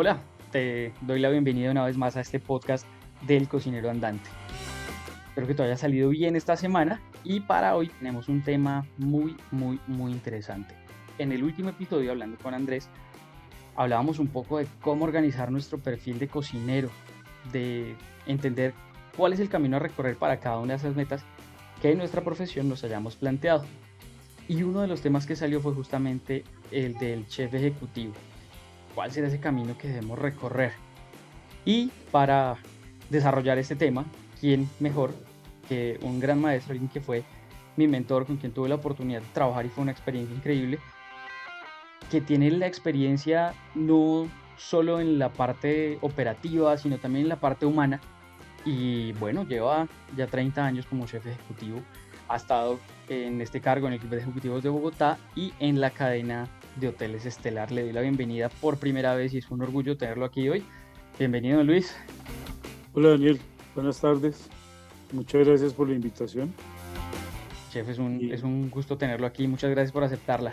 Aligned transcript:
Hola, 0.00 0.20
te 0.52 0.92
doy 1.00 1.18
la 1.18 1.28
bienvenida 1.28 1.72
una 1.72 1.84
vez 1.84 1.96
más 1.96 2.16
a 2.16 2.20
este 2.20 2.38
podcast 2.38 2.86
del 3.26 3.48
cocinero 3.48 3.90
andante. 3.90 4.30
Espero 5.26 5.48
que 5.48 5.54
te 5.56 5.64
haya 5.64 5.76
salido 5.76 6.10
bien 6.10 6.36
esta 6.36 6.56
semana 6.56 7.02
y 7.24 7.40
para 7.40 7.74
hoy 7.74 7.88
tenemos 7.88 8.28
un 8.28 8.44
tema 8.44 8.86
muy, 8.96 9.36
muy, 9.50 9.80
muy 9.88 10.12
interesante. 10.12 10.76
En 11.18 11.32
el 11.32 11.42
último 11.42 11.70
episodio, 11.70 12.12
hablando 12.12 12.38
con 12.38 12.54
Andrés, 12.54 12.88
hablábamos 13.74 14.20
un 14.20 14.28
poco 14.28 14.58
de 14.58 14.68
cómo 14.82 15.04
organizar 15.04 15.50
nuestro 15.50 15.78
perfil 15.78 16.20
de 16.20 16.28
cocinero, 16.28 16.90
de 17.50 17.96
entender 18.24 18.74
cuál 19.16 19.32
es 19.32 19.40
el 19.40 19.48
camino 19.48 19.78
a 19.78 19.80
recorrer 19.80 20.14
para 20.14 20.38
cada 20.38 20.60
una 20.60 20.74
de 20.74 20.78
esas 20.78 20.94
metas 20.94 21.24
que 21.82 21.90
en 21.90 21.98
nuestra 21.98 22.22
profesión 22.22 22.68
nos 22.68 22.84
hayamos 22.84 23.16
planteado. 23.16 23.64
Y 24.46 24.62
uno 24.62 24.80
de 24.80 24.86
los 24.86 25.00
temas 25.00 25.26
que 25.26 25.34
salió 25.34 25.60
fue 25.60 25.74
justamente 25.74 26.44
el 26.70 26.94
del 26.98 27.26
chef 27.26 27.52
ejecutivo. 27.52 28.12
¿Cuál 28.98 29.12
será 29.12 29.28
ese 29.28 29.38
camino 29.38 29.78
que 29.78 29.86
debemos 29.86 30.18
recorrer? 30.18 30.72
Y 31.64 31.92
para 32.10 32.56
desarrollar 33.10 33.56
este 33.56 33.76
tema, 33.76 34.04
¿quién 34.40 34.68
mejor 34.80 35.14
que 35.68 36.00
un 36.02 36.18
gran 36.18 36.40
maestro, 36.40 36.72
alguien 36.72 36.90
que 36.90 37.00
fue 37.00 37.22
mi 37.76 37.86
mentor, 37.86 38.26
con 38.26 38.38
quien 38.38 38.50
tuve 38.50 38.68
la 38.68 38.74
oportunidad 38.74 39.20
de 39.20 39.28
trabajar 39.32 39.66
y 39.66 39.68
fue 39.68 39.82
una 39.82 39.92
experiencia 39.92 40.34
increíble, 40.34 40.80
que 42.10 42.20
tiene 42.20 42.50
la 42.50 42.66
experiencia 42.66 43.54
no 43.76 44.28
solo 44.56 44.98
en 44.98 45.20
la 45.20 45.28
parte 45.28 45.98
operativa, 46.00 46.76
sino 46.76 46.98
también 46.98 47.26
en 47.26 47.28
la 47.28 47.36
parte 47.36 47.66
humana. 47.66 48.00
Y 48.64 49.12
bueno, 49.12 49.44
lleva 49.44 49.86
ya 50.16 50.26
30 50.26 50.66
años 50.66 50.86
como 50.86 51.06
chef 51.06 51.24
ejecutivo. 51.24 51.82
Ha 52.26 52.34
estado 52.34 52.80
en 53.08 53.40
este 53.40 53.60
cargo 53.60 53.86
en 53.86 53.92
el 53.92 54.00
Club 54.00 54.10
de 54.10 54.22
Ejecutivos 54.22 54.64
de 54.64 54.70
Bogotá 54.70 55.18
y 55.36 55.52
en 55.60 55.80
la 55.80 55.90
cadena 55.90 56.48
de 56.76 56.88
hoteles 56.88 57.26
Estelar. 57.26 57.72
Le 57.72 57.82
doy 57.82 57.92
la 57.92 58.00
bienvenida 58.00 58.48
por 58.48 58.78
primera 58.78 59.14
vez 59.14 59.34
y 59.34 59.38
es 59.38 59.50
un 59.50 59.62
orgullo 59.62 59.96
tenerlo 59.96 60.24
aquí 60.24 60.48
hoy. 60.48 60.64
Bienvenido, 61.18 61.62
Luis. 61.64 61.96
Hola, 62.92 63.10
Daniel. 63.10 63.40
Buenas 63.74 64.00
tardes. 64.00 64.48
Muchas 65.12 65.46
gracias 65.46 65.72
por 65.72 65.88
la 65.88 65.94
invitación. 65.94 66.52
Chef, 67.70 67.88
es 67.88 67.98
un, 67.98 68.32
es 68.32 68.42
un 68.42 68.70
gusto 68.70 68.96
tenerlo 68.96 69.26
aquí. 69.26 69.46
Muchas 69.46 69.70
gracias 69.70 69.92
por 69.92 70.04
aceptarla. 70.04 70.52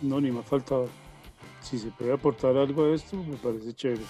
No, 0.00 0.20
ni 0.20 0.30
me 0.30 0.40
ha 0.40 0.42
faltado. 0.42 0.88
Si 1.60 1.78
se 1.78 1.90
puede 1.90 2.12
aportar 2.12 2.56
algo 2.56 2.84
a 2.84 2.94
esto, 2.94 3.16
me 3.16 3.36
parece 3.36 3.72
chévere. 3.72 4.02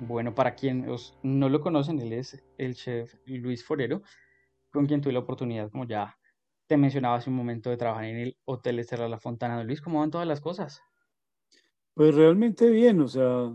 Bueno, 0.00 0.34
para 0.34 0.54
quienes 0.54 1.14
no 1.22 1.48
lo 1.48 1.60
conocen, 1.60 1.98
él 2.00 2.12
es 2.12 2.42
el 2.58 2.74
chef 2.74 3.14
Luis 3.24 3.64
Forero, 3.64 4.02
con 4.70 4.86
quien 4.86 5.00
tuve 5.00 5.12
la 5.14 5.20
oportunidad, 5.20 5.70
como 5.70 5.86
ya 5.86 6.18
te 6.66 6.76
mencionaba 6.76 7.16
hace 7.16 7.30
un 7.30 7.36
momento, 7.36 7.70
de 7.70 7.76
trabajar 7.76 8.04
en 8.06 8.16
el 8.16 8.36
Hotel 8.44 8.78
Estela 8.78 9.08
La 9.08 9.18
Fontana. 9.18 9.62
Luis, 9.62 9.80
¿cómo 9.80 10.00
van 10.00 10.10
todas 10.10 10.26
las 10.26 10.40
cosas? 10.40 10.82
Pues 11.94 12.14
realmente 12.14 12.68
bien, 12.68 13.00
o 13.00 13.08
sea, 13.08 13.52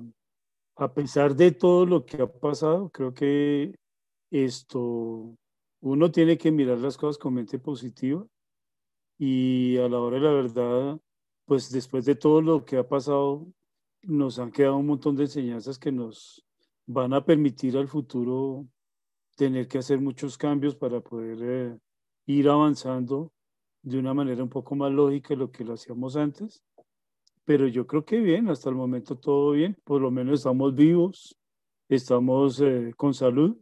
a 0.78 0.94
pesar 0.94 1.36
de 1.36 1.52
todo 1.52 1.86
lo 1.86 2.06
que 2.06 2.22
ha 2.22 2.28
pasado, 2.28 2.90
creo 2.90 3.14
que 3.14 3.76
esto, 4.32 5.36
uno 5.82 6.12
tiene 6.12 6.38
que 6.38 6.52
mirar 6.52 6.80
las 6.80 6.98
cosas 6.98 7.18
con 7.18 7.34
mente 7.34 7.60
positiva 7.60 8.26
y 9.18 9.78
a 9.78 9.88
la 9.88 10.00
hora 10.00 10.18
de 10.18 10.24
la 10.24 10.32
verdad, 10.32 11.00
pues 11.46 11.70
después 11.70 12.06
de 12.06 12.16
todo 12.16 12.42
lo 12.42 12.66
que 12.66 12.78
ha 12.78 12.88
pasado, 12.88 13.48
nos 14.04 14.40
han 14.40 14.52
quedado 14.52 14.78
un 14.78 14.88
montón 14.88 15.16
de 15.16 15.24
enseñanzas 15.24 15.78
que 15.78 15.92
nos 15.92 16.44
van 16.88 17.14
a 17.14 17.24
permitir 17.24 17.78
al 17.78 17.88
futuro 17.88 18.66
tener 19.36 19.68
que 19.68 19.78
hacer 19.78 20.00
muchos 20.00 20.38
cambios 20.38 20.76
para 20.76 21.02
poder 21.02 21.38
eh, 21.42 21.78
ir 22.32 22.50
avanzando 22.50 23.32
de 23.84 23.98
una 24.00 24.14
manera 24.14 24.44
un 24.44 24.50
poco 24.50 24.76
más 24.76 24.92
lógica 24.92 25.30
de 25.30 25.38
lo 25.38 25.52
que 25.52 25.64
lo 25.64 25.74
hacíamos 25.74 26.16
antes. 26.16 26.64
Pero 27.46 27.68
yo 27.68 27.88
creo 27.88 28.06
que 28.06 28.20
bien, 28.20 28.50
hasta 28.50 28.70
el 28.70 28.76
momento 28.76 29.18
todo 29.18 29.52
bien, 29.52 29.78
por 29.84 30.02
lo 30.02 30.12
menos 30.12 30.40
estamos 30.40 30.76
vivos, 30.76 31.38
estamos 31.90 32.62
eh, 32.62 32.94
con 32.96 33.14
salud 33.14 33.58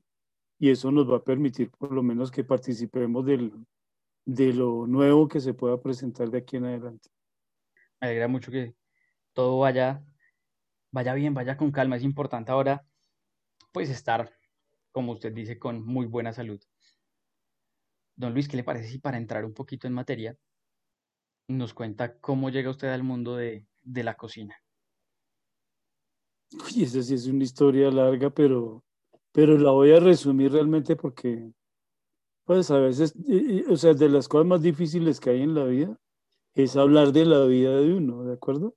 y 0.59 0.69
eso 0.69 0.91
nos 0.91 1.09
va 1.09 1.18
a 1.18 1.24
permitir 1.24 1.72
por 1.72 1.94
lo 1.94 2.03
menos 2.03 2.29
que 2.29 2.44
participemos 2.44 3.25
del, 3.25 3.53
de 4.25 4.53
lo 4.53 4.85
nuevo 4.85 5.28
que 5.28 5.40
se 5.40 5.53
pueda 5.53 5.81
presentar 5.81 6.29
de 6.29 6.40
aquí 6.40 6.58
en 6.58 6.66
adelante. 6.66 7.09
Me 8.02 8.08
alegra 8.08 8.28
mucho 8.28 8.52
que 8.52 8.75
todo 9.34 9.59
vaya, 9.59 10.03
vaya 10.91 11.13
bien, 11.13 11.34
vaya 11.34 11.58
con 11.58 11.72
calma. 11.72 11.96
Es 11.96 12.03
importante 12.03 12.52
ahora, 12.52 12.85
pues, 13.72 13.90
estar, 13.90 14.31
como 14.91 15.13
usted 15.13 15.34
dice, 15.34 15.58
con 15.58 15.84
muy 15.84 16.06
buena 16.06 16.34
salud. 16.34 16.62
Don 18.19 18.34
Luis, 18.34 18.50
¿qué 18.50 18.57
le 18.57 18.66
parece 18.66 18.90
si 18.90 19.00
para 19.00 19.18
entrar 19.18 19.46
un 19.46 19.53
poquito 19.53 19.88
en 19.88 19.94
materia 19.94 20.35
nos 21.47 21.74
cuenta 21.74 22.19
cómo 22.19 22.50
llega 22.50 22.69
usted 22.69 22.90
al 22.90 23.02
mundo 23.02 23.38
de, 23.38 23.66
de 23.81 24.03
la 24.03 24.16
cocina? 24.16 24.62
Uy, 26.52 26.84
esa 26.84 27.02
sí 27.02 27.13
es 27.13 27.28
una 27.28 27.46
historia 27.46 27.90
larga, 27.90 28.29
pero, 28.29 28.84
pero 29.31 29.58
la 29.58 29.72
voy 29.72 29.94
a 29.94 30.02
resumir 30.02 30.52
realmente 30.52 30.97
porque 30.97 31.50
pues 32.44 32.69
a 32.72 32.79
veces, 32.79 33.16
o 33.69 33.78
sea, 33.78 33.94
de 33.94 34.09
las 34.09 34.28
cosas 34.28 34.47
más 34.47 34.62
difíciles 34.62 35.22
que 35.22 35.29
hay 35.29 35.44
en 35.44 35.56
la 35.56 35.63
vida 35.63 35.97
es 36.56 36.75
hablar 36.75 37.13
de 37.13 37.24
la 37.24 37.46
vida 37.46 37.78
de 37.79 37.94
uno, 37.94 38.25
¿de 38.25 38.34
acuerdo? 38.34 38.75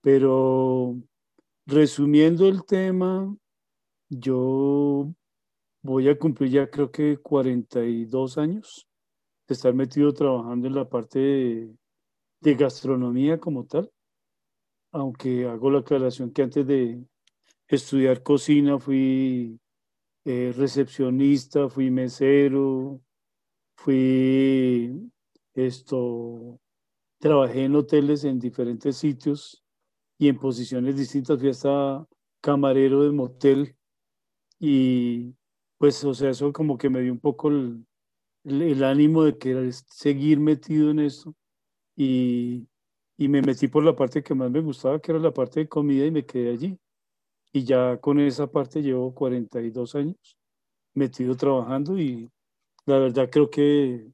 Pero 0.00 0.96
resumiendo 1.66 2.48
el 2.48 2.64
tema, 2.64 3.32
yo 4.08 5.14
voy 5.86 6.08
a 6.08 6.18
cumplir 6.18 6.50
ya 6.50 6.70
creo 6.70 6.90
que 6.90 7.18
42 7.18 8.38
años 8.38 8.88
de 9.46 9.54
estar 9.54 9.72
metido 9.72 10.12
trabajando 10.12 10.66
en 10.66 10.74
la 10.74 10.88
parte 10.88 11.18
de, 11.20 11.76
de 12.40 12.54
gastronomía 12.54 13.38
como 13.38 13.64
tal, 13.64 13.90
aunque 14.92 15.46
hago 15.46 15.70
la 15.70 15.78
aclaración 15.78 16.32
que 16.32 16.42
antes 16.42 16.66
de 16.66 17.04
estudiar 17.68 18.22
cocina 18.22 18.78
fui 18.78 19.60
eh, 20.24 20.52
recepcionista, 20.56 21.68
fui 21.68 21.90
mesero, 21.90 23.00
fui 23.76 25.10
esto, 25.54 26.58
trabajé 27.20 27.64
en 27.64 27.76
hoteles 27.76 28.24
en 28.24 28.40
diferentes 28.40 28.96
sitios 28.96 29.64
y 30.18 30.28
en 30.28 30.38
posiciones 30.38 30.96
distintas, 30.96 31.38
fui 31.38 31.50
hasta 31.50 32.06
camarero 32.40 33.04
de 33.04 33.12
motel 33.12 33.76
y 34.58 35.34
pues, 35.78 36.02
o 36.04 36.14
sea, 36.14 36.30
eso 36.30 36.52
como 36.52 36.78
que 36.78 36.90
me 36.90 37.00
dio 37.00 37.12
un 37.12 37.20
poco 37.20 37.50
el, 37.50 38.84
ánimo 38.84 39.24
de 39.24 39.38
querer 39.38 39.72
seguir 39.72 40.40
metido 40.40 40.90
en 40.90 41.00
esto 41.00 41.34
y, 41.96 42.66
y 43.16 43.28
me 43.28 43.42
metí 43.42 43.68
por 43.68 43.84
la 43.84 43.96
parte 43.96 44.22
que 44.22 44.34
más 44.34 44.50
me 44.50 44.60
gustaba, 44.60 45.00
que 45.00 45.12
era 45.12 45.20
la 45.20 45.32
parte 45.32 45.60
de 45.60 45.68
comida 45.68 46.06
y 46.06 46.10
me 46.10 46.24
quedé 46.26 46.50
allí. 46.50 46.78
Y 47.52 47.64
ya 47.64 47.98
con 47.98 48.20
esa 48.20 48.46
parte 48.46 48.82
llevo 48.82 49.14
42 49.14 49.94
años 49.94 50.36
metido 50.94 51.36
trabajando 51.36 51.98
y 51.98 52.30
la 52.86 52.98
verdad 52.98 53.28
creo 53.30 53.50
que 53.50 54.10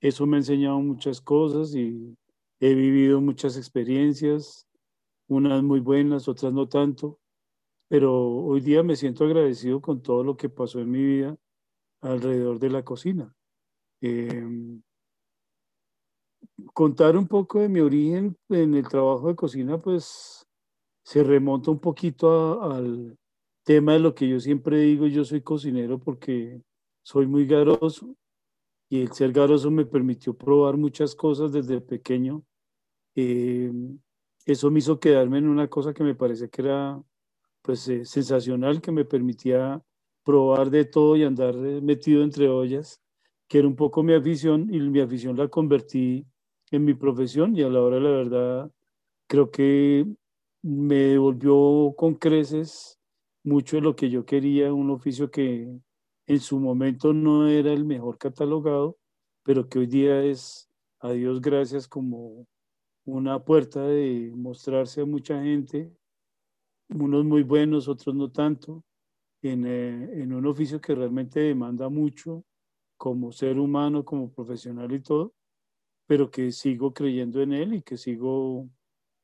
eso 0.00 0.26
me 0.26 0.36
ha 0.36 0.40
enseñado 0.40 0.80
muchas 0.80 1.20
cosas 1.20 1.74
y 1.74 2.16
he 2.60 2.74
vivido 2.74 3.20
muchas 3.20 3.56
experiencias, 3.56 4.66
unas 5.28 5.62
muy 5.62 5.80
buenas, 5.80 6.28
otras 6.28 6.52
no 6.52 6.68
tanto, 6.68 7.18
pero 7.94 8.12
hoy 8.12 8.60
día 8.60 8.82
me 8.82 8.96
siento 8.96 9.22
agradecido 9.22 9.80
con 9.80 10.02
todo 10.02 10.24
lo 10.24 10.36
que 10.36 10.48
pasó 10.48 10.80
en 10.80 10.90
mi 10.90 11.00
vida 11.00 11.36
alrededor 12.00 12.58
de 12.58 12.68
la 12.68 12.82
cocina. 12.82 13.32
Em, 14.00 14.82
contar 16.72 17.16
un 17.16 17.28
poco 17.28 17.60
de 17.60 17.68
mi 17.68 17.78
origen 17.78 18.36
en 18.48 18.74
el 18.74 18.88
trabajo 18.88 19.28
de 19.28 19.36
cocina, 19.36 19.80
pues 19.80 20.44
se 21.04 21.22
remonta 21.22 21.70
un 21.70 21.78
poquito 21.78 22.60
al 22.64 23.16
tema 23.62 23.92
de 23.92 24.00
lo 24.00 24.12
que 24.12 24.28
yo 24.28 24.40
siempre 24.40 24.80
digo, 24.80 25.06
yo 25.06 25.24
soy 25.24 25.42
cocinero 25.42 26.00
porque 26.00 26.60
soy 27.04 27.28
muy 27.28 27.46
garoso 27.46 28.16
y 28.88 29.02
el 29.02 29.12
ser 29.12 29.30
garoso 29.30 29.70
me 29.70 29.86
permitió 29.86 30.34
probar 30.34 30.76
muchas 30.76 31.14
cosas 31.14 31.52
desde 31.52 31.80
pequeño. 31.80 32.42
Eh, 33.14 33.70
eso 34.46 34.68
me 34.72 34.80
hizo 34.80 34.98
quedarme 34.98 35.38
en 35.38 35.46
una 35.46 35.68
cosa 35.68 35.94
que 35.94 36.02
me 36.02 36.16
parece 36.16 36.50
que 36.50 36.62
era 36.62 37.00
pues 37.64 37.88
eh, 37.88 38.04
sensacional, 38.04 38.82
que 38.82 38.92
me 38.92 39.06
permitía 39.06 39.82
probar 40.22 40.70
de 40.70 40.84
todo 40.84 41.16
y 41.16 41.24
andar 41.24 41.54
eh, 41.56 41.80
metido 41.80 42.22
entre 42.22 42.46
ollas, 42.48 43.00
que 43.48 43.58
era 43.58 43.66
un 43.68 43.74
poco 43.74 44.02
mi 44.02 44.12
afición 44.12 44.68
y 44.72 44.80
mi 44.80 45.00
afición 45.00 45.36
la 45.36 45.48
convertí 45.48 46.26
en 46.70 46.84
mi 46.84 46.92
profesión 46.92 47.56
y 47.56 47.62
a 47.62 47.70
la 47.70 47.80
hora 47.80 48.00
la 48.00 48.10
verdad 48.10 48.70
creo 49.26 49.50
que 49.50 50.06
me 50.62 50.94
devolvió 50.94 51.94
con 51.96 52.14
creces 52.16 52.98
mucho 53.42 53.76
de 53.76 53.82
lo 53.82 53.96
que 53.96 54.10
yo 54.10 54.26
quería, 54.26 54.72
un 54.72 54.90
oficio 54.90 55.30
que 55.30 55.66
en 56.26 56.40
su 56.40 56.60
momento 56.60 57.14
no 57.14 57.48
era 57.48 57.72
el 57.72 57.86
mejor 57.86 58.18
catalogado, 58.18 58.98
pero 59.42 59.68
que 59.68 59.78
hoy 59.78 59.86
día 59.86 60.22
es, 60.22 60.68
a 61.00 61.12
Dios 61.12 61.40
gracias, 61.40 61.88
como 61.88 62.46
una 63.06 63.42
puerta 63.42 63.82
de 63.86 64.32
mostrarse 64.34 65.00
a 65.00 65.06
mucha 65.06 65.42
gente, 65.42 65.90
unos 66.90 67.24
muy 67.24 67.42
buenos, 67.42 67.88
otros 67.88 68.14
no 68.14 68.30
tanto, 68.30 68.84
en, 69.42 69.66
eh, 69.66 70.22
en 70.22 70.32
un 70.32 70.46
oficio 70.46 70.80
que 70.80 70.94
realmente 70.94 71.40
demanda 71.40 71.88
mucho 71.88 72.44
como 72.96 73.32
ser 73.32 73.58
humano, 73.58 74.04
como 74.04 74.32
profesional 74.32 74.92
y 74.92 75.00
todo, 75.00 75.34
pero 76.06 76.30
que 76.30 76.52
sigo 76.52 76.92
creyendo 76.94 77.42
en 77.42 77.52
él 77.52 77.74
y 77.74 77.82
que 77.82 77.96
sigo 77.96 78.68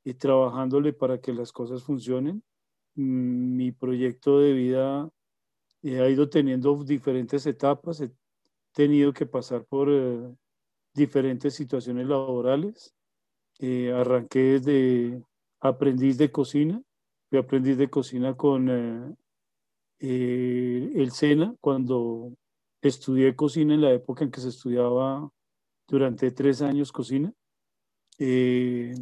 y 0.04 0.14
trabajándole 0.14 0.92
para 0.92 1.20
que 1.20 1.32
las 1.32 1.52
cosas 1.52 1.82
funcionen. 1.82 2.42
Mm, 2.96 3.56
mi 3.56 3.72
proyecto 3.72 4.40
de 4.40 4.52
vida 4.52 5.10
ha 5.84 6.08
ido 6.08 6.28
teniendo 6.28 6.84
diferentes 6.84 7.46
etapas, 7.46 8.00
he 8.00 8.12
tenido 8.72 9.12
que 9.12 9.26
pasar 9.26 9.64
por 9.66 9.88
diferentes 10.94 11.54
situaciones 11.54 12.06
laborales. 12.06 12.94
arranqué 13.94 14.58
desde 14.60 15.22
aprendiz 15.60 16.16
de 16.18 16.30
cocina, 16.32 16.82
fui 17.30 17.38
aprendiz 17.38 17.78
de 17.78 17.88
cocina 17.88 18.36
con 18.36 19.16
el 20.00 21.10
SENA 21.12 21.54
cuando 21.60 22.34
estudié 22.82 23.36
cocina 23.36 23.74
en 23.74 23.82
la 23.82 23.92
época 23.92 24.24
en 24.24 24.32
que 24.32 24.40
se 24.40 24.48
estudiaba 24.48 25.30
durante 25.86 26.32
tres 26.32 26.60
años 26.60 26.90
cocina. 26.90 27.32
Eh, 28.18 28.94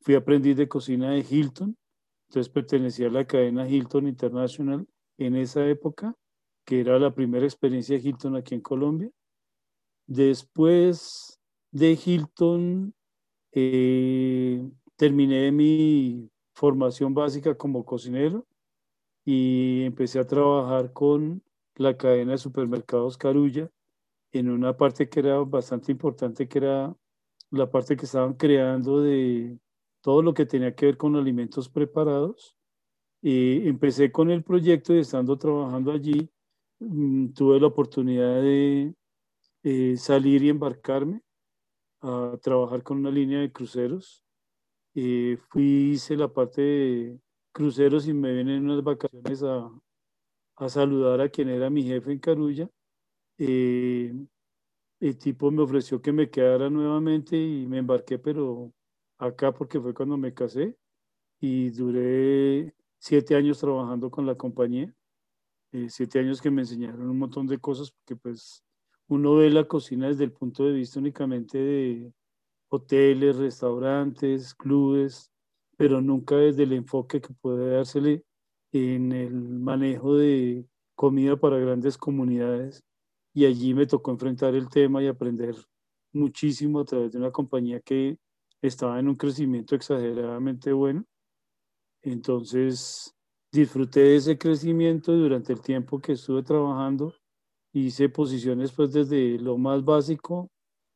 fui 0.00 0.14
aprendiz 0.14 0.56
de 0.56 0.68
cocina 0.68 1.10
de 1.10 1.24
Hilton, 1.28 1.76
entonces 2.28 2.52
pertenecía 2.52 3.06
a 3.06 3.10
la 3.10 3.26
cadena 3.26 3.68
Hilton 3.68 4.08
International 4.08 4.86
en 5.18 5.36
esa 5.36 5.66
época, 5.66 6.14
que 6.64 6.80
era 6.80 6.98
la 6.98 7.14
primera 7.14 7.46
experiencia 7.46 7.96
de 7.96 8.08
Hilton 8.08 8.36
aquí 8.36 8.54
en 8.54 8.60
Colombia. 8.62 9.10
Después 10.06 11.40
de 11.70 11.98
Hilton, 12.04 12.94
eh, 13.52 14.68
terminé 14.96 15.52
mi 15.52 16.28
formación 16.56 17.14
básica 17.14 17.54
como 17.54 17.84
cocinero 17.84 18.46
y 19.24 19.82
empecé 19.84 20.18
a 20.18 20.26
trabajar 20.26 20.92
con 20.92 21.42
la 21.76 21.96
cadena 21.96 22.32
de 22.32 22.38
supermercados 22.38 23.18
Carulla 23.18 23.70
en 24.32 24.50
una 24.50 24.76
parte 24.76 25.08
que 25.08 25.20
era 25.20 25.38
bastante 25.40 25.92
importante, 25.92 26.48
que 26.48 26.58
era 26.58 26.96
la 27.50 27.70
parte 27.70 27.96
que 27.96 28.06
estaban 28.06 28.34
creando 28.34 29.02
de 29.02 29.58
todo 30.00 30.22
lo 30.22 30.32
que 30.32 30.46
tenía 30.46 30.74
que 30.74 30.86
ver 30.86 30.96
con 30.96 31.14
alimentos 31.16 31.68
preparados. 31.68 32.56
Y 33.22 33.66
empecé 33.68 34.10
con 34.12 34.30
el 34.30 34.42
proyecto 34.42 34.94
y 34.94 35.00
estando 35.00 35.36
trabajando 35.36 35.92
allí, 35.92 36.30
mm, 36.80 37.32
tuve 37.32 37.60
la 37.60 37.66
oportunidad 37.66 38.40
de 38.42 38.94
eh, 39.62 39.96
salir 39.96 40.42
y 40.42 40.50
embarcarme 40.50 41.22
a 42.00 42.38
trabajar 42.40 42.82
con 42.82 42.98
una 42.98 43.10
línea 43.10 43.40
de 43.40 43.52
cruceros. 43.52 44.25
Eh, 44.98 45.36
fui, 45.50 45.92
hice 45.92 46.16
la 46.16 46.26
parte 46.26 46.62
de 46.62 47.20
cruceros 47.52 48.08
y 48.08 48.14
me 48.14 48.32
vine 48.32 48.56
en 48.56 48.64
unas 48.64 48.82
vacaciones 48.82 49.42
a, 49.42 49.70
a 50.56 50.68
saludar 50.70 51.20
a 51.20 51.28
quien 51.28 51.50
era 51.50 51.68
mi 51.68 51.82
jefe 51.82 52.12
en 52.12 52.18
Carulla. 52.18 52.70
Eh, 53.36 54.14
el 55.00 55.18
tipo 55.18 55.50
me 55.50 55.62
ofreció 55.62 56.00
que 56.00 56.12
me 56.12 56.30
quedara 56.30 56.70
nuevamente 56.70 57.36
y 57.36 57.66
me 57.66 57.76
embarqué, 57.76 58.18
pero 58.18 58.72
acá 59.18 59.52
porque 59.52 59.78
fue 59.78 59.92
cuando 59.92 60.16
me 60.16 60.32
casé 60.32 60.74
y 61.40 61.68
duré 61.68 62.74
siete 62.98 63.36
años 63.36 63.58
trabajando 63.58 64.10
con 64.10 64.24
la 64.24 64.34
compañía. 64.34 64.90
Eh, 65.72 65.88
siete 65.90 66.20
años 66.20 66.40
que 66.40 66.50
me 66.50 66.62
enseñaron 66.62 67.10
un 67.10 67.18
montón 67.18 67.46
de 67.46 67.58
cosas 67.58 67.90
porque 67.90 68.16
pues 68.16 68.64
uno 69.08 69.34
ve 69.34 69.50
la 69.50 69.64
cocina 69.64 70.08
desde 70.08 70.24
el 70.24 70.32
punto 70.32 70.64
de 70.64 70.72
vista 70.72 70.98
únicamente 71.00 71.58
de 71.58 72.12
hoteles, 72.68 73.36
restaurantes, 73.36 74.54
clubes, 74.54 75.30
pero 75.76 76.00
nunca 76.00 76.36
desde 76.36 76.64
el 76.64 76.72
enfoque 76.72 77.20
que 77.20 77.34
puede 77.34 77.70
dársele 77.70 78.24
en 78.72 79.12
el 79.12 79.34
manejo 79.34 80.16
de 80.16 80.66
comida 80.94 81.36
para 81.36 81.58
grandes 81.58 81.98
comunidades 81.98 82.82
y 83.34 83.44
allí 83.44 83.74
me 83.74 83.86
tocó 83.86 84.10
enfrentar 84.10 84.54
el 84.54 84.68
tema 84.68 85.02
y 85.02 85.08
aprender 85.08 85.54
muchísimo 86.12 86.80
a 86.80 86.84
través 86.84 87.12
de 87.12 87.18
una 87.18 87.30
compañía 87.30 87.80
que 87.80 88.18
estaba 88.62 88.98
en 88.98 89.08
un 89.08 89.16
crecimiento 89.16 89.74
exageradamente 89.74 90.72
bueno. 90.72 91.04
Entonces 92.02 93.14
disfruté 93.52 94.00
de 94.00 94.16
ese 94.16 94.38
crecimiento 94.38 95.12
durante 95.12 95.52
el 95.52 95.60
tiempo 95.60 96.00
que 96.00 96.12
estuve 96.12 96.42
trabajando. 96.42 97.14
Hice 97.72 98.08
posiciones 98.08 98.72
pues 98.72 98.92
desde 98.92 99.38
lo 99.38 99.58
más 99.58 99.84
básico 99.84 100.48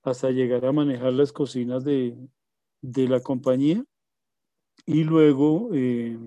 hasta 0.02 0.30
llegar 0.30 0.64
a 0.64 0.72
manejar 0.72 1.12
las 1.12 1.32
cocinas 1.32 1.84
de, 1.84 2.16
de 2.82 3.08
la 3.08 3.20
compañía. 3.20 3.84
Y 4.86 5.04
luego 5.04 5.70
eh, 5.72 6.18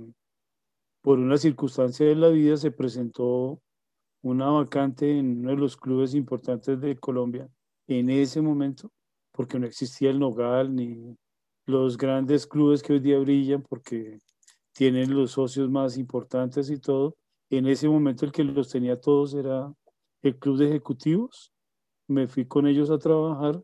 por 1.02 1.20
una 1.20 1.38
circunstancia 1.38 2.06
de 2.06 2.16
la 2.16 2.30
vida 2.30 2.58
se 2.58 2.72
presentó 2.72 3.62
una 4.22 4.50
vacante 4.50 5.18
en 5.18 5.40
uno 5.40 5.50
de 5.52 5.58
los 5.58 5.75
clubes 5.75 6.14
importantes 6.14 6.80
de 6.80 6.98
Colombia 6.98 7.50
en 7.88 8.10
ese 8.10 8.42
momento, 8.42 8.92
porque 9.31 9.60
no 9.60 9.66
existía 9.66 10.10
el 10.10 10.20
Nogal 10.20 10.74
ni 10.74 11.18
los 11.66 11.98
grandes 11.98 12.48
clubes 12.48 12.81
que 12.81 12.94
hoy 12.94 13.00
día 13.00 13.20
brillan 13.20 13.62
porque 13.64 14.20
tienen 14.74 15.14
los 15.14 15.31
socios 15.31 15.70
más 15.70 15.98
importantes 15.98 16.70
y 16.70 16.80
todo. 16.80 17.16
En 17.50 17.68
ese 17.68 17.88
momento 17.88 18.25
el 18.25 18.31
que 18.31 18.44
los 18.44 18.70
tenía 18.70 19.00
todos 19.00 19.34
era 19.34 19.74
el 20.22 20.38
club 20.38 20.58
de 20.58 20.70
ejecutivos. 20.70 21.52
Me 22.07 22.27
fui 22.27 22.45
con 22.45 22.67
ellos 22.67 22.89
a 22.89 22.97
trabajar 22.97 23.63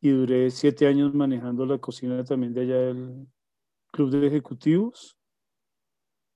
y 0.00 0.10
duré 0.10 0.50
siete 0.50 0.86
años 0.86 1.14
manejando 1.14 1.66
la 1.66 1.78
cocina 1.78 2.22
también 2.24 2.52
de 2.54 2.60
allá 2.62 2.76
del 2.76 3.26
club 3.90 4.10
de 4.10 4.26
ejecutivos. 4.26 5.16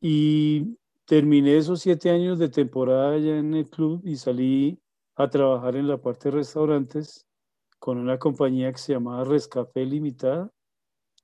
Y 0.01 0.79
terminé 1.05 1.57
esos 1.57 1.81
siete 1.81 2.11
años 2.11 2.39
de 2.39 2.49
temporada 2.49 3.13
allá 3.13 3.39
en 3.39 3.55
el 3.55 3.69
club 3.69 4.01
y 4.05 4.17
salí 4.17 4.81
a 5.17 5.29
trabajar 5.29 5.77
en 5.77 5.89
la 5.89 6.01
parte 6.01 6.31
de 6.31 6.37
restaurantes 6.37 7.27
con 7.79 7.99
una 7.99 8.19
compañía 8.19 8.73
que 8.73 8.79
se 8.79 8.93
llamaba 8.93 9.25
Rescafé 9.25 9.85
Limitada, 9.85 10.53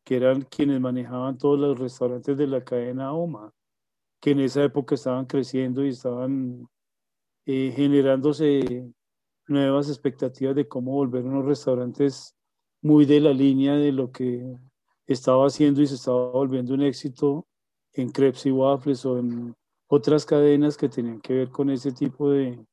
que 0.05 0.17
eran 0.17 0.43
quienes 0.43 0.81
manejaban 0.81 1.39
todos 1.39 1.59
los 1.59 1.79
restaurantes 1.79 2.37
de 2.37 2.47
la 2.47 2.65
cadena 2.65 3.13
OMA, 3.13 3.53
que 4.21 4.31
en 4.33 4.41
esa 4.41 4.65
época 4.65 4.95
estaban 4.95 5.27
creciendo 5.27 5.85
y 5.85 5.91
estaban 5.91 6.69
eh, 7.47 7.73
generándose 7.75 8.93
nuevas 9.47 9.89
expectativas 9.89 10.55
de 10.55 10.69
cómo 10.69 10.93
volver 10.93 11.25
unos 11.25 11.45
restaurantes 11.45 12.35
muy 12.83 13.05
de 13.05 13.21
la 13.21 13.33
línea 13.33 13.75
de 13.77 13.93
lo 13.93 14.11
que 14.11 14.57
estaba 15.07 15.47
haciendo 15.47 15.83
y 15.83 15.87
se 15.87 15.95
estaba 15.97 16.31
volviendo 16.31 16.75
un 16.75 16.83
éxito 16.83 17.47
en 17.93 18.11
crepes 18.11 18.47
y 18.47 18.51
waffles 18.51 19.05
o 19.07 19.19
en 19.19 19.55
otras 19.87 20.25
cadenas 20.27 20.77
que 20.77 20.89
tenían 20.89 21.21
que 21.21 21.35
ver 21.35 21.51
con 21.51 21.71
ese 21.71 21.93
tipo 21.93 22.31
de, 22.31 22.65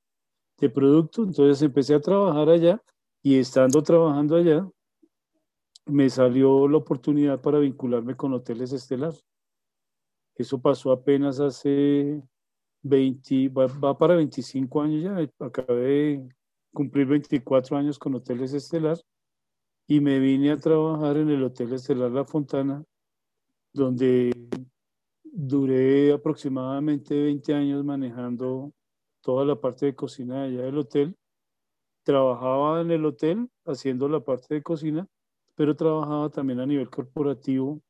de 0.57 0.69
producto. 0.69 1.24
Entonces 1.24 1.62
empecé 1.62 1.93
a 1.96 2.01
trabajar 2.01 2.50
allá 2.50 2.81
y 3.22 3.38
estando 3.38 3.84
trabajando 3.84 4.36
allá, 4.36 4.67
me 5.86 6.10
salió 6.10 6.67
la 6.67 6.77
oportunidad 6.77 7.41
para 7.41 7.60
vincularme 7.60 8.15
con 8.15 8.34
Hoteles 8.34 8.72
Estelar. 8.72 9.13
Eso 10.36 10.60
pasó 10.60 10.91
apenas 10.91 11.39
hace 11.39 12.22
20, 12.84 13.50
va, 13.50 13.67
va, 13.67 13.98
para 13.98 14.15
25 14.15 14.81
años 14.81 15.03
ya. 15.03 15.46
Acabé 15.46 16.27
cumplir 16.74 17.08
24 17.08 17.78
años 17.78 18.00
con 18.00 18.16
Hoteles 18.16 18.54
Estelar 18.54 18.98
y 19.88 20.00
me 20.00 20.20
vine 20.20 20.51
a 20.51 20.58
trabajar 20.58 21.18
en 21.18 21.30
el 21.30 21.44
Hotel 21.44 21.74
Estelar 21.74 22.12
La 22.12 22.25
Fontana, 22.25 22.84
donde 23.74 24.32
duré 25.24 26.13
aproximadamente 26.13 27.22
20 27.22 27.54
años 27.54 27.84
manejando 27.84 28.72
toda 29.22 29.46
la 29.46 29.60
parte 29.60 29.88
de 29.88 29.96
cocina 29.96 30.44
allá 30.44 30.63
del 30.63 30.78
hotel. 30.78 31.18
Trabajaba 32.04 32.82
en 32.82 32.92
el 32.92 33.06
hotel 33.06 33.50
haciendo 33.66 34.08
la 34.08 34.22
parte 34.22 34.56
de 34.56 34.63
cocina, 34.63 35.08
pero 35.56 35.75
trabajaba 35.75 36.30
también 36.30 36.60
a 36.60 36.66
nivel 36.66 36.90
corporativo, 36.90 37.82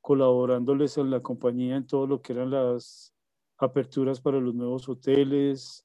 colaborándoles 0.00 0.96
a 0.96 1.02
la 1.02 1.20
compañía 1.20 1.76
en 1.76 1.86
todo 1.86 2.06
lo 2.06 2.22
que 2.22 2.32
eran 2.32 2.50
las 2.50 3.12
aperturas 3.58 4.20
para 4.20 4.40
los 4.40 4.54
nuevos 4.54 4.88
hoteles, 4.88 5.84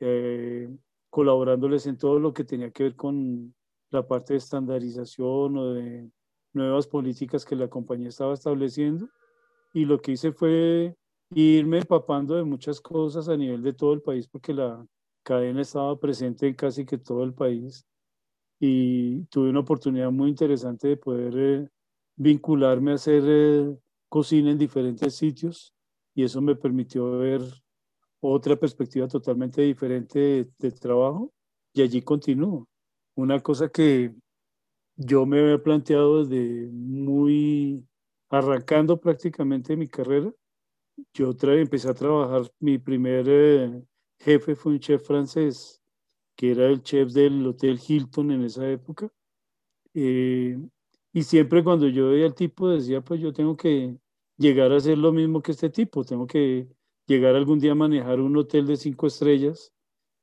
eh, 0.00 0.68
colaborándoles 1.12 1.86
en 1.86 1.98
todo 1.98 2.18
lo 2.18 2.32
que 2.32 2.42
tenía 2.42 2.70
que 2.70 2.84
ver 2.84 2.96
con 2.96 3.54
la 3.90 4.08
parte 4.08 4.32
de 4.32 4.38
estandarización 4.38 5.58
o 5.58 5.74
de 5.74 6.10
nuevas 6.54 6.86
políticas 6.86 7.44
que 7.44 7.54
la 7.54 7.68
compañía 7.68 8.08
estaba 8.08 8.32
estableciendo. 8.32 9.10
Y 9.74 9.84
lo 9.84 10.00
que 10.00 10.12
hice 10.12 10.32
fue 10.32 10.96
irme 11.34 11.80
empapando 11.80 12.34
de 12.34 12.44
muchas 12.44 12.80
cosas 12.80 13.28
a 13.28 13.36
nivel 13.36 13.62
de 13.62 13.74
todo 13.74 13.92
el 13.92 14.00
país 14.00 14.26
porque 14.26 14.54
la 14.54 14.86
cadena 15.22 15.60
estaba 15.60 16.00
presente 16.00 16.48
en 16.48 16.54
casi 16.54 16.86
que 16.86 16.96
todo 16.96 17.24
el 17.24 17.34
país. 17.34 17.86
Y 18.58 19.26
tuve 19.26 19.50
una 19.50 19.60
oportunidad 19.60 20.10
muy 20.10 20.30
interesante 20.30 20.88
de 20.88 20.96
poder 20.96 21.34
eh, 21.36 21.68
vincularme 22.16 22.92
a 22.92 22.94
hacer 22.94 23.22
eh, 23.26 23.76
cocina 24.08 24.50
en 24.50 24.56
diferentes 24.56 25.14
sitios 25.14 25.74
y 26.14 26.24
eso 26.24 26.40
me 26.40 26.56
permitió 26.56 27.18
ver 27.18 27.42
otra 28.22 28.56
perspectiva 28.56 29.08
totalmente 29.08 29.62
diferente 29.62 30.18
de, 30.20 30.50
de 30.58 30.72
trabajo 30.72 31.32
y 31.74 31.82
allí 31.82 32.02
continúo. 32.02 32.68
Una 33.16 33.40
cosa 33.40 33.68
que 33.70 34.14
yo 34.96 35.26
me 35.26 35.40
había 35.40 35.62
planteado 35.62 36.24
desde 36.24 36.68
muy 36.72 37.84
arrancando 38.30 39.00
prácticamente 39.00 39.76
mi 39.76 39.88
carrera, 39.88 40.32
yo 41.14 41.32
empecé 41.42 41.88
a 41.90 41.94
trabajar, 41.94 42.50
mi 42.60 42.78
primer 42.78 43.26
eh, 43.28 43.82
jefe 44.20 44.54
fue 44.56 44.72
un 44.72 44.80
chef 44.80 45.06
francés, 45.06 45.82
que 46.36 46.52
era 46.52 46.66
el 46.68 46.82
chef 46.82 47.12
del 47.12 47.46
Hotel 47.46 47.80
Hilton 47.86 48.32
en 48.32 48.44
esa 48.44 48.68
época. 48.70 49.10
Eh, 49.94 50.58
Y 51.12 51.22
siempre 51.24 51.62
cuando 51.64 51.88
yo 51.88 52.10
veía 52.10 52.26
al 52.26 52.34
tipo 52.34 52.68
decía, 52.70 53.02
pues 53.02 53.20
yo 53.20 53.32
tengo 53.32 53.56
que 53.56 53.96
llegar 54.38 54.72
a 54.72 54.76
hacer 54.78 54.98
lo 54.98 55.12
mismo 55.12 55.42
que 55.42 55.52
este 55.52 55.70
tipo, 55.70 56.04
tengo 56.04 56.26
que 56.26 56.68
llegar 57.12 57.34
algún 57.34 57.58
día 57.58 57.72
a 57.72 57.74
manejar 57.74 58.20
un 58.20 58.36
hotel 58.36 58.66
de 58.66 58.76
cinco 58.76 59.06
estrellas 59.06 59.72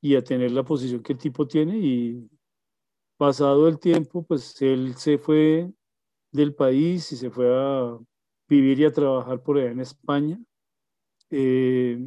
y 0.00 0.16
a 0.16 0.24
tener 0.24 0.50
la 0.50 0.64
posición 0.64 1.02
que 1.02 1.12
el 1.12 1.18
tipo 1.18 1.46
tiene 1.46 1.78
y 1.78 2.28
pasado 3.16 3.68
el 3.68 3.78
tiempo, 3.78 4.22
pues 4.22 4.60
él 4.62 4.94
se 4.96 5.18
fue 5.18 5.70
del 6.32 6.54
país 6.54 7.12
y 7.12 7.16
se 7.16 7.30
fue 7.30 7.48
a 7.48 7.98
vivir 8.48 8.80
y 8.80 8.84
a 8.84 8.92
trabajar 8.92 9.42
por 9.42 9.58
allá 9.58 9.70
en 9.70 9.80
España. 9.80 10.40
Eh, 11.30 11.98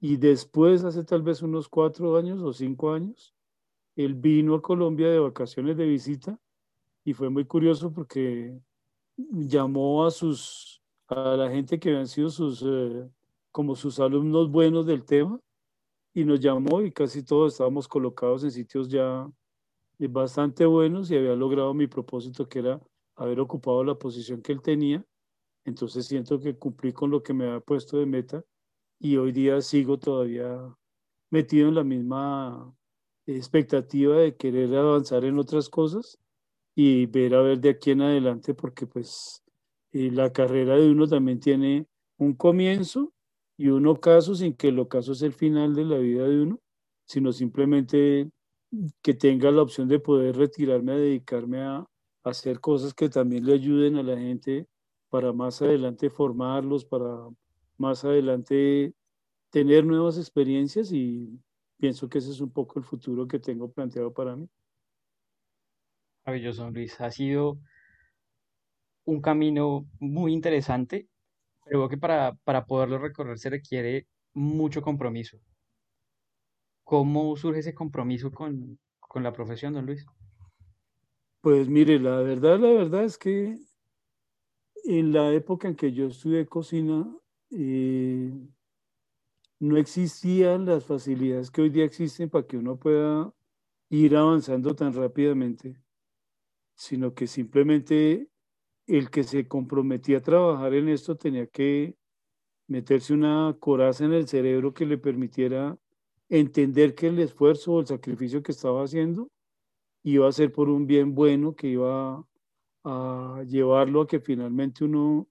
y 0.00 0.16
después, 0.16 0.84
hace 0.84 1.02
tal 1.02 1.22
vez 1.22 1.42
unos 1.42 1.68
cuatro 1.68 2.16
años 2.16 2.40
o 2.42 2.52
cinco 2.52 2.92
años, 2.92 3.34
él 3.96 4.14
vino 4.14 4.54
a 4.54 4.62
Colombia 4.62 5.10
de 5.10 5.18
vacaciones 5.18 5.76
de 5.76 5.86
visita 5.86 6.38
y 7.04 7.14
fue 7.14 7.30
muy 7.30 7.44
curioso 7.46 7.92
porque 7.92 8.56
llamó 9.16 10.06
a 10.06 10.10
sus 10.10 10.80
a 11.08 11.36
la 11.36 11.50
gente 11.50 11.78
que 11.78 11.88
habían 11.88 12.06
sido 12.06 12.28
sus 12.28 12.62
eh, 12.62 13.08
como 13.58 13.74
sus 13.74 13.98
alumnos 13.98 14.52
buenos 14.52 14.86
del 14.86 15.04
tema 15.04 15.40
y 16.14 16.22
nos 16.22 16.38
llamó 16.38 16.80
y 16.80 16.92
casi 16.92 17.24
todos 17.24 17.54
estábamos 17.54 17.88
colocados 17.88 18.44
en 18.44 18.52
sitios 18.52 18.88
ya 18.88 19.28
bastante 19.98 20.64
buenos 20.64 21.10
y 21.10 21.16
había 21.16 21.34
logrado 21.34 21.74
mi 21.74 21.88
propósito 21.88 22.48
que 22.48 22.60
era 22.60 22.80
haber 23.16 23.40
ocupado 23.40 23.82
la 23.82 23.96
posición 23.96 24.42
que 24.42 24.52
él 24.52 24.62
tenía. 24.62 25.04
Entonces 25.64 26.06
siento 26.06 26.38
que 26.38 26.56
cumplí 26.56 26.92
con 26.92 27.10
lo 27.10 27.20
que 27.20 27.34
me 27.34 27.48
había 27.48 27.58
puesto 27.58 27.98
de 27.98 28.06
meta 28.06 28.44
y 29.00 29.16
hoy 29.16 29.32
día 29.32 29.60
sigo 29.60 29.98
todavía 29.98 30.56
metido 31.28 31.66
en 31.66 31.74
la 31.74 31.82
misma 31.82 32.72
expectativa 33.26 34.18
de 34.18 34.36
querer 34.36 34.72
avanzar 34.76 35.24
en 35.24 35.36
otras 35.36 35.68
cosas 35.68 36.16
y 36.76 37.06
ver 37.06 37.34
a 37.34 37.42
ver 37.42 37.58
de 37.58 37.70
aquí 37.70 37.90
en 37.90 38.02
adelante 38.02 38.54
porque 38.54 38.86
pues 38.86 39.42
eh, 39.90 40.12
la 40.12 40.32
carrera 40.32 40.76
de 40.76 40.88
uno 40.88 41.08
también 41.08 41.40
tiene 41.40 41.88
un 42.18 42.34
comienzo 42.34 43.12
y 43.58 43.68
un 43.68 43.86
ocaso 43.86 44.34
sin 44.34 44.54
que 44.54 44.68
el 44.68 44.78
ocaso 44.78 45.12
es 45.12 45.22
el 45.22 45.32
final 45.32 45.74
de 45.74 45.84
la 45.84 45.98
vida 45.98 46.26
de 46.26 46.42
uno, 46.42 46.60
sino 47.04 47.32
simplemente 47.32 48.30
que 49.02 49.14
tenga 49.14 49.50
la 49.50 49.62
opción 49.62 49.88
de 49.88 49.98
poder 49.98 50.36
retirarme 50.36 50.92
a 50.92 50.96
dedicarme 50.96 51.62
a, 51.62 51.76
a 51.78 51.88
hacer 52.22 52.60
cosas 52.60 52.94
que 52.94 53.08
también 53.08 53.44
le 53.44 53.54
ayuden 53.54 53.96
a 53.96 54.02
la 54.02 54.16
gente 54.16 54.66
para 55.10 55.32
más 55.32 55.60
adelante 55.60 56.08
formarlos, 56.08 56.84
para 56.84 57.28
más 57.78 58.04
adelante 58.04 58.94
tener 59.50 59.84
nuevas 59.84 60.18
experiencias 60.18 60.92
y 60.92 61.40
pienso 61.78 62.08
que 62.08 62.18
ese 62.18 62.30
es 62.30 62.40
un 62.40 62.52
poco 62.52 62.78
el 62.78 62.84
futuro 62.84 63.26
que 63.26 63.40
tengo 63.40 63.72
planteado 63.72 64.12
para 64.12 64.36
mí. 64.36 64.48
Maravilloso, 66.24 66.70
Luis. 66.70 67.00
Ha 67.00 67.10
sido 67.10 67.58
un 69.04 69.20
camino 69.20 69.88
muy 69.98 70.32
interesante, 70.32 71.08
pero 71.68 71.88
que 71.88 71.98
para, 71.98 72.34
para 72.44 72.64
poderlo 72.64 72.98
recorrer 72.98 73.38
se 73.38 73.50
requiere 73.50 74.06
mucho 74.32 74.82
compromiso. 74.82 75.38
¿Cómo 76.84 77.36
surge 77.36 77.60
ese 77.60 77.74
compromiso 77.74 78.30
con, 78.30 78.78
con 78.98 79.22
la 79.22 79.32
profesión, 79.32 79.74
don 79.74 79.86
Luis? 79.86 80.06
Pues 81.40 81.68
mire, 81.68 81.98
la 82.00 82.16
verdad, 82.16 82.58
la 82.58 82.70
verdad 82.70 83.04
es 83.04 83.18
que 83.18 83.58
en 84.84 85.12
la 85.12 85.32
época 85.32 85.68
en 85.68 85.76
que 85.76 85.92
yo 85.92 86.06
estudié 86.06 86.46
cocina, 86.46 87.06
eh, 87.50 88.32
no 89.60 89.76
existían 89.76 90.66
las 90.66 90.84
facilidades 90.84 91.50
que 91.50 91.62
hoy 91.62 91.70
día 91.70 91.84
existen 91.84 92.30
para 92.30 92.46
que 92.46 92.56
uno 92.56 92.78
pueda 92.78 93.32
ir 93.90 94.16
avanzando 94.16 94.74
tan 94.74 94.92
rápidamente, 94.92 95.80
sino 96.74 97.14
que 97.14 97.26
simplemente 97.26 98.28
el 98.88 99.10
que 99.10 99.22
se 99.22 99.46
comprometía 99.46 100.18
a 100.18 100.22
trabajar 100.22 100.74
en 100.74 100.88
esto 100.88 101.16
tenía 101.16 101.46
que 101.46 101.94
meterse 102.66 103.12
una 103.14 103.54
coraza 103.60 104.04
en 104.04 104.14
el 104.14 104.26
cerebro 104.26 104.74
que 104.74 104.86
le 104.86 104.98
permitiera 104.98 105.78
entender 106.28 106.94
que 106.94 107.08
el 107.08 107.18
esfuerzo 107.18 107.74
o 107.74 107.80
el 107.80 107.86
sacrificio 107.86 108.42
que 108.42 108.52
estaba 108.52 108.82
haciendo 108.82 109.30
iba 110.02 110.26
a 110.26 110.32
ser 110.32 110.52
por 110.52 110.70
un 110.70 110.86
bien 110.86 111.14
bueno, 111.14 111.54
que 111.54 111.68
iba 111.68 112.24
a 112.84 113.44
llevarlo 113.46 114.02
a 114.02 114.06
que 114.06 114.20
finalmente 114.20 114.84
uno 114.84 115.28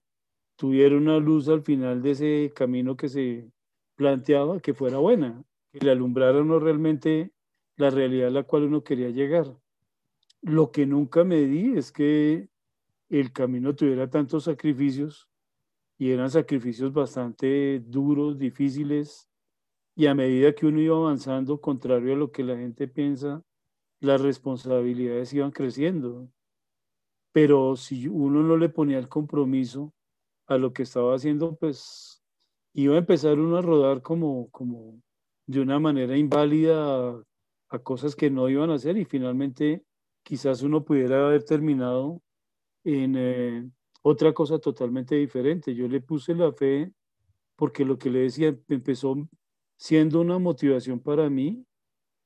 tuviera 0.56 0.96
una 0.96 1.18
luz 1.18 1.48
al 1.48 1.62
final 1.62 2.02
de 2.02 2.10
ese 2.12 2.52
camino 2.54 2.96
que 2.96 3.08
se 3.08 3.50
planteaba 3.96 4.60
que 4.60 4.74
fuera 4.74 4.98
buena, 4.98 5.42
que 5.72 5.84
le 5.84 5.90
alumbrara 5.90 6.44
no 6.44 6.60
realmente 6.60 7.32
la 7.76 7.90
realidad 7.90 8.28
a 8.28 8.32
la 8.32 8.42
cual 8.44 8.64
uno 8.64 8.84
quería 8.84 9.10
llegar. 9.10 9.56
Lo 10.42 10.70
que 10.70 10.86
nunca 10.86 11.24
me 11.24 11.40
di 11.42 11.76
es 11.76 11.90
que 11.90 12.48
el 13.08 13.32
camino 13.32 13.74
tuviera 13.74 14.08
tantos 14.08 14.44
sacrificios 14.44 15.28
y 15.98 16.10
eran 16.10 16.30
sacrificios 16.30 16.92
bastante 16.92 17.80
duros, 17.80 18.38
difíciles, 18.38 19.28
y 19.96 20.06
a 20.06 20.14
medida 20.14 20.54
que 20.54 20.66
uno 20.66 20.80
iba 20.80 20.96
avanzando, 20.96 21.60
contrario 21.60 22.14
a 22.14 22.16
lo 22.16 22.30
que 22.30 22.44
la 22.44 22.56
gente 22.56 22.86
piensa, 22.86 23.42
las 24.00 24.20
responsabilidades 24.20 25.32
iban 25.32 25.50
creciendo. 25.50 26.30
Pero 27.32 27.74
si 27.74 28.06
uno 28.06 28.42
no 28.42 28.56
le 28.56 28.68
ponía 28.68 28.98
el 28.98 29.08
compromiso 29.08 29.92
a 30.46 30.56
lo 30.56 30.72
que 30.72 30.84
estaba 30.84 31.16
haciendo, 31.16 31.56
pues 31.56 32.22
iba 32.74 32.94
a 32.94 32.98
empezar 32.98 33.38
uno 33.40 33.56
a 33.56 33.62
rodar 33.62 34.02
como, 34.02 34.48
como 34.50 35.02
de 35.46 35.60
una 35.60 35.80
manera 35.80 36.16
inválida 36.16 37.10
a, 37.70 37.78
cosas 37.80 38.14
que 38.14 38.30
no 38.30 38.48
iban 38.48 38.70
a 38.70 38.74
hacer 38.74 38.96
y 38.98 39.04
finalmente 39.04 39.84
quizás 40.22 40.62
uno 40.62 40.84
pudiera 40.84 41.26
haber 41.26 41.42
terminado 41.42 42.22
en 42.88 43.14
eh, 43.16 43.70
otra 44.02 44.32
cosa 44.32 44.58
totalmente 44.58 45.14
diferente. 45.14 45.74
Yo 45.74 45.88
le 45.88 46.00
puse 46.00 46.34
la 46.34 46.52
fe 46.52 46.90
porque 47.56 47.84
lo 47.84 47.98
que 47.98 48.10
le 48.10 48.20
decía 48.20 48.56
empezó 48.68 49.28
siendo 49.76 50.20
una 50.20 50.38
motivación 50.38 51.00
para 51.00 51.28
mí 51.28 51.64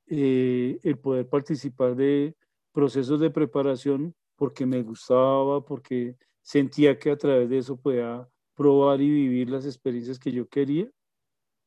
eh, 0.07 0.79
el 0.83 0.99
poder 0.99 1.29
participar 1.29 1.97
de 1.97 2.35
procesos 2.73 3.19
de 3.21 3.31
preparación 3.31 4.15
porque 4.37 4.67
me 4.67 4.83
gustaba, 4.83 5.65
porque 5.65 6.17
sentía 6.43 6.99
que 6.99 7.11
a 7.11 7.17
través 7.17 7.49
de 7.49 7.59
eso 7.59 7.77
podía 7.77 8.29
probar 8.55 9.01
y 9.01 9.11
vivir 9.11 9.51
las 9.51 9.67
experiencias 9.67 10.19
que 10.19 10.33
yo 10.33 10.49
quería. 10.49 10.89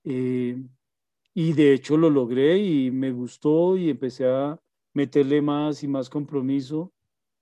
Eh, 0.04 0.58
y 1.34 1.54
de 1.54 1.74
hecho 1.74 1.98
lo 1.98 2.10
logré 2.10 2.60
y 2.60 2.92
me 2.92 3.12
gustó 3.12 3.76
y 3.78 3.90
empecé 3.90 4.28
a 4.28 4.60
meterle 4.94 5.42
más 5.42 5.84
y 5.84 5.88
más 5.88 6.10
compromiso. 6.10 6.94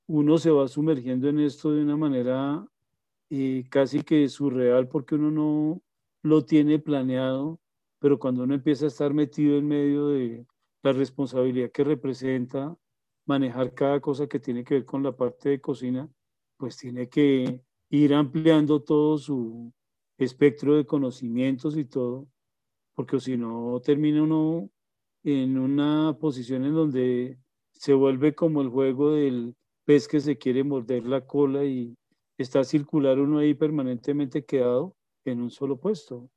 Uno 0.08 0.38
se 0.38 0.52
va 0.52 0.68
sumergiendo 0.68 1.30
en 1.30 1.40
esto 1.40 1.72
de 1.72 1.82
una 1.82 1.96
manera 1.96 2.68
eh, 3.30 3.64
casi 3.70 4.04
que 4.04 4.28
surreal 4.28 4.88
porque 4.88 5.16
uno 5.16 5.32
no 5.32 5.82
lo 6.22 6.46
tiene 6.46 6.80
planeado, 6.80 7.60
pero 8.00 8.20
cuando 8.20 8.44
uno 8.44 8.54
empieza 8.54 8.86
a 8.86 8.90
estar 8.90 9.14
metido 9.14 9.58
en 9.58 9.68
medio 9.68 10.10
de 10.10 10.46
la 10.84 10.92
responsabilidad 10.92 11.72
que 11.72 11.84
representa 11.84 12.78
manejar 13.26 13.74
cada 13.74 14.00
cosa 14.02 14.28
que 14.28 14.40
tiene 14.40 14.64
que 14.64 14.76
ver 14.76 14.86
con 14.86 15.04
la 15.04 15.16
parte 15.16 15.50
de 15.50 15.62
cocina, 15.62 16.10
pues 16.58 16.78
tiene 16.78 17.08
que 17.08 17.62
ir 17.90 18.14
ampliando 18.14 18.82
todo 18.82 19.18
su 19.18 19.74
espectro 20.18 20.76
de 20.76 20.86
conocimientos 20.86 21.78
y 21.78 21.86
todo, 21.86 22.28
porque 22.94 23.20
si 23.20 23.38
no 23.38 23.82
termina 23.84 24.24
uno 24.24 24.70
en 25.24 25.58
una 25.58 26.18
posición 26.20 26.66
en 26.66 26.74
donde 26.74 27.40
se 27.72 27.94
vuelve 27.94 28.36
como 28.36 28.62
el 28.62 28.70
juego 28.70 29.14
del 29.14 29.56
pez 29.86 30.08
que 30.08 30.20
se 30.20 30.38
quiere 30.38 30.64
morder 30.64 31.06
la 31.06 31.26
cola 31.26 31.64
y 31.66 31.96
está 32.38 32.64
circular 32.64 33.20
uno 33.20 33.40
ahí 33.40 33.54
permanentemente 33.54 34.46
quedado 34.46 34.96
en 35.26 35.42
un 35.42 35.50
solo 35.52 35.78
puesto. 35.78 36.30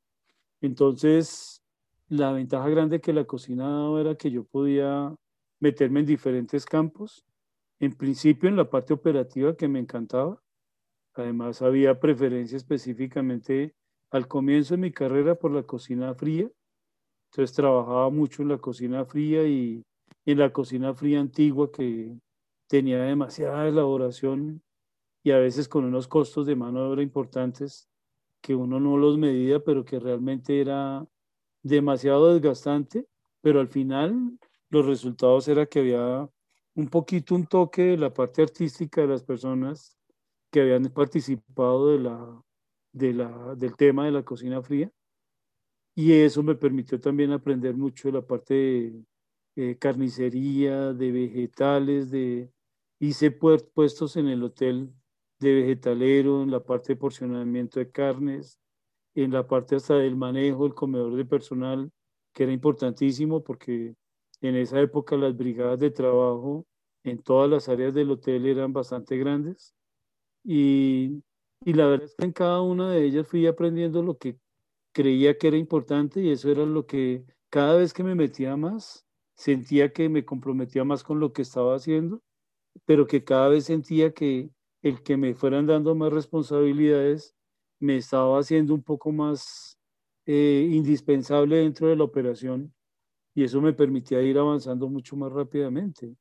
Entonces, 0.61 1.61
la 2.07 2.31
ventaja 2.31 2.69
grande 2.69 3.01
que 3.01 3.13
la 3.13 3.25
cocina 3.25 3.89
era 3.99 4.15
que 4.15 4.31
yo 4.31 4.43
podía 4.45 5.13
meterme 5.59 6.01
en 6.01 6.05
diferentes 6.05 6.65
campos. 6.65 7.25
En 7.79 7.93
principio 7.93 8.49
en 8.49 8.55
la 8.55 8.69
parte 8.69 8.93
operativa 8.93 9.55
que 9.55 9.67
me 9.67 9.79
encantaba, 9.79 10.41
Además, 11.17 11.63
había 11.63 11.99
preferencia 11.99 12.57
específicamente 12.57 13.73
al 14.11 14.27
comienzo 14.27 14.75
de 14.75 14.81
mi 14.81 14.91
carrera 14.91 15.35
por 15.35 15.51
la 15.51 15.63
cocina 15.63 16.13
fría. 16.13 16.47
Entonces, 17.31 17.55
trabajaba 17.55 18.09
mucho 18.11 18.43
en 18.43 18.49
la 18.49 18.59
cocina 18.59 19.03
fría 19.05 19.47
y 19.47 19.83
en 20.25 20.37
la 20.37 20.53
cocina 20.53 20.93
fría 20.93 21.19
antigua 21.19 21.71
que 21.71 22.15
tenía 22.67 23.01
demasiada 23.01 23.67
elaboración 23.67 24.61
y 25.23 25.31
a 25.31 25.39
veces 25.39 25.67
con 25.67 25.85
unos 25.85 26.07
costos 26.07 26.45
de 26.45 26.55
mano 26.55 26.81
de 26.81 26.87
obra 26.87 27.01
importantes 27.01 27.89
que 28.41 28.55
uno 28.55 28.79
no 28.79 28.97
los 28.97 29.17
medía, 29.17 29.59
pero 29.59 29.83
que 29.83 29.99
realmente 29.99 30.61
era 30.61 31.05
demasiado 31.63 32.33
desgastante, 32.33 33.07
pero 33.41 33.59
al 33.59 33.67
final 33.67 34.37
los 34.69 34.85
resultados 34.85 35.47
era 35.47 35.65
que 35.65 35.79
había 35.79 36.29
un 36.75 36.87
poquito 36.87 37.35
un 37.35 37.45
toque 37.45 37.81
de 37.81 37.97
la 37.97 38.13
parte 38.13 38.41
artística 38.41 39.01
de 39.01 39.07
las 39.07 39.23
personas 39.23 39.97
que 40.51 40.61
habían 40.61 40.83
participado 40.85 41.91
de 41.91 41.99
la, 41.99 42.43
de 42.93 43.13
la, 43.13 43.55
del 43.55 43.75
tema 43.75 44.05
de 44.05 44.11
la 44.11 44.23
cocina 44.23 44.61
fría. 44.61 44.91
Y 45.95 46.13
eso 46.13 46.43
me 46.43 46.55
permitió 46.55 46.99
también 46.99 47.31
aprender 47.31 47.75
mucho 47.75 48.07
de 48.07 48.13
la 48.13 48.21
parte 48.21 48.93
de 49.55 49.77
carnicería, 49.79 50.93
de 50.93 51.11
vegetales, 51.11 52.11
de 52.11 52.51
hice 52.99 53.31
puestos 53.31 54.17
en 54.17 54.27
el 54.27 54.43
hotel 54.43 54.91
de 55.39 55.53
vegetalero, 55.53 56.43
en 56.43 56.51
la 56.51 56.63
parte 56.63 56.93
de 56.93 56.97
porcionamiento 56.97 57.79
de 57.79 57.91
carnes, 57.91 58.59
en 59.15 59.31
la 59.31 59.47
parte 59.47 59.75
hasta 59.75 59.95
del 59.95 60.15
manejo, 60.15 60.65
el 60.65 60.73
comedor 60.73 61.15
de 61.15 61.25
personal, 61.25 61.91
que 62.33 62.43
era 62.43 62.51
importantísimo 62.51 63.43
porque 63.43 63.95
en 64.41 64.55
esa 64.55 64.79
época 64.79 65.15
las 65.15 65.35
brigadas 65.35 65.79
de 65.79 65.91
trabajo 65.91 66.65
en 67.03 67.21
todas 67.21 67.49
las 67.49 67.69
áreas 67.69 67.93
del 67.93 68.11
hotel 68.11 68.45
eran 68.45 68.73
bastante 68.73 69.17
grandes 69.17 69.73
y, 70.43 71.23
y 71.65 71.73
la 71.73 71.87
verdad 71.87 72.05
es 72.05 72.15
que 72.15 72.25
en 72.25 72.31
cada 72.33 72.61
una 72.61 72.91
de 72.91 73.05
ellas 73.05 73.27
fui 73.27 73.47
aprendiendo 73.47 74.03
lo 74.03 74.17
que 74.17 74.37
creía 74.91 75.37
que 75.37 75.47
era 75.47 75.57
importante 75.57 76.21
y 76.21 76.31
eso 76.31 76.49
era 76.49 76.65
lo 76.65 76.85
que 76.85 77.23
cada 77.49 77.77
vez 77.77 77.93
que 77.93 78.03
me 78.03 78.15
metía 78.15 78.55
más, 78.57 79.05
sentía 79.35 79.93
que 79.93 80.09
me 80.09 80.25
comprometía 80.25 80.83
más 80.83 81.03
con 81.03 81.19
lo 81.19 81.33
que 81.33 81.41
estaba 81.43 81.75
haciendo, 81.75 82.21
pero 82.85 83.07
que 83.07 83.23
cada 83.23 83.49
vez 83.49 83.65
sentía 83.65 84.13
que 84.13 84.49
el 84.81 85.01
que 85.03 85.17
me 85.17 85.33
fueran 85.33 85.65
dando 85.65 85.95
más 85.95 86.11
responsabilidades 86.13 87.35
me 87.79 87.97
estaba 87.97 88.39
haciendo 88.39 88.73
un 88.73 88.83
poco 88.83 89.11
más 89.11 89.77
eh, 90.25 90.67
indispensable 90.71 91.57
dentro 91.57 91.87
de 91.87 91.95
la 91.95 92.03
operación 92.03 92.73
y 93.35 93.43
eso 93.43 93.61
me 93.61 93.73
permitía 93.73 94.21
ir 94.21 94.37
avanzando 94.37 94.89
mucho 94.89 95.15
más 95.15 95.31
rápidamente. 95.31 96.15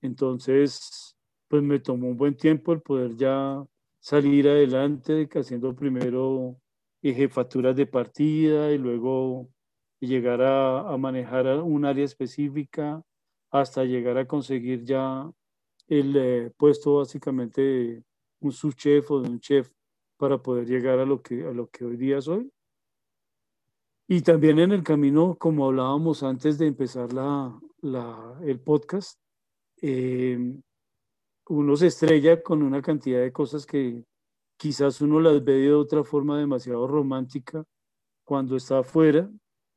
Entonces, 0.00 1.16
pues 1.48 1.62
me 1.62 1.80
tomó 1.80 2.08
un 2.08 2.16
buen 2.16 2.36
tiempo 2.36 2.72
el 2.72 2.80
poder 2.80 3.16
ya 3.16 3.64
salir 3.98 4.48
adelante, 4.48 5.28
haciendo 5.34 5.74
primero 5.74 6.56
jefaturas 7.02 7.76
de 7.76 7.86
partida 7.86 8.70
y 8.70 8.78
luego 8.78 9.48
llegar 10.00 10.42
a, 10.42 10.96
manejar 10.96 11.46
un 11.62 11.84
área 11.84 12.04
específica 12.04 13.02
hasta 13.50 13.84
llegar 13.84 14.16
a 14.18 14.26
conseguir 14.26 14.84
ya 14.84 15.30
el 15.88 16.52
puesto 16.56 16.96
básicamente 16.96 17.60
de 17.62 18.02
un 18.40 18.52
subchef 18.52 19.10
o 19.10 19.20
de 19.20 19.30
un 19.30 19.40
chef 19.40 19.70
para 20.16 20.38
poder 20.38 20.66
llegar 20.66 20.98
a 20.98 21.04
lo 21.04 21.22
que, 21.22 21.46
a 21.46 21.52
lo 21.52 21.68
que 21.68 21.84
hoy 21.84 21.96
día 21.96 22.20
soy. 22.20 22.50
Y 24.06 24.20
también 24.20 24.58
en 24.58 24.72
el 24.72 24.82
camino, 24.82 25.36
como 25.36 25.66
hablábamos 25.66 26.22
antes 26.22 26.58
de 26.58 26.66
empezar 26.66 27.12
la, 27.12 27.58
la, 27.80 28.38
el 28.42 28.60
podcast, 28.60 29.18
eh, 29.80 30.38
uno 31.48 31.76
se 31.76 31.86
estrella 31.86 32.42
con 32.42 32.62
una 32.62 32.82
cantidad 32.82 33.20
de 33.20 33.32
cosas 33.32 33.66
que 33.66 34.04
quizás 34.56 35.00
uno 35.00 35.20
las 35.20 35.42
ve 35.42 35.54
de 35.54 35.74
otra 35.74 36.04
forma 36.04 36.38
demasiado 36.38 36.86
romántica 36.86 37.64
cuando 38.24 38.56
está 38.56 38.78
afuera, 38.80 39.30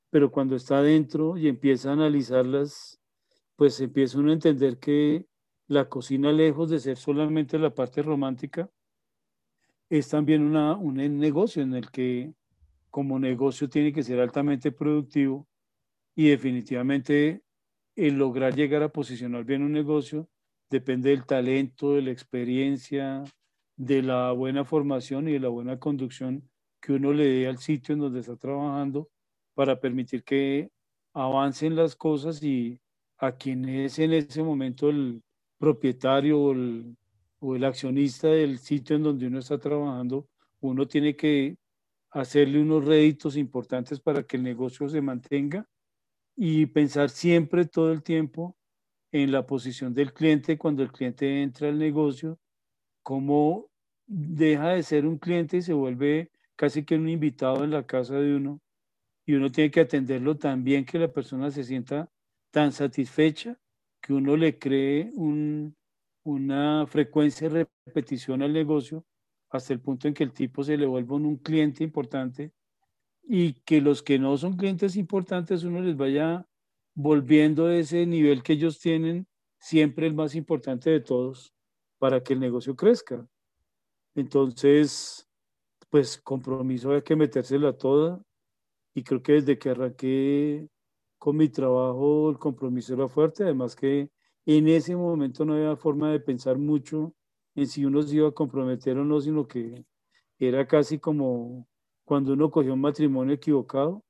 pero 0.10 0.32
cuando 0.32 0.56
está 0.56 0.80
adentro 0.80 1.38
y 1.38 1.48
empieza 1.48 1.90
a 1.90 1.94
analizarlas, 1.94 3.00
pues 3.56 3.80
empieza 3.80 4.20
uno 4.20 4.30
a 4.30 4.34
entender 4.34 4.78
que 4.78 5.26
la 5.68 5.90
cocina, 5.90 6.32
lejos 6.32 6.70
de 6.70 6.80
ser 6.80 6.98
solamente 6.98 7.60
la 7.60 7.74
parte 7.74 8.02
romántica, 8.02 8.70
es 9.90 10.10
también 10.10 10.44
una, 10.44 10.76
un 10.76 10.96
negocio 10.96 11.62
en 11.62 11.74
el 11.74 11.92
que 11.92 12.34
como 12.90 13.20
negocio 13.20 13.70
tiene 13.70 13.94
que 13.94 14.04
ser 14.04 14.20
altamente 14.20 14.72
productivo 14.72 15.48
y 16.16 16.30
definitivamente 16.30 17.44
el 17.96 18.16
lograr 18.18 18.56
llegar 18.56 18.84
a 18.84 18.90
posicionar 18.90 19.44
bien 19.44 19.64
un 19.64 19.72
negocio 19.72 20.30
depende 20.70 21.12
del 21.12 21.26
talento, 21.26 21.94
de 21.94 22.02
la 22.02 22.12
experiencia, 22.12 23.24
de 23.76 24.02
la 24.02 24.32
buena 24.32 24.66
formación 24.66 25.28
y 25.28 25.34
de 25.34 25.40
la 25.40 25.50
buena 25.50 25.80
conducción 25.80 26.50
que 26.82 26.94
uno 26.94 27.14
le 27.14 27.26
dé 27.26 27.48
al 27.48 27.58
sitio 27.58 27.94
en 27.94 28.02
donde 28.02 28.20
está 28.20 28.36
trabajando 28.36 29.10
para 29.54 29.80
permitir 29.80 30.24
que 30.24 30.72
avancen 31.14 31.76
las 31.76 31.96
cosas 31.96 32.44
y 32.44 32.80
a 33.18 33.32
quien 33.32 33.68
es 33.68 33.98
en 34.00 34.13
ese 34.13 34.44
momento 34.44 34.89
el 34.89 35.24
propietario 35.58 36.39
o 36.39 36.52
el, 36.54 36.96
o 37.39 37.56
el 37.56 37.63
accionista 37.63 38.28
del 38.28 38.60
sitio 38.60 38.96
en 38.96 39.04
donde 39.04 39.28
uno 39.28 39.39
está 39.39 39.58
trabajando, 39.58 40.28
uno 40.60 40.88
tiene 40.88 41.15
que 41.15 41.58
hacerle 42.12 42.62
unos 42.62 42.86
réditos 42.86 43.38
importantes 43.38 44.00
para 44.00 44.24
que 44.24 44.38
el 44.38 44.43
negocio 44.43 44.88
se 44.89 45.02
mantenga 45.02 45.67
y 46.36 46.65
pensar 46.67 47.10
siempre 47.10 47.65
todo 47.65 47.91
el 47.91 48.04
tiempo 48.04 48.56
en 49.12 49.32
la 49.32 49.46
posición 49.46 49.93
del 49.93 50.13
cliente 50.13 50.58
cuando 50.58 50.84
el 50.84 50.91
cliente 50.91 51.41
entra 51.41 51.70
al 51.70 51.78
negocio, 51.78 52.39
cómo 53.04 53.70
deja 54.06 54.70
de 54.70 54.84
ser 54.84 55.06
un 55.06 55.17
cliente 55.17 55.58
y 55.58 55.62
se 55.62 55.74
vuelve 55.74 56.32
casi 56.56 56.84
que 56.84 56.96
un 56.96 57.10
invitado 57.10 57.63
en 57.63 57.72
la 57.72 57.86
casa 57.86 58.15
de 58.15 58.36
uno 58.36 58.62
y 59.26 59.34
uno 59.34 59.52
tiene 59.52 59.72
que 59.72 59.82
atenderlo 59.82 60.38
tan 60.38 60.63
bien 60.63 60.86
que 60.86 61.00
la 61.00 61.12
persona 61.12 61.52
se 61.52 61.63
sienta 61.63 62.10
tan 62.52 62.72
satisfecha 62.72 63.60
que 64.02 64.14
uno 64.14 64.38
le 64.38 64.58
cree 64.58 65.12
una 66.24 66.88
frecuencia 66.88 67.50
de 67.50 67.68
repetición 67.86 68.42
al 68.42 68.54
negocio 68.54 69.06
hasta 69.50 69.74
el 69.74 69.80
punto 69.80 70.08
en 70.08 70.14
que 70.14 70.24
el 70.24 70.34
tipo 70.34 70.64
se 70.64 70.78
le 70.78 70.86
vuelva 70.86 71.16
un 71.16 71.38
cliente 71.38 71.84
importante 71.84 72.52
y 73.24 73.54
que 73.62 73.82
los 73.82 74.04
que 74.04 74.20
no 74.20 74.38
son 74.38 74.56
clientes 74.56 74.96
importantes 74.96 75.64
uno 75.64 75.82
les 75.82 75.96
vaya 75.96 76.46
volviendo 76.94 77.70
ese 77.70 78.06
nivel 78.06 78.44
que 78.44 78.54
ellos 78.54 78.80
tienen 78.80 79.28
siempre 79.60 80.08
el 80.08 80.14
más 80.14 80.36
importante 80.36 80.90
de 80.90 81.00
todos 81.00 81.54
para 82.00 82.24
que 82.24 82.34
el 82.34 82.40
negocio 82.40 82.76
crezca. 82.76 83.28
Entonces, 84.16 85.28
pues 85.90 86.18
compromiso 86.18 86.92
hay 86.92 87.02
que 87.02 87.16
metérsela 87.16 87.74
toda 87.74 88.22
y 88.94 89.04
creo 89.04 89.22
que 89.22 89.34
desde 89.34 89.60
que 89.60 89.70
arranqué 89.70 90.68
con 91.17 91.38
mi 91.38 91.49
trabajo 91.49 92.30
el 92.30 92.38
compromiso 92.38 92.93
era 92.93 93.08
fuerte, 93.08 93.43
además 93.43 93.75
que 93.75 94.10
en 94.45 94.67
ese 94.67 94.95
momento 94.95 95.45
no 95.45 95.53
había 95.53 95.75
forma 95.75 96.12
de 96.12 96.19
pensar 96.19 96.58
mucho 96.58 97.13
en 97.56 97.67
si 97.67 97.86
uno 97.86 98.01
se 98.01 98.15
iba 98.15 98.30
a 98.30 98.32
comprometer 98.32 98.97
o 98.97 99.06
no, 99.06 99.19
sino 99.19 99.47
que 99.47 99.86
era 100.39 100.67
casi 100.67 100.99
como 100.99 101.67
cuando 102.06 102.34
uno 102.34 102.49
cogió 102.51 102.73
un 102.73 102.82
matrimonio 102.82 103.34
equivocado, 103.34 104.03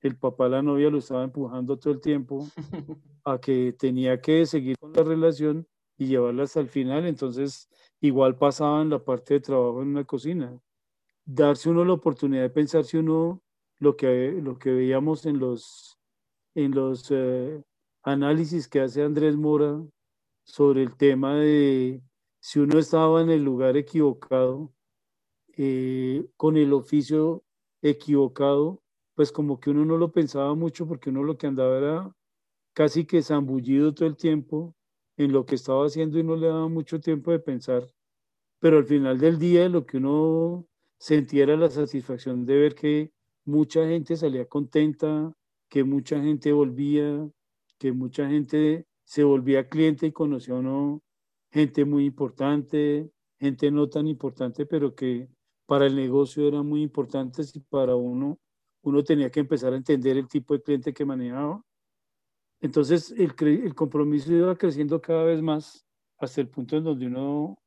el 0.00 0.16
papá 0.16 0.48
la 0.48 0.62
novia 0.62 0.90
lo 0.90 0.98
estaba 0.98 1.24
empujando 1.24 1.78
todo 1.78 1.92
el 1.92 2.00
tiempo 2.00 2.46
a 3.24 3.38
que 3.38 3.74
tenía 3.78 4.20
que 4.20 4.46
seguir 4.46 4.76
con 4.78 4.92
la 4.92 5.02
relación 5.02 5.66
y 5.96 6.06
llevarla 6.06 6.44
hasta 6.44 6.60
el 6.60 6.68
final, 6.68 7.06
entonces 7.06 7.68
igual 8.00 8.36
pasaba 8.36 8.82
en 8.82 8.90
la 8.90 9.02
parte 9.02 9.34
de 9.34 9.40
trabajo 9.40 9.82
en 9.82 9.88
una 9.88 10.04
cocina. 10.04 10.58
Darse 11.24 11.70
uno 11.70 11.84
la 11.84 11.94
oportunidad 11.94 12.42
de 12.42 12.50
pensar 12.50 12.84
si 12.84 12.98
uno 12.98 13.42
lo 13.78 13.96
que, 13.96 14.32
lo 14.42 14.58
que 14.58 14.72
veíamos 14.72 15.26
en 15.26 15.38
los, 15.38 15.93
en 16.54 16.72
los 16.72 17.10
eh, 17.10 17.62
análisis 18.02 18.68
que 18.68 18.80
hace 18.80 19.02
Andrés 19.02 19.36
Mora 19.36 19.82
sobre 20.44 20.82
el 20.82 20.96
tema 20.96 21.36
de 21.36 22.02
si 22.40 22.60
uno 22.60 22.78
estaba 22.78 23.22
en 23.22 23.30
el 23.30 23.42
lugar 23.42 23.76
equivocado, 23.76 24.72
eh, 25.56 26.26
con 26.36 26.56
el 26.56 26.72
oficio 26.72 27.42
equivocado, 27.80 28.82
pues 29.14 29.32
como 29.32 29.60
que 29.60 29.70
uno 29.70 29.84
no 29.84 29.96
lo 29.96 30.12
pensaba 30.12 30.54
mucho 30.54 30.86
porque 30.86 31.10
uno 31.10 31.22
lo 31.22 31.38
que 31.38 31.46
andaba 31.46 31.78
era 31.78 32.16
casi 32.74 33.06
que 33.06 33.22
zambullido 33.22 33.94
todo 33.94 34.08
el 34.08 34.16
tiempo 34.16 34.74
en 35.16 35.32
lo 35.32 35.46
que 35.46 35.54
estaba 35.54 35.86
haciendo 35.86 36.18
y 36.18 36.24
no 36.24 36.36
le 36.36 36.48
daba 36.48 36.68
mucho 36.68 37.00
tiempo 37.00 37.30
de 37.30 37.38
pensar. 37.38 37.86
Pero 38.58 38.78
al 38.78 38.84
final 38.84 39.18
del 39.18 39.38
día 39.38 39.68
lo 39.68 39.86
que 39.86 39.98
uno 39.98 40.66
sentía 40.98 41.44
era 41.44 41.56
la 41.56 41.70
satisfacción 41.70 42.44
de 42.46 42.56
ver 42.56 42.74
que 42.74 43.12
mucha 43.44 43.86
gente 43.86 44.16
salía 44.16 44.46
contenta, 44.46 45.32
que 45.74 45.82
mucha 45.82 46.22
gente 46.22 46.52
volvía, 46.52 47.28
que 47.80 47.90
mucha 47.90 48.28
gente 48.28 48.86
se 49.02 49.24
volvía 49.24 49.68
cliente 49.68 50.06
y 50.06 50.12
conocía 50.12 50.54
a 50.54 50.58
uno 50.58 51.02
gente 51.50 51.84
muy 51.84 52.04
importante, 52.04 53.10
gente 53.40 53.72
no 53.72 53.88
tan 53.88 54.06
importante, 54.06 54.66
pero 54.66 54.94
que 54.94 55.28
para 55.66 55.86
el 55.86 55.96
negocio 55.96 56.46
eran 56.46 56.64
muy 56.64 56.80
importantes 56.80 57.56
y 57.56 57.58
para 57.58 57.96
uno, 57.96 58.38
uno 58.84 59.02
tenía 59.02 59.32
que 59.32 59.40
empezar 59.40 59.72
a 59.72 59.76
entender 59.76 60.16
el 60.16 60.28
tipo 60.28 60.54
de 60.54 60.62
cliente 60.62 60.94
que 60.94 61.04
manejaba. 61.04 61.60
Entonces 62.60 63.10
el, 63.10 63.34
el 63.40 63.74
compromiso 63.74 64.32
iba 64.32 64.54
creciendo 64.54 65.02
cada 65.02 65.24
vez 65.24 65.42
más 65.42 65.84
hasta 66.18 66.40
el 66.40 66.50
punto 66.50 66.76
en 66.76 66.84
donde 66.84 67.08
uno 67.08 67.58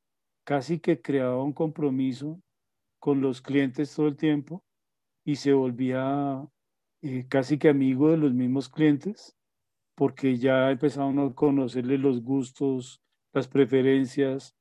casi 0.45 0.79
que 0.79 1.01
creaba 1.01 1.43
un 1.43 1.51
compromiso 1.51 2.39
con 2.99 3.19
los 3.19 3.41
clientes 3.41 3.93
todo 3.93 4.07
el 4.07 4.15
tiempo 4.15 4.63
y 5.25 5.35
se 5.35 5.51
volvía 5.51 6.47
eh, 7.01 7.25
casi 7.29 7.57
que 7.57 7.69
amigo 7.69 8.11
de 8.11 8.17
los 8.17 8.33
mismos 8.33 8.69
clientes, 8.69 9.35
porque 9.95 10.37
ya 10.37 10.71
empezaba 10.71 11.07
uno 11.07 11.27
a 11.27 11.35
conocerle 11.35 11.97
los 11.97 12.21
gustos, 12.21 13.01
las 13.33 13.47
preferencias, 13.47 14.55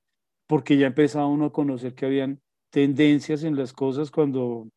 porque 0.47 0.77
ya 0.77 0.89
empezaba 0.89 1.27
uno 1.27 1.47
a 1.47 1.53
conocer 1.53 1.95
que 1.95 2.07
habían 2.07 2.41
tendencias 2.71 3.43
en 3.45 3.57
las 3.57 3.73
cosas 3.73 4.11
cuando, 4.11 4.69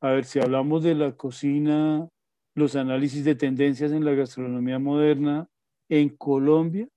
a 0.00 0.10
ver, 0.10 0.24
si 0.24 0.40
hablamos 0.40 0.82
de 0.82 0.94
la 0.94 1.16
cocina, 1.16 2.08
los 2.54 2.76
análisis 2.76 3.24
de 3.24 3.34
tendencias 3.34 3.92
en 3.92 4.04
la 4.04 4.12
gastronomía 4.12 4.78
moderna 4.78 5.48
en 5.88 6.10
Colombia, 6.10 6.88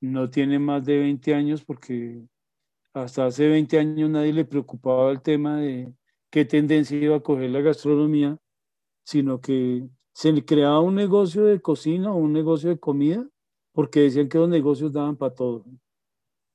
no 0.00 0.30
tiene 0.30 0.58
más 0.58 0.84
de 0.84 0.98
20 0.98 1.34
años 1.34 1.64
porque 1.64 2.22
hasta 2.92 3.26
hace 3.26 3.48
20 3.48 3.78
años 3.78 4.10
nadie 4.10 4.32
le 4.32 4.44
preocupaba 4.44 5.10
el 5.10 5.22
tema 5.22 5.58
de 5.58 5.92
qué 6.30 6.44
tendencia 6.44 6.98
iba 6.98 7.16
a 7.16 7.20
coger 7.20 7.50
la 7.50 7.60
gastronomía, 7.60 8.38
sino 9.06 9.40
que 9.40 9.88
se 10.12 10.44
creaba 10.44 10.80
un 10.80 10.96
negocio 10.96 11.44
de 11.44 11.60
cocina 11.60 12.12
o 12.12 12.16
un 12.16 12.32
negocio 12.32 12.70
de 12.70 12.78
comida, 12.78 13.24
porque 13.72 14.00
decían 14.00 14.28
que 14.28 14.38
los 14.38 14.48
negocios 14.48 14.92
daban 14.92 15.16
para 15.16 15.34
todo. 15.34 15.64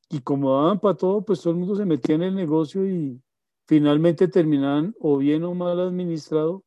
y 0.10 0.20
como 0.20 0.54
daban 0.54 0.80
para 0.80 0.98
todo, 0.98 1.24
pues 1.24 1.42
todo 1.42 1.54
el 1.54 1.60
mundo 1.60 1.76
se 1.76 1.86
metía 1.86 2.16
en 2.16 2.24
el 2.24 2.36
negocio 2.36 2.86
y 2.86 3.22
finalmente 3.66 4.28
terminaban 4.28 4.94
o 5.00 5.18
bien 5.18 5.46
o 5.46 5.54
mal 5.56 5.80
administrado, 5.80 6.66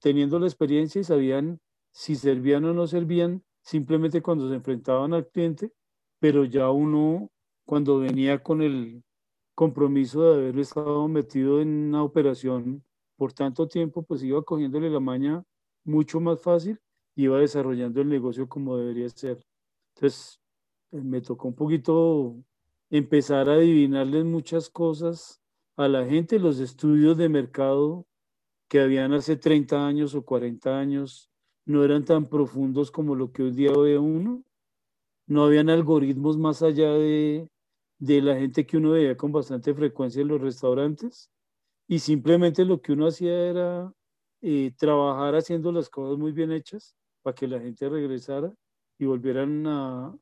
teniendo 0.00 0.38
la 0.38 0.46
experiencia 0.46 1.00
y 1.00 1.04
sabían 1.04 1.58
si 1.92 2.14
servían 2.14 2.66
o 2.66 2.74
no 2.74 2.86
servían, 2.86 3.42
simplemente 3.62 4.20
cuando 4.20 4.48
se 4.50 4.56
enfrentaban 4.56 5.14
al 5.14 5.26
cliente, 5.28 5.72
pero 6.20 6.44
ya 6.44 6.70
uno 6.70 7.30
cuando 7.64 8.00
venía 8.00 8.42
con 8.42 8.60
el 8.60 9.02
compromiso 9.54 10.22
de 10.22 10.34
haber 10.34 10.58
estado 10.58 11.08
metido 11.08 11.62
en 11.62 11.68
una 11.88 12.02
operación 12.02 12.84
por 13.18 13.32
tanto 13.32 13.66
tiempo, 13.68 14.02
pues 14.02 14.22
iba 14.22 14.42
cogiéndole 14.42 14.88
la 14.88 15.00
maña 15.00 15.44
mucho 15.84 16.20
más 16.20 16.40
fácil 16.40 16.78
y 17.16 17.24
iba 17.24 17.40
desarrollando 17.40 18.00
el 18.00 18.08
negocio 18.08 18.48
como 18.48 18.76
debería 18.76 19.08
ser. 19.10 19.44
Entonces, 19.94 20.40
eh, 20.92 21.02
me 21.02 21.20
tocó 21.20 21.48
un 21.48 21.54
poquito 21.54 22.36
empezar 22.90 23.50
a 23.50 23.54
adivinarles 23.54 24.24
muchas 24.24 24.70
cosas 24.70 25.42
a 25.76 25.88
la 25.88 26.06
gente, 26.06 26.38
los 26.38 26.60
estudios 26.60 27.18
de 27.18 27.28
mercado 27.28 28.06
que 28.68 28.80
habían 28.80 29.12
hace 29.12 29.36
30 29.36 29.86
años 29.86 30.14
o 30.14 30.24
40 30.24 30.78
años 30.78 31.30
no 31.66 31.84
eran 31.84 32.04
tan 32.04 32.26
profundos 32.26 32.90
como 32.90 33.14
lo 33.14 33.32
que 33.32 33.42
hoy 33.42 33.50
día 33.50 33.72
ve 33.72 33.98
uno. 33.98 34.44
No 35.26 35.44
habían 35.44 35.70
algoritmos 35.70 36.38
más 36.38 36.62
allá 36.62 36.92
de, 36.92 37.48
de 37.98 38.22
la 38.22 38.36
gente 38.36 38.64
que 38.66 38.76
uno 38.76 38.92
veía 38.92 39.16
con 39.16 39.32
bastante 39.32 39.74
frecuencia 39.74 40.22
en 40.22 40.28
los 40.28 40.40
restaurantes. 40.40 41.30
Y 41.88 42.00
simplemente 42.00 42.66
lo 42.66 42.82
que 42.82 42.92
uno 42.92 43.06
hacía 43.06 43.48
era 43.48 43.92
eh, 44.42 44.72
trabajar 44.76 45.34
haciendo 45.34 45.72
las 45.72 45.88
cosas 45.88 46.18
muy 46.18 46.32
bien 46.32 46.52
hechas 46.52 46.94
para 47.22 47.34
que 47.34 47.48
la 47.48 47.58
gente 47.58 47.88
regresara 47.88 48.52
y 48.98 49.06
volvieran 49.06 49.66
a 49.66 50.14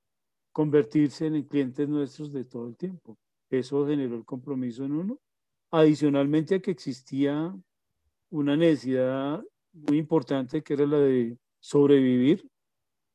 convertirse 0.53 1.27
en 1.27 1.43
clientes 1.43 1.89
nuestros 1.89 2.33
de 2.33 2.45
todo 2.45 2.69
el 2.69 2.77
tiempo. 2.77 3.19
Eso 3.51 3.85
generó 3.85 4.15
el 4.15 4.25
compromiso 4.25 4.85
en 4.85 4.93
uno. 4.93 5.19
Adicionalmente 5.73 6.55
a 6.55 6.61
que 6.61 6.71
existía 6.71 7.53
una 8.31 8.57
necesidad 8.57 9.43
muy 9.73 9.99
importante 9.99 10.63
que 10.63 10.75
era 10.75 10.87
la 10.87 10.99
de 10.99 11.37
sobrevivir. 11.59 12.49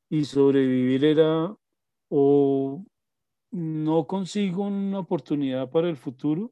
Y 0.09 0.25
sobrevivir 0.25 1.05
era 1.05 1.55
o 2.09 2.83
no 3.51 4.07
consigo 4.07 4.63
una 4.63 4.99
oportunidad 4.99 5.71
para 5.71 5.89
el 5.89 5.95
futuro 5.95 6.51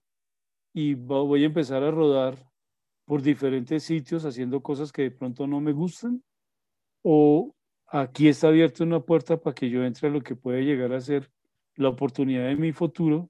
y 0.73 0.93
voy 0.93 1.43
a 1.43 1.47
empezar 1.47 1.84
a 1.84 1.91
rodar 1.91 2.38
por 3.05 3.21
diferentes 3.21 3.84
sitios 3.84 4.25
haciendo 4.25 4.62
cosas 4.62 4.91
que 4.91 5.03
de 5.03 5.12
pronto 5.12 5.47
no 5.47 5.60
me 5.62 5.71
gustan 5.71 6.23
o 7.01 7.55
aquí 7.88 8.27
está 8.27 8.49
abierta 8.49 8.84
una 8.84 8.99
puerta 8.99 9.38
para 9.38 9.55
que 9.55 9.69
yo 9.69 9.84
entre 9.84 10.10
a 10.10 10.12
lo 10.12 10.21
que 10.21 10.36
puede 10.36 10.63
llegar 10.63 10.93
a 10.93 11.01
ser 11.01 11.32
la 11.75 11.89
oportunidad 11.89 12.47
de 12.47 12.55
mi 12.55 12.71
futuro 12.71 13.29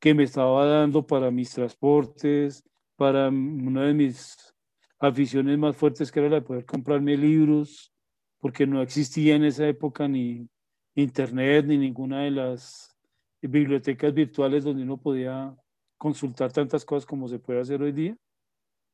que 0.00 0.14
me 0.14 0.24
estaba 0.24 0.64
dando 0.66 1.06
para 1.06 1.30
mis 1.30 1.52
transportes, 1.52 2.64
para 2.96 3.28
una 3.28 3.84
de 3.84 3.94
mis 3.94 4.54
aficiones 4.98 5.58
más 5.58 5.76
fuertes 5.76 6.10
que 6.10 6.20
era 6.20 6.28
la 6.28 6.36
de 6.36 6.42
poder 6.42 6.64
comprarme 6.64 7.16
libros, 7.16 7.92
porque 8.38 8.66
no 8.66 8.82
existía 8.82 9.36
en 9.36 9.44
esa 9.44 9.66
época 9.68 10.08
ni 10.08 10.48
internet 10.94 11.66
ni 11.66 11.78
ninguna 11.78 12.22
de 12.22 12.30
las 12.30 12.96
bibliotecas 13.40 14.12
virtuales 14.12 14.64
donde 14.64 14.82
uno 14.82 14.96
podía 14.98 15.54
consultar 16.00 16.50
tantas 16.50 16.86
cosas 16.86 17.04
como 17.04 17.28
se 17.28 17.38
puede 17.38 17.60
hacer 17.60 17.82
hoy 17.82 17.92
día. 17.92 18.16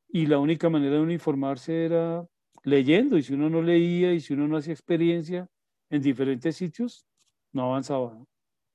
Y 0.08 0.26
la 0.26 0.38
única 0.38 0.68
manera 0.68 0.96
de 0.96 1.02
uno 1.02 1.12
informarse 1.12 1.84
era 1.86 2.26
leyendo, 2.64 3.16
y 3.16 3.22
si 3.22 3.32
uno 3.34 3.48
no 3.48 3.62
leía 3.62 4.12
y 4.12 4.20
si 4.20 4.34
uno 4.34 4.48
no 4.48 4.56
hacía 4.56 4.72
experiencia 4.72 5.48
en 5.88 6.02
diferentes 6.02 6.56
sitios, 6.56 7.06
no 7.52 7.66
avanzaba. 7.66 8.18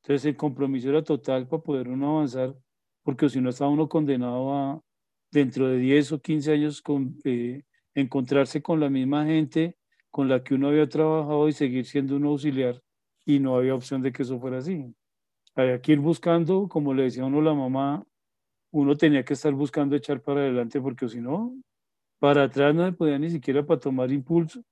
Entonces 0.02 0.26
el 0.26 0.38
compromiso 0.38 0.90
era 0.90 1.04
total 1.04 1.46
para 1.48 1.62
poder 1.62 1.90
uno 1.90 2.16
avanzar, 2.18 2.56
porque 3.04 3.28
si 3.30 3.42
no 3.42 3.50
estaba 3.50 3.70
uno 3.70 3.90
condenado 3.90 4.54
a 4.54 4.82
dentro 5.30 5.68
de 5.68 5.78
10 5.78 6.14
o 6.14 6.22
15 6.22 6.54
años 6.54 6.82
con, 6.82 7.18
eh, 7.26 7.64
encontrarse 7.96 8.62
con 8.62 8.80
la 8.80 8.90
misma 8.90 9.26
gente 9.26 9.78
con 10.10 10.30
la 10.30 10.42
que 10.42 10.56
uno 10.56 10.70
había 10.70 10.88
trabajado 10.88 11.50
y 11.50 11.54
seguir 11.54 11.86
siendo 11.86 12.16
un 12.16 12.26
auxiliar 12.26 12.82
y 13.26 13.40
no 13.40 13.58
había 13.58 13.76
opción 13.76 14.02
de 14.02 14.14
que 14.14 14.24
eso 14.24 14.40
fuera 14.40 14.60
así. 14.60 14.94
Había 15.54 15.82
que 15.82 15.94
ir 15.94 16.00
buscando, 16.00 16.70
como 16.70 16.94
le 16.94 17.04
decía 17.04 17.26
uno 17.26 17.42
la 17.42 17.54
mamá, 17.54 18.06
uno 18.72 18.96
tenía 18.96 19.24
que 19.24 19.34
estar 19.34 19.54
buscando 19.54 19.96
echar 19.96 20.22
para 20.22 20.42
adelante 20.42 20.80
porque 20.80 21.08
si 21.10 21.20
no, 21.20 21.54
para 22.20 22.44
atrás 22.44 22.74
no 22.74 22.86
se 22.86 22.94
podía 22.94 23.20
ni 23.20 23.30
siquiera 23.30 23.66
para 23.66 23.80
tomar 23.80 24.12
impulso. 24.12 24.64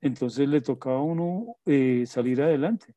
Entonces 0.00 0.48
le 0.48 0.60
tocaba 0.60 0.96
a 0.98 1.02
uno 1.02 1.56
eh, 1.66 2.04
salir 2.06 2.40
adelante. 2.42 2.94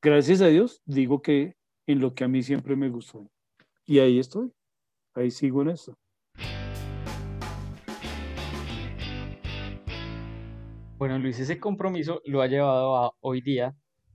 Gracias 0.00 0.40
a 0.40 0.46
Dios, 0.46 0.82
digo 0.84 1.22
que 1.22 1.56
en 1.86 2.00
lo 2.00 2.14
que 2.14 2.24
a 2.24 2.28
mí 2.28 2.42
siempre 2.42 2.76
me 2.76 2.88
gustó. 2.88 3.28
Y 3.84 3.98
ahí 3.98 4.18
estoy, 4.18 4.52
ahí 5.14 5.30
sigo 5.30 5.62
en 5.62 5.70
esto. 5.70 5.96
Bueno, 10.98 11.18
Luis, 11.18 11.40
ese 11.40 11.58
compromiso 11.58 12.22
lo 12.24 12.42
ha 12.42 12.46
llevado 12.46 12.96
a 12.96 13.12
hoy 13.20 13.40
día 13.40 13.74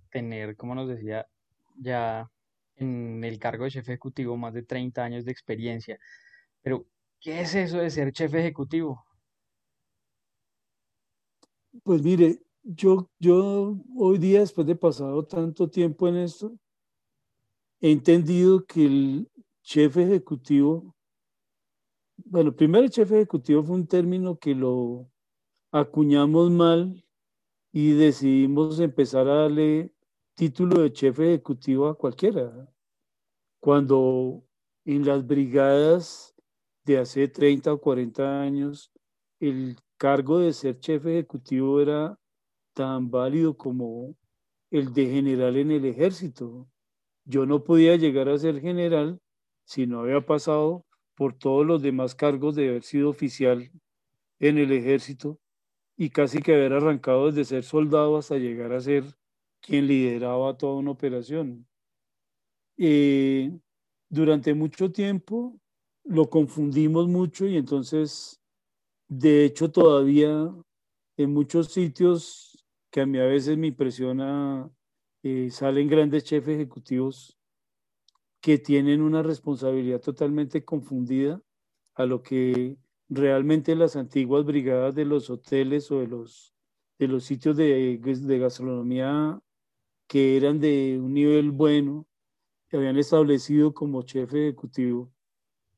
tener, 0.09 0.55
como 0.55 0.73
nos 0.73 0.87
decía, 0.87 1.27
ya 1.75 2.29
en 2.77 3.23
el 3.23 3.39
cargo 3.39 3.65
de 3.65 3.71
jefe 3.71 3.93
ejecutivo 3.93 4.37
más 4.37 4.53
de 4.53 4.63
30 4.63 5.03
años 5.03 5.25
de 5.25 5.31
experiencia. 5.31 5.99
Pero, 6.61 6.85
¿qué 7.19 7.41
es 7.41 7.55
eso 7.55 7.77
de 7.77 7.89
ser 7.89 8.13
jefe 8.13 8.39
ejecutivo? 8.39 9.05
Pues 11.83 12.01
mire, 12.01 12.41
yo, 12.63 13.09
yo 13.19 13.77
hoy 13.95 14.17
día, 14.17 14.41
después 14.41 14.67
de 14.67 14.75
pasado 14.75 15.25
tanto 15.25 15.69
tiempo 15.69 16.07
en 16.07 16.17
esto, 16.17 16.57
he 17.79 17.91
entendido 17.91 18.65
que 18.65 18.85
el 18.85 19.31
jefe 19.61 20.03
ejecutivo, 20.03 20.95
bueno, 22.17 22.55
primero 22.55 22.83
el 22.83 22.91
jefe 22.91 23.15
ejecutivo 23.15 23.63
fue 23.63 23.75
un 23.75 23.87
término 23.87 24.37
que 24.37 24.55
lo 24.55 25.09
acuñamos 25.71 26.49
mal 26.51 27.05
y 27.71 27.91
decidimos 27.91 28.79
empezar 28.79 29.27
a 29.27 29.41
darle 29.43 29.93
título 30.37 30.83
de 30.83 30.91
jefe 30.91 31.33
ejecutivo 31.33 31.87
a 31.87 31.97
cualquiera. 31.97 32.71
Cuando 33.59 34.43
en 34.85 35.03
las 35.03 35.25
brigadas 35.25 36.35
de 36.85 36.99
hace 36.99 37.27
30 37.27 37.73
o 37.73 37.81
40 37.81 38.41
años, 38.41 38.91
el 39.39 39.77
cargo 39.97 40.37
de 40.37 40.53
ser 40.53 40.79
jefe 40.79 41.17
ejecutivo 41.17 41.81
era 41.81 42.19
tan 42.73 43.09
válido 43.09 43.57
como 43.57 44.15
el 44.69 44.93
de 44.93 45.07
general 45.07 45.57
en 45.57 45.71
el 45.71 45.85
ejército. 45.85 46.69
Yo 47.25 47.47
no 47.47 47.63
podía 47.63 47.95
llegar 47.95 48.29
a 48.29 48.37
ser 48.37 48.61
general 48.61 49.19
si 49.65 49.87
no 49.87 50.01
había 50.01 50.23
pasado 50.23 50.85
por 51.15 51.33
todos 51.33 51.65
los 51.65 51.81
demás 51.81 52.13
cargos 52.13 52.53
de 52.53 52.69
haber 52.69 52.83
sido 52.83 53.09
oficial 53.09 53.71
en 54.37 54.59
el 54.59 54.71
ejército 54.71 55.39
y 55.97 56.11
casi 56.11 56.43
que 56.43 56.53
haber 56.53 56.73
arrancado 56.73 57.25
desde 57.25 57.43
ser 57.43 57.63
soldado 57.63 58.17
hasta 58.17 58.37
llegar 58.37 58.71
a 58.71 58.81
ser 58.81 59.17
quien 59.67 59.85
lideraba 59.85 60.57
toda 60.57 60.75
una 60.75 60.91
operación. 60.91 61.67
Eh, 62.77 63.51
durante 64.09 64.53
mucho 64.53 64.91
tiempo 64.91 65.59
lo 66.05 66.29
confundimos 66.29 67.07
mucho 67.09 67.45
y 67.45 67.57
entonces, 67.57 68.39
de 69.09 69.43
hecho, 69.43 69.69
todavía 69.69 70.49
en 71.17 71.33
muchos 71.33 71.67
sitios 71.73 72.65
que 72.89 73.01
a 73.01 73.05
mí 73.05 73.19
a 73.19 73.25
veces 73.25 73.57
me 73.57 73.67
impresiona, 73.67 74.71
eh, 75.23 75.49
salen 75.51 75.89
grandes 75.89 76.23
jefes 76.23 76.55
ejecutivos 76.55 77.37
que 78.39 78.57
tienen 78.57 79.01
una 79.01 79.21
responsabilidad 79.21 79.99
totalmente 79.99 80.63
confundida 80.63 81.41
a 81.95 82.05
lo 82.05 82.23
que 82.23 82.77
realmente 83.09 83.75
las 83.75 83.97
antiguas 83.97 84.45
brigadas 84.45 84.95
de 84.95 85.03
los 85.03 85.29
hoteles 85.29 85.91
o 85.91 85.99
de 85.99 86.07
los, 86.07 86.53
de 86.99 87.07
los 87.09 87.25
sitios 87.25 87.57
de, 87.57 87.97
de 87.97 88.39
gastronomía 88.39 89.41
que 90.07 90.37
eran 90.37 90.59
de 90.59 90.99
un 91.01 91.13
nivel 91.13 91.51
bueno, 91.51 92.07
que 92.69 92.77
habían 92.77 92.97
establecido 92.97 93.73
como 93.73 94.03
jefe 94.03 94.47
ejecutivo. 94.47 95.11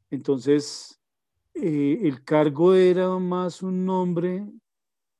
Entonces, 0.09 0.99
eh, 1.53 1.99
el 2.03 2.23
cargo 2.23 2.73
era 2.73 3.09
más 3.19 3.61
un 3.61 3.85
nombre 3.85 4.45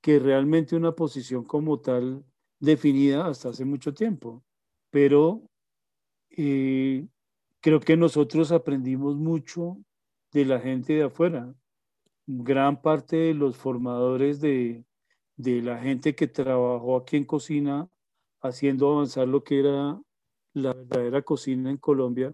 que 0.01 0.19
realmente 0.19 0.75
una 0.75 0.93
posición 0.93 1.43
como 1.43 1.79
tal 1.79 2.23
definida 2.59 3.27
hasta 3.27 3.49
hace 3.49 3.65
mucho 3.65 3.93
tiempo. 3.93 4.43
Pero 4.89 5.43
eh, 6.31 7.07
creo 7.61 7.79
que 7.79 7.97
nosotros 7.97 8.51
aprendimos 8.51 9.15
mucho 9.15 9.77
de 10.31 10.45
la 10.45 10.59
gente 10.59 10.93
de 10.93 11.03
afuera. 11.03 11.53
Gran 12.27 12.81
parte 12.81 13.17
de 13.17 13.33
los 13.33 13.57
formadores 13.57 14.39
de, 14.39 14.85
de 15.35 15.61
la 15.61 15.79
gente 15.79 16.15
que 16.15 16.27
trabajó 16.27 16.97
aquí 16.97 17.17
en 17.17 17.25
cocina 17.25 17.89
haciendo 18.41 18.91
avanzar 18.91 19.27
lo 19.27 19.43
que 19.43 19.59
era 19.59 20.01
la 20.53 20.73
verdadera 20.73 21.21
cocina 21.21 21.69
en 21.69 21.77
Colombia. 21.77 22.33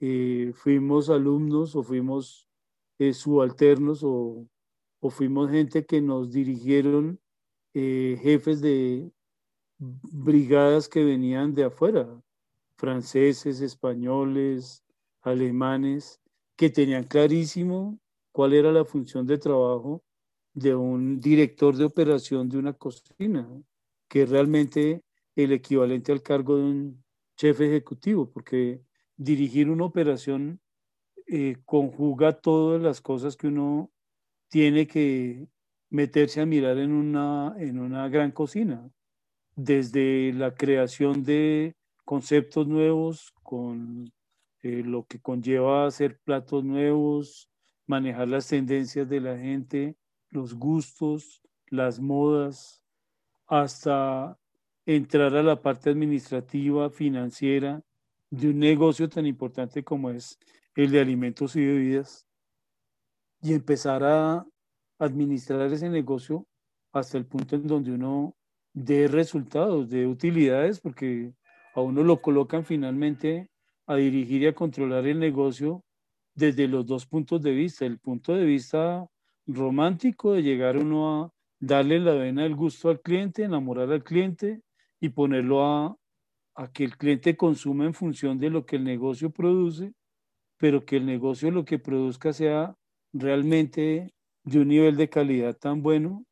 Eh, 0.00 0.52
fuimos 0.54 1.10
alumnos 1.10 1.74
o 1.74 1.82
fuimos 1.82 2.46
eh, 2.98 3.12
subalternos 3.12 4.02
o, 4.04 4.46
o, 5.00 5.10
fuimos 5.10 5.50
gente 5.50 5.84
que 5.84 6.00
nos 6.00 6.30
dirigieron 6.30 7.20
eh, 7.74 8.18
jefes 8.22 8.60
de 8.60 9.10
brigadas 9.78 10.88
que 10.88 11.04
venían 11.04 11.54
de 11.54 11.64
afuera. 11.64 12.08
franceses, 12.76 13.60
españoles, 13.60 14.84
alemanes, 15.22 16.20
que 16.56 16.70
tenían 16.70 17.04
clarísimo 17.04 17.98
cuál 18.32 18.52
era 18.52 18.70
la 18.70 18.84
función 18.84 19.26
de 19.26 19.38
trabajo 19.38 20.04
de 20.54 20.74
un 20.74 21.20
director 21.20 21.76
de 21.76 21.84
operación 21.84 22.48
de 22.48 22.58
una 22.58 22.72
cocina, 22.72 23.48
que 24.08 24.26
realmente 24.26 25.02
el 25.44 25.52
equivalente 25.52 26.12
al 26.12 26.22
cargo 26.22 26.56
de 26.56 26.64
un 26.64 27.04
chef 27.36 27.60
ejecutivo, 27.60 28.30
porque 28.30 28.82
dirigir 29.16 29.70
una 29.70 29.84
operación 29.84 30.60
eh, 31.26 31.56
conjuga 31.64 32.40
todas 32.40 32.82
las 32.82 33.00
cosas 33.00 33.36
que 33.36 33.48
uno 33.48 33.90
tiene 34.48 34.86
que 34.86 35.48
meterse 35.90 36.40
a 36.40 36.46
mirar 36.46 36.78
en 36.78 36.92
una, 36.92 37.54
en 37.58 37.78
una 37.78 38.08
gran 38.08 38.32
cocina, 38.32 38.90
desde 39.54 40.32
la 40.32 40.54
creación 40.54 41.22
de 41.22 41.76
conceptos 42.04 42.66
nuevos, 42.66 43.32
con 43.42 44.12
eh, 44.62 44.82
lo 44.84 45.06
que 45.06 45.20
conlleva 45.20 45.86
hacer 45.86 46.18
platos 46.18 46.64
nuevos, 46.64 47.48
manejar 47.86 48.28
las 48.28 48.48
tendencias 48.48 49.08
de 49.08 49.20
la 49.20 49.38
gente, 49.38 49.96
los 50.30 50.54
gustos, 50.54 51.42
las 51.68 52.00
modas, 52.00 52.82
hasta 53.46 54.38
entrar 54.96 55.36
a 55.36 55.42
la 55.42 55.60
parte 55.60 55.90
administrativa, 55.90 56.88
financiera 56.88 57.82
de 58.30 58.48
un 58.48 58.58
negocio 58.58 59.06
tan 59.06 59.26
importante 59.26 59.84
como 59.84 60.08
es 60.08 60.38
el 60.74 60.90
de 60.90 61.00
alimentos 61.00 61.56
y 61.56 61.66
bebidas 61.66 62.26
y 63.42 63.52
empezar 63.52 64.02
a 64.02 64.46
administrar 64.98 65.70
ese 65.70 65.90
negocio 65.90 66.46
hasta 66.90 67.18
el 67.18 67.26
punto 67.26 67.56
en 67.56 67.66
donde 67.66 67.92
uno 67.92 68.34
dé 68.72 69.08
resultados, 69.08 69.90
de 69.90 70.06
utilidades, 70.06 70.80
porque 70.80 71.34
a 71.74 71.82
uno 71.82 72.02
lo 72.02 72.22
colocan 72.22 72.64
finalmente 72.64 73.50
a 73.86 73.96
dirigir 73.96 74.42
y 74.42 74.46
a 74.46 74.54
controlar 74.54 75.06
el 75.06 75.18
negocio 75.18 75.84
desde 76.34 76.66
los 76.66 76.86
dos 76.86 77.04
puntos 77.04 77.42
de 77.42 77.52
vista. 77.52 77.84
El 77.84 77.98
punto 77.98 78.34
de 78.34 78.46
vista 78.46 79.06
romántico 79.46 80.32
de 80.32 80.42
llegar 80.42 80.78
uno 80.78 81.24
a 81.24 81.32
darle 81.60 82.00
la 82.00 82.12
vena 82.12 82.44
del 82.44 82.56
gusto 82.56 82.88
al 82.88 83.02
cliente, 83.02 83.44
enamorar 83.44 83.92
al 83.92 84.02
cliente 84.02 84.62
y 85.00 85.10
ponerlo 85.10 85.64
a, 85.64 85.96
que 86.74 86.82
el 86.82 86.96
cliente 86.96 87.36
consuma 87.36 87.84
en 87.84 87.94
función 87.94 88.38
de 88.38 88.50
lo 88.50 88.66
que 88.66 88.76
el 88.76 88.84
negocio 88.84 89.30
produce, 89.30 89.92
pero 90.56 90.84
que 90.84 90.96
el 90.96 91.06
negocio 91.06 91.52
lo 91.52 91.64
que 91.64 91.78
produzca 91.78 92.32
sea 92.32 92.74
realmente 93.12 94.12
de 94.42 94.58
un 94.58 94.68
nivel 94.68 94.96
de 94.96 95.08
calidad 95.08 95.56
tan 95.56 95.82
bueno 95.82 96.24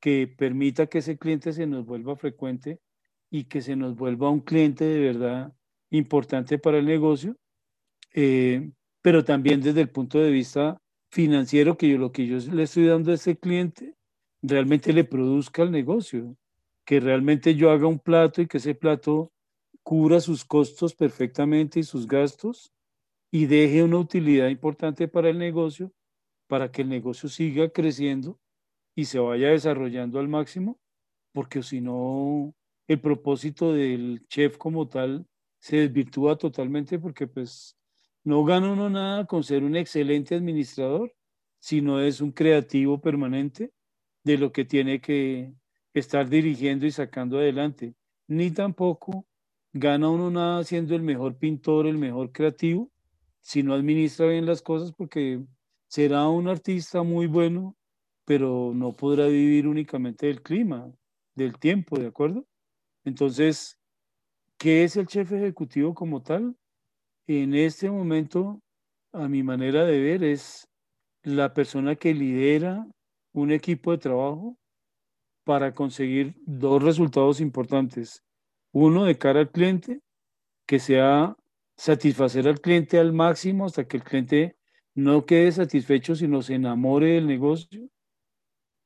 que 0.00 0.28
permita 0.28 0.86
que 0.86 0.98
ese 0.98 1.18
cliente 1.18 1.52
se 1.52 1.66
nos 1.66 1.84
vuelva 1.84 2.14
frecuente 2.14 2.78
y 3.28 3.44
que 3.44 3.60
se 3.60 3.74
nos 3.74 3.96
vuelva 3.96 4.30
un 4.30 4.40
cliente 4.40 4.84
de 4.84 5.00
verdad 5.00 5.52
importante 5.90 6.58
para 6.58 6.78
el 6.78 6.86
negocio, 6.86 7.36
eh, 8.14 8.70
pero 9.02 9.24
también 9.24 9.60
desde 9.60 9.80
el 9.80 9.90
punto 9.90 10.18
de 10.20 10.30
vista 10.30 10.80
financiero, 11.10 11.76
que 11.76 11.88
yo 11.88 11.98
lo 11.98 12.12
que 12.12 12.26
yo 12.26 12.38
le 12.38 12.62
estoy 12.64 12.86
dando 12.86 13.10
a 13.10 13.14
ese 13.14 13.36
cliente 13.36 13.94
realmente 14.42 14.92
le 14.92 15.04
produzca 15.04 15.62
al 15.62 15.72
negocio, 15.72 16.36
que 16.86 17.00
realmente 17.00 17.56
yo 17.56 17.70
haga 17.70 17.88
un 17.88 17.98
plato 17.98 18.40
y 18.40 18.46
que 18.46 18.58
ese 18.58 18.74
plato 18.74 19.32
cubra 19.82 20.20
sus 20.20 20.44
costos 20.44 20.94
perfectamente 20.94 21.80
y 21.80 21.82
sus 21.82 22.06
gastos 22.06 22.72
y 23.30 23.46
deje 23.46 23.82
una 23.82 23.98
utilidad 23.98 24.48
importante 24.48 25.08
para 25.08 25.28
el 25.28 25.38
negocio, 25.38 25.92
para 26.46 26.70
que 26.70 26.82
el 26.82 26.88
negocio 26.88 27.28
siga 27.28 27.68
creciendo 27.70 28.38
y 28.94 29.06
se 29.06 29.18
vaya 29.18 29.48
desarrollando 29.48 30.20
al 30.20 30.28
máximo, 30.28 30.78
porque 31.32 31.62
si 31.62 31.80
no, 31.80 32.54
el 32.86 33.00
propósito 33.00 33.72
del 33.72 34.24
chef 34.28 34.56
como 34.56 34.88
tal 34.88 35.26
se 35.58 35.78
desvirtúa 35.78 36.38
totalmente 36.38 37.00
porque 37.00 37.26
pues 37.26 37.76
no 38.22 38.44
gana 38.44 38.72
uno 38.72 38.88
nada 38.88 39.26
con 39.26 39.42
ser 39.42 39.64
un 39.64 39.74
excelente 39.74 40.36
administrador, 40.36 41.12
sino 41.58 42.00
es 42.00 42.20
un 42.20 42.30
creativo 42.30 43.00
permanente 43.00 43.72
de 44.22 44.38
lo 44.38 44.52
que 44.52 44.64
tiene 44.64 45.00
que 45.00 45.52
estar 46.00 46.28
dirigiendo 46.28 46.86
y 46.86 46.90
sacando 46.90 47.38
adelante. 47.38 47.94
Ni 48.28 48.50
tampoco 48.50 49.26
gana 49.72 50.10
uno 50.10 50.30
nada 50.30 50.64
siendo 50.64 50.94
el 50.94 51.02
mejor 51.02 51.38
pintor, 51.38 51.86
el 51.86 51.98
mejor 51.98 52.32
creativo, 52.32 52.90
si 53.40 53.62
no 53.62 53.74
administra 53.74 54.26
bien 54.26 54.46
las 54.46 54.62
cosas 54.62 54.92
porque 54.92 55.42
será 55.88 56.28
un 56.28 56.48
artista 56.48 57.02
muy 57.02 57.26
bueno, 57.26 57.76
pero 58.24 58.72
no 58.74 58.92
podrá 58.94 59.26
vivir 59.26 59.68
únicamente 59.68 60.26
del 60.26 60.42
clima, 60.42 60.92
del 61.34 61.58
tiempo, 61.58 61.98
¿de 61.98 62.08
acuerdo? 62.08 62.44
Entonces, 63.04 63.78
¿qué 64.58 64.84
es 64.84 64.96
el 64.96 65.06
chef 65.06 65.32
ejecutivo 65.32 65.94
como 65.94 66.22
tal? 66.22 66.56
En 67.26 67.54
este 67.54 67.90
momento, 67.90 68.60
a 69.12 69.28
mi 69.28 69.42
manera 69.42 69.84
de 69.84 70.00
ver, 70.00 70.24
es 70.24 70.68
la 71.22 71.54
persona 71.54 71.94
que 71.96 72.14
lidera 72.14 72.86
un 73.32 73.52
equipo 73.52 73.92
de 73.92 73.98
trabajo 73.98 74.56
para 75.46 75.72
conseguir 75.74 76.34
dos 76.44 76.82
resultados 76.82 77.40
importantes. 77.40 78.24
Uno, 78.72 79.04
de 79.04 79.16
cara 79.16 79.38
al 79.38 79.50
cliente, 79.52 80.00
que 80.66 80.80
sea 80.80 81.36
satisfacer 81.76 82.48
al 82.48 82.60
cliente 82.60 82.98
al 82.98 83.12
máximo 83.12 83.64
hasta 83.64 83.86
que 83.86 83.98
el 83.98 84.02
cliente 84.02 84.56
no 84.96 85.24
quede 85.24 85.52
satisfecho, 85.52 86.16
sino 86.16 86.42
se 86.42 86.54
enamore 86.54 87.12
del 87.12 87.28
negocio. 87.28 87.88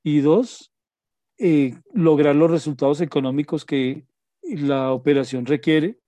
Y 0.02 0.20
dos, 0.20 0.70
eh, 1.38 1.80
lograr 1.94 2.36
los 2.36 2.50
resultados 2.50 3.00
económicos 3.00 3.64
que 3.64 4.04
la 4.42 4.92
operación 4.92 5.46
requiere 5.46 5.98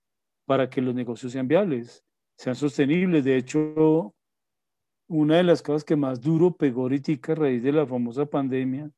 para 0.45 0.69
que 0.69 0.83
los 0.83 0.93
negocios 0.93 1.31
sean 1.31 1.47
viables, 1.47 2.03
sean 2.37 2.53
sostenibles. 2.53 3.23
De 3.23 3.37
hecho, 3.37 4.13
una 5.07 5.37
de 5.37 5.43
las 5.45 5.63
cosas 5.63 5.83
que 5.83 5.95
más 5.95 6.21
duro 6.21 6.55
pegó 6.55 6.83
ahorita 6.83 7.31
a 7.31 7.35
raíz 7.35 7.63
de 7.63 7.71
la 7.71 7.87
famosa 7.87 8.27
pandemia 8.27 8.91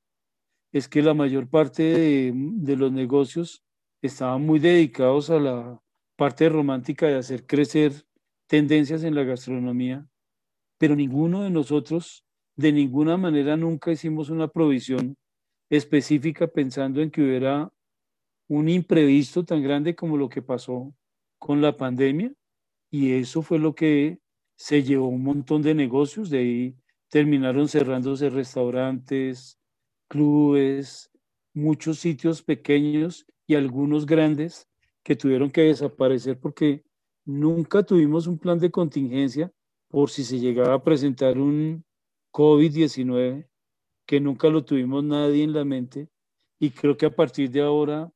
es 0.76 0.90
que 0.90 1.02
la 1.02 1.14
mayor 1.14 1.48
parte 1.48 1.84
de, 1.84 2.76
los 2.76 2.92
negocios 2.92 3.64
estaban 4.02 4.46
muy 4.46 4.60
dedicados 4.60 5.30
a 5.30 5.40
la 5.40 5.82
parte 6.18 6.50
romántica 6.50 7.08
de 7.08 7.16
hacer 7.16 7.46
crecer 7.48 8.06
tendencias 8.46 9.06
en 9.06 9.16
la 9.16 9.24
gastronomía, 9.24 10.06
pero 10.78 10.98
ninguno 10.98 11.44
de 11.44 11.50
nosotros 11.50 12.26
de 12.58 12.74
ninguna 12.74 13.16
manera 13.16 13.56
nunca 13.56 13.90
hicimos 13.90 14.30
una 14.30 14.50
provisión 14.50 15.16
específica 15.70 16.46
pensando 16.46 17.02
en 17.02 17.10
que 17.10 17.24
hubiera 17.24 17.72
un 18.50 18.68
imprevisto 18.68 19.46
tan 19.46 19.64
grande 19.64 19.96
como 19.96 20.18
lo 20.18 20.28
que 20.28 20.42
pasó 20.42 20.94
con 21.40 21.62
la 21.62 21.78
pandemia 21.78 22.34
y 22.92 23.14
eso 23.14 23.42
fue 23.42 23.60
lo 23.60 23.76
que 23.76 24.20
se 24.58 24.84
llevó 24.84 25.08
un 25.08 25.24
montón 25.24 25.62
de 25.62 25.74
negocios, 25.74 26.30
de 26.30 26.40
ahí 26.40 26.76
terminaron 27.08 27.70
cerrándose 27.70 28.30
restaurantes, 28.30 29.58
clubes, 30.16 31.12
muchos 31.54 32.00
sitios 32.00 32.42
pequeños 32.42 33.26
y 33.46 33.56
algunos 33.56 34.06
grandes 34.06 34.66
que 35.04 35.18
tuvieron 35.18 35.52
que 35.52 35.64
desaparecer 35.64 36.40
porque 36.40 36.86
nunca 37.26 37.84
tuvimos 37.84 38.26
un 38.26 38.40
plan 38.40 38.58
de 38.58 38.72
contingencia 38.72 39.52
por 39.90 40.10
si 40.10 40.24
se 40.24 40.40
llegaba 40.40 40.76
a 40.76 40.84
presentar 40.84 41.38
un 41.38 41.84
COVID-19, 42.32 43.46
que 44.08 44.22
nunca 44.22 44.48
lo 44.48 44.64
tuvimos 44.64 45.04
nadie 45.04 45.44
en 45.44 45.52
la 45.52 45.66
mente. 45.66 46.08
Y 46.60 46.70
creo 46.70 46.96
que 46.96 47.08
a 47.08 47.16
partir 47.16 47.52
de 47.52 47.62
ahora, 47.62 48.10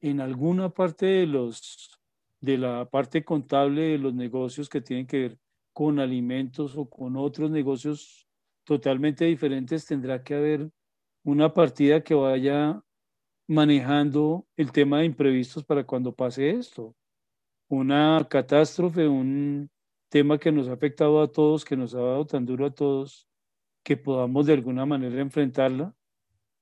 en 0.00 0.20
alguna 0.20 0.70
parte 0.70 1.06
de, 1.06 1.26
los, 1.26 1.96
de 2.40 2.58
la 2.58 2.90
parte 2.90 3.24
contable 3.24 3.82
de 3.82 3.98
los 3.98 4.14
negocios 4.14 4.68
que 4.68 4.80
tienen 4.80 5.06
que 5.06 5.20
ver 5.20 5.38
con 5.72 6.00
alimentos 6.00 6.76
o 6.76 6.90
con 6.90 7.16
otros 7.16 7.52
negocios 7.52 8.26
totalmente 8.64 9.26
diferentes, 9.26 9.86
tendrá 9.86 10.24
que 10.24 10.34
haber 10.34 10.70
una 11.26 11.52
partida 11.52 12.04
que 12.04 12.14
vaya 12.14 12.80
manejando 13.48 14.46
el 14.56 14.70
tema 14.70 15.00
de 15.00 15.06
imprevistos 15.06 15.64
para 15.64 15.84
cuando 15.84 16.14
pase 16.14 16.50
esto. 16.50 16.94
Una 17.68 18.24
catástrofe, 18.30 19.08
un 19.08 19.68
tema 20.08 20.38
que 20.38 20.52
nos 20.52 20.68
ha 20.68 20.74
afectado 20.74 21.20
a 21.20 21.26
todos, 21.26 21.64
que 21.64 21.76
nos 21.76 21.96
ha 21.96 22.00
dado 22.00 22.26
tan 22.26 22.46
duro 22.46 22.66
a 22.66 22.70
todos, 22.70 23.28
que 23.82 23.96
podamos 23.96 24.46
de 24.46 24.52
alguna 24.52 24.86
manera 24.86 25.20
enfrentarla 25.20 25.92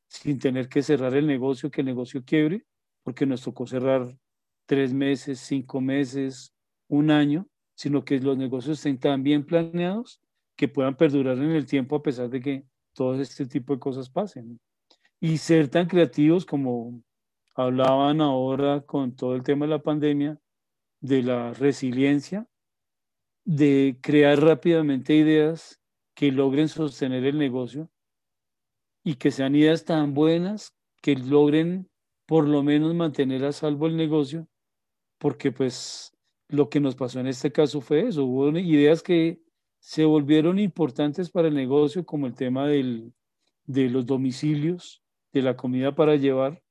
sin 0.09 0.38
tener 0.38 0.70
que 0.70 0.83
cerrar 0.83 1.14
el 1.14 1.27
negocio, 1.27 1.70
que 1.70 1.83
el 1.83 1.87
negocio 1.87 2.24
quiebre, 2.24 2.64
porque 3.03 3.27
nos 3.27 3.42
tocó 3.42 3.66
cerrar 3.66 4.16
tres 4.64 4.94
meses, 4.94 5.40
cinco 5.40 5.83
meses, 5.83 6.55
un 6.88 7.11
año, 7.11 7.46
sino 7.74 8.03
que 8.03 8.18
los 8.18 8.38
negocios 8.38 8.79
estén 8.79 8.98
tan 8.98 9.22
bien 9.22 9.44
planeados 9.44 10.22
que 10.57 10.68
puedan 10.68 10.96
perdurar 10.96 11.37
en 11.37 11.50
el 11.50 11.66
tiempo 11.66 11.96
a 11.96 12.03
pesar 12.03 12.31
de 12.31 12.40
que 12.40 12.64
todo 12.94 13.20
este 13.20 13.46
tipo 13.46 13.74
de 13.74 13.80
cosas 13.80 14.09
pasen 14.09 14.59
y 15.20 15.38
ser 15.38 15.68
tan 15.68 15.87
creativos 15.87 16.44
como 16.44 17.02
hablaban 17.54 18.20
ahora 18.20 18.80
con 18.83 19.14
todo 19.14 19.35
el 19.35 19.42
tema 19.42 19.66
de 19.66 19.70
la 19.70 19.83
pandemia, 19.83 20.40
de 21.00 21.22
la 21.22 21.52
resiliencia, 21.52 22.48
de 23.44 23.98
crear 24.02 24.40
rápidamente 24.40 25.14
ideas 25.14 25.80
que 26.14 26.33
logren 26.33 26.68
sostener 26.68 27.24
el 27.24 27.38
negocio 27.38 27.90
y 29.04 29.16
que 29.16 29.30
sean 29.30 29.54
ideas 29.54 29.85
tan 29.85 30.14
buenas 30.14 30.74
que 31.02 31.16
logren 31.16 31.90
por 32.26 32.48
lo 32.48 32.62
menos 32.62 32.94
mantener 32.94 33.44
a 33.44 33.52
salvo 33.52 33.87
el 33.87 33.96
negocio, 33.96 34.48
porque 35.18 35.52
pues 35.52 36.16
lo 36.48 36.70
que 36.70 36.80
nos 36.80 36.94
pasó 36.96 37.20
en 37.20 37.26
este 37.26 37.52
caso 37.52 37.80
fue 37.80 38.09
eso. 38.09 38.24
Hubo 38.24 38.48
ideas 38.59 39.02
que 39.02 39.43
se 39.85 40.07
volvieron 40.07 40.59
importantes 40.59 41.29
para 41.29 41.49
el 41.49 41.55
negocio, 41.55 42.07
como 42.07 42.27
el 42.27 42.35
tema 42.35 42.66
del, 42.66 43.12
de 43.66 43.90
los 43.90 44.07
domicilios, 44.07 45.03
de 45.31 45.42
la 45.42 45.59
comida 45.59 45.94
para 45.94 46.16
llevar, 46.16 46.62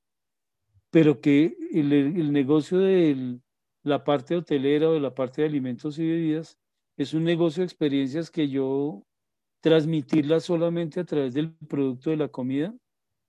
pero 0.90 1.20
que 1.20 1.56
el, 1.72 2.32
negocio 2.32 2.78
de 2.78 3.38
la 3.84 4.02
parte 4.02 4.34
hotelera 4.34 4.88
o 4.88 4.94
de 4.94 5.00
la 5.00 5.14
parte 5.14 5.42
de 5.42 5.48
alimentos 5.48 5.96
y 6.00 6.08
bebidas 6.08 6.58
es 6.96 7.14
un 7.14 7.22
negocio 7.22 7.60
de 7.60 7.66
experiencias 7.66 8.32
que 8.32 8.48
yo 8.48 9.06
transmitirla 9.60 10.40
solamente 10.40 10.98
a 10.98 11.04
través 11.04 11.34
del 11.34 11.54
producto 11.68 12.10
de 12.10 12.16
la 12.16 12.26
comida, 12.26 12.74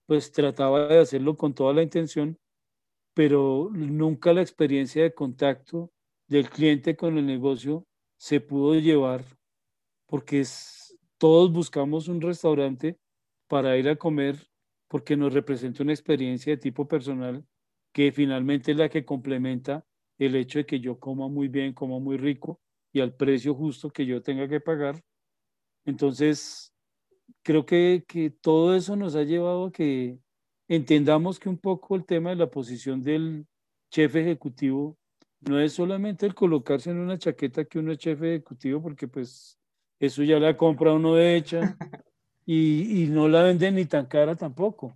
pues 0.08 0.32
trataba 0.32 0.88
de 0.88 0.98
hacerlo 0.98 1.38
con 1.38 1.54
toda 1.54 1.76
la 1.76 1.84
intención, 1.84 2.40
pero 3.14 3.70
nunca 3.72 4.34
la 4.34 4.42
experiencia 4.42 5.04
de 5.04 5.14
contacto 5.14 5.92
del 6.28 6.50
cliente 6.50 6.96
con 6.96 7.20
el 7.20 7.28
negocio 7.28 7.86
se 8.18 8.42
pudo 8.42 8.74
llevar, 8.74 9.24
porque 10.16 10.40
es, 10.40 10.98
todos 11.18 11.52
buscamos 11.52 12.08
un 12.08 12.22
restaurante 12.22 12.98
para 13.50 13.76
ir 13.76 13.90
a 13.90 13.98
comer, 13.98 14.48
porque 14.88 15.18
nos 15.18 15.34
representa 15.34 15.84
una 15.84 15.92
experiencia 15.92 16.54
de 16.54 16.58
tipo 16.58 16.88
personal 16.88 17.46
que 17.92 18.14
finalmente 18.14 18.72
es 18.72 18.78
la 18.78 18.88
que 18.88 19.04
complementa 19.04 19.86
el 20.18 20.38
hecho 20.38 20.60
de 20.60 20.66
que 20.66 20.80
yo 20.80 21.02
coma 21.02 21.28
muy 21.28 21.50
bien, 21.50 21.74
coma 21.74 22.00
muy 22.00 22.16
rico 22.16 22.62
y 22.94 23.02
al 23.02 23.14
precio 23.14 23.54
justo 23.56 23.90
que 23.90 24.06
yo 24.06 24.22
tenga 24.22 24.48
que 24.48 24.62
pagar. 24.62 25.04
Entonces, 25.84 26.74
creo 27.44 27.66
que, 27.66 28.06
que 28.08 28.30
todo 28.30 28.74
eso 28.74 28.96
nos 28.96 29.18
ha 29.18 29.24
llevado 29.24 29.66
a 29.66 29.72
que 29.74 30.18
entendamos 30.70 31.42
que 31.42 31.50
un 31.50 31.58
poco 31.58 31.94
el 31.98 32.06
tema 32.06 32.30
de 32.30 32.38
la 32.38 32.50
posición 32.50 33.02
del 33.02 33.48
jefe 33.92 34.22
ejecutivo 34.22 34.98
no 35.42 35.60
es 35.60 35.74
solamente 35.74 36.26
el 36.26 36.34
colocarse 36.34 36.90
en 36.92 37.00
una 37.00 37.18
chaqueta 37.18 37.66
que 37.66 37.80
uno 37.80 37.92
es 37.92 38.00
jefe 38.00 38.36
ejecutivo, 38.36 38.82
porque 38.82 39.10
pues 39.10 39.60
eso 40.00 40.24
ya 40.24 40.40
la 40.40 40.58
compra 40.58 40.94
uno 40.94 41.16
de 41.16 41.36
hecha 41.38 41.78
y, 42.46 43.04
y 43.04 43.08
no 43.08 43.28
la 43.28 43.44
venden 43.44 43.76
ni 43.76 43.86
tan 43.86 44.06
cara 44.06 44.36
tampoco. 44.36 44.96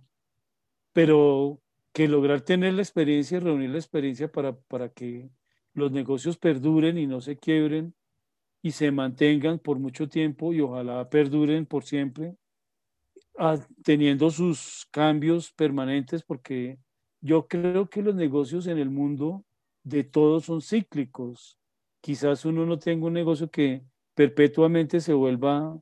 Pero 0.92 1.60
que 1.92 2.08
lograr 2.08 2.42
tener 2.42 2.74
la 2.74 2.82
experiencia 2.82 3.38
y 3.38 3.40
reunir 3.40 3.70
la 3.70 3.78
experiencia 3.78 4.30
para, 4.30 4.56
para 4.56 4.88
que 4.88 5.30
los 5.74 5.92
negocios 5.92 6.36
perduren 6.36 6.98
y 6.98 7.06
no 7.06 7.20
se 7.20 7.36
quiebren 7.36 7.94
y 8.62 8.72
se 8.72 8.90
mantengan 8.90 9.58
por 9.58 9.78
mucho 9.78 10.08
tiempo 10.08 10.52
y 10.52 10.60
ojalá 10.60 11.08
perduren 11.08 11.66
por 11.66 11.84
siempre, 11.84 12.36
ah, 13.38 13.58
teniendo 13.82 14.30
sus 14.30 14.86
cambios 14.90 15.52
permanentes, 15.52 16.22
porque 16.22 16.78
yo 17.20 17.48
creo 17.48 17.88
que 17.88 18.02
los 18.02 18.14
negocios 18.14 18.66
en 18.66 18.78
el 18.78 18.90
mundo 18.90 19.44
de 19.82 20.04
todos 20.04 20.44
son 20.44 20.60
cíclicos. 20.60 21.58
Quizás 22.00 22.44
uno 22.44 22.66
no 22.66 22.78
tenga 22.78 23.06
un 23.06 23.14
negocio 23.14 23.50
que 23.50 23.82
perpetuamente 24.20 25.00
se 25.00 25.14
vuelva 25.14 25.80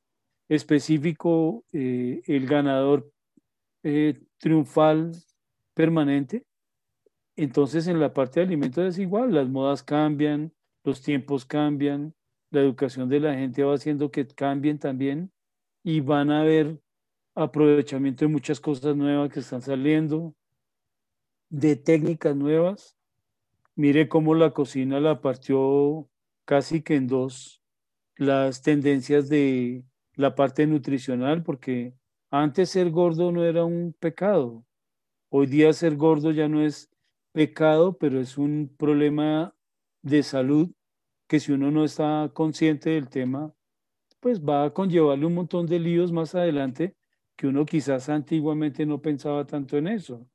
específico, 0.49 1.65
eh, 1.73 2.23
el 2.25 2.47
ganador 2.47 3.11
eh, 3.83 4.21
triunfal 4.39 5.11
permanente. 5.75 6.45
Entonces 7.35 7.89
en 7.89 7.99
la 7.99 8.15
parte 8.15 8.39
de 8.39 8.47
alimentos 8.47 8.85
es 8.85 9.01
igual, 9.01 9.35
las 9.35 9.49
modas 9.49 9.83
cambian, 9.83 10.53
los 10.85 11.03
tiempos 11.03 11.45
cambian, 11.47 12.15
la 12.53 12.61
educación 12.61 13.09
de 13.09 13.19
la 13.19 13.35
gente 13.35 13.65
va 13.65 13.75
haciendo 13.75 14.13
que 14.13 14.25
cambien 14.29 14.79
también 14.79 15.33
y 15.83 15.99
van 15.99 16.31
a 16.31 16.43
haber 16.43 16.81
aprovechamiento 17.35 18.25
de 18.25 18.31
muchas 18.31 18.61
cosas 18.61 18.95
nuevas 18.95 19.33
que 19.33 19.41
están 19.41 19.63
saliendo, 19.63 20.33
de 21.49 21.75
técnicas 21.75 22.37
nuevas. 22.37 22.97
Mire 23.75 24.09
cómo 24.09 24.37
la 24.37 24.53
cocina 24.53 25.01
la 25.01 25.21
partió 25.21 26.09
casi 26.45 26.83
que 26.83 26.95
en 26.95 27.09
dos 27.09 27.58
las 28.19 28.63
tendencias 28.63 29.29
de 29.29 29.85
la 30.15 30.35
parte 30.35 30.67
nutricional, 30.67 31.43
porque 31.45 31.95
antes 32.31 32.71
ser 32.71 32.91
gordo 32.91 33.33
no 33.33 33.45
era 33.45 33.65
un 33.65 33.95
pecado. 33.99 34.67
Hoy 35.31 35.47
día 35.47 35.73
ser 35.73 35.97
gordo 35.97 36.33
ya 36.33 36.49
no 36.49 36.63
es 36.63 36.91
pecado, 37.33 37.97
pero 37.97 38.21
es 38.21 38.37
un 38.37 38.75
problema 38.77 39.55
de 40.03 40.23
salud 40.23 40.71
que 41.29 41.41
si 41.41 41.53
uno 41.53 41.71
no 41.71 41.85
está 41.85 42.31
consciente 42.35 42.91
del 42.91 43.09
tema, 43.09 43.55
pues 44.21 44.41
va 44.41 44.65
a 44.65 44.75
conllevarle 44.75 45.27
un 45.27 45.35
montón 45.35 45.67
de 45.67 45.79
líos 45.79 46.11
más 46.11 46.35
adelante 46.35 46.97
que 47.37 47.47
uno 47.47 47.65
quizás 47.65 48.09
antiguamente 48.09 48.85
no 48.85 49.01
pensaba 49.01 49.47
tanto 49.47 49.77
en 49.77 49.87
eso. 49.87 50.27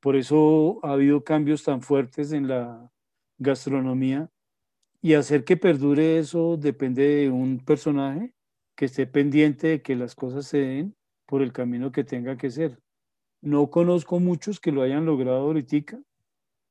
Por 0.00 0.16
eso 0.16 0.80
ha 0.82 0.92
habido 0.92 1.22
cambios 1.22 1.62
tan 1.62 1.82
fuertes 1.82 2.32
en 2.32 2.48
la 2.48 2.90
gastronomía 3.36 4.30
y 5.00 5.14
hacer 5.14 5.44
que 5.44 5.56
perdure 5.56 6.18
eso 6.18 6.56
depende 6.56 7.02
de 7.02 7.30
un 7.30 7.58
personaje 7.64 8.34
que 8.76 8.86
esté 8.86 9.06
pendiente 9.06 9.68
de 9.68 9.82
que 9.82 9.96
las 9.96 10.14
cosas 10.14 10.46
se 10.46 10.58
den 10.58 10.96
por 11.26 11.42
el 11.42 11.52
camino 11.52 11.92
que 11.92 12.04
tenga 12.04 12.36
que 12.36 12.50
ser. 12.50 12.78
No 13.40 13.70
conozco 13.70 14.18
muchos 14.18 14.60
que 14.60 14.72
lo 14.72 14.82
hayan 14.82 15.06
logrado 15.06 15.38
ahorita, 15.38 16.00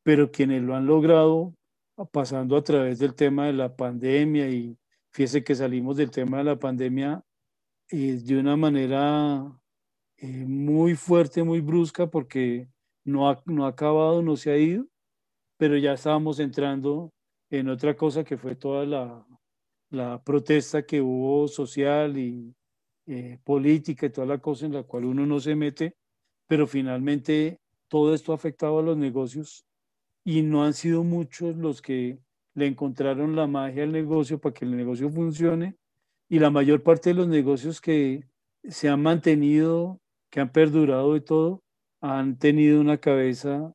pero 0.04 0.32
quienes 0.32 0.64
lo 0.64 0.76
han 0.76 0.86
logrado 0.86 1.54
pasando 2.12 2.58
a 2.58 2.64
través 2.64 3.00
del 3.00 3.16
tema 3.16 3.48
de 3.48 3.54
la 3.54 3.76
pandemia 3.76 4.50
y 4.50 4.78
fíjese 5.12 5.44
que 5.44 5.56
salimos 5.56 5.98
del 5.98 6.12
tema 6.12 6.38
de 6.38 6.44
la 6.44 6.60
pandemia 6.60 7.24
eh, 7.90 8.20
de 8.24 8.40
una 8.40 8.56
manera 8.56 9.60
eh, 10.18 10.46
muy 10.46 10.96
fuerte, 10.96 11.44
muy 11.44 11.62
brusca, 11.62 12.08
porque 12.08 12.68
no 13.04 13.30
ha, 13.30 13.42
no 13.46 13.66
ha 13.66 13.70
acabado, 13.70 14.22
no 14.22 14.36
se 14.36 14.52
ha 14.52 14.58
ido, 14.58 14.86
pero 15.58 15.78
ya 15.78 15.94
estábamos 15.94 16.40
entrando 16.40 17.12
en 17.50 17.70
otra 17.70 17.96
cosa 17.96 18.24
que 18.24 18.38
fue 18.38 18.56
toda 18.56 18.86
la, 18.86 19.26
la 19.90 20.22
protesta 20.24 20.86
que 20.86 21.02
hubo 21.02 21.48
social 21.48 22.18
y 22.18 22.54
eh, 23.06 23.40
política 23.44 24.06
y 24.06 24.10
toda 24.10 24.28
la 24.28 24.40
cosa 24.40 24.66
en 24.66 24.74
la 24.74 24.84
cual 24.84 25.06
uno 25.06 25.26
no 25.26 25.40
se 25.40 25.56
mete, 25.56 25.96
pero 26.48 26.68
finalmente 26.68 27.60
todo 27.88 28.14
esto 28.14 28.32
ha 28.32 28.36
afectado 28.36 28.80
a 28.80 28.84
los 28.84 28.98
negocios 28.98 29.66
y 30.26 30.42
no 30.42 30.66
han 30.66 30.74
sido 30.74 31.04
muchos 31.04 31.56
los 31.56 31.82
que 31.82 32.20
le 32.54 32.68
encontraron 32.68 33.36
la 33.36 33.48
magia 33.48 33.84
al 33.84 33.92
negocio 33.92 34.40
para 34.40 34.54
que 34.54 34.66
el 34.66 34.76
negocio 34.76 35.10
funcione 35.10 35.78
y 36.28 36.40
la 36.40 36.50
mayor 36.50 36.84
parte 36.84 37.12
de 37.12 37.16
los 37.16 37.28
negocios 37.28 37.80
que 37.80 38.28
se 38.64 38.90
han 38.90 39.02
mantenido, 39.02 40.02
que 40.30 40.42
han 40.42 40.52
perdurado 40.52 41.16
y 41.16 41.22
todo, 41.22 41.64
han 42.02 42.38
tenido 42.38 42.82
una 42.82 42.98
cabeza 42.98 43.74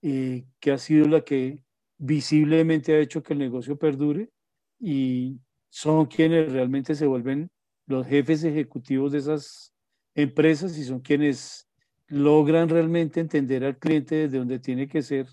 eh, 0.00 0.46
que 0.58 0.72
ha 0.72 0.78
sido 0.78 1.06
la 1.06 1.20
que 1.20 1.62
visiblemente 2.00 2.94
ha 2.94 2.98
hecho 2.98 3.22
que 3.22 3.34
el 3.34 3.38
negocio 3.38 3.76
perdure 3.78 4.30
y 4.78 5.38
son 5.68 6.06
quienes 6.06 6.50
realmente 6.50 6.94
se 6.94 7.06
vuelven 7.06 7.50
los 7.86 8.06
jefes 8.06 8.42
ejecutivos 8.42 9.12
de 9.12 9.18
esas 9.18 9.74
empresas 10.14 10.78
y 10.78 10.84
son 10.84 11.00
quienes 11.00 11.68
logran 12.08 12.70
realmente 12.70 13.20
entender 13.20 13.64
al 13.64 13.78
cliente 13.78 14.14
desde 14.14 14.38
donde 14.38 14.58
tiene 14.58 14.88
que 14.88 15.02
ser 15.02 15.26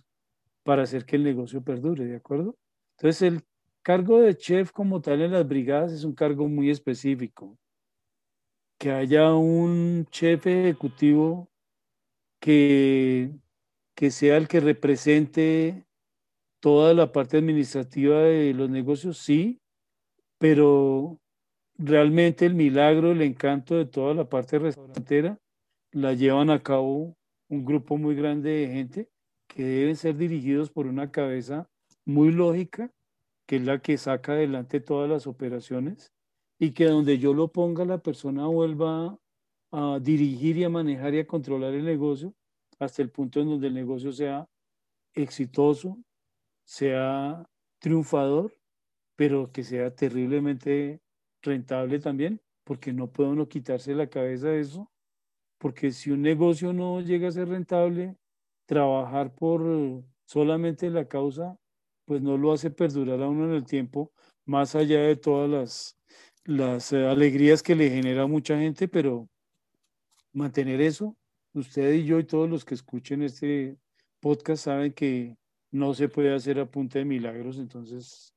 para 0.63 0.83
hacer 0.83 1.05
que 1.05 1.15
el 1.15 1.23
negocio 1.23 1.63
perdure, 1.63 2.05
¿de 2.05 2.17
acuerdo? 2.17 2.57
Entonces, 2.97 3.21
el 3.21 3.41
cargo 3.81 4.19
de 4.19 4.35
chef 4.35 4.71
como 4.71 4.99
tal 4.99 5.21
en 5.21 5.31
las 5.31 5.47
brigadas 5.47 5.93
es 5.93 6.03
un 6.03 6.13
cargo 6.13 6.49
muy 6.49 6.69
específico. 6.69 7.57
Que 8.77 8.91
haya 8.91 9.33
un 9.33 10.05
chef 10.11 10.45
ejecutivo 10.45 11.49
que, 12.39 13.31
que 13.95 14.11
sea 14.11 14.35
el 14.35 14.49
que 14.49 14.59
represente 14.59 15.86
toda 16.59 16.93
la 16.93 17.11
parte 17.11 17.37
administrativa 17.37 18.19
de 18.21 18.53
los 18.53 18.69
negocios, 18.69 19.17
sí, 19.17 19.59
pero 20.39 21.19
realmente 21.77 22.45
el 22.45 22.55
milagro, 22.55 23.11
el 23.11 23.21
encanto 23.21 23.75
de 23.75 23.85
toda 23.85 24.13
la 24.13 24.27
parte 24.29 24.59
restaurantera 24.59 25.37
la 25.91 26.13
llevan 26.13 26.49
a 26.49 26.61
cabo 26.61 27.15
un 27.49 27.65
grupo 27.65 27.97
muy 27.97 28.15
grande 28.15 28.49
de 28.49 28.67
gente 28.67 29.09
que 29.47 29.63
deben 29.63 29.95
ser 29.95 30.17
dirigidos 30.17 30.69
por 30.69 30.87
una 30.87 31.11
cabeza 31.11 31.69
muy 32.05 32.31
lógica, 32.31 32.91
que 33.47 33.57
es 33.57 33.63
la 33.63 33.79
que 33.79 33.97
saca 33.97 34.33
adelante 34.33 34.81
todas 34.81 35.09
las 35.09 35.27
operaciones, 35.27 36.11
y 36.59 36.71
que 36.71 36.85
donde 36.85 37.17
yo 37.17 37.33
lo 37.33 37.49
ponga 37.49 37.85
la 37.85 37.99
persona 37.99 38.47
vuelva 38.47 39.17
a 39.71 39.99
dirigir 40.01 40.57
y 40.57 40.63
a 40.63 40.69
manejar 40.69 41.13
y 41.13 41.19
a 41.19 41.27
controlar 41.27 41.73
el 41.73 41.85
negocio 41.85 42.33
hasta 42.79 43.01
el 43.01 43.09
punto 43.09 43.39
en 43.39 43.49
donde 43.49 43.67
el 43.67 43.73
negocio 43.73 44.11
sea 44.11 44.47
exitoso, 45.13 45.97
sea 46.67 47.49
triunfador, 47.79 48.53
pero 49.15 49.51
que 49.51 49.63
sea 49.63 49.95
terriblemente 49.95 51.01
rentable 51.41 51.99
también, 51.99 52.41
porque 52.65 52.91
no 52.91 53.09
puedo 53.09 53.33
no 53.35 53.47
quitarse 53.47 53.95
la 53.95 54.07
cabeza 54.07 54.49
de 54.49 54.59
eso, 54.59 54.91
porque 55.57 55.91
si 55.91 56.11
un 56.11 56.21
negocio 56.21 56.73
no 56.73 56.99
llega 56.99 57.29
a 57.29 57.31
ser 57.31 57.47
rentable, 57.47 58.17
trabajar 58.65 59.33
por 59.33 60.03
solamente 60.25 60.89
la 60.89 61.07
causa, 61.07 61.57
pues 62.05 62.21
no 62.21 62.37
lo 62.37 62.51
hace 62.51 62.69
perdurar 62.69 63.21
a 63.23 63.29
uno 63.29 63.45
en 63.45 63.53
el 63.53 63.65
tiempo, 63.65 64.11
más 64.45 64.75
allá 64.75 64.99
de 64.99 65.15
todas 65.15 65.49
las, 65.49 65.97
las 66.43 66.91
eh, 66.91 67.07
alegrías 67.07 67.63
que 67.63 67.75
le 67.75 67.89
genera 67.89 68.27
mucha 68.27 68.59
gente, 68.59 68.89
pero 68.89 69.29
mantener 70.33 70.81
eso, 70.81 71.15
usted 71.53 71.93
y 71.93 72.03
yo 72.03 72.19
y 72.19 72.25
todos 72.25 72.49
los 72.49 72.65
que 72.65 72.75
escuchen 72.75 73.23
este 73.23 73.77
podcast 74.19 74.65
saben 74.65 74.91
que 74.91 75.37
no 75.71 75.93
se 75.93 76.09
puede 76.09 76.33
hacer 76.33 76.59
a 76.59 76.69
punta 76.69 76.99
de 76.99 77.05
milagros, 77.05 77.57
entonces 77.57 78.33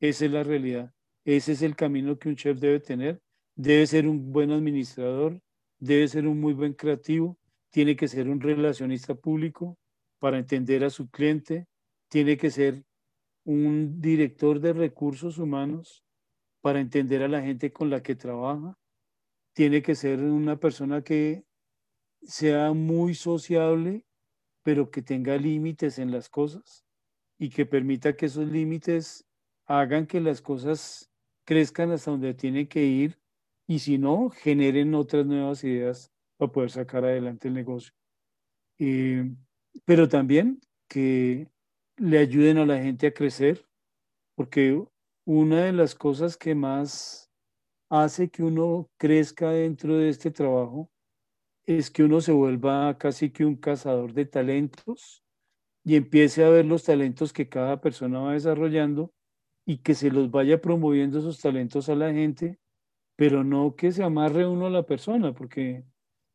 Esa 0.00 0.24
es 0.24 0.30
la 0.32 0.42
realidad. 0.42 0.92
Ese 1.24 1.52
es 1.52 1.62
el 1.62 1.76
camino 1.76 2.18
que 2.18 2.28
un 2.28 2.36
chef 2.36 2.58
debe 2.58 2.80
tener. 2.80 3.20
Debe 3.54 3.86
ser 3.86 4.08
un 4.08 4.32
buen 4.32 4.50
administrador, 4.50 5.40
debe 5.78 6.08
ser 6.08 6.26
un 6.26 6.40
muy 6.40 6.54
buen 6.54 6.72
creativo, 6.72 7.38
tiene 7.70 7.94
que 7.96 8.08
ser 8.08 8.28
un 8.28 8.40
relacionista 8.40 9.14
público 9.14 9.78
para 10.18 10.38
entender 10.38 10.84
a 10.84 10.90
su 10.90 11.08
cliente, 11.10 11.66
tiene 12.08 12.36
que 12.36 12.50
ser 12.50 12.84
un 13.44 14.00
director 14.00 14.60
de 14.60 14.72
recursos 14.72 15.38
humanos 15.38 16.04
para 16.60 16.80
entender 16.80 17.22
a 17.22 17.28
la 17.28 17.42
gente 17.42 17.72
con 17.72 17.90
la 17.90 18.02
que 18.02 18.14
trabaja, 18.14 18.78
tiene 19.52 19.82
que 19.82 19.94
ser 19.94 20.20
una 20.20 20.56
persona 20.58 21.02
que 21.02 21.44
sea 22.22 22.72
muy 22.72 23.14
sociable, 23.14 24.04
pero 24.62 24.90
que 24.90 25.02
tenga 25.02 25.36
límites 25.36 25.98
en 25.98 26.10
las 26.10 26.28
cosas 26.28 26.84
y 27.38 27.50
que 27.50 27.66
permita 27.66 28.14
que 28.14 28.26
esos 28.26 28.46
límites 28.46 29.26
hagan 29.66 30.06
que 30.06 30.20
las 30.20 30.40
cosas 30.40 31.10
crezcan 31.44 31.90
hasta 31.90 32.10
donde 32.10 32.34
tienen 32.34 32.66
que 32.66 32.84
ir 32.84 33.18
y 33.66 33.78
si 33.78 33.98
no, 33.98 34.30
generen 34.30 34.94
otras 34.94 35.26
nuevas 35.26 35.64
ideas 35.64 36.12
para 36.36 36.52
poder 36.52 36.70
sacar 36.70 37.04
adelante 37.04 37.48
el 37.48 37.54
negocio. 37.54 37.92
Eh, 38.78 39.34
pero 39.84 40.08
también 40.08 40.60
que 40.88 41.48
le 41.96 42.18
ayuden 42.18 42.58
a 42.58 42.66
la 42.66 42.82
gente 42.82 43.06
a 43.06 43.14
crecer, 43.14 43.66
porque 44.34 44.84
una 45.24 45.64
de 45.64 45.72
las 45.72 45.94
cosas 45.94 46.36
que 46.36 46.54
más 46.54 47.30
hace 47.88 48.28
que 48.28 48.42
uno 48.42 48.90
crezca 48.98 49.50
dentro 49.50 49.96
de 49.96 50.08
este 50.08 50.30
trabajo 50.30 50.91
es 51.66 51.90
que 51.90 52.02
uno 52.04 52.20
se 52.20 52.32
vuelva 52.32 52.96
casi 52.98 53.30
que 53.30 53.44
un 53.44 53.56
cazador 53.56 54.12
de 54.12 54.26
talentos 54.26 55.22
y 55.84 55.96
empiece 55.96 56.44
a 56.44 56.48
ver 56.48 56.64
los 56.66 56.84
talentos 56.84 57.32
que 57.32 57.48
cada 57.48 57.80
persona 57.80 58.20
va 58.20 58.32
desarrollando 58.32 59.12
y 59.64 59.78
que 59.78 59.94
se 59.94 60.10
los 60.10 60.30
vaya 60.30 60.60
promoviendo 60.60 61.18
esos 61.18 61.40
talentos 61.40 61.88
a 61.88 61.94
la 61.94 62.12
gente, 62.12 62.58
pero 63.16 63.44
no 63.44 63.76
que 63.76 63.92
se 63.92 64.02
amarre 64.02 64.46
uno 64.46 64.66
a 64.66 64.70
la 64.70 64.84
persona, 64.84 65.32
porque 65.32 65.84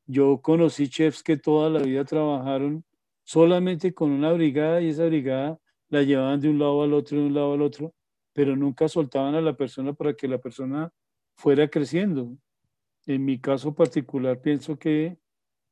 yo 0.05 0.41
conocí 0.41 0.89
chefs 0.89 1.23
que 1.23 1.37
toda 1.37 1.69
la 1.69 1.79
vida 1.79 2.05
trabajaron 2.05 2.85
solamente 3.23 3.93
con 3.93 4.11
una 4.11 4.31
brigada 4.31 4.81
y 4.81 4.89
esa 4.89 5.05
brigada 5.05 5.59
la 5.89 6.03
llevaban 6.03 6.39
de 6.39 6.49
un 6.49 6.59
lado 6.59 6.83
al 6.83 6.93
otro, 6.93 7.19
de 7.19 7.25
un 7.25 7.33
lado 7.33 7.53
al 7.53 7.61
otro, 7.61 7.93
pero 8.33 8.55
nunca 8.55 8.87
soltaban 8.87 9.35
a 9.35 9.41
la 9.41 9.57
persona 9.57 9.93
para 9.93 10.13
que 10.13 10.27
la 10.27 10.37
persona 10.37 10.91
fuera 11.35 11.67
creciendo. 11.67 12.37
En 13.07 13.23
mi 13.23 13.39
caso 13.39 13.73
particular, 13.73 14.41
pienso 14.41 14.77
que 14.77 15.17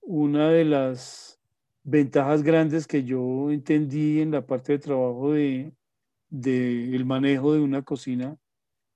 una 0.01 0.49
de 0.49 0.63
las 0.63 1.37
ventajas 1.83 2.43
grandes 2.43 2.87
que 2.87 3.03
yo 3.03 3.51
entendí 3.51 4.21
en 4.21 4.31
la 4.31 4.47
parte 4.47 4.71
de 4.71 4.79
trabajo 4.79 5.33
de, 5.33 5.73
el 6.31 7.05
manejo 7.05 7.53
de 7.53 7.59
una 7.59 7.81
cocina 7.83 8.37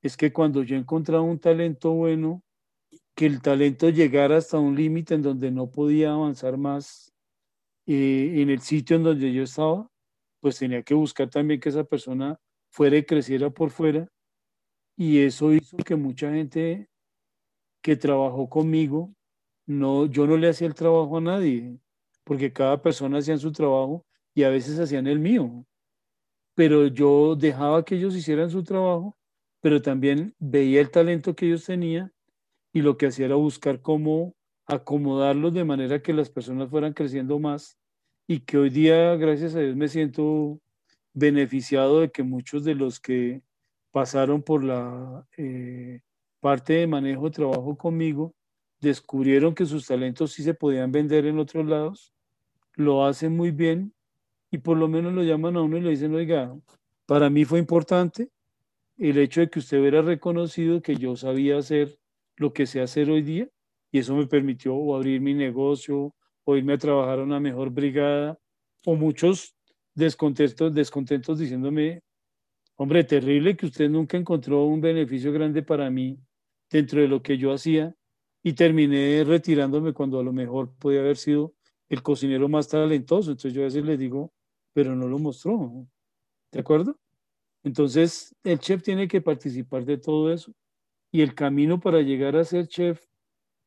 es 0.01 0.15
que 0.15 0.31
cuando 0.31 0.63
yo 0.63 0.77
encontraba 0.77 1.21
un 1.21 1.37
talento 1.37 1.91
bueno, 1.91 2.41
que 3.13 3.25
el 3.25 3.41
talento 3.41 3.89
llegara 3.89 4.37
hasta 4.37 4.57
un 4.57 4.73
límite 4.73 5.15
en 5.15 5.21
donde 5.21 5.51
no 5.51 5.69
podía 5.69 6.13
avanzar 6.13 6.57
más 6.57 7.11
eh, 7.87 8.35
en 8.41 8.49
el 8.49 8.61
sitio 8.61 8.95
en 8.95 9.03
donde 9.03 9.33
yo 9.33 9.43
estaba, 9.43 9.91
pues 10.39 10.57
tenía 10.57 10.81
que 10.81 10.93
buscar 10.93 11.29
también 11.29 11.59
que 11.59 11.67
esa 11.67 11.83
persona 11.83 12.39
fuera 12.69 12.95
y 12.95 13.03
creciera 13.03 13.49
por 13.49 13.71
fuera. 13.71 14.07
Y 14.95 15.19
eso 15.19 15.53
hizo 15.53 15.75
que 15.77 15.97
mucha 15.97 16.31
gente 16.31 16.89
que 17.81 17.95
trabajó 17.95 18.49
conmigo, 18.49 19.13
no, 19.65 20.05
yo 20.05 20.27
no 20.27 20.37
le 20.37 20.49
hacía 20.49 20.67
el 20.67 20.73
trabajo 20.73 21.17
a 21.17 21.21
nadie, 21.21 21.77
porque 22.23 22.51
cada 22.51 22.81
persona 22.81 23.19
hacía 23.19 23.37
su 23.37 23.51
trabajo 23.51 24.05
y 24.33 24.43
a 24.43 24.49
veces 24.49 24.79
hacían 24.79 25.07
el 25.07 25.19
mío. 25.19 25.65
Pero 26.55 26.87
yo 26.87 27.35
dejaba 27.35 27.85
que 27.85 27.95
ellos 27.95 28.15
hicieran 28.15 28.49
su 28.49 28.63
trabajo, 28.63 29.17
pero 29.61 29.81
también 29.81 30.35
veía 30.39 30.81
el 30.81 30.91
talento 30.91 31.35
que 31.35 31.45
ellos 31.45 31.65
tenían 31.65 32.13
y 32.73 32.81
lo 32.81 32.97
que 32.97 33.07
hacía 33.07 33.27
era 33.27 33.35
buscar 33.35 33.81
cómo 33.81 34.35
acomodarlos 34.65 35.53
de 35.53 35.65
manera 35.65 36.01
que 36.01 36.13
las 36.13 36.29
personas 36.29 36.69
fueran 36.69 36.93
creciendo 36.93 37.39
más 37.39 37.77
y 38.27 38.41
que 38.41 38.57
hoy 38.57 38.69
día, 38.69 39.15
gracias 39.15 39.55
a 39.55 39.59
Dios, 39.59 39.75
me 39.75 39.87
siento 39.87 40.61
beneficiado 41.13 42.01
de 42.01 42.11
que 42.11 42.23
muchos 42.23 42.63
de 42.63 42.75
los 42.75 42.99
que 42.99 43.41
pasaron 43.91 44.43
por 44.43 44.63
la 44.63 45.27
eh, 45.37 46.01
parte 46.39 46.73
de 46.73 46.87
manejo 46.87 47.25
de 47.25 47.31
trabajo 47.31 47.77
conmigo 47.77 48.33
descubrieron 48.79 49.53
que 49.53 49.65
sus 49.65 49.87
talentos 49.87 50.31
sí 50.33 50.43
se 50.43 50.53
podían 50.53 50.91
vender 50.91 51.25
en 51.25 51.39
otros 51.39 51.65
lados, 51.65 52.13
lo 52.75 53.05
hacen 53.05 53.35
muy 53.35 53.51
bien 53.51 53.93
y 54.51 54.59
por 54.59 54.77
lo 54.77 54.87
menos 54.87 55.13
lo 55.13 55.23
llaman 55.23 55.57
a 55.57 55.61
uno 55.61 55.77
y 55.77 55.81
le 55.81 55.89
dicen, 55.89 56.15
oiga, 56.15 56.55
para 57.05 57.29
mí 57.29 57.45
fue 57.45 57.59
importante 57.59 58.29
el 58.97 59.17
hecho 59.17 59.41
de 59.41 59.49
que 59.49 59.59
usted 59.59 59.79
hubiera 59.79 60.01
reconocido 60.01 60.81
que 60.81 60.95
yo 60.95 61.15
sabía 61.15 61.57
hacer 61.57 61.97
lo 62.37 62.53
que 62.53 62.65
sé 62.65 62.81
hacer 62.81 63.09
hoy 63.09 63.21
día 63.21 63.49
y 63.91 63.99
eso 63.99 64.15
me 64.15 64.27
permitió 64.27 64.95
abrir 64.95 65.19
mi 65.21 65.33
negocio 65.33 66.13
o 66.45 66.55
irme 66.55 66.73
a 66.73 66.77
trabajar 66.77 67.19
a 67.19 67.23
una 67.23 67.39
mejor 67.39 67.69
brigada, 67.69 68.39
o 68.85 68.95
muchos 68.95 69.55
descontentos, 69.93 70.73
descontentos 70.73 71.37
diciéndome, 71.37 72.01
hombre, 72.75 73.03
terrible 73.03 73.55
que 73.55 73.65
usted 73.65 73.89
nunca 73.89 74.17
encontró 74.17 74.63
un 74.63 74.81
beneficio 74.81 75.31
grande 75.31 75.61
para 75.61 75.89
mí 75.89 76.17
dentro 76.69 77.01
de 77.01 77.07
lo 77.07 77.21
que 77.21 77.37
yo 77.37 77.53
hacía 77.53 77.95
y 78.43 78.53
terminé 78.53 79.23
retirándome 79.23 79.93
cuando 79.93 80.19
a 80.19 80.23
lo 80.23 80.31
mejor 80.33 80.73
podía 80.77 81.01
haber 81.01 81.17
sido 81.17 81.53
el 81.89 82.01
cocinero 82.01 82.47
más 82.47 82.67
talentoso. 82.67 83.31
Entonces 83.31 83.53
yo 83.53 83.61
a 83.61 83.65
veces 83.65 83.83
les 83.83 83.99
digo, 83.99 84.33
pero 84.73 84.95
no 84.95 85.07
lo 85.07 85.19
mostró. 85.19 85.87
¿De 86.51 86.59
acuerdo? 86.59 86.97
Entonces 87.63 88.35
el 88.43 88.59
chef 88.59 88.81
tiene 88.83 89.07
que 89.07 89.21
participar 89.21 89.85
de 89.85 89.97
todo 89.97 90.31
eso. 90.31 90.53
Y 91.11 91.21
el 91.21 91.33
camino 91.33 91.79
para 91.79 92.01
llegar 92.01 92.35
a 92.35 92.43
ser 92.43 92.67
chef 92.67 93.03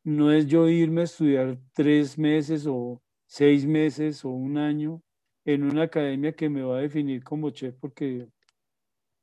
no 0.05 0.33
es 0.33 0.47
yo 0.47 0.69
irme 0.69 1.03
a 1.03 1.05
estudiar 1.05 1.59
tres 1.73 2.19
meses 2.19 2.67
o 2.67 3.03
seis 3.27 3.67
meses 3.67 4.25
o 4.25 4.31
un 4.31 4.59
año 4.59 5.03
en 5.45 5.65
una 5.65 5.85
academia 5.85 6.33
que 6.33 6.49
me 6.49 6.63
va 6.63 6.79
a 6.79 6.83
definir 6.83 7.25
como 7.25 7.51
chef, 7.51 7.75
porque 7.81 8.29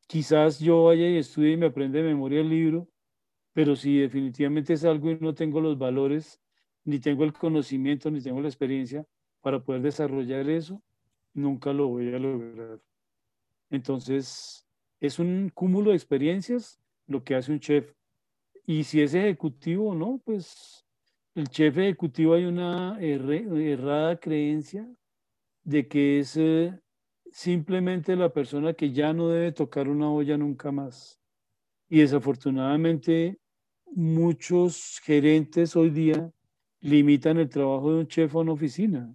quizás 0.08 0.60
yo 0.60 0.86
vaya 0.86 1.08
y 1.08 1.18
estudie 1.18 1.54
y 1.54 1.58
me 1.58 1.68
aprende 1.68 2.02
de 2.02 2.10
memoria 2.10 2.42
el 2.42 2.50
libro, 2.50 2.90
pero 3.54 3.76
si 3.76 3.98
definitivamente 3.98 4.74
es 4.74 4.84
algo 4.86 5.12
y 5.12 5.18
no 5.20 5.34
tengo 5.34 5.62
los 5.62 5.78
valores, 5.78 6.40
ni 6.84 7.00
tengo 7.00 7.24
el 7.24 7.34
conocimiento, 7.34 8.10
ni 8.10 8.22
tengo 8.22 8.42
la 8.42 8.48
experiencia 8.48 9.06
para 9.42 9.60
poder 9.60 9.82
desarrollar 9.82 10.50
eso, 10.50 10.82
nunca 11.34 11.74
lo 11.74 11.88
voy 11.88 12.14
a 12.14 12.20
lograr. 12.20 12.80
Entonces, 13.70 14.66
es 15.00 15.20
un 15.20 15.50
cúmulo 15.54 15.92
de 15.92 15.98
experiencias 15.98 16.80
lo 17.08 17.24
que 17.24 17.36
hace 17.36 17.52
un 17.52 17.60
chef 17.60 17.94
y 18.70 18.84
si 18.84 19.02
es 19.02 19.16
ejecutivo 19.16 19.90
o 19.90 19.96
no, 19.96 20.22
pues 20.24 20.86
el 21.34 21.50
chef 21.50 21.76
ejecutivo 21.80 22.36
hay 22.36 22.46
una 22.46 23.00
errada 23.02 24.20
creencia 24.20 24.88
de 25.64 25.88
que 25.88 26.20
es 26.20 26.38
eh, 26.38 26.80
simplemente 27.32 28.16
la 28.16 28.30
persona 28.30 28.74
que 28.74 28.92
ya 28.92 29.12
no 29.12 29.30
debe 29.30 29.54
tocar 29.54 29.90
una 29.90 30.12
olla 30.12 30.38
nunca 30.38 30.72
más. 30.72 31.19
Y 31.90 32.00
desafortunadamente 32.00 33.40
muchos 33.92 35.00
gerentes 35.04 35.76
hoy 35.76 35.90
día 35.90 36.32
limitan 36.82 37.38
el 37.38 37.50
trabajo 37.50 37.92
de 37.92 38.00
un 38.02 38.08
chef 38.08 38.36
a 38.36 38.40
una 38.40 38.54
oficina. 38.54 39.14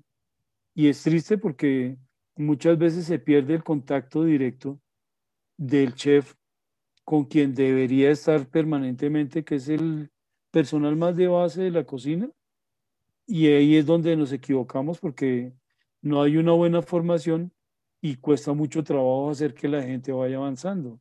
Y 0.75 0.89
es 0.89 1.03
triste 1.03 1.39
porque 1.39 1.97
muchas 2.37 2.77
veces 2.77 3.07
se 3.07 3.19
pierde 3.19 3.55
el 3.55 3.63
contacto 3.63 4.25
directo 4.25 4.81
del 5.57 5.95
chef 5.95 6.35
con 7.05 7.25
quien 7.27 7.55
debería 7.55 8.11
estar 8.11 8.49
permanentemente, 8.49 9.45
que 9.45 9.57
es 9.57 9.69
el 9.69 10.11
personal 10.51 10.97
más 10.97 11.17
de 11.17 11.29
base 11.29 11.63
de 11.63 11.71
la 11.71 11.85
cocina. 11.85 12.31
Y 13.27 13.47
ahí 13.47 13.77
es 13.77 13.87
donde 13.87 14.17
nos 14.17 14.33
equivocamos 14.33 14.99
porque 14.99 15.53
no 16.03 16.23
hay 16.23 16.37
una 16.37 16.53
buena 16.53 16.83
formación 16.83 17.53
y 18.01 18.17
cuesta 18.17 18.53
mucho 18.53 18.83
trabajo 18.83 19.31
hacer 19.31 19.55
que 19.55 19.69
la 19.69 19.83
gente 19.83 20.13
vaya 20.13 20.37
avanzando. 20.37 21.01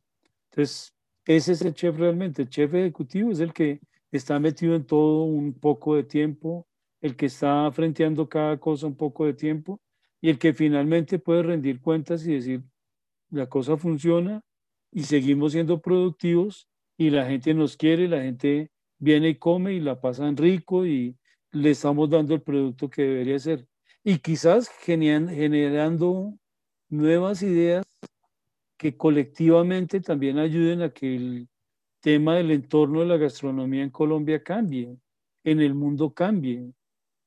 Entonces, 0.50 0.93
ese 1.26 1.52
es 1.52 1.62
el 1.62 1.74
chef 1.74 1.96
realmente. 1.96 2.42
El 2.42 2.48
chef 2.48 2.74
ejecutivo 2.74 3.30
es 3.30 3.40
el 3.40 3.52
que 3.52 3.80
está 4.12 4.38
metido 4.38 4.74
en 4.74 4.84
todo 4.84 5.24
un 5.24 5.54
poco 5.54 5.96
de 5.96 6.04
tiempo, 6.04 6.66
el 7.00 7.16
que 7.16 7.26
está 7.26 7.70
frenteando 7.72 8.28
cada 8.28 8.58
cosa 8.58 8.86
un 8.86 8.96
poco 8.96 9.26
de 9.26 9.34
tiempo 9.34 9.80
y 10.20 10.30
el 10.30 10.38
que 10.38 10.54
finalmente 10.54 11.18
puede 11.18 11.42
rendir 11.42 11.80
cuentas 11.80 12.26
y 12.26 12.34
decir, 12.34 12.62
la 13.30 13.46
cosa 13.46 13.76
funciona, 13.76 14.42
y 14.94 15.02
seguimos 15.02 15.52
siendo 15.52 15.82
productivos 15.82 16.68
y 16.96 17.10
la 17.10 17.26
gente 17.26 17.52
nos 17.52 17.76
quiere, 17.76 18.08
la 18.08 18.22
gente 18.22 18.70
viene 18.98 19.30
y 19.30 19.34
come 19.34 19.74
y 19.74 19.80
la 19.80 20.00
pasan 20.00 20.36
rico 20.36 20.86
y 20.86 21.18
le 21.50 21.70
estamos 21.70 22.08
dando 22.08 22.34
el 22.34 22.42
producto 22.42 22.88
que 22.88 23.02
debería 23.02 23.38
ser. 23.38 23.66
Y 24.04 24.18
quizás 24.18 24.68
generando 24.68 26.38
nuevas 26.88 27.42
ideas 27.42 27.84
que 28.84 28.98
colectivamente 28.98 29.98
también 30.02 30.38
ayuden 30.38 30.82
a 30.82 30.90
que 30.90 31.16
el 31.16 31.48
tema 32.00 32.36
del 32.36 32.50
entorno 32.50 33.00
de 33.00 33.06
la 33.06 33.16
gastronomía 33.16 33.82
en 33.82 33.88
Colombia 33.88 34.42
cambie, 34.42 34.94
en 35.42 35.60
el 35.62 35.72
mundo 35.72 36.12
cambie, 36.12 36.70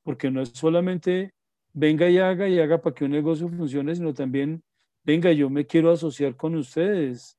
porque 0.04 0.30
no 0.30 0.40
es 0.40 0.50
solamente 0.50 1.34
venga 1.72 2.08
y 2.08 2.18
haga 2.18 2.48
y 2.48 2.60
haga 2.60 2.80
para 2.80 2.94
que 2.94 3.06
un 3.06 3.10
negocio 3.10 3.48
funcione, 3.48 3.92
sino 3.96 4.14
también 4.14 4.62
venga, 5.02 5.32
yo 5.32 5.50
me 5.50 5.66
quiero 5.66 5.90
asociar 5.90 6.36
con 6.36 6.54
ustedes, 6.54 7.36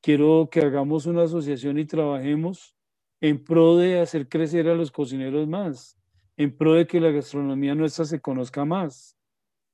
quiero 0.00 0.48
que 0.50 0.62
hagamos 0.62 1.06
una 1.06 1.22
asociación 1.22 1.78
y 1.78 1.84
trabajemos 1.84 2.74
en 3.20 3.44
pro 3.44 3.76
de 3.76 4.00
hacer 4.00 4.28
crecer 4.28 4.66
a 4.66 4.74
los 4.74 4.90
cocineros 4.90 5.46
más, 5.46 5.96
en 6.36 6.56
pro 6.56 6.74
de 6.74 6.88
que 6.88 6.98
la 6.98 7.12
gastronomía 7.12 7.76
nuestra 7.76 8.04
se 8.04 8.20
conozca 8.20 8.64
más, 8.64 9.16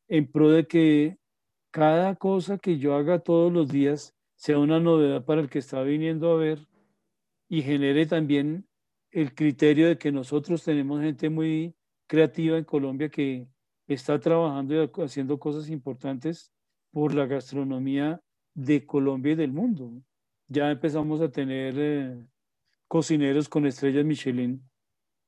en 0.07 0.31
pro 0.31 0.51
de 0.51 0.67
que 0.67 1.17
cada 1.77 2.15
cosa 2.15 2.57
que 2.57 2.79
yo 2.79 2.95
haga 2.95 3.19
todos 3.19 3.53
los 3.53 3.69
días 3.69 4.17
sea 4.35 4.59
una 4.59 4.81
novedad 4.81 5.27
para 5.27 5.43
el 5.43 5.51
que 5.51 5.59
está 5.59 5.83
viniendo 5.83 6.33
a 6.33 6.37
ver 6.37 6.67
y 7.51 7.61
genere 7.61 8.07
también 8.07 8.67
el 9.11 9.35
criterio 9.35 9.87
de 9.87 9.99
que 9.99 10.11
nosotros 10.11 10.65
tenemos 10.65 11.03
gente 11.03 11.29
muy 11.29 11.75
creativa 12.07 12.57
en 12.57 12.65
Colombia 12.65 13.11
que 13.11 13.47
está 13.87 14.19
trabajando 14.19 14.75
y 14.75 14.91
haciendo 15.03 15.39
cosas 15.39 15.69
importantes 15.69 16.51
por 16.93 17.13
la 17.13 17.27
gastronomía 17.27 18.23
de 18.55 18.87
Colombia 18.87 19.33
y 19.33 19.37
del 19.37 19.53
mundo. 19.53 19.93
Ya 20.49 20.71
empezamos 20.71 21.21
a 21.21 21.31
tener 21.31 21.75
eh, 21.77 22.27
cocineros 22.89 23.51
con 23.51 23.67
estrellas 23.67 24.07
Michelin, 24.07 24.67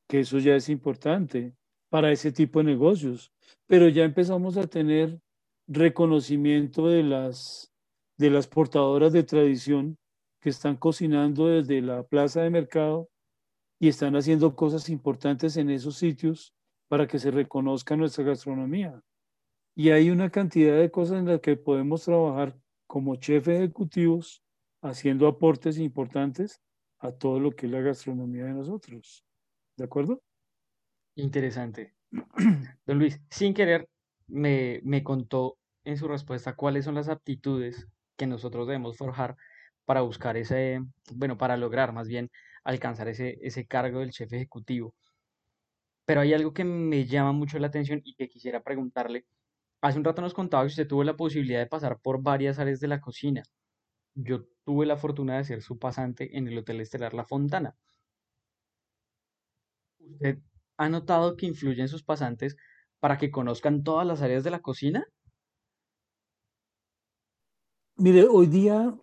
que 0.09 0.21
eso 0.21 0.39
ya 0.39 0.57
es 0.57 0.71
importante 0.71 1.53
para 1.91 2.11
ese 2.11 2.33
tipo 2.33 2.61
de 2.61 2.65
negocios, 2.73 3.35
pero 3.67 3.91
ya 3.91 4.05
empezamos 4.05 4.57
a 4.57 4.67
tener 4.67 5.21
reconocimiento 5.69 6.89
de 6.89 7.03
las, 7.03 7.73
de 8.17 8.31
las 8.31 8.47
portadoras 8.49 9.13
de 9.13 9.23
tradición 9.23 9.99
que 10.41 10.49
están 10.51 10.77
cocinando 10.77 11.47
desde 11.47 11.83
la 11.83 12.03
plaza 12.03 12.43
de 12.43 12.51
mercado 12.51 13.09
y 13.79 13.89
están 13.89 14.17
haciendo 14.17 14.57
cosas 14.57 14.89
importantes 14.89 15.57
en 15.57 15.71
esos 15.71 15.97
sitios 15.97 16.55
para 16.89 17.07
que 17.07 17.19
se 17.19 17.31
reconozca 17.31 17.97
nuestra 17.97 18.25
gastronomía. 18.25 19.03
Y 19.77 19.91
hay 19.91 20.11
una 20.11 20.31
cantidad 20.31 20.77
de 20.77 20.91
cosas 20.91 21.19
en 21.19 21.27
las 21.27 21.41
que 21.41 21.57
podemos 21.57 22.05
trabajar 22.05 22.59
como 22.87 23.17
chef 23.17 23.47
ejecutivos 23.49 24.43
haciendo 24.83 25.29
aportes 25.29 25.79
importantes 25.79 26.61
a 26.99 27.13
todo 27.13 27.39
lo 27.39 27.53
que 27.53 27.67
es 27.67 27.73
la 27.73 27.81
gastronomía 27.81 28.45
de 28.45 28.55
nosotros. 28.55 29.25
¿De 29.77 29.85
acuerdo? 29.85 30.23
Interesante. 31.15 31.95
Don 32.87 32.99
Luis, 32.99 33.21
sin 33.31 33.55
querer, 33.55 33.89
me, 34.29 34.81
me 34.85 35.03
contó 35.03 35.59
en 35.85 35.97
su 35.97 36.09
respuesta 36.09 36.55
cuáles 36.57 36.85
son 36.85 36.95
las 36.95 37.09
aptitudes 37.09 37.89
que 38.17 38.27
nosotros 38.27 38.67
debemos 38.67 38.97
forjar 38.97 39.37
para 39.85 40.03
buscar 40.03 40.37
ese, 40.37 40.81
bueno, 41.15 41.39
para 41.39 41.57
lograr 41.57 41.93
más 41.93 42.09
bien 42.09 42.31
alcanzar 42.65 43.09
ese, 43.09 43.39
ese 43.43 43.67
cargo 43.67 44.01
del 44.01 44.11
chef 44.13 44.33
ejecutivo. 44.33 44.95
Pero 46.05 46.21
hay 46.23 46.33
algo 46.35 46.53
que 46.53 46.65
me 46.65 47.07
llama 47.07 47.33
mucho 47.33 47.59
la 47.59 47.69
atención 47.69 48.01
y 48.05 48.15
que 48.15 48.29
quisiera 48.29 48.63
preguntarle. 48.63 49.27
Hace 49.83 49.99
un 49.99 50.05
rato 50.05 50.23
nos 50.23 50.35
contaba 50.35 50.65
que 50.65 50.69
usted 50.69 50.89
tuvo 50.89 51.05
la 51.05 51.17
posibilidad 51.17 51.61
de 51.61 51.67
pasar 51.67 52.01
por 52.01 52.23
varias 52.23 52.59
áreas 52.59 52.81
de 52.81 52.89
la 52.89 53.01
cocina. 53.01 53.43
Yo 54.15 54.47
tuve 54.65 54.87
la 54.87 54.97
fortuna 54.97 55.39
de 55.39 55.45
ser 55.45 55.63
su 55.63 55.79
pasante 55.79 56.37
en 56.37 56.49
el 56.49 56.59
Hotel 56.59 56.81
Estelar 56.81 57.15
La 57.15 57.25
Fontana. 57.25 57.77
¿Usted 60.01 60.39
ha 60.77 60.89
notado 60.89 61.37
que 61.37 61.47
influyen 61.47 61.89
sus 61.89 62.03
pasantes 62.03 62.57
para 63.01 63.19
que 63.19 63.31
conozcan 63.31 63.83
todas 63.83 64.07
las 64.07 64.23
áreas 64.23 64.45
de 64.45 64.51
la 64.51 64.61
cocina? 64.61 65.07
Mire, 67.97 68.27
hoy 68.29 68.47
día 68.47 68.97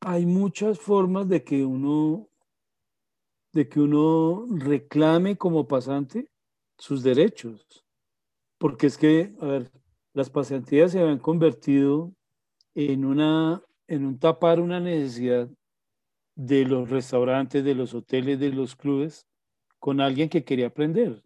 hay 0.00 0.26
muchas 0.26 0.78
formas 0.78 1.28
de 1.28 1.44
que 1.44 1.64
uno 1.64 2.28
de 3.52 3.68
que 3.68 3.80
uno 3.80 4.46
reclame 4.48 5.36
como 5.36 5.66
pasante 5.66 6.30
sus 6.78 7.02
derechos. 7.02 7.84
Porque 8.58 8.86
es 8.86 8.96
que, 8.96 9.34
a 9.40 9.46
ver, 9.46 9.70
las 10.12 10.30
pasantías 10.30 10.92
se 10.92 11.00
habían 11.00 11.18
convertido 11.18 12.12
en 12.74 13.04
una 13.04 13.62
en 13.88 14.06
un 14.06 14.18
tapar 14.20 14.60
una 14.60 14.78
necesidad 14.78 15.48
de 16.36 16.64
los 16.64 16.90
restaurantes, 16.90 17.64
de 17.64 17.74
los 17.74 17.92
hoteles, 17.92 18.38
de 18.38 18.50
los 18.50 18.76
clubes, 18.76 19.26
con 19.80 20.00
alguien 20.00 20.28
que 20.28 20.44
quería 20.44 20.68
aprender. 20.68 21.24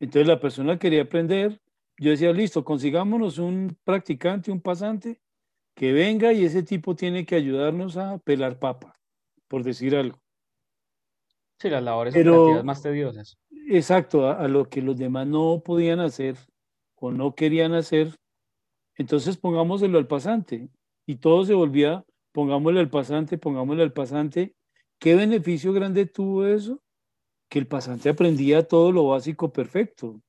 Entonces 0.00 0.26
la 0.26 0.40
persona 0.40 0.78
quería 0.78 1.02
aprender, 1.02 1.60
yo 1.98 2.10
decía, 2.10 2.32
listo, 2.32 2.64
consigámonos 2.64 3.38
un 3.38 3.76
practicante, 3.84 4.50
un 4.50 4.60
pasante, 4.60 5.20
que 5.74 5.92
venga 5.92 6.32
y 6.32 6.44
ese 6.44 6.62
tipo 6.62 6.94
tiene 6.94 7.24
que 7.24 7.34
ayudarnos 7.34 7.96
a 7.96 8.18
pelar 8.18 8.58
papa, 8.58 8.98
por 9.48 9.62
decir 9.62 9.96
algo. 9.96 10.18
Sí, 11.58 11.70
las 11.70 11.82
labores 11.82 12.14
operativas 12.14 12.64
más 12.64 12.82
tediosas. 12.82 13.38
Exacto, 13.68 14.26
a, 14.26 14.34
a, 14.34 14.48
lo 14.48 14.68
que 14.68 14.82
los 14.82 14.98
demás 14.98 15.26
no 15.26 15.62
podían 15.64 16.00
hacer 16.00 16.36
o 16.96 17.10
no 17.10 17.34
querían 17.34 17.74
hacer, 17.74 18.16
entonces 18.96 19.36
pongámoselo 19.36 19.98
al 19.98 20.06
pasante. 20.06 20.68
Y 21.06 21.16
todo 21.16 21.44
se 21.44 21.54
volvía, 21.54 22.04
pongámosle 22.32 22.80
al 22.80 22.90
pasante, 22.90 23.38
pongámosle 23.38 23.82
al 23.82 23.92
pasante. 23.92 24.54
¿Qué 24.98 25.14
beneficio 25.14 25.72
grande 25.72 26.06
tuvo 26.06 26.46
eso? 26.46 26.80
Que 27.48 27.58
el 27.58 27.66
pasante 27.66 28.08
aprendía 28.08 28.66
todo 28.66 28.92
lo 28.92 29.08
básico 29.08 29.52
perfecto. 29.52 30.20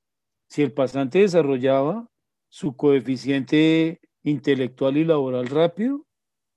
Si 0.47 0.61
el 0.61 0.73
pasante 0.73 1.19
desarrollaba 1.19 2.07
su 2.49 2.75
coeficiente 2.75 3.99
intelectual 4.23 4.97
y 4.97 5.05
laboral 5.05 5.47
rápido, 5.47 6.05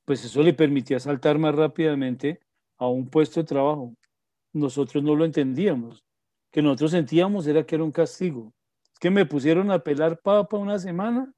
pues 0.04 0.24
eso 0.24 0.42
le 0.42 0.54
permitía 0.54 1.00
saltar 1.00 1.38
más 1.38 1.54
rápidamente 1.54 2.40
a 2.78 2.88
un 2.88 3.08
puesto 3.08 3.40
de 3.40 3.46
trabajo. 3.46 3.94
Nosotros 4.52 5.02
no 5.02 5.14
lo 5.14 5.24
entendíamos. 5.24 6.04
Que 6.50 6.62
nosotros 6.62 6.92
sentíamos 6.92 7.46
era 7.46 7.64
que 7.64 7.74
era 7.74 7.84
un 7.84 7.92
castigo. 7.92 8.52
Es 8.92 8.98
que 8.98 9.10
me 9.10 9.26
pusieron 9.26 9.70
a 9.70 9.80
pelar 9.80 10.20
papa 10.20 10.56
una 10.56 10.78
semana 10.78 11.32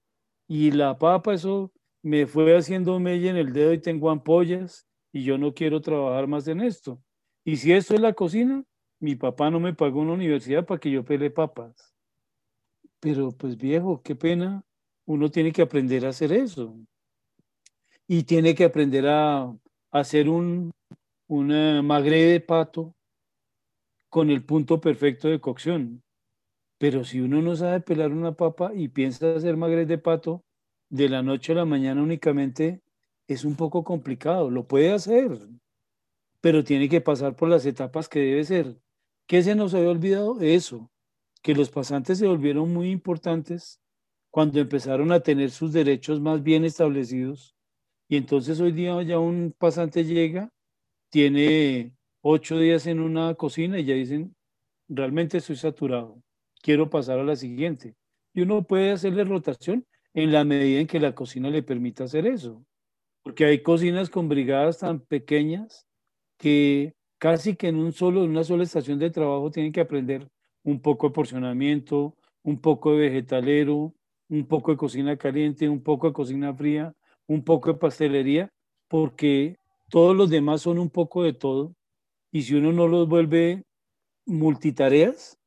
y 0.46 0.70
la 0.70 0.98
papa, 0.98 1.34
eso 1.34 1.72
me 2.02 2.26
fue 2.26 2.56
haciendo 2.56 2.98
mella 3.00 3.30
en 3.30 3.36
el 3.36 3.52
dedo 3.52 3.72
y 3.72 3.78
tengo 3.78 4.10
ampollas 4.10 4.86
y 5.12 5.24
yo 5.24 5.38
no 5.38 5.52
quiero 5.52 5.80
trabajar 5.80 6.26
más 6.26 6.46
en 6.48 6.60
esto. 6.60 7.02
Y 7.44 7.56
si 7.56 7.72
esto 7.72 7.94
es 7.94 8.00
la 8.00 8.12
cocina, 8.12 8.64
mi 9.00 9.16
papá 9.16 9.50
no 9.50 9.58
me 9.60 9.74
pagó 9.74 10.00
una 10.00 10.12
universidad 10.12 10.64
para 10.66 10.78
que 10.78 10.90
yo 10.90 11.04
pele 11.04 11.30
papas. 11.30 11.94
Pero 13.00 13.30
pues 13.32 13.56
viejo, 13.56 14.02
qué 14.02 14.14
pena 14.14 14.62
uno 15.06 15.30
tiene 15.30 15.52
que 15.52 15.62
aprender 15.62 16.06
a 16.06 16.10
hacer 16.10 16.32
eso. 16.32 16.78
Y 18.06 18.24
tiene 18.24 18.54
que 18.54 18.64
aprender 18.64 19.06
a, 19.08 19.56
hacer 19.90 20.28
un 20.28 20.70
magre 21.28 22.24
de 22.24 22.40
pato 22.40 22.94
con 24.08 24.30
el 24.30 24.44
punto 24.44 24.80
perfecto 24.80 25.28
de 25.28 25.40
cocción. 25.40 26.02
Pero 26.78 27.04
si 27.04 27.20
uno 27.20 27.42
no 27.42 27.56
sabe 27.56 27.80
pelar 27.80 28.12
una 28.12 28.32
papa 28.32 28.72
y 28.74 28.88
piensa 28.88 29.34
hacer 29.34 29.56
magre 29.56 29.86
de 29.86 29.98
pato 29.98 30.44
de 30.88 31.08
la 31.08 31.22
noche 31.22 31.52
a 31.52 31.56
la 31.56 31.64
mañana 31.64 32.02
únicamente, 32.02 32.82
es 33.28 33.44
un 33.44 33.56
poco 33.56 33.84
complicado. 33.84 34.50
Lo 34.50 34.66
puede 34.66 34.92
hacer, 34.92 35.30
pero 36.40 36.64
tiene 36.64 36.88
que 36.88 37.00
pasar 37.00 37.36
por 37.36 37.48
las 37.48 37.64
etapas 37.66 38.08
que 38.08 38.20
debe 38.20 38.44
ser. 38.44 38.76
¿Qué 39.30 39.44
se 39.44 39.54
nos 39.54 39.74
había 39.74 39.90
olvidado? 39.90 40.40
Eso, 40.40 40.90
que 41.40 41.54
los 41.54 41.70
pasantes 41.70 42.18
se 42.18 42.26
volvieron 42.26 42.74
muy 42.74 42.90
importantes 42.90 43.80
cuando 44.28 44.58
empezaron 44.58 45.12
a 45.12 45.20
tener 45.20 45.52
sus 45.52 45.72
derechos 45.72 46.20
más 46.20 46.42
bien 46.42 46.64
establecidos. 46.64 47.54
Y 48.08 48.16
entonces 48.16 48.60
hoy 48.60 48.72
día 48.72 49.00
ya 49.04 49.20
un 49.20 49.54
pasante 49.56 50.04
llega, 50.04 50.50
tiene 51.10 51.94
ocho 52.22 52.58
días 52.58 52.88
en 52.88 52.98
una 52.98 53.36
cocina 53.36 53.78
y 53.78 53.84
ya 53.84 53.94
dicen, 53.94 54.34
realmente 54.88 55.38
estoy 55.38 55.54
saturado, 55.54 56.20
quiero 56.60 56.90
pasar 56.90 57.20
a 57.20 57.24
la 57.24 57.36
siguiente. 57.36 57.94
Y 58.34 58.40
uno 58.40 58.64
puede 58.64 58.90
hacerle 58.90 59.22
rotación 59.22 59.86
en 60.12 60.32
la 60.32 60.42
medida 60.42 60.80
en 60.80 60.88
que 60.88 60.98
la 60.98 61.14
cocina 61.14 61.50
le 61.50 61.62
permita 61.62 62.02
hacer 62.02 62.26
eso. 62.26 62.64
Porque 63.22 63.44
hay 63.44 63.62
cocinas 63.62 64.10
con 64.10 64.28
brigadas 64.28 64.78
tan 64.78 64.98
pequeñas 64.98 65.86
que 66.36 66.96
casi 67.20 67.54
que 67.54 67.68
en 67.68 67.76
un 67.76 67.92
solo, 67.92 68.24
una 68.24 68.42
sola 68.44 68.64
estación 68.64 68.98
de 68.98 69.10
trabajo 69.10 69.50
tienen 69.50 69.72
que 69.72 69.82
aprender 69.82 70.26
un 70.64 70.80
poco 70.80 71.08
de 71.08 71.14
porcionamiento, 71.14 72.16
un 72.42 72.58
poco 72.60 72.92
de 72.92 73.00
vegetalero, 73.08 73.94
un 74.28 74.46
poco 74.46 74.72
de 74.72 74.78
cocina 74.78 75.16
caliente, 75.18 75.68
un 75.68 75.82
poco 75.82 76.08
de 76.08 76.14
cocina 76.14 76.54
fría, 76.54 76.94
un 77.26 77.44
poco 77.44 77.72
de 77.72 77.78
pastelería, 77.78 78.50
porque 78.88 79.56
todos 79.90 80.16
los 80.16 80.30
demás 80.30 80.62
son 80.62 80.78
un 80.78 80.88
poco 80.88 81.22
de 81.22 81.34
todo. 81.34 81.74
Y 82.32 82.42
si 82.42 82.54
uno 82.54 82.72
no 82.72 82.88
los 82.88 83.06
vuelve 83.06 83.64
multitareas, 84.24 85.38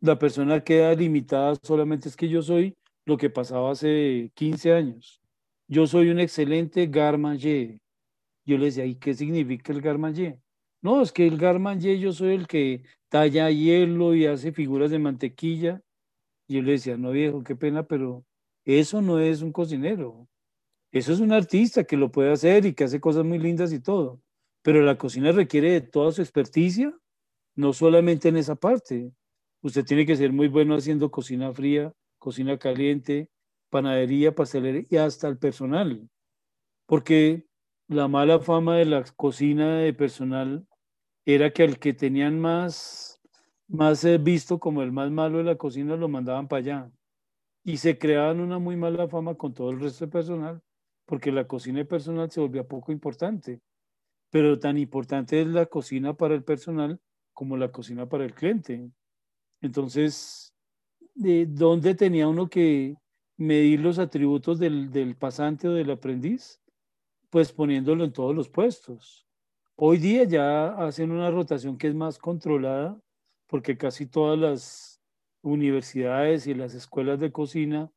la 0.00 0.18
persona 0.18 0.62
queda 0.62 0.94
limitada 0.94 1.54
solamente 1.62 2.10
es 2.10 2.16
que 2.16 2.28
yo 2.28 2.42
soy 2.42 2.76
lo 3.06 3.16
que 3.16 3.30
pasaba 3.30 3.70
hace 3.70 4.30
15 4.34 4.74
años. 4.74 5.22
Yo 5.68 5.86
soy 5.86 6.10
un 6.10 6.20
excelente 6.20 6.86
garmanger. 6.86 7.78
Yo 8.44 8.58
le 8.58 8.66
decía, 8.66 8.84
¿y 8.84 8.96
qué 8.96 9.14
significa 9.14 9.72
el 9.72 9.80
garmanger? 9.80 10.43
No, 10.84 11.00
es 11.00 11.12
que 11.12 11.26
el 11.26 11.38
garmanger 11.38 11.96
yo 11.98 12.12
soy 12.12 12.34
el 12.34 12.46
que 12.46 12.82
talla 13.08 13.50
hielo 13.50 14.14
y 14.14 14.26
hace 14.26 14.52
figuras 14.52 14.90
de 14.90 14.98
mantequilla 14.98 15.80
y 16.46 16.56
yo 16.56 16.62
le 16.62 16.72
decía, 16.72 16.98
no 16.98 17.10
viejo, 17.10 17.42
qué 17.42 17.56
pena, 17.56 17.84
pero 17.84 18.26
eso 18.66 19.00
no 19.00 19.18
es 19.18 19.40
un 19.40 19.50
cocinero. 19.50 20.28
Eso 20.92 21.14
es 21.14 21.20
un 21.20 21.32
artista 21.32 21.84
que 21.84 21.96
lo 21.96 22.12
puede 22.12 22.32
hacer 22.32 22.66
y 22.66 22.74
que 22.74 22.84
hace 22.84 23.00
cosas 23.00 23.24
muy 23.24 23.38
lindas 23.38 23.72
y 23.72 23.80
todo. 23.80 24.20
Pero 24.60 24.82
la 24.82 24.98
cocina 24.98 25.32
requiere 25.32 25.70
de 25.70 25.80
toda 25.80 26.12
su 26.12 26.20
experticia, 26.20 26.94
no 27.56 27.72
solamente 27.72 28.28
en 28.28 28.36
esa 28.36 28.54
parte. 28.54 29.10
Usted 29.62 29.86
tiene 29.86 30.04
que 30.04 30.16
ser 30.16 30.34
muy 30.34 30.48
bueno 30.48 30.74
haciendo 30.74 31.10
cocina 31.10 31.50
fría, 31.54 31.94
cocina 32.18 32.58
caliente, 32.58 33.30
panadería, 33.70 34.34
pastelería 34.34 34.84
y 34.90 34.96
hasta 34.98 35.28
el 35.28 35.38
personal. 35.38 36.10
Porque 36.84 37.46
la 37.88 38.06
mala 38.06 38.38
fama 38.38 38.76
de 38.76 38.84
la 38.84 39.02
cocina 39.16 39.78
de 39.78 39.94
personal 39.94 40.66
era 41.24 41.50
que 41.50 41.62
al 41.62 41.78
que 41.78 41.94
tenían 41.94 42.38
más, 42.38 43.20
más 43.66 44.04
eh, 44.04 44.18
visto 44.18 44.58
como 44.58 44.82
el 44.82 44.92
más 44.92 45.10
malo 45.10 45.38
de 45.38 45.44
la 45.44 45.56
cocina 45.56 45.96
lo 45.96 46.08
mandaban 46.08 46.48
para 46.48 46.60
allá. 46.60 46.92
Y 47.64 47.78
se 47.78 47.98
creaban 47.98 48.40
una 48.40 48.58
muy 48.58 48.76
mala 48.76 49.08
fama 49.08 49.34
con 49.36 49.54
todo 49.54 49.70
el 49.70 49.80
resto 49.80 50.04
de 50.04 50.12
personal, 50.12 50.62
porque 51.06 51.32
la 51.32 51.46
cocina 51.46 51.78
de 51.78 51.86
personal 51.86 52.30
se 52.30 52.40
volvía 52.40 52.64
poco 52.64 52.92
importante. 52.92 53.60
Pero 54.30 54.58
tan 54.58 54.76
importante 54.76 55.40
es 55.40 55.46
la 55.46 55.66
cocina 55.66 56.14
para 56.14 56.34
el 56.34 56.44
personal 56.44 57.00
como 57.32 57.56
la 57.56 57.72
cocina 57.72 58.08
para 58.08 58.24
el 58.24 58.34
cliente. 58.34 58.90
Entonces, 59.62 60.54
¿de 61.14 61.46
dónde 61.46 61.94
tenía 61.94 62.28
uno 62.28 62.48
que 62.48 62.96
medir 63.36 63.80
los 63.80 63.98
atributos 63.98 64.58
del, 64.58 64.90
del 64.90 65.16
pasante 65.16 65.68
o 65.68 65.72
del 65.72 65.90
aprendiz? 65.90 66.60
Pues 67.30 67.52
poniéndolo 67.52 68.04
en 68.04 68.12
todos 68.12 68.34
los 68.34 68.48
puestos. 68.50 69.23
Hoy 69.76 69.98
día 69.98 70.22
ya 70.22 70.68
hacen 70.86 71.10
una 71.10 71.32
rotación 71.32 71.76
que 71.78 71.88
es 71.88 71.96
más 71.96 72.18
controlada 72.18 73.00
porque 73.48 73.76
casi 73.76 74.06
todas 74.06 74.38
las 74.38 75.00
universidades 75.42 76.46
y 76.46 76.54
las 76.54 76.74
escuelas 76.74 77.18
de 77.18 77.32
cocina 77.32 77.90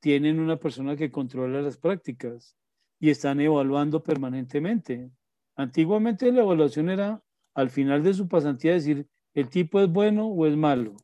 tienen 0.00 0.38
una 0.38 0.58
persona 0.58 0.96
que 0.96 1.10
controla 1.10 1.62
las 1.62 1.78
prácticas 1.78 2.56
y 3.00 3.08
están 3.08 3.40
evaluando 3.40 4.02
permanentemente. 4.02 5.10
Antiguamente 5.56 6.30
la 6.30 6.42
evaluación 6.42 6.90
era 6.90 7.24
al 7.54 7.70
final 7.70 8.02
de 8.02 8.12
su 8.12 8.28
pasantía 8.28 8.74
decir 8.74 9.08
el 9.32 9.48
tipo 9.48 9.80
es 9.80 9.88
bueno 9.88 10.26
o 10.26 10.46
es 10.46 10.56
malo. 10.58 10.94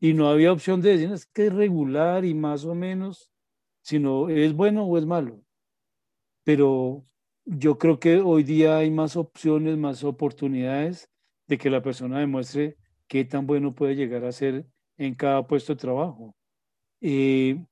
Y 0.00 0.12
no 0.12 0.28
había 0.28 0.52
opción 0.52 0.82
de 0.82 0.90
decir 0.90 1.12
es 1.12 1.24
que 1.24 1.46
es 1.46 1.54
regular 1.54 2.26
y 2.26 2.34
más 2.34 2.66
o 2.66 2.74
menos, 2.74 3.32
sino 3.80 4.28
es 4.28 4.52
bueno 4.52 4.84
o 4.84 4.98
es 4.98 5.06
malo. 5.06 5.42
Pero 6.44 7.06
yo 7.44 7.78
creo 7.78 7.98
que 7.98 8.20
hoy 8.20 8.42
día 8.42 8.76
hay 8.76 8.90
más 8.90 9.16
opciones, 9.16 9.76
más 9.76 10.04
oportunidades 10.04 11.10
de 11.46 11.58
que 11.58 11.70
la 11.70 11.82
persona 11.82 12.20
demuestre 12.20 12.76
qué 13.08 13.24
tan 13.24 13.46
bueno 13.46 13.74
puede 13.74 13.96
llegar 13.96 14.24
a 14.24 14.32
ser 14.32 14.66
en 14.96 15.14
cada 15.14 15.46
puesto 15.46 15.74
de 15.74 15.80
trabajo. 15.80 16.36
Eh, 17.00 17.64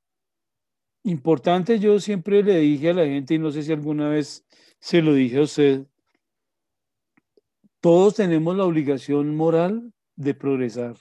importante, 1.04 1.78
yo 1.78 2.00
siempre 2.00 2.42
le 2.42 2.58
dije 2.58 2.90
a 2.90 2.94
la 2.94 3.04
gente, 3.04 3.34
y 3.34 3.38
no 3.38 3.50
sé 3.50 3.62
si 3.62 3.72
alguna 3.72 4.08
vez 4.08 4.44
se 4.80 5.02
lo 5.02 5.14
dije 5.14 5.38
a 5.38 5.42
usted, 5.42 5.86
todos 7.80 8.16
tenemos 8.16 8.56
la 8.56 8.64
obligación 8.64 9.36
moral 9.36 9.92
de 10.16 10.34
progresar. 10.34 10.96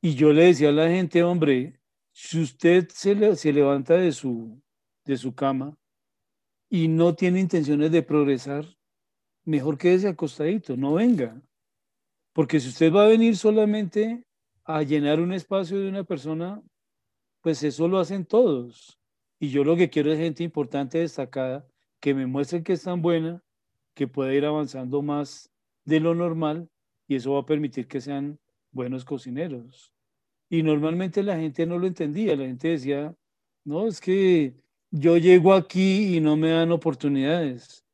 Y 0.00 0.14
yo 0.14 0.32
le 0.32 0.46
decía 0.46 0.70
a 0.70 0.72
la 0.72 0.88
gente, 0.88 1.22
hombre, 1.22 1.78
si 2.12 2.42
usted 2.42 2.88
se, 2.88 3.36
se 3.36 3.52
levanta 3.52 3.94
de 3.94 4.12
su, 4.12 4.60
de 5.04 5.16
su 5.16 5.34
cama 5.34 5.78
y 6.68 6.88
no 6.88 7.14
tiene 7.14 7.40
intenciones 7.40 7.90
de 7.92 8.02
progresar, 8.02 8.66
mejor 9.44 9.78
quédese 9.78 10.08
acostadito, 10.08 10.76
no 10.76 10.94
venga. 10.94 11.40
Porque 12.32 12.58
si 12.60 12.68
usted 12.68 12.92
va 12.92 13.04
a 13.04 13.08
venir 13.08 13.36
solamente 13.36 14.24
a 14.64 14.82
llenar 14.82 15.20
un 15.20 15.32
espacio 15.32 15.78
de 15.78 15.88
una 15.88 16.04
persona, 16.04 16.62
pues 17.40 17.62
eso 17.62 17.86
lo 17.86 17.98
hacen 17.98 18.24
todos. 18.24 18.98
Y 19.38 19.50
yo 19.50 19.62
lo 19.62 19.76
que 19.76 19.90
quiero 19.90 20.12
es 20.12 20.18
gente 20.18 20.42
importante, 20.42 20.98
destacada, 20.98 21.66
que 22.00 22.14
me 22.14 22.26
muestre 22.26 22.62
que 22.62 22.72
es 22.72 22.82
tan 22.82 23.02
buena, 23.02 23.42
que 23.94 24.08
pueda 24.08 24.34
ir 24.34 24.44
avanzando 24.44 25.02
más 25.02 25.50
de 25.84 26.00
lo 26.00 26.14
normal 26.14 26.68
y 27.06 27.16
eso 27.16 27.34
va 27.34 27.40
a 27.40 27.46
permitir 27.46 27.86
que 27.86 28.00
sean 28.00 28.38
buenos 28.72 29.04
cocineros. 29.04 29.92
Y 30.48 30.62
normalmente 30.62 31.22
la 31.22 31.36
gente 31.36 31.66
no 31.66 31.78
lo 31.78 31.86
entendía, 31.86 32.36
la 32.36 32.46
gente 32.46 32.68
decía, 32.68 33.14
no, 33.64 33.86
es 33.86 34.00
que 34.00 34.54
yo 34.96 35.16
llego 35.16 35.54
aquí 35.54 36.16
y 36.16 36.20
no 36.20 36.36
me 36.36 36.50
dan 36.50 36.70
oportunidades. 36.70 37.84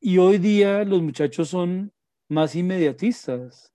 Y 0.00 0.18
hoy 0.18 0.38
día 0.38 0.82
los 0.84 1.00
muchachos 1.00 1.48
son 1.48 1.92
más 2.28 2.56
inmediatistas. 2.56 3.72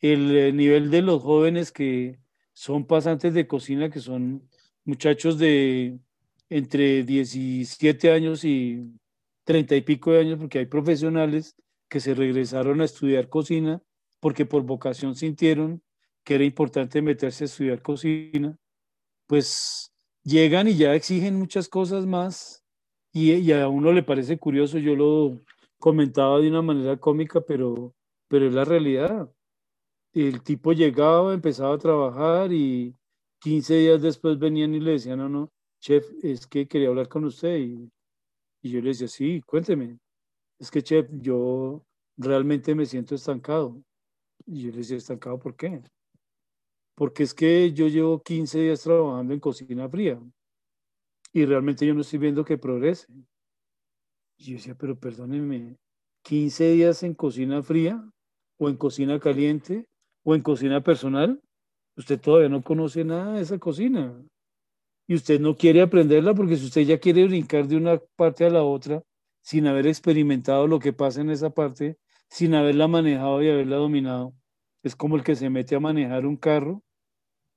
El 0.00 0.34
eh, 0.34 0.52
nivel 0.52 0.90
de 0.90 1.02
los 1.02 1.22
jóvenes 1.22 1.70
que 1.70 2.18
son 2.54 2.86
pasantes 2.86 3.34
de 3.34 3.46
cocina, 3.46 3.90
que 3.90 4.00
son 4.00 4.48
muchachos 4.84 5.38
de 5.38 5.98
entre 6.48 7.04
17 7.04 8.10
años 8.10 8.44
y 8.44 8.82
30 9.44 9.76
y 9.76 9.82
pico 9.82 10.12
de 10.12 10.20
años, 10.20 10.38
porque 10.38 10.60
hay 10.60 10.66
profesionales 10.66 11.54
que 11.90 12.00
se 12.00 12.14
regresaron 12.14 12.80
a 12.80 12.86
estudiar 12.86 13.28
cocina 13.28 13.82
porque 14.20 14.46
por 14.46 14.62
vocación 14.62 15.16
sintieron 15.16 15.82
que 16.24 16.36
era 16.36 16.44
importante 16.44 17.02
meterse 17.02 17.44
a 17.44 17.46
estudiar 17.46 17.82
cocina, 17.82 18.56
pues 19.26 19.89
llegan 20.24 20.68
y 20.68 20.76
ya 20.76 20.94
exigen 20.94 21.38
muchas 21.38 21.68
cosas 21.68 22.06
más 22.06 22.60
y, 23.12 23.52
a 23.52 23.68
uno 23.68 23.92
le 23.92 24.02
parece 24.02 24.38
curioso, 24.38 24.78
yo 24.78 24.94
lo 24.94 25.40
comentaba 25.78 26.38
de 26.40 26.48
una 26.48 26.62
manera 26.62 26.96
cómica, 26.98 27.40
pero, 27.40 27.94
pero 28.28 28.46
es 28.46 28.54
la 28.54 28.64
realidad. 28.64 29.32
El 30.12 30.42
tipo 30.42 30.72
llegaba, 30.72 31.34
empezaba 31.34 31.74
a 31.74 31.78
trabajar 31.78 32.52
y 32.52 32.94
15 33.40 33.74
días 33.76 34.02
después 34.02 34.38
venían 34.38 34.74
y 34.74 34.80
le 34.80 34.92
decían, 34.92 35.18
no, 35.18 35.28
no, 35.28 35.52
chef, 35.80 36.06
es 36.22 36.46
que 36.46 36.68
quería 36.68 36.88
hablar 36.88 37.08
con 37.08 37.24
usted. 37.24 37.58
Y, 37.58 37.90
y 38.62 38.70
yo 38.70 38.80
le 38.80 38.90
decía, 38.90 39.08
sí, 39.08 39.40
cuénteme. 39.42 39.98
Es 40.58 40.70
que, 40.70 40.82
chef, 40.82 41.08
yo 41.12 41.84
realmente 42.16 42.74
me 42.74 42.86
siento 42.86 43.14
estancado. 43.14 43.82
Y 44.46 44.62
yo 44.62 44.70
le 44.70 44.78
decía, 44.78 44.96
estancado, 44.96 45.38
¿por 45.38 45.56
qué? 45.56 45.82
Porque 47.00 47.22
es 47.22 47.32
que 47.32 47.72
yo 47.72 47.88
llevo 47.88 48.22
15 48.22 48.60
días 48.60 48.82
trabajando 48.82 49.32
en 49.32 49.40
cocina 49.40 49.88
fría 49.88 50.20
y 51.32 51.46
realmente 51.46 51.86
yo 51.86 51.94
no 51.94 52.02
estoy 52.02 52.18
viendo 52.18 52.44
que 52.44 52.58
progrese. 52.58 53.06
Y 54.36 54.44
yo 54.44 54.52
decía, 54.56 54.74
pero 54.74 55.00
perdónenme, 55.00 55.78
15 56.24 56.72
días 56.72 57.02
en 57.02 57.14
cocina 57.14 57.62
fría 57.62 58.06
o 58.58 58.68
en 58.68 58.76
cocina 58.76 59.18
caliente 59.18 59.86
o 60.24 60.34
en 60.34 60.42
cocina 60.42 60.82
personal, 60.82 61.40
usted 61.96 62.20
todavía 62.20 62.50
no 62.50 62.62
conoce 62.62 63.02
nada 63.02 63.36
de 63.36 63.40
esa 63.40 63.58
cocina. 63.58 64.22
Y 65.08 65.14
usted 65.14 65.40
no 65.40 65.56
quiere 65.56 65.80
aprenderla 65.80 66.34
porque 66.34 66.58
si 66.58 66.66
usted 66.66 66.82
ya 66.82 66.98
quiere 66.98 67.24
brincar 67.24 67.66
de 67.66 67.78
una 67.78 67.98
parte 68.14 68.44
a 68.44 68.50
la 68.50 68.62
otra 68.62 69.02
sin 69.40 69.66
haber 69.66 69.86
experimentado 69.86 70.66
lo 70.66 70.78
que 70.78 70.92
pasa 70.92 71.22
en 71.22 71.30
esa 71.30 71.48
parte, 71.48 71.96
sin 72.28 72.54
haberla 72.54 72.88
manejado 72.88 73.42
y 73.42 73.48
haberla 73.48 73.76
dominado, 73.76 74.34
es 74.82 74.94
como 74.94 75.16
el 75.16 75.24
que 75.24 75.34
se 75.34 75.48
mete 75.48 75.74
a 75.74 75.80
manejar 75.80 76.26
un 76.26 76.36
carro 76.36 76.82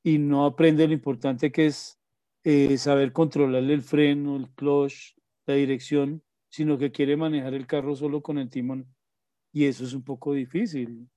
y 0.04 0.18
no 0.20 0.46
aprende 0.46 0.86
lo 0.86 0.94
importante 0.94 1.52
que 1.52 1.68
es 1.68 1.98
eh, 2.44 2.78
saber 2.78 3.14
controlarle 3.14 3.74
el 3.74 3.82
freno, 3.82 4.36
el 4.36 4.50
clutch, 4.50 5.16
la 5.46 5.56
dirección, 5.56 6.22
sino 6.50 6.78
que 6.78 6.92
quiere 6.92 7.16
manejar 7.16 7.54
el 7.54 7.66
carro 7.66 7.96
solo 7.96 8.22
con 8.22 8.38
el 8.38 8.50
timón. 8.50 8.86
Y 9.54 9.66
eso 9.66 9.86
es 9.86 9.94
un 9.94 10.04
poco 10.04 10.34
difícil. 10.34 11.08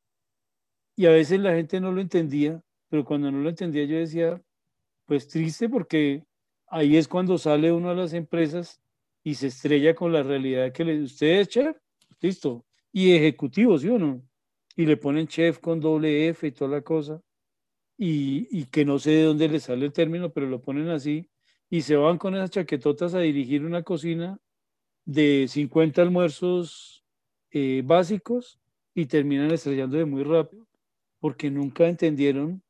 Y 0.95 1.07
a 1.07 1.11
veces 1.11 1.41
la 1.41 1.55
gente 1.55 1.80
no 1.80 1.91
lo 1.91 2.01
entendía, 2.01 2.62
pero 2.89 3.05
cuando 3.05 3.30
no 3.30 3.41
lo 3.41 3.49
entendía 3.49 3.84
yo 3.84 3.99
decía, 3.99 4.41
pues 5.05 5.26
triste 5.26 5.68
porque 5.68 6.24
ahí 6.68 6.97
es 6.97 7.09
cuando 7.09 7.39
sale 7.39 7.72
uno 7.72 7.91
a 7.91 7.95
las 7.95 8.12
empresas 8.12 8.80
y 9.24 9.34
se 9.34 9.49
estrella 9.49 9.95
con 9.95 10.12
la 10.12 10.22
realidad 10.22 10.72
que 10.72 10.84
le, 10.84 11.03
usted 11.03 11.41
es 11.41 11.49
chef, 11.49 11.76
listo, 12.20 12.64
y 12.93 13.12
ejecutivo, 13.12 13.76
¿sí 13.78 13.89
o 13.89 13.99
no? 13.99 14.22
Y 14.76 14.87
le 14.87 14.97
ponen 14.97 15.26
chef 15.26 15.59
con 15.59 15.80
doble 15.80 16.28
F 16.28 16.47
y 16.47 16.53
toda 16.53 16.70
la 16.70 16.82
cosa 16.82 17.20
y, 17.99 18.67
que 18.67 18.85
no 18.85 18.99
sé 18.99 19.11
de 19.13 19.23
dónde 19.25 19.49
le 19.49 19.61
sale 19.61 19.87
el 19.87 19.93
término, 19.93 20.33
pero 20.33 20.47
lo 20.47 20.61
ponen 20.61 20.89
así, 20.89 21.31
y 21.71 21.83
se 21.83 21.97
van 21.97 22.19
con 22.19 22.35
esas 22.35 22.51
chaquetotas 22.51 23.15
a 23.15 23.21
dirigir 23.21 23.65
una 23.65 23.83
cocina 23.83 24.39
de 25.05 25.47
50 25.49 26.03
almuerzos 26.03 27.05
eh, 27.51 27.83
básicos 27.85 28.61
y 28.95 29.07
terminan 29.07 29.51
estrellando 29.51 29.97
de 29.97 30.05
muy 30.05 30.25
rápido, 30.25 30.67
porque 31.21 31.51
nunca 31.51 31.89
entendieron 31.89 32.63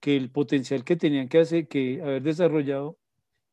que 0.00 0.16
el 0.16 0.30
potencial 0.30 0.84
que 0.84 0.96
tenían 0.96 1.28
que 1.28 1.38
hacer, 1.38 1.68
que 1.68 2.02
haber 2.02 2.22
desarrollado, 2.22 2.98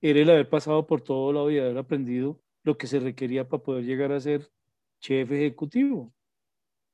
era 0.01 0.19
el 0.19 0.29
haber 0.29 0.49
pasado 0.49 0.87
por 0.87 1.01
todo 1.01 1.31
lado 1.31 1.51
y 1.51 1.59
haber 1.59 1.77
aprendido 1.77 2.41
lo 2.63 2.77
que 2.77 2.87
se 2.87 2.99
requería 2.99 3.47
para 3.47 3.63
poder 3.63 3.85
llegar 3.85 4.11
a 4.11 4.19
ser 4.19 4.51
chef 4.99 5.31
ejecutivo. 5.31 6.13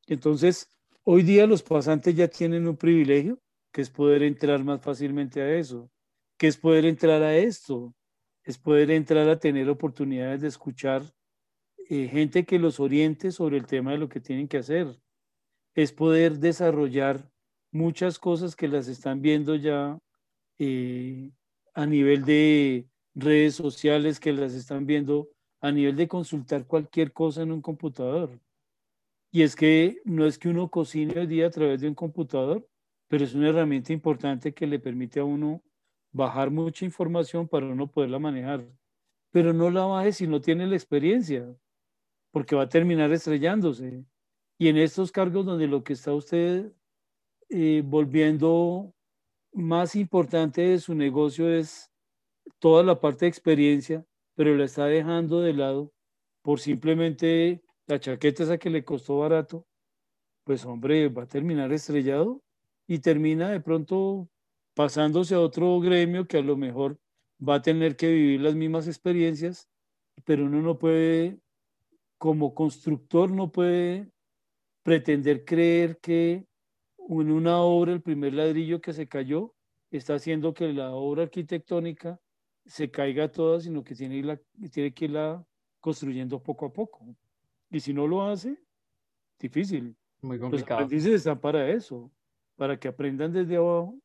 Entonces, 0.08 0.70
hoy 1.04 1.24
día 1.24 1.48
los 1.48 1.64
pasantes 1.64 2.16
ya 2.16 2.28
tienen 2.28 2.68
un 2.68 2.78
privilegio 2.78 3.40
que 3.78 3.84
es 3.84 3.92
poder 3.92 4.24
entrar 4.24 4.64
más 4.64 4.82
fácilmente 4.82 5.40
a 5.40 5.56
eso, 5.56 5.92
que 6.36 6.48
es 6.48 6.58
poder 6.58 6.84
entrar 6.86 7.22
a 7.22 7.38
esto, 7.38 7.94
es 8.44 8.58
poder 8.58 8.90
entrar 8.90 9.30
a 9.30 9.40
tener 9.40 9.70
oportunidades 9.70 10.42
de 10.42 10.48
escuchar 10.48 11.04
eh, 11.88 12.08
gente 12.08 12.44
que 12.44 12.58
los 12.58 12.80
oriente 12.80 13.32
sobre 13.32 13.56
el 13.56 13.68
tema 13.68 13.92
de 13.92 14.00
lo 14.00 14.10
que 14.10 14.20
tienen 14.20 14.48
que 14.48 14.58
hacer, 14.58 15.00
es 15.76 15.94
poder 15.94 16.40
desarrollar 16.40 17.30
muchas 17.72 18.18
cosas 18.18 18.56
que 18.56 18.68
las 18.68 18.88
están 18.88 19.22
viendo 19.22 19.54
ya 19.54 20.00
eh, 20.58 21.30
a 21.76 21.86
nivel 21.86 22.26
de 22.26 22.88
redes 23.14 23.54
sociales, 23.54 24.20
que 24.20 24.34
las 24.34 24.54
están 24.54 24.88
viendo 24.88 25.30
a 25.62 25.72
nivel 25.72 25.96
de 25.96 26.08
consultar 26.08 26.66
cualquier 26.66 27.14
cosa 27.14 27.44
en 27.44 27.52
un 27.52 27.62
computador. 27.62 28.40
Y 29.32 29.44
es 29.44 29.56
que 29.56 30.02
no 30.04 30.26
es 30.26 30.40
que 30.40 30.50
uno 30.50 30.68
cocine 30.68 31.20
hoy 31.20 31.28
día 31.28 31.46
a 31.46 31.52
través 31.52 31.82
de 31.82 31.90
un 31.90 31.94
computador, 31.94 32.68
pero 33.08 33.24
es 33.24 33.34
una 33.34 33.50
herramienta 33.50 33.94
importante 33.94 34.54
que 34.54 34.68
le 34.68 34.80
permite 34.80 35.20
a 35.20 35.24
uno 35.24 35.64
bajar 36.12 36.52
mucha 36.52 36.86
información 36.86 37.48
para 37.48 37.68
uno 37.68 37.90
poderla 37.90 38.20
manejar. 38.20 38.68
Pero 39.32 39.54
no 39.54 39.70
la 39.70 39.86
baje 39.86 40.12
si 40.14 40.28
no 40.28 40.42
tiene 40.42 40.68
la 40.68 40.76
experiencia. 40.76 41.56
porque 42.32 42.56
va 42.56 42.64
a 42.64 42.70
terminar 42.70 43.12
estrellándose. 43.12 44.06
Y 44.60 44.68
en 44.70 44.78
estos 44.78 45.12
cargos 45.12 45.46
donde 45.46 45.68
lo 45.68 45.84
que 45.84 45.94
está 45.94 46.14
usted 46.14 46.72
eh, 47.50 47.82
volviendo 47.86 48.94
más 49.54 49.96
importante 49.96 50.62
de 50.62 50.80
su 50.80 50.94
negocio 50.94 51.50
es 51.50 51.92
toda 52.60 52.84
la 52.84 53.00
parte 53.00 53.26
de 53.26 53.30
experiencia, 53.30 54.06
pero 54.36 54.56
la 54.56 54.66
está 54.66 54.86
dejando 54.86 55.42
de 55.42 55.54
lado 55.54 55.94
por 56.44 56.60
simplemente 56.60 57.64
la 57.88 58.00
chaqueta 58.00 58.44
esa 58.44 58.58
que 58.58 58.70
le 58.70 58.84
costó 58.86 59.20
barato, 59.20 59.66
pues 60.44 60.66
hombre, 60.66 61.10
va 61.10 61.24
a 61.24 61.28
terminar 61.28 61.72
estrellado 61.74 62.44
y 62.88 63.00
termina 63.00 63.50
de 63.50 63.60
pronto 63.60 64.30
pasándose 64.74 65.36
a 65.36 65.42
otro 65.42 65.80
gremio 65.80 66.28
que 66.28 66.38
a 66.38 66.42
lo 66.42 66.56
mejor 66.56 67.00
va 67.48 67.56
a 67.56 67.62
tener 67.62 67.96
que 67.96 68.12
vivir 68.12 68.42
las 68.42 68.56
mismas 68.56 68.88
experiencias, 68.88 69.68
pero 70.24 70.46
uno 70.46 70.62
no 70.62 70.78
puede, 70.80 71.40
como 72.18 72.54
constructor, 72.54 73.30
no 73.30 73.52
puede 73.52 74.10
pretender 74.84 75.46
creer 75.46 76.00
que 76.00 76.46
en 76.98 77.32
una 77.32 77.60
obra 77.60 77.94
el 77.94 78.02
primer 78.02 78.34
ladrillo 78.34 78.82
que 78.82 78.94
se 78.94 79.08
cayó 79.08 79.54
está 79.92 80.16
haciendo 80.16 80.54
que 80.54 80.72
la 80.74 80.92
obra 80.92 81.24
arquitectónica 81.24 82.20
se 82.66 82.92
caiga 82.92 83.32
toda, 83.32 83.60
sino 83.62 83.84
que 83.84 83.96
tiene, 83.96 84.22
la, 84.24 84.40
tiene 84.72 84.94
que 84.94 85.06
irla 85.06 85.46
construyendo 85.80 86.42
poco 86.42 86.66
a 86.66 86.74
poco. 86.74 87.16
Y 87.70 87.80
si 87.80 87.94
no 87.94 88.08
lo 88.08 88.24
hace, 88.24 88.58
difícil. 89.40 89.96
Muy 90.22 90.40
complicado. 90.40 90.82
Los 90.82 90.86
aprendices 90.86 91.14
están 91.14 91.40
para 91.40 91.70
eso, 91.70 92.12
para 92.58 92.78
que 92.78 92.90
aprendan 92.90 93.32
desde 93.32 93.56
abajo 93.56 93.98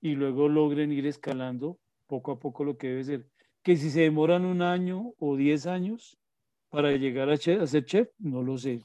y 0.00 0.14
luego 0.14 0.48
logren 0.48 0.92
ir 0.92 1.06
escalando 1.06 1.78
poco 2.06 2.32
a 2.32 2.38
poco 2.38 2.64
lo 2.64 2.76
que 2.76 2.88
debe 2.88 3.04
ser. 3.04 3.26
Que 3.62 3.76
si 3.76 3.90
se 3.90 4.00
demoran 4.00 4.44
un 4.44 4.62
año 4.62 5.14
o 5.18 5.36
diez 5.36 5.66
años 5.66 6.18
para 6.68 6.92
llegar 6.92 7.30
a, 7.30 7.36
ser 7.36 7.84
chef, 7.84 8.10
no 8.18 8.42
lo 8.42 8.58
sé. 8.58 8.84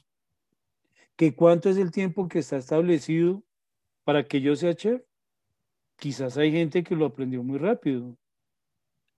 Que 1.16 1.34
cuánto 1.34 1.68
es 1.68 1.76
el 1.76 1.90
tiempo 1.90 2.28
que 2.28 2.38
está 2.38 2.56
establecido 2.58 3.42
para 4.04 4.24
que 4.24 4.40
yo 4.40 4.54
sea 4.54 4.74
chef, 4.74 5.02
quizás 5.96 6.36
hay 6.36 6.52
gente 6.52 6.84
que 6.84 6.94
lo 6.94 7.06
aprendió 7.06 7.42
muy 7.42 7.58
rápido. 7.58 8.16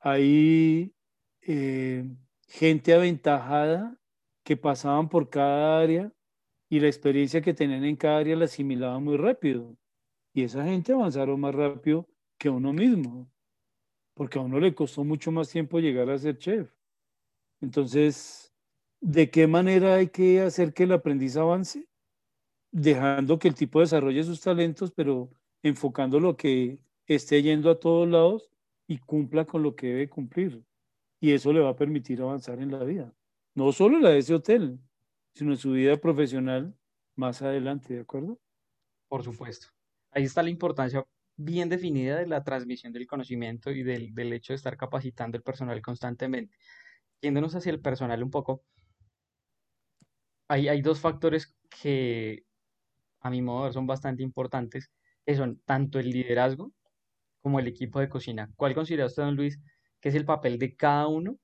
Hay 0.00 0.94
eh, 1.42 2.04
gente 2.46 2.94
aventajada 2.94 3.98
que 4.44 4.56
pasaban 4.56 5.08
por 5.08 5.28
cada 5.28 5.80
área 5.80 6.12
y 6.70 6.80
la 6.80 6.86
experiencia 6.86 7.42
que 7.42 7.52
tenían 7.52 7.84
en 7.84 7.96
cada 7.96 8.18
área 8.18 8.36
la 8.36 8.44
asimilaban 8.46 9.02
muy 9.02 9.16
rápido. 9.16 9.76
Y 10.32 10.42
esa 10.42 10.64
gente 10.64 10.92
avanzaron 10.92 11.40
más 11.40 11.54
rápido 11.54 12.06
que 12.38 12.48
uno 12.48 12.72
mismo, 12.72 13.30
porque 14.14 14.38
a 14.38 14.42
uno 14.42 14.60
le 14.60 14.74
costó 14.74 15.04
mucho 15.04 15.32
más 15.32 15.48
tiempo 15.48 15.80
llegar 15.80 16.10
a 16.10 16.18
ser 16.18 16.38
chef. 16.38 16.72
Entonces, 17.60 18.52
¿de 19.00 19.30
qué 19.30 19.46
manera 19.46 19.96
hay 19.96 20.08
que 20.08 20.40
hacer 20.40 20.72
que 20.72 20.84
el 20.84 20.92
aprendiz 20.92 21.36
avance? 21.36 21.88
Dejando 22.70 23.38
que 23.38 23.48
el 23.48 23.54
tipo 23.54 23.80
desarrolle 23.80 24.22
sus 24.22 24.40
talentos, 24.40 24.92
pero 24.92 25.30
enfocando 25.62 26.20
lo 26.20 26.36
que 26.36 26.78
esté 27.06 27.42
yendo 27.42 27.70
a 27.70 27.80
todos 27.80 28.08
lados 28.08 28.50
y 28.86 28.98
cumpla 28.98 29.44
con 29.44 29.62
lo 29.62 29.74
que 29.74 29.88
debe 29.88 30.08
cumplir. 30.08 30.64
Y 31.20 31.32
eso 31.32 31.52
le 31.52 31.60
va 31.60 31.70
a 31.70 31.76
permitir 31.76 32.20
avanzar 32.20 32.60
en 32.60 32.70
la 32.70 32.84
vida. 32.84 33.12
No 33.54 33.72
solo 33.72 33.98
la 33.98 34.10
de 34.10 34.18
ese 34.18 34.34
hotel, 34.34 34.78
sino 35.34 35.52
en 35.52 35.58
su 35.58 35.72
vida 35.72 35.96
profesional 35.96 36.76
más 37.16 37.42
adelante, 37.42 37.94
¿de 37.94 38.00
acuerdo? 38.00 38.38
Por 39.08 39.24
supuesto. 39.24 39.77
Ahí 40.10 40.24
está 40.24 40.42
la 40.42 40.50
importancia 40.50 41.04
bien 41.36 41.68
definida 41.68 42.16
de 42.16 42.26
la 42.26 42.42
transmisión 42.42 42.92
del 42.92 43.06
conocimiento 43.06 43.70
y 43.70 43.82
del, 43.82 44.14
del 44.14 44.32
hecho 44.32 44.52
de 44.52 44.56
estar 44.56 44.76
capacitando 44.76 45.36
el 45.36 45.42
personal 45.42 45.80
constantemente. 45.82 46.56
Yéndonos 47.20 47.54
hacia 47.54 47.70
el 47.70 47.80
personal 47.80 48.22
un 48.22 48.30
poco, 48.30 48.64
hay, 50.48 50.68
hay 50.68 50.82
dos 50.82 51.00
factores 51.00 51.54
que 51.82 52.44
a 53.20 53.30
mi 53.30 53.42
modo 53.42 53.60
de 53.60 53.64
ver 53.64 53.74
son 53.74 53.86
bastante 53.86 54.22
importantes, 54.22 54.90
que 55.24 55.34
son 55.34 55.60
tanto 55.64 55.98
el 55.98 56.10
liderazgo 56.10 56.72
como 57.42 57.60
el 57.60 57.66
equipo 57.66 58.00
de 58.00 58.08
cocina. 58.08 58.50
¿Cuál 58.56 58.74
considera 58.74 59.06
usted, 59.06 59.22
don 59.22 59.36
Luis, 59.36 59.60
que 60.00 60.08
es 60.08 60.14
el 60.14 60.24
papel 60.24 60.58
de 60.58 60.74
cada 60.76 61.06
uno 61.08 61.38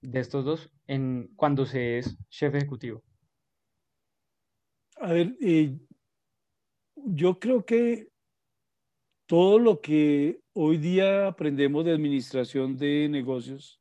de 0.00 0.20
estos 0.20 0.44
dos 0.44 0.70
en, 0.86 1.28
cuando 1.36 1.66
se 1.66 1.98
es 1.98 2.16
chef 2.28 2.54
ejecutivo? 2.54 3.02
A 5.00 5.12
ver, 5.12 5.34
eh, 5.40 5.78
yo 7.04 7.38
creo 7.38 7.64
que 7.64 8.10
todo 9.26 9.58
lo 9.58 9.80
que 9.80 10.40
hoy 10.52 10.76
día 10.76 11.26
aprendemos 11.26 11.84
de 11.84 11.92
administración 11.92 12.76
de 12.76 13.08
negocios 13.08 13.80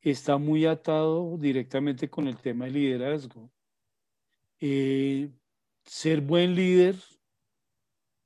está 0.00 0.38
muy 0.38 0.66
atado 0.66 1.36
directamente 1.38 2.08
con 2.08 2.28
el 2.28 2.36
tema 2.36 2.66
de 2.66 2.70
liderazgo. 2.72 3.50
Eh, 4.60 5.30
ser 5.84 6.20
buen 6.20 6.54
líder 6.54 6.96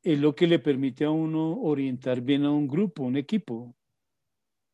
es 0.02 0.18
lo 0.20 0.34
que 0.34 0.46
le 0.46 0.58
permite 0.58 1.04
a 1.04 1.10
uno 1.10 1.60
orientar 1.60 2.20
bien 2.20 2.44
a 2.44 2.52
un 2.52 2.68
grupo, 2.68 3.02
un 3.02 3.16
equipo. 3.16 3.74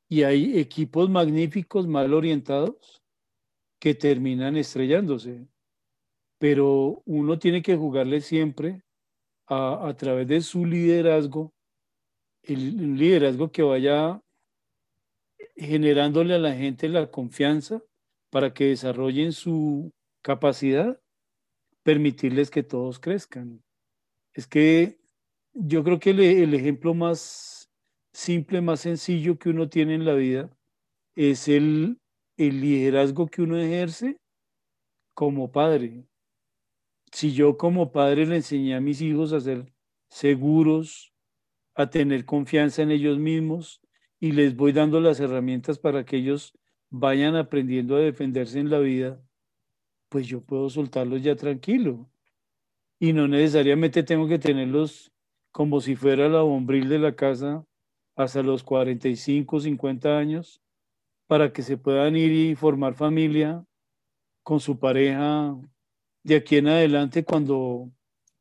Y 0.08 0.24
hay 0.24 0.58
equipos 0.58 1.08
magníficos 1.08 1.86
mal 1.86 2.12
orientados 2.12 3.02
que 3.78 3.94
terminan 3.94 4.56
estrellándose. 4.56 5.46
Pero 6.42 7.04
uno 7.06 7.38
tiene 7.38 7.62
que 7.62 7.76
jugarle 7.76 8.20
siempre 8.20 8.82
a, 9.46 9.86
a 9.86 9.96
través 9.96 10.26
de 10.26 10.40
su 10.40 10.66
liderazgo, 10.66 11.52
el, 12.42 12.96
liderazgo 12.96 13.52
que 13.52 13.62
vaya 13.62 14.20
generándole 15.54 16.34
a 16.34 16.40
la 16.40 16.52
gente 16.52 16.88
la 16.88 17.12
confianza 17.12 17.80
para 18.28 18.52
que 18.52 18.64
desarrollen 18.64 19.30
su 19.30 19.92
capacidad, 20.20 21.00
permitirles 21.84 22.50
que 22.50 22.64
todos 22.64 22.98
crezcan. 22.98 23.62
Es 24.34 24.48
que 24.48 24.98
yo 25.52 25.84
creo 25.84 26.00
que 26.00 26.10
el, 26.10 26.54
ejemplo 26.54 26.92
más 26.92 27.70
simple, 28.12 28.60
más 28.60 28.80
sencillo 28.80 29.38
que 29.38 29.50
uno 29.50 29.68
tiene 29.68 29.94
en 29.94 30.04
la 30.04 30.14
vida 30.14 30.50
es 31.14 31.46
el, 31.46 32.00
el 32.36 32.60
liderazgo 32.60 33.28
que 33.28 33.42
uno 33.42 33.56
ejerce 33.56 34.16
como 35.14 35.52
padre. 35.52 36.04
Si 37.12 37.34
yo 37.34 37.58
como 37.58 37.92
padre 37.92 38.26
le 38.26 38.36
enseñé 38.36 38.74
a 38.74 38.80
mis 38.80 39.02
hijos 39.02 39.32
a 39.32 39.40
ser 39.40 39.70
seguros, 40.08 41.12
a 41.74 41.90
tener 41.90 42.24
confianza 42.24 42.82
en 42.82 42.90
ellos 42.90 43.18
mismos 43.18 43.82
y 44.18 44.32
les 44.32 44.56
voy 44.56 44.72
dando 44.72 45.00
las 45.00 45.20
herramientas 45.20 45.78
para 45.78 46.04
que 46.04 46.16
ellos 46.16 46.58
vayan 46.90 47.36
aprendiendo 47.36 47.96
a 47.96 48.00
defenderse 48.00 48.60
en 48.60 48.70
la 48.70 48.78
vida, 48.78 49.22
pues 50.08 50.26
yo 50.26 50.42
puedo 50.42 50.70
soltarlos 50.70 51.22
ya 51.22 51.36
tranquilo. 51.36 52.10
Y 52.98 53.12
no 53.12 53.28
necesariamente 53.28 54.02
tengo 54.02 54.26
que 54.26 54.38
tenerlos 54.38 55.12
como 55.50 55.80
si 55.80 55.96
fuera 55.96 56.28
la 56.28 56.40
bombril 56.40 56.88
de 56.88 56.98
la 56.98 57.14
casa 57.14 57.66
hasta 58.16 58.42
los 58.42 58.62
45, 58.62 59.60
50 59.60 60.18
años, 60.18 60.62
para 61.26 61.52
que 61.52 61.62
se 61.62 61.76
puedan 61.76 62.16
ir 62.16 62.32
y 62.32 62.54
formar 62.54 62.94
familia 62.94 63.66
con 64.42 64.60
su 64.60 64.78
pareja 64.78 65.56
de 66.22 66.36
aquí 66.36 66.56
en 66.56 66.68
adelante 66.68 67.24
cuando 67.24 67.90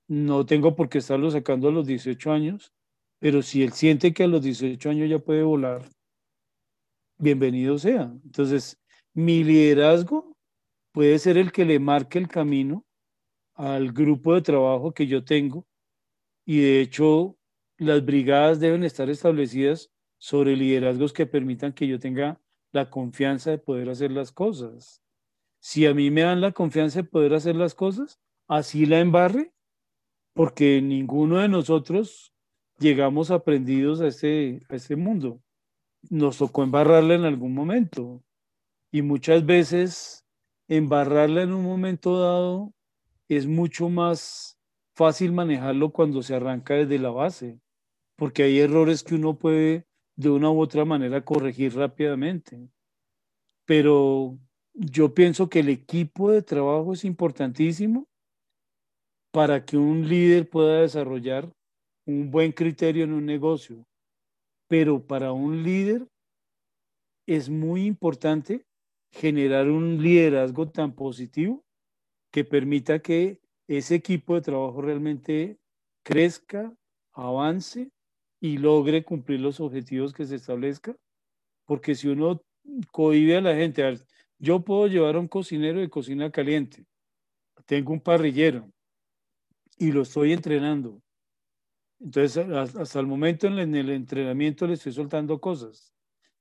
no 0.08 0.46
tengo 0.46 0.76
por 0.76 0.90
qué 0.90 1.00
estarlo 1.00 1.32
sacando 1.32 1.70
a 1.70 1.72
los 1.72 1.88
18 1.88 2.32
años, 2.32 2.74
pero 3.20 3.42
si 3.42 3.64
él 3.64 3.72
siente 3.74 4.14
que 4.14 4.24
a 4.24 4.28
los 4.28 4.42
18 4.42 4.90
años 4.90 5.10
ya 5.10 5.20
puede 5.20 5.44
volar, 5.44 5.88
bienvenido 7.18 7.78
sea. 7.78 8.12
Entonces, 8.24 8.80
mi 9.14 9.44
liderazgo 9.44 10.36
puede 10.92 11.18
ser 11.20 11.38
el 11.38 11.52
que 11.52 11.66
le 11.66 11.80
marque 11.80 12.18
el 12.20 12.28
camino 12.28 12.86
al 13.56 13.92
grupo 13.92 14.34
de 14.34 14.42
trabajo 14.42 14.94
que 14.94 15.08
yo 15.08 15.24
tengo 15.24 15.66
y 16.46 16.62
de 16.62 16.82
hecho 16.82 17.38
las 17.78 18.04
brigadas 18.04 18.60
deben 18.60 18.84
estar 18.84 19.10
establecidas 19.10 19.92
sobre 20.18 20.56
liderazgos 20.56 21.14
que 21.14 21.26
permitan 21.26 21.74
que 21.74 21.88
yo 21.88 22.00
tenga 22.00 22.40
la 22.72 22.90
confianza 22.90 23.52
de 23.52 23.58
poder 23.58 23.90
hacer 23.90 24.12
las 24.12 24.32
cosas. 24.32 25.02
Si 25.62 25.86
a 25.86 25.94
mí 25.94 26.10
me 26.10 26.22
dan 26.22 26.42
la 26.42 26.52
confianza 26.52 27.04
de 27.04 27.08
poder 27.08 27.36
hacer 27.36 27.56
las 27.56 27.76
cosas, 27.76 28.20
así 28.48 28.88
la 28.88 29.00
embarre, 29.00 29.54
porque 30.34 30.82
ninguno 30.82 31.38
de 31.38 31.50
nosotros 31.50 32.34
llegamos 32.80 33.30
aprendidos 33.30 34.02
a 34.02 34.08
este, 34.08 34.60
a 34.70 34.76
este 34.76 34.96
mundo. 34.96 35.40
Nos 36.10 36.40
tocó 36.40 36.64
embarrarla 36.64 37.14
en 37.14 37.26
algún 37.26 37.54
momento. 37.54 38.24
Y 38.92 39.04
muchas 39.04 39.46
veces 39.46 40.26
embarrarla 40.68 41.44
en 41.44 41.54
un 41.54 41.64
momento 41.64 42.20
dado 42.20 42.74
es 43.30 43.46
mucho 43.46 43.88
más 43.88 44.58
fácil 44.96 45.32
manejarlo 45.32 45.92
cuando 45.92 46.24
se 46.24 46.34
arranca 46.34 46.74
desde 46.74 46.98
la 46.98 47.12
base, 47.12 47.60
porque 48.16 48.44
hay 48.44 48.60
errores 48.60 49.04
que 49.04 49.14
uno 49.14 49.38
puede 49.38 49.86
de 50.16 50.30
una 50.32 50.50
u 50.50 50.60
otra 50.60 50.86
manera 50.86 51.24
corregir 51.24 51.76
rápidamente. 51.76 52.68
Pero 53.66 54.40
yo 54.74 55.14
pienso 55.14 55.50
que 55.50 55.60
el 55.60 55.70
equipo 55.70 56.32
de 56.32 56.42
trabajo 56.42 56.94
es 56.94 57.06
importantísimo 57.06 58.08
para 59.32 59.66
que 59.66 59.78
un 59.78 60.08
líder 60.08 60.50
pueda 60.50 60.82
desarrollar 60.82 61.52
un 62.06 62.32
buen 62.32 62.52
criterio 62.52 63.04
en 63.04 63.14
un 63.14 63.26
negocio. 63.26 63.86
Pero 64.68 65.06
para 65.06 65.32
un 65.32 65.64
líder 65.64 66.08
es 67.28 67.50
muy 67.50 67.86
importante 67.86 68.66
generar 69.12 69.70
un 69.70 70.02
liderazgo 70.02 70.70
tan 70.70 70.94
positivo 70.94 71.64
que 72.32 72.46
permita 72.46 73.00
que 73.00 73.40
ese 73.68 73.96
equipo 73.96 74.36
de 74.36 74.42
trabajo 74.42 74.82
realmente 74.82 75.58
crezca, 76.04 76.74
avance 77.14 77.90
y 78.42 78.58
logre 78.58 79.04
cumplir 79.04 79.42
los 79.42 79.60
objetivos 79.60 80.14
que 80.14 80.26
se 80.26 80.36
establezca. 80.36 80.96
Porque 81.66 81.96
si 81.96 82.08
uno 82.08 82.42
cohibe 82.92 83.38
a 83.38 83.42
la 83.42 83.56
gente, 83.56 83.84
yo 84.42 84.60
puedo 84.62 84.88
llevar 84.88 85.16
a 85.16 85.20
un 85.20 85.28
cocinero 85.28 85.80
de 85.80 85.90
cocina 85.90 86.32
caliente, 86.32 86.84
tengo 87.68 87.94
un 87.94 88.02
parrillero 88.02 88.68
y 89.78 89.92
lo 89.92 90.02
estoy 90.02 90.34
entrenando. 90.34 91.00
Entonces, 92.00 92.48
hasta 92.76 93.00
el 93.00 93.06
momento 93.06 93.46
en 93.46 93.76
el 93.76 93.92
entrenamiento 93.92 94.66
le 94.66 94.74
estoy 94.74 94.94
soltando 94.94 95.40
cosas. 95.40 95.94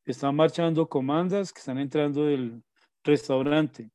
Están 0.07 0.35
marchando 0.35 0.89
comandas 0.89 1.53
que 1.53 1.59
están 1.59 1.79
entrando 1.79 2.25
del 2.25 2.63
restaurante 3.05 3.91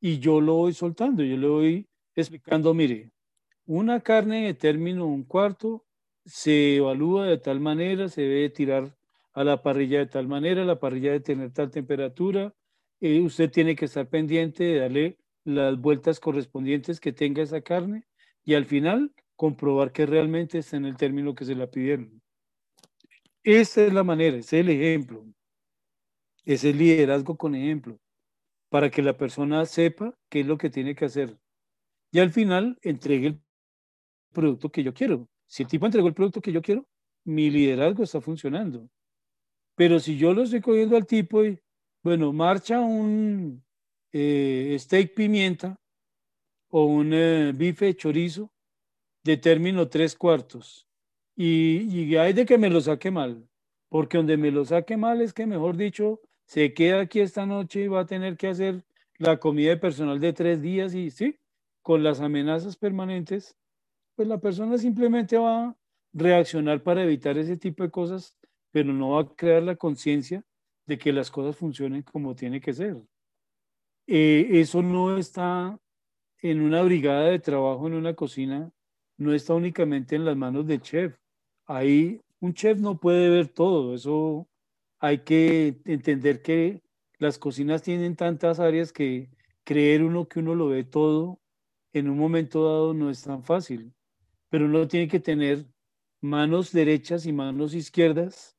y 0.00 0.18
yo 0.18 0.40
lo 0.40 0.54
voy 0.54 0.72
soltando, 0.72 1.22
yo 1.22 1.36
le 1.36 1.46
voy 1.46 1.88
explicando, 2.14 2.72
mire, 2.72 3.10
una 3.66 4.00
carne 4.00 4.46
de 4.46 4.54
término 4.54 5.06
un 5.06 5.24
cuarto 5.24 5.84
se 6.24 6.76
evalúa 6.76 7.26
de 7.26 7.36
tal 7.36 7.60
manera, 7.60 8.08
se 8.08 8.22
debe 8.22 8.48
tirar 8.48 8.96
a 9.34 9.44
la 9.44 9.62
parrilla 9.62 9.98
de 9.98 10.06
tal 10.06 10.26
manera, 10.26 10.64
la 10.64 10.80
parrilla 10.80 11.12
debe 11.12 11.20
tener 11.20 11.52
tal 11.52 11.70
temperatura, 11.70 12.54
eh, 13.02 13.20
usted 13.20 13.50
tiene 13.50 13.74
que 13.74 13.86
estar 13.86 14.08
pendiente 14.08 14.62
de 14.62 14.78
darle 14.78 15.18
las 15.44 15.76
vueltas 15.76 16.20
correspondientes 16.20 17.00
que 17.00 17.12
tenga 17.12 17.42
esa 17.42 17.60
carne 17.60 18.06
y 18.44 18.54
al 18.54 18.64
final 18.64 19.12
comprobar 19.34 19.90
que 19.90 20.06
realmente 20.06 20.58
está 20.58 20.76
en 20.76 20.84
el 20.84 20.96
término 20.96 21.34
que 21.34 21.44
se 21.44 21.56
la 21.56 21.68
pidieron. 21.68 22.22
Esa 23.42 23.84
es 23.84 23.92
la 23.92 24.04
manera, 24.04 24.36
es 24.36 24.52
el 24.52 24.68
ejemplo. 24.68 25.26
Es 26.44 26.62
liderazgo 26.62 27.36
con 27.36 27.56
ejemplo, 27.56 27.98
para 28.68 28.88
que 28.88 29.02
la 29.02 29.16
persona 29.16 29.66
sepa 29.66 30.16
qué 30.28 30.40
es 30.40 30.46
lo 30.46 30.56
que 30.56 30.70
tiene 30.70 30.94
que 30.94 31.06
hacer. 31.06 31.36
Y 32.12 32.20
al 32.20 32.30
final 32.30 32.78
entregue 32.82 33.26
el 33.26 33.40
producto 34.32 34.70
que 34.70 34.84
yo 34.84 34.94
quiero. 34.94 35.28
Si 35.48 35.64
el 35.64 35.68
tipo 35.68 35.86
entregó 35.86 36.06
el 36.06 36.14
producto 36.14 36.40
que 36.40 36.52
yo 36.52 36.62
quiero, 36.62 36.86
mi 37.24 37.50
liderazgo 37.50 38.04
está 38.04 38.20
funcionando. 38.20 38.88
Pero 39.74 39.98
si 39.98 40.16
yo 40.16 40.32
lo 40.32 40.42
estoy 40.42 40.60
cogiendo 40.60 40.96
al 40.96 41.06
tipo 41.06 41.44
y, 41.44 41.58
bueno, 42.02 42.32
marcha 42.32 42.80
un 42.80 43.62
eh, 44.12 44.76
steak 44.78 45.14
pimienta 45.14 45.80
o 46.68 46.84
un 46.84 47.12
eh, 47.12 47.52
bife 47.54 47.94
chorizo 47.94 48.50
de 49.24 49.36
término 49.36 49.88
tres 49.88 50.16
cuartos. 50.16 50.88
Y, 51.36 51.82
y 51.88 52.16
hay 52.16 52.32
de 52.32 52.44
que 52.44 52.58
me 52.58 52.70
lo 52.70 52.80
saque 52.80 53.10
mal, 53.10 53.48
porque 53.88 54.16
donde 54.16 54.36
me 54.36 54.50
lo 54.50 54.64
saque 54.64 54.96
mal 54.96 55.20
es 55.20 55.32
que, 55.32 55.46
mejor 55.46 55.76
dicho, 55.76 56.20
se 56.44 56.74
queda 56.74 57.02
aquí 57.02 57.20
esta 57.20 57.46
noche 57.46 57.82
y 57.82 57.88
va 57.88 58.00
a 58.00 58.06
tener 58.06 58.36
que 58.36 58.48
hacer 58.48 58.84
la 59.18 59.38
comida 59.38 59.70
de 59.70 59.76
personal 59.76 60.18
de 60.18 60.32
tres 60.32 60.60
días 60.60 60.94
y 60.94 61.10
sí, 61.10 61.38
con 61.82 62.02
las 62.02 62.20
amenazas 62.20 62.76
permanentes, 62.76 63.56
pues 64.16 64.28
la 64.28 64.38
persona 64.38 64.76
simplemente 64.76 65.38
va 65.38 65.64
a 65.66 65.76
reaccionar 66.12 66.82
para 66.82 67.04
evitar 67.04 67.38
ese 67.38 67.56
tipo 67.56 67.82
de 67.82 67.90
cosas, 67.90 68.36
pero 68.70 68.92
no 68.92 69.10
va 69.10 69.22
a 69.22 69.28
crear 69.28 69.62
la 69.62 69.76
conciencia 69.76 70.44
de 70.86 70.98
que 70.98 71.12
las 71.12 71.30
cosas 71.30 71.56
funcionen 71.56 72.02
como 72.02 72.34
tiene 72.34 72.60
que 72.60 72.72
ser. 72.72 72.96
Eh, 74.06 74.48
eso 74.52 74.82
no 74.82 75.16
está 75.16 75.78
en 76.40 76.60
una 76.60 76.82
brigada 76.82 77.26
de 77.26 77.38
trabajo, 77.38 77.86
en 77.86 77.94
una 77.94 78.14
cocina, 78.14 78.72
no 79.16 79.32
está 79.32 79.54
únicamente 79.54 80.16
en 80.16 80.24
las 80.24 80.36
manos 80.36 80.66
del 80.66 80.80
chef. 80.80 81.16
Ahí 81.66 82.20
un 82.40 82.54
chef 82.54 82.78
no 82.78 82.98
puede 82.98 83.28
ver 83.30 83.48
todo, 83.48 83.94
eso 83.94 84.48
hay 84.98 85.18
que 85.18 85.80
entender 85.84 86.42
que 86.42 86.82
las 87.18 87.38
cocinas 87.38 87.82
tienen 87.82 88.16
tantas 88.16 88.58
áreas 88.58 88.92
que 88.92 89.30
creer 89.64 90.02
uno 90.02 90.26
que 90.26 90.40
uno 90.40 90.54
lo 90.54 90.68
ve 90.68 90.84
todo 90.84 91.40
en 91.92 92.08
un 92.08 92.18
momento 92.18 92.64
dado 92.64 92.94
no 92.94 93.10
es 93.10 93.22
tan 93.22 93.44
fácil, 93.44 93.92
pero 94.48 94.66
uno 94.66 94.88
tiene 94.88 95.08
que 95.08 95.20
tener 95.20 95.66
manos 96.20 96.72
derechas 96.72 97.26
y 97.26 97.32
manos 97.32 97.74
izquierdas 97.74 98.56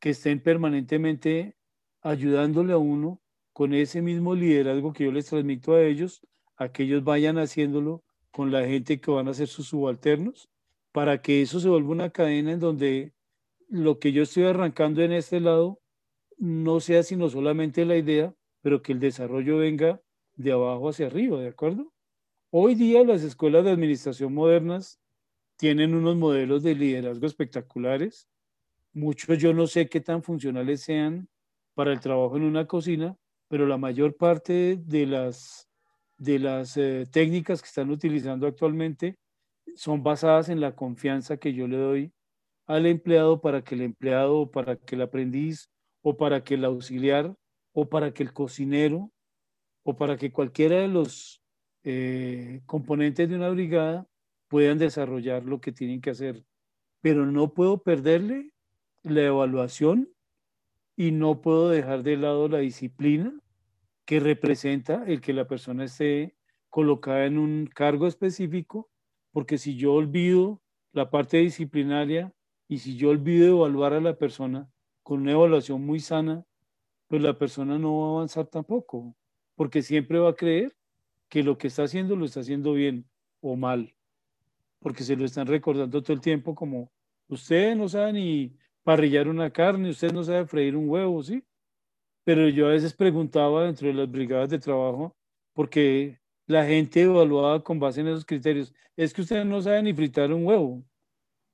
que 0.00 0.10
estén 0.10 0.42
permanentemente 0.42 1.56
ayudándole 2.02 2.72
a 2.72 2.78
uno 2.78 3.20
con 3.52 3.74
ese 3.74 4.02
mismo 4.02 4.34
liderazgo 4.34 4.92
que 4.92 5.04
yo 5.04 5.12
les 5.12 5.26
transmito 5.26 5.74
a 5.74 5.82
ellos, 5.82 6.20
a 6.56 6.70
que 6.70 6.82
ellos 6.82 7.04
vayan 7.04 7.38
haciéndolo 7.38 8.02
con 8.30 8.50
la 8.50 8.66
gente 8.66 9.00
que 9.00 9.10
van 9.10 9.28
a 9.28 9.34
ser 9.34 9.48
sus 9.48 9.68
subalternos, 9.68 10.48
para 10.90 11.22
que 11.22 11.42
eso 11.42 11.60
se 11.60 11.68
vuelva 11.68 11.90
una 11.90 12.10
cadena 12.10 12.52
en 12.52 12.60
donde 12.60 13.12
lo 13.68 13.98
que 13.98 14.12
yo 14.12 14.24
estoy 14.24 14.44
arrancando 14.44 15.02
en 15.02 15.12
este 15.12 15.40
lado 15.40 15.80
no 16.36 16.80
sea 16.80 17.02
sino 17.02 17.30
solamente 17.30 17.84
la 17.84 17.96
idea, 17.96 18.34
pero 18.60 18.82
que 18.82 18.92
el 18.92 19.00
desarrollo 19.00 19.58
venga 19.58 20.02
de 20.34 20.52
abajo 20.52 20.88
hacia 20.88 21.06
arriba, 21.06 21.40
¿de 21.40 21.48
acuerdo? 21.48 21.92
Hoy 22.50 22.74
día 22.74 23.04
las 23.04 23.22
escuelas 23.22 23.64
de 23.64 23.70
administración 23.70 24.34
modernas 24.34 25.00
tienen 25.56 25.94
unos 25.94 26.16
modelos 26.16 26.62
de 26.62 26.74
liderazgo 26.74 27.26
espectaculares. 27.26 28.28
Muchos 28.92 29.38
yo 29.38 29.54
no 29.54 29.66
sé 29.66 29.88
qué 29.88 30.00
tan 30.00 30.22
funcionales 30.22 30.82
sean 30.82 31.28
para 31.74 31.92
el 31.92 32.00
trabajo 32.00 32.36
en 32.36 32.44
una 32.44 32.66
cocina, 32.66 33.16
pero 33.48 33.66
la 33.66 33.78
mayor 33.78 34.16
parte 34.16 34.76
de 34.76 35.06
las, 35.06 35.68
de 36.16 36.38
las 36.38 36.76
eh, 36.76 37.06
técnicas 37.10 37.60
que 37.62 37.68
están 37.68 37.90
utilizando 37.90 38.46
actualmente 38.46 39.16
son 39.74 40.02
basadas 40.02 40.48
en 40.48 40.60
la 40.60 40.74
confianza 40.74 41.36
que 41.36 41.54
yo 41.54 41.66
le 41.66 41.76
doy 41.76 42.12
al 42.66 42.86
empleado 42.86 43.40
para 43.40 43.62
que 43.62 43.74
el 43.74 43.82
empleado, 43.82 44.50
para 44.50 44.76
que 44.76 44.94
el 44.94 45.02
aprendiz 45.02 45.70
o 46.02 46.16
para 46.16 46.44
que 46.44 46.54
el 46.54 46.64
auxiliar 46.64 47.34
o 47.72 47.88
para 47.88 48.12
que 48.12 48.22
el 48.22 48.32
cocinero 48.32 49.10
o 49.82 49.96
para 49.96 50.16
que 50.16 50.32
cualquiera 50.32 50.76
de 50.76 50.88
los 50.88 51.42
eh, 51.84 52.60
componentes 52.66 53.28
de 53.28 53.36
una 53.36 53.50
brigada 53.50 54.06
puedan 54.48 54.78
desarrollar 54.78 55.44
lo 55.44 55.60
que 55.60 55.72
tienen 55.72 56.00
que 56.00 56.10
hacer. 56.10 56.44
Pero 57.00 57.26
no 57.26 57.52
puedo 57.52 57.82
perderle 57.82 58.52
la 59.02 59.22
evaluación 59.22 60.12
y 60.96 61.10
no 61.10 61.40
puedo 61.40 61.70
dejar 61.70 62.02
de 62.02 62.16
lado 62.16 62.48
la 62.48 62.58
disciplina 62.58 63.32
que 64.04 64.20
representa 64.20 65.04
el 65.06 65.20
que 65.20 65.32
la 65.32 65.46
persona 65.46 65.84
esté 65.84 66.36
colocada 66.68 67.26
en 67.26 67.38
un 67.38 67.66
cargo 67.66 68.06
específico, 68.06 68.90
porque 69.32 69.58
si 69.58 69.76
yo 69.76 69.94
olvido 69.94 70.60
la 70.92 71.10
parte 71.10 71.38
disciplinaria 71.38 72.32
y 72.68 72.78
si 72.78 72.96
yo 72.96 73.10
olvido 73.10 73.56
evaluar 73.56 73.92
a 73.92 74.00
la 74.00 74.16
persona, 74.16 74.70
con 75.02 75.22
una 75.22 75.32
evaluación 75.32 75.84
muy 75.84 76.00
sana, 76.00 76.44
pues 77.08 77.22
la 77.22 77.36
persona 77.36 77.78
no 77.78 77.98
va 77.98 78.06
a 78.06 78.10
avanzar 78.12 78.46
tampoco, 78.46 79.14
porque 79.54 79.82
siempre 79.82 80.18
va 80.18 80.30
a 80.30 80.34
creer 80.34 80.74
que 81.28 81.42
lo 81.42 81.58
que 81.58 81.68
está 81.68 81.84
haciendo 81.84 82.16
lo 82.16 82.24
está 82.24 82.40
haciendo 82.40 82.72
bien 82.72 83.06
o 83.40 83.56
mal, 83.56 83.94
porque 84.78 85.02
se 85.02 85.16
lo 85.16 85.24
están 85.24 85.46
recordando 85.46 86.02
todo 86.02 86.12
el 86.12 86.20
tiempo 86.20 86.54
como 86.54 86.90
usted 87.28 87.74
no 87.76 87.88
sabe 87.88 88.12
ni 88.12 88.56
parrillar 88.82 89.28
una 89.28 89.50
carne, 89.50 89.90
usted 89.90 90.12
no 90.12 90.24
sabe 90.24 90.46
freír 90.46 90.76
un 90.76 90.88
huevo, 90.88 91.22
¿sí? 91.22 91.44
Pero 92.24 92.48
yo 92.48 92.66
a 92.66 92.70
veces 92.70 92.94
preguntaba 92.94 93.64
dentro 93.64 93.88
de 93.88 93.94
las 93.94 94.10
brigadas 94.10 94.50
de 94.50 94.58
trabajo, 94.58 95.16
porque 95.54 96.20
la 96.46 96.64
gente 96.64 97.02
evaluaba 97.02 97.62
con 97.62 97.78
base 97.78 98.00
en 98.00 98.08
esos 98.08 98.24
criterios, 98.24 98.72
es 98.96 99.12
que 99.14 99.22
usted 99.22 99.44
no 99.44 99.60
sabe 99.62 99.82
ni 99.82 99.94
fritar 99.94 100.32
un 100.32 100.46
huevo. 100.46 100.84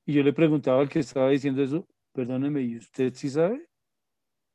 Y 0.07 0.15
yo 0.15 0.23
le 0.23 0.33
preguntaba 0.33 0.81
al 0.81 0.89
que 0.89 1.01
estaba 1.01 1.31
diciendo 1.31 1.63
eso, 1.63 1.87
Perdóneme, 2.19 2.63
¿y 2.63 2.77
usted 2.77 3.15
sí 3.15 3.31
sabe? 3.31 3.69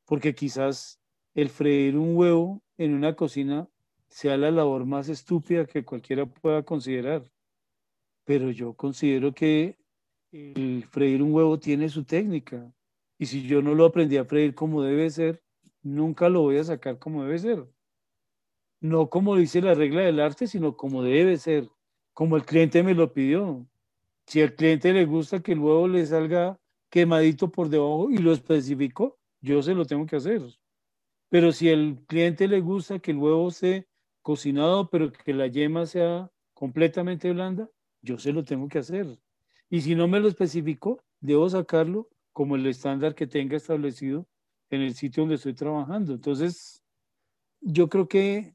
Porque 0.06 0.36
quizás 0.36 1.00
el 1.34 1.48
freír 1.48 1.96
un 1.98 2.16
huevo 2.18 2.62
en 2.78 2.94
una 2.94 3.16
cocina 3.16 3.70
sea 4.10 4.36
la 4.36 4.52
labor 4.52 4.86
más 4.86 5.08
estúpida 5.08 5.66
que 5.66 5.86
cualquiera 5.86 6.26
pueda 6.26 6.64
considerar. 6.64 7.24
Pero 8.26 8.52
yo 8.52 8.74
considero 8.74 9.34
que 9.34 9.78
el 10.34 10.84
freír 10.90 11.22
un 11.22 11.34
huevo 11.34 11.60
tiene 11.60 11.90
su 11.90 12.04
técnica. 12.04 12.74
Y 13.20 13.28
si 13.28 13.48
yo 13.48 13.62
no 13.62 13.76
lo 13.76 13.86
aprendí 13.86 14.18
a 14.18 14.26
freír 14.26 14.56
como 14.56 14.82
debe 14.82 15.10
ser, 15.10 15.42
nunca 15.84 16.28
lo 16.28 16.42
voy 16.42 16.58
a 16.58 16.64
sacar 16.64 16.98
como 16.98 17.24
debe 17.24 17.38
ser. 17.38 17.68
No 18.82 19.10
como 19.10 19.36
dice 19.36 19.62
la 19.62 19.76
regla 19.76 20.02
del 20.02 20.20
arte, 20.20 20.48
sino 20.48 20.76
como 20.76 21.04
debe 21.04 21.38
ser, 21.38 21.70
como 22.14 22.36
el 22.36 22.46
cliente 22.46 22.84
me 22.84 22.96
lo 22.96 23.14
pidió. 23.14 23.66
Si 24.26 24.42
al 24.42 24.56
cliente 24.56 24.92
le 24.92 25.06
gusta 25.06 25.42
que 25.42 25.54
el 25.54 25.60
huevo 25.60 25.88
le 25.88 26.06
salga 26.06 26.60
quemadito 26.90 27.52
por 27.52 27.70
debajo 27.70 28.10
y 28.10 28.18
lo 28.18 28.34
especificó, 28.34 29.18
yo 29.42 29.62
se 29.62 29.74
lo 29.74 29.86
tengo 29.86 30.06
que 30.06 30.16
hacer. 30.16 30.42
Pero 31.30 31.52
si 31.52 31.70
al 31.70 32.04
cliente 32.08 32.48
le 32.48 32.60
gusta 32.60 33.00
que 33.00 33.12
el 33.12 33.18
huevo 33.18 33.50
esté 33.50 33.88
cocinado, 34.22 34.90
pero 34.90 35.12
que 35.12 35.34
la 35.34 35.48
yema 35.48 35.86
sea 35.86 36.32
completamente 36.54 37.32
blanda, 37.32 37.70
yo 38.02 38.18
se 38.18 38.34
lo 38.34 38.44
tengo 38.44 38.68
que 38.68 38.80
hacer. 38.80 39.18
Y 39.74 39.82
si 39.82 39.96
no 39.96 40.08
me 40.08 40.20
lo 40.20 40.28
especificó, 40.28 41.04
debo 41.20 41.50
sacarlo 41.50 42.08
como 42.32 42.56
el 42.56 42.68
estándar 42.68 43.16
que 43.16 43.26
tenga 43.26 43.58
establecido 43.58 44.28
en 44.70 44.82
el 44.82 44.94
sitio 44.94 45.24
donde 45.24 45.34
estoy 45.34 45.56
trabajando. 45.56 46.14
Entonces, 46.14 46.84
yo 47.60 47.90
creo 47.90 48.08
que 48.08 48.54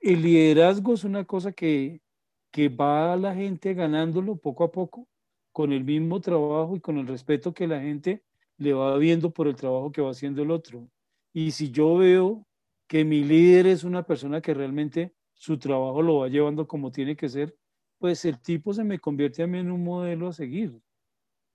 el 0.00 0.20
liderazgo 0.20 0.94
es 0.94 1.04
una 1.04 1.24
cosa 1.24 1.52
que, 1.52 2.02
que 2.50 2.68
va 2.68 3.12
a 3.12 3.16
la 3.16 3.36
gente 3.36 3.72
ganándolo 3.74 4.34
poco 4.34 4.64
a 4.64 4.72
poco 4.72 5.06
con 5.52 5.72
el 5.72 5.84
mismo 5.84 6.20
trabajo 6.20 6.74
y 6.74 6.80
con 6.80 6.98
el 6.98 7.06
respeto 7.06 7.54
que 7.54 7.68
la 7.68 7.80
gente 7.80 8.24
le 8.56 8.72
va 8.72 8.98
viendo 8.98 9.30
por 9.30 9.46
el 9.46 9.54
trabajo 9.54 9.92
que 9.92 10.02
va 10.02 10.10
haciendo 10.10 10.42
el 10.42 10.50
otro. 10.50 10.88
Y 11.32 11.52
si 11.52 11.70
yo 11.70 11.98
veo 11.98 12.44
que 12.88 13.04
mi 13.04 13.22
líder 13.22 13.68
es 13.68 13.84
una 13.84 14.02
persona 14.02 14.40
que 14.40 14.54
realmente 14.54 15.14
su 15.34 15.56
trabajo 15.56 16.02
lo 16.02 16.16
va 16.16 16.26
llevando 16.26 16.66
como 16.66 16.90
tiene 16.90 17.14
que 17.14 17.28
ser, 17.28 17.56
pues 18.02 18.24
el 18.24 18.40
tipo 18.40 18.74
se 18.74 18.82
me 18.82 18.98
convierte 18.98 19.44
a 19.44 19.46
mí 19.46 19.60
en 19.60 19.70
un 19.70 19.84
modelo 19.84 20.26
a 20.26 20.32
seguir. 20.32 20.82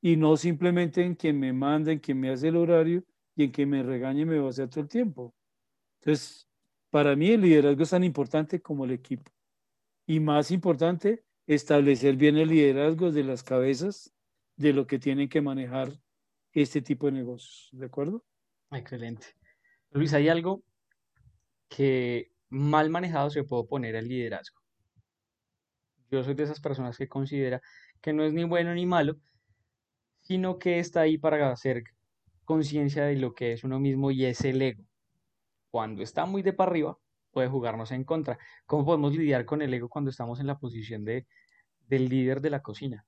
Y 0.02 0.16
no 0.16 0.38
simplemente 0.38 1.04
en 1.04 1.14
quien 1.14 1.38
me 1.38 1.52
manda, 1.52 1.92
en 1.92 2.00
quien 2.00 2.22
me 2.22 2.30
hace 2.30 2.48
el 2.48 2.56
horario 2.56 3.04
y 3.36 3.44
en 3.44 3.52
quien 3.52 3.70
me 3.70 3.84
regañe 3.84 4.22
y 4.22 4.26
me 4.26 4.40
va 4.40 4.48
a 4.48 4.52
hacer 4.52 4.70
todo 4.70 4.80
el 4.80 4.88
tiempo. 4.88 5.36
Entonces, 6.00 6.48
para 6.90 7.18
mí 7.18 7.32
el 7.32 7.42
liderazgo 7.42 7.84
es 7.84 7.90
tan 7.90 8.06
importante 8.06 8.62
como 8.62 8.86
el 8.86 8.92
equipo. 8.92 9.30
Y 10.06 10.22
más 10.22 10.50
importante, 10.52 11.26
establecer 11.48 12.16
bien 12.16 12.38
el 12.38 12.48
liderazgo 12.48 13.12
de 13.12 13.26
las 13.26 13.44
cabezas 13.44 14.14
de 14.56 14.72
lo 14.72 14.88
que 14.88 15.00
tienen 15.00 15.28
que 15.28 15.42
manejar 15.42 16.00
este 16.54 16.82
tipo 16.82 17.08
de 17.08 17.12
negocios. 17.12 17.68
¿De 17.74 17.88
acuerdo? 17.88 18.24
Excelente. 18.72 19.28
Luis, 19.92 20.14
hay 20.14 20.30
algo 20.30 20.64
que 21.68 22.32
mal 22.48 22.90
manejado 22.90 23.32
se 23.32 23.44
puede 23.44 23.64
oponer 23.64 23.98
al 23.98 24.08
liderazgo. 24.08 24.62
Yo 26.10 26.24
soy 26.24 26.34
de 26.34 26.44
esas 26.44 26.60
personas 26.60 26.98
que 26.98 27.08
considera 27.08 27.62
que 28.02 28.14
no 28.14 28.24
es 28.24 28.34
ni 28.34 28.44
bueno 28.44 28.74
ni 28.74 28.86
malo, 28.86 29.18
sino 30.22 30.60
que 30.60 30.80
está 30.80 31.02
ahí 31.02 31.18
para 31.18 31.52
hacer 31.52 31.84
conciencia 32.46 33.06
de 33.06 33.18
lo 33.18 33.34
que 33.34 33.54
es 33.54 33.64
uno 33.64 33.80
mismo 33.80 34.12
y 34.12 34.26
es 34.26 34.42
el 34.42 34.62
ego. 34.62 34.84
Cuando 35.70 36.02
está 36.02 36.26
muy 36.26 36.42
de 36.42 36.54
para 36.54 36.72
arriba, 36.72 36.98
puede 37.32 37.50
jugarnos 37.50 37.92
en 37.92 38.04
contra. 38.04 38.40
¿Cómo 38.66 38.86
podemos 38.86 39.16
lidiar 39.16 39.46
con 39.46 39.62
el 39.62 39.74
ego 39.74 39.90
cuando 39.90 40.10
estamos 40.10 40.40
en 40.40 40.48
la 40.48 40.58
posición 40.58 41.04
de, 41.06 41.28
del 41.88 42.10
líder 42.10 42.42
de 42.42 42.50
la 42.50 42.62
cocina? 42.62 43.06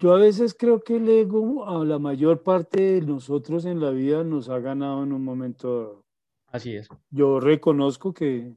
Yo 0.00 0.12
a 0.12 0.18
veces 0.18 0.54
creo 0.54 0.80
que 0.80 0.96
el 0.96 1.08
ego 1.08 1.68
a 1.68 1.84
la 1.84 1.98
mayor 1.98 2.42
parte 2.42 2.80
de 2.80 3.00
nosotros 3.00 3.64
en 3.64 3.80
la 3.80 3.90
vida 3.90 4.22
nos 4.22 4.48
ha 4.48 4.60
ganado 4.60 5.02
en 5.02 5.12
un 5.12 5.24
momento. 5.24 6.04
Así 6.46 6.76
es. 6.76 6.88
Yo 7.10 7.40
reconozco 7.40 8.14
que 8.14 8.54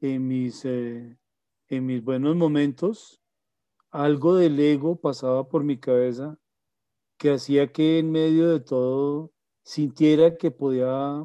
en 0.00 0.28
mis, 0.28 0.64
eh, 0.64 1.16
en 1.68 1.86
mis 1.86 2.02
buenos 2.02 2.36
momentos 2.36 3.20
algo 3.90 4.36
del 4.36 4.58
ego 4.60 4.96
pasaba 4.96 5.48
por 5.48 5.64
mi 5.64 5.78
cabeza 5.78 6.38
que 7.16 7.30
hacía 7.30 7.72
que 7.72 7.98
en 7.98 8.10
medio 8.10 8.48
de 8.48 8.60
todo 8.60 9.32
sintiera 9.62 10.36
que 10.36 10.50
podía 10.50 11.24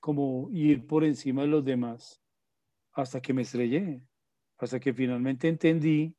como 0.00 0.48
ir 0.52 0.86
por 0.86 1.04
encima 1.04 1.42
de 1.42 1.48
los 1.48 1.64
demás 1.64 2.20
hasta 2.92 3.20
que 3.20 3.32
me 3.32 3.42
estrellé, 3.42 4.00
hasta 4.58 4.80
que 4.80 4.92
finalmente 4.92 5.48
entendí 5.48 6.14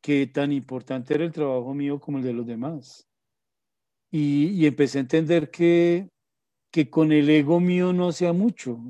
que 0.00 0.26
tan 0.26 0.52
importante 0.52 1.14
era 1.14 1.24
el 1.24 1.32
trabajo 1.32 1.74
mío 1.74 2.00
como 2.00 2.18
el 2.18 2.24
de 2.24 2.32
los 2.32 2.46
demás. 2.46 3.06
Y, 4.10 4.66
empecé 4.66 4.98
a 4.98 5.02
entender 5.02 5.50
que, 5.50 6.08
que 6.72 6.90
con 6.90 7.12
el 7.12 7.28
ego 7.30 7.60
mío 7.60 7.92
no 7.92 8.08
hacía 8.08 8.32
mucho. 8.32 8.80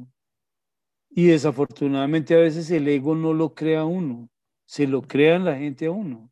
Y 1.11 1.27
desafortunadamente 1.27 2.35
a 2.35 2.39
veces 2.39 2.71
el 2.71 2.87
ego 2.87 3.17
no 3.17 3.35
lo 3.35 3.53
crea 3.55 3.85
uno, 3.85 4.31
se 4.65 4.87
lo 4.87 5.03
crean 5.03 5.45
la 5.45 5.59
gente 5.59 5.87
a 5.87 5.91
uno. 5.91 6.31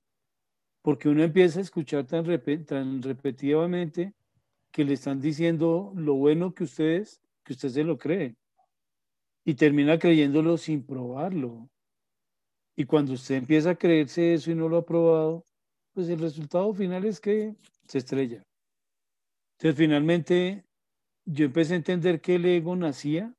Porque 0.82 1.08
uno 1.08 1.24
empieza 1.24 1.58
a 1.58 1.62
escuchar 1.62 2.06
tan, 2.06 2.24
tan 2.64 3.02
repetitivamente 3.02 4.14
que 4.70 4.84
le 4.84 4.94
están 4.94 5.20
diciendo 5.20 5.92
lo 5.96 6.14
bueno 6.14 6.54
que 6.54 6.64
usted 6.64 7.00
es, 7.00 7.20
que 7.42 7.54
usted 7.54 7.70
se 7.70 7.82
lo 7.82 7.98
cree. 7.98 8.36
Y 9.44 9.54
termina 9.54 9.98
creyéndolo 9.98 10.56
sin 10.56 10.86
probarlo. 10.86 11.68
Y 12.76 12.84
cuando 12.84 13.14
usted 13.14 13.34
empieza 13.34 13.70
a 13.70 13.74
creerse 13.74 14.34
eso 14.34 14.52
y 14.52 14.54
no 14.54 14.68
lo 14.68 14.76
ha 14.76 14.86
probado, 14.86 15.44
pues 15.92 16.08
el 16.08 16.20
resultado 16.20 16.72
final 16.72 17.04
es 17.04 17.18
que 17.18 17.56
se 17.88 17.98
estrella. 17.98 18.44
Entonces 19.56 19.76
finalmente 19.76 20.64
yo 21.24 21.46
empecé 21.46 21.72
a 21.72 21.78
entender 21.78 22.20
que 22.20 22.36
el 22.36 22.44
ego 22.44 22.76
nacía 22.76 23.34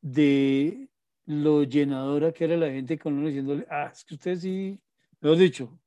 de 0.00 0.88
lo 1.26 1.62
llenadora 1.62 2.32
que 2.32 2.44
era 2.44 2.56
la 2.56 2.70
gente 2.70 2.98
con 2.98 3.14
uno 3.14 3.28
diciéndole, 3.28 3.66
ah, 3.70 3.90
es 3.92 4.04
que 4.04 4.14
usted 4.14 4.36
sí, 4.36 4.80
lo 5.20 5.34
he 5.34 5.38
dicho, 5.38 5.78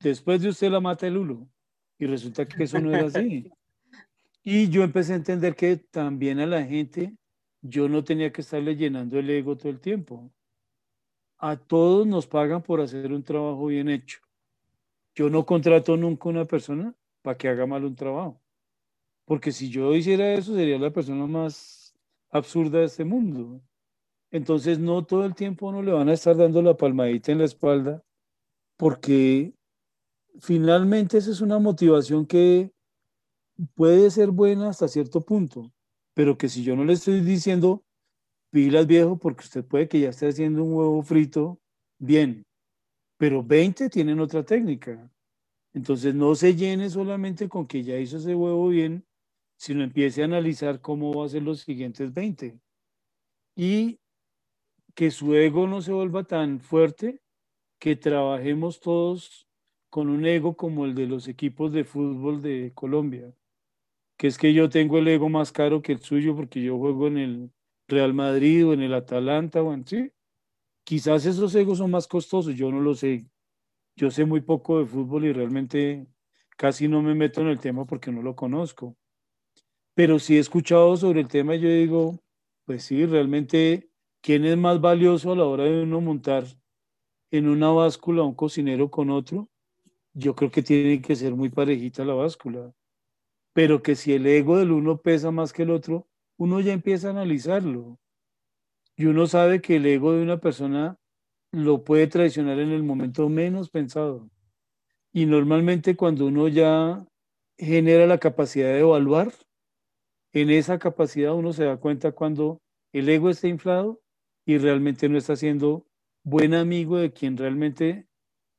después 0.00 0.42
de 0.42 0.48
usted 0.48 0.70
la 0.70 0.80
mata 0.80 1.06
el 1.06 1.16
hulo. 1.16 1.48
Y 1.98 2.06
resulta 2.06 2.44
que 2.46 2.64
eso 2.64 2.80
no 2.80 2.94
era 2.94 3.06
así. 3.06 3.50
Y 4.46 4.68
yo 4.68 4.82
empecé 4.82 5.14
a 5.14 5.16
entender 5.16 5.54
que 5.54 5.78
también 5.78 6.38
a 6.38 6.44
la 6.44 6.62
gente 6.62 7.16
yo 7.62 7.88
no 7.88 8.04
tenía 8.04 8.30
que 8.30 8.42
estarle 8.42 8.76
llenando 8.76 9.18
el 9.18 9.30
ego 9.30 9.56
todo 9.56 9.70
el 9.70 9.80
tiempo. 9.80 10.30
A 11.38 11.56
todos 11.56 12.06
nos 12.06 12.26
pagan 12.26 12.62
por 12.62 12.82
hacer 12.82 13.10
un 13.10 13.22
trabajo 13.22 13.66
bien 13.66 13.88
hecho. 13.88 14.20
Yo 15.14 15.30
no 15.30 15.46
contrato 15.46 15.96
nunca 15.96 16.28
una 16.28 16.44
persona 16.44 16.94
para 17.22 17.38
que 17.38 17.48
haga 17.48 17.64
mal 17.64 17.86
un 17.86 17.96
trabajo. 17.96 18.38
Porque 19.24 19.50
si 19.50 19.70
yo 19.70 19.94
hiciera 19.94 20.34
eso, 20.34 20.54
sería 20.54 20.78
la 20.78 20.90
persona 20.90 21.26
más 21.26 21.83
absurda 22.34 22.80
de 22.80 22.86
este 22.86 23.04
mundo. 23.04 23.62
Entonces, 24.30 24.80
no 24.80 25.04
todo 25.06 25.24
el 25.24 25.34
tiempo 25.34 25.70
no 25.70 25.82
le 25.82 25.92
van 25.92 26.08
a 26.08 26.12
estar 26.12 26.36
dando 26.36 26.60
la 26.60 26.76
palmadita 26.76 27.30
en 27.30 27.38
la 27.38 27.44
espalda, 27.44 28.04
porque 28.76 29.54
finalmente 30.40 31.18
esa 31.18 31.30
es 31.30 31.40
una 31.40 31.60
motivación 31.60 32.26
que 32.26 32.72
puede 33.76 34.10
ser 34.10 34.32
buena 34.32 34.70
hasta 34.70 34.88
cierto 34.88 35.20
punto, 35.20 35.72
pero 36.12 36.36
que 36.36 36.48
si 36.48 36.64
yo 36.64 36.74
no 36.74 36.84
le 36.84 36.94
estoy 36.94 37.20
diciendo 37.20 37.84
pilas 38.50 38.88
viejo, 38.88 39.16
porque 39.16 39.44
usted 39.44 39.64
puede 39.64 39.88
que 39.88 40.00
ya 40.00 40.08
esté 40.08 40.28
haciendo 40.28 40.64
un 40.64 40.74
huevo 40.74 41.02
frito, 41.02 41.60
bien, 42.00 42.44
pero 43.16 43.44
20 43.44 43.88
tienen 43.90 44.18
otra 44.18 44.44
técnica. 44.44 45.08
Entonces 45.72 46.14
no 46.14 46.34
se 46.34 46.56
llene 46.56 46.90
solamente 46.90 47.48
con 47.48 47.66
que 47.66 47.84
ya 47.84 47.96
hizo 47.98 48.16
ese 48.16 48.34
huevo 48.34 48.68
bien, 48.68 49.04
sino 49.64 49.82
empiece 49.82 50.20
a 50.20 50.26
analizar 50.26 50.82
cómo 50.82 51.14
va 51.14 51.24
a 51.24 51.28
ser 51.30 51.42
los 51.42 51.60
siguientes 51.60 52.12
20. 52.12 52.60
Y 53.56 53.98
que 54.94 55.10
su 55.10 55.34
ego 55.34 55.66
no 55.66 55.80
se 55.80 55.90
vuelva 55.90 56.24
tan 56.24 56.60
fuerte, 56.60 57.22
que 57.78 57.96
trabajemos 57.96 58.80
todos 58.80 59.48
con 59.88 60.10
un 60.10 60.26
ego 60.26 60.54
como 60.54 60.84
el 60.84 60.94
de 60.94 61.06
los 61.06 61.28
equipos 61.28 61.72
de 61.72 61.84
fútbol 61.84 62.42
de 62.42 62.72
Colombia, 62.74 63.34
que 64.18 64.26
es 64.26 64.36
que 64.36 64.52
yo 64.52 64.68
tengo 64.68 64.98
el 64.98 65.08
ego 65.08 65.30
más 65.30 65.50
caro 65.50 65.80
que 65.80 65.92
el 65.92 66.00
suyo 66.00 66.36
porque 66.36 66.62
yo 66.62 66.76
juego 66.76 67.06
en 67.06 67.16
el 67.16 67.50
Real 67.88 68.12
Madrid 68.12 68.66
o 68.66 68.74
en 68.74 68.82
el 68.82 68.92
Atalanta 68.92 69.62
o 69.62 69.72
en 69.72 69.86
sí. 69.86 70.12
Quizás 70.84 71.24
esos 71.24 71.54
egos 71.54 71.78
son 71.78 71.90
más 71.90 72.06
costosos, 72.06 72.54
yo 72.54 72.70
no 72.70 72.82
lo 72.82 72.94
sé. 72.94 73.30
Yo 73.96 74.10
sé 74.10 74.26
muy 74.26 74.42
poco 74.42 74.80
de 74.80 74.84
fútbol 74.84 75.24
y 75.24 75.32
realmente 75.32 76.06
casi 76.58 76.86
no 76.86 77.00
me 77.00 77.14
meto 77.14 77.40
en 77.40 77.46
el 77.46 77.60
tema 77.60 77.86
porque 77.86 78.12
no 78.12 78.20
lo 78.20 78.36
conozco. 78.36 78.98
Pero 79.94 80.18
sí 80.18 80.36
he 80.36 80.40
escuchado 80.40 80.96
sobre 80.96 81.20
el 81.20 81.28
tema 81.28 81.54
yo 81.54 81.68
digo, 81.68 82.18
pues 82.64 82.84
sí, 82.84 83.06
realmente, 83.06 83.90
¿quién 84.20 84.44
es 84.44 84.56
más 84.56 84.80
valioso 84.80 85.32
a 85.32 85.36
la 85.36 85.44
hora 85.44 85.64
de 85.64 85.82
uno 85.82 86.00
montar 86.00 86.44
en 87.30 87.48
una 87.48 87.70
báscula 87.70 88.22
un 88.22 88.34
cocinero 88.34 88.90
con 88.90 89.10
otro? 89.10 89.48
Yo 90.12 90.34
creo 90.34 90.50
que 90.50 90.62
tiene 90.62 91.00
que 91.00 91.14
ser 91.16 91.34
muy 91.34 91.48
parejita 91.48 92.04
la 92.04 92.14
báscula. 92.14 92.72
Pero 93.52 93.82
que 93.82 93.94
si 93.94 94.12
el 94.12 94.26
ego 94.26 94.58
del 94.58 94.72
uno 94.72 95.00
pesa 95.00 95.30
más 95.30 95.52
que 95.52 95.62
el 95.62 95.70
otro, 95.70 96.08
uno 96.36 96.60
ya 96.60 96.72
empieza 96.72 97.08
a 97.08 97.10
analizarlo. 97.12 97.98
Y 98.96 99.06
uno 99.06 99.26
sabe 99.26 99.60
que 99.60 99.76
el 99.76 99.86
ego 99.86 100.12
de 100.12 100.22
una 100.22 100.40
persona 100.40 100.98
lo 101.52 101.84
puede 101.84 102.08
traicionar 102.08 102.58
en 102.58 102.70
el 102.70 102.82
momento 102.82 103.28
menos 103.28 103.70
pensado. 103.70 104.28
Y 105.12 105.26
normalmente 105.26 105.94
cuando 105.94 106.26
uno 106.26 106.48
ya 106.48 107.06
genera 107.56 108.06
la 108.06 108.18
capacidad 108.18 108.68
de 108.68 108.80
evaluar, 108.80 109.32
en 110.34 110.50
esa 110.50 110.78
capacidad 110.80 111.32
uno 111.32 111.52
se 111.52 111.64
da 111.64 111.76
cuenta 111.76 112.10
cuando 112.10 112.60
el 112.92 113.08
ego 113.08 113.30
está 113.30 113.46
inflado 113.46 114.02
y 114.44 114.58
realmente 114.58 115.08
no 115.08 115.16
está 115.16 115.36
siendo 115.36 115.86
buen 116.24 116.54
amigo 116.54 116.96
de 116.96 117.12
quien 117.12 117.36
realmente 117.36 118.08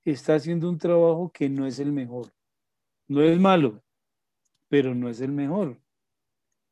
está 0.05 0.36
haciendo 0.36 0.69
un 0.69 0.78
trabajo 0.78 1.32
que 1.34 1.49
no 1.49 1.67
es 1.67 1.80
el 1.80 1.91
mejor. 1.91 2.34
No 3.09 3.21
es 3.21 3.38
malo, 3.38 3.84
pero 4.69 4.95
no 4.95 5.09
es 5.09 5.19
el 5.19 5.34
mejor. 5.34 5.78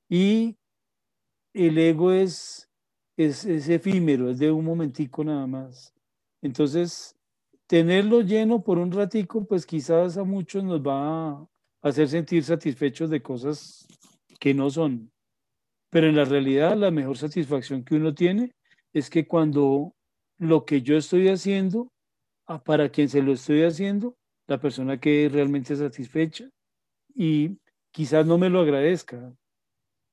Y 0.08 0.56
el 1.54 1.78
ego 1.78 2.14
es, 2.14 2.70
es, 3.18 3.46
efímero, 3.46 4.30
es 4.30 4.40
de 4.40 4.52
un 4.52 4.64
momentico 4.64 5.24
nada 5.26 5.46
más. 5.46 5.94
Entonces, 6.42 7.18
tenerlo 7.68 8.22
lleno 8.22 8.64
por 8.64 8.78
un 8.78 8.92
ratico, 8.92 9.44
pues 9.44 9.66
quizás 9.66 10.18
a 10.18 10.24
muchos 10.24 10.64
nos 10.64 10.82
va 10.82 11.32
a 11.32 11.48
hacer 11.82 12.08
sentir 12.08 12.44
satisfechos 12.46 13.10
de 13.10 13.22
cosas 13.22 13.86
que 14.44 14.54
no 14.54 14.70
son. 14.70 15.10
Pero 15.90 16.10
en 16.10 16.18
la 16.18 16.26
realidad, 16.26 16.76
la 16.76 16.92
mejor 16.92 17.18
satisfacción 17.18 17.86
que 17.86 17.96
uno 17.96 18.14
tiene 18.14 18.52
es 18.92 19.10
que 19.10 19.26
cuando 19.26 19.96
lo 20.38 20.66
que 20.66 20.82
yo 20.82 20.98
estoy 20.98 21.30
haciendo, 21.30 21.94
para 22.66 22.90
quien 22.90 23.08
se 23.08 23.22
lo 23.22 23.32
estoy 23.32 23.64
haciendo, 23.64 24.18
la 24.48 24.60
persona 24.60 25.00
quede 25.00 25.30
realmente 25.30 25.78
satisfecha 25.78 26.50
y 27.16 27.58
quizás 27.92 28.26
no 28.26 28.38
me 28.38 28.50
lo 28.50 28.60
agradezca, 28.60 29.34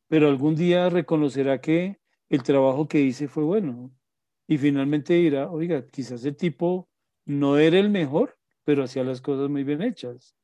pero 0.07 0.29
algún 0.29 0.55
día 0.55 0.89
reconocerá 0.91 1.61
que 1.61 1.99
el 2.29 2.45
trabajo 2.45 2.87
que 2.87 3.01
hice 3.01 3.27
fue 3.27 3.43
bueno. 3.43 3.91
Y 4.47 4.59
finalmente 4.59 5.15
dirá, 5.15 5.51
oiga, 5.51 5.85
quizás 5.89 6.25
el 6.25 6.37
tipo 6.37 6.89
no 7.25 7.59
era 7.59 7.81
el 7.81 7.91
mejor, 7.91 8.39
pero 8.63 8.85
hacía 8.85 9.03
las 9.03 9.21
cosas 9.21 9.51
muy 9.51 9.65
bien 9.65 9.83
hechas. 9.83 10.37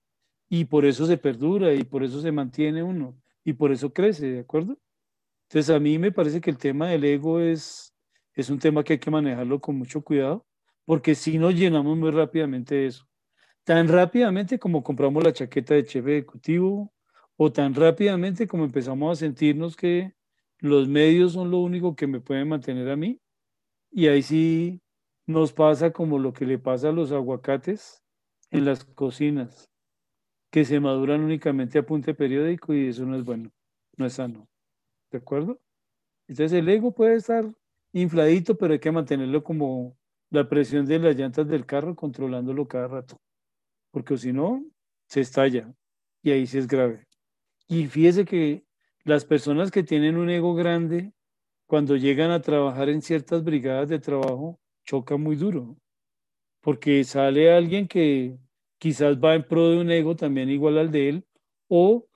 Y 0.48 0.64
por 0.64 0.84
eso 0.86 1.06
se 1.06 1.18
perdura 1.18 1.72
y 1.72 1.84
por 1.84 2.02
eso 2.02 2.20
se 2.20 2.32
mantiene 2.32 2.82
uno 2.82 3.16
y 3.46 3.52
por 3.52 3.70
eso 3.70 3.92
crece, 3.92 4.26
¿de 4.26 4.40
acuerdo? 4.40 4.76
Entonces 5.48 5.72
a 5.72 5.78
mí 5.78 5.98
me 5.98 6.10
parece 6.10 6.40
que 6.40 6.50
el 6.50 6.58
tema 6.58 6.88
del 6.88 7.04
ego 7.04 7.38
es, 7.38 7.94
es 8.34 8.50
un 8.50 8.58
tema 8.58 8.82
que 8.82 8.94
hay 8.94 8.98
que 8.98 9.08
manejarlo 9.08 9.60
con 9.60 9.78
mucho 9.78 10.02
cuidado, 10.02 10.44
porque 10.84 11.14
si 11.14 11.38
nos 11.38 11.54
llenamos 11.54 11.96
muy 11.96 12.10
rápidamente 12.10 12.74
de 12.74 12.86
eso. 12.86 13.08
Tan 13.62 13.86
rápidamente 13.86 14.58
como 14.58 14.82
compramos 14.82 15.22
la 15.22 15.32
chaqueta 15.32 15.74
de 15.74 15.84
chef 15.84 16.04
ejecutivo, 16.08 16.92
o 17.36 17.52
tan 17.52 17.72
rápidamente 17.72 18.48
como 18.48 18.64
empezamos 18.64 19.12
a 19.12 19.20
sentirnos 19.20 19.76
que 19.76 20.14
los 20.58 20.88
medios 20.88 21.34
son 21.34 21.52
lo 21.52 21.58
único 21.58 21.94
que 21.94 22.08
me 22.08 22.20
pueden 22.20 22.48
mantener 22.48 22.90
a 22.90 22.96
mí. 22.96 23.20
Y 23.92 24.08
ahí 24.08 24.22
sí 24.22 24.82
nos 25.24 25.52
pasa 25.52 25.92
como 25.92 26.18
lo 26.18 26.32
que 26.32 26.46
le 26.46 26.58
pasa 26.58 26.88
a 26.88 26.92
los 26.92 27.12
aguacates 27.12 28.02
en 28.50 28.64
las 28.64 28.84
cocinas, 28.84 29.70
que 30.50 30.64
se 30.64 30.80
maduran 30.80 31.22
únicamente 31.22 31.78
a 31.78 31.86
punte 31.86 32.14
periódico 32.14 32.74
y 32.74 32.88
eso 32.88 33.04
no 33.04 33.16
es 33.16 33.24
bueno, 33.24 33.50
no 33.96 34.06
es 34.06 34.14
sano. 34.14 34.48
¿De 35.10 35.18
acuerdo? 35.18 35.60
Entonces 36.28 36.52
el 36.58 36.68
ego 36.68 36.92
puede 36.92 37.16
estar 37.16 37.44
infladito, 37.92 38.56
pero 38.56 38.72
hay 38.72 38.80
que 38.80 38.90
mantenerlo 38.90 39.42
como 39.42 39.96
la 40.30 40.48
presión 40.48 40.86
de 40.86 40.98
las 40.98 41.16
llantas 41.16 41.46
del 41.48 41.66
carro, 41.66 41.94
controlándolo 41.94 42.66
cada 42.66 42.88
rato, 42.88 43.20
porque 43.90 44.16
si 44.18 44.32
no, 44.32 44.64
se 45.08 45.20
estalla 45.20 45.72
y 46.22 46.30
ahí 46.32 46.46
sí 46.46 46.58
es 46.58 46.66
grave. 46.66 47.06
Y 47.68 47.86
fíjese 47.86 48.24
que 48.24 48.64
las 49.04 49.24
personas 49.24 49.70
que 49.70 49.82
tienen 49.82 50.16
un 50.16 50.30
ego 50.30 50.54
grande, 50.54 51.12
cuando 51.66 51.96
llegan 51.96 52.30
a 52.30 52.42
trabajar 52.42 52.88
en 52.88 53.02
ciertas 53.02 53.44
brigadas 53.44 53.88
de 53.88 53.98
trabajo, 53.98 54.58
choca 54.84 55.16
muy 55.16 55.36
duro, 55.36 55.76
porque 56.60 57.04
sale 57.04 57.52
alguien 57.52 57.86
que 57.88 58.38
quizás 58.78 59.16
va 59.18 59.34
en 59.34 59.44
pro 59.44 59.70
de 59.70 59.78
un 59.78 59.90
ego 59.90 60.16
también 60.16 60.50
igual 60.50 60.78
al 60.78 60.90
de 60.90 61.08
él, 61.08 61.26
o 61.68 62.06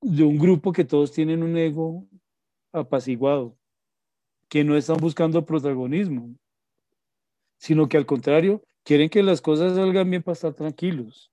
de 0.00 0.22
un 0.24 0.38
grupo 0.38 0.72
que 0.72 0.84
todos 0.84 1.12
tienen 1.12 1.42
un 1.42 1.56
ego 1.56 2.06
apaciguado, 2.72 3.56
que 4.48 4.64
no 4.64 4.76
están 4.76 4.98
buscando 4.98 5.44
protagonismo, 5.44 6.34
sino 7.58 7.88
que 7.88 7.96
al 7.96 8.06
contrario, 8.06 8.62
quieren 8.84 9.08
que 9.08 9.22
las 9.22 9.40
cosas 9.40 9.74
salgan 9.74 10.10
bien 10.10 10.22
para 10.22 10.34
estar 10.34 10.54
tranquilos, 10.54 11.32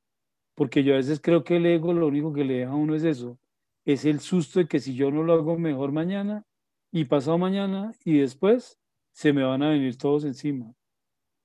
porque 0.56 0.84
yo 0.84 0.94
a 0.94 0.98
veces 0.98 1.20
creo 1.20 1.44
que 1.44 1.58
el 1.58 1.66
ego 1.66 1.94
lo 1.94 2.08
único 2.08 2.34
que 2.34 2.44
le 2.44 2.60
deja 2.60 2.72
a 2.72 2.76
uno 2.76 2.96
es 2.96 3.04
eso, 3.04 3.38
es 3.86 4.06
el 4.06 4.20
susto 4.20 4.60
de 4.60 4.68
que 4.68 4.80
si 4.80 4.96
yo 4.96 5.12
no 5.12 5.24
lo 5.24 5.34
hago 5.34 5.58
mejor 5.58 5.92
mañana 5.92 6.46
y 6.92 7.06
pasado 7.06 7.38
mañana 7.38 7.94
y 8.06 8.20
después 8.20 8.80
se 9.12 9.34
me 9.34 9.44
van 9.44 9.62
a 9.64 9.70
venir 9.70 9.98
todos 9.98 10.24
encima. 10.24 10.74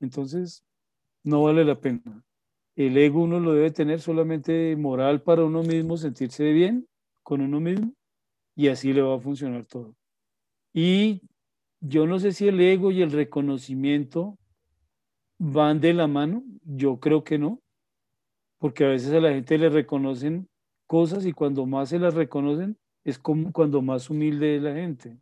Entonces, 0.01 0.64
no 1.24 1.43
vale 1.43 1.64
la 1.64 1.81
pena. 1.81 2.24
El 2.79 2.97
ego 2.97 3.24
uno 3.24 3.41
lo 3.41 3.55
debe 3.55 3.72
tener 3.72 4.01
solamente 4.01 4.76
moral 4.76 5.20
para 5.20 5.45
uno 5.45 5.64
mismo, 5.64 5.97
sentirse 5.97 6.53
bien 6.53 6.87
con 7.24 7.41
uno 7.41 7.59
mismo 7.59 7.93
y 8.55 8.68
así 8.68 8.93
le 8.93 9.03
va 9.03 9.16
a 9.16 9.20
funcionar 9.20 9.66
todo. 9.66 9.97
Y 10.72 11.22
yo 11.81 12.07
no 12.07 12.20
sé 12.20 12.31
si 12.31 12.47
el 12.47 12.61
ego 12.61 12.93
y 12.93 13.03
el 13.03 13.11
reconocimiento 13.11 14.39
van 15.41 15.81
de 15.81 15.93
la 15.93 16.07
mano, 16.07 16.45
yo 16.62 17.01
creo 17.01 17.24
que 17.24 17.37
no, 17.37 17.61
porque 18.59 18.85
a 18.85 18.91
veces 18.91 19.12
a 19.12 19.18
la 19.18 19.31
gente 19.31 19.59
le 19.59 19.70
reconocen 19.70 20.49
cosas 20.87 21.26
y 21.26 21.33
cuando 21.33 21.66
más 21.66 21.89
se 21.89 21.99
las 21.99 22.14
reconocen 22.14 22.79
es 23.03 23.18
como 23.18 23.51
cuando 23.51 23.83
más 23.83 24.09
humilde 24.09 24.55
es 24.55 24.62
la 24.62 24.74
gente. 24.74 25.18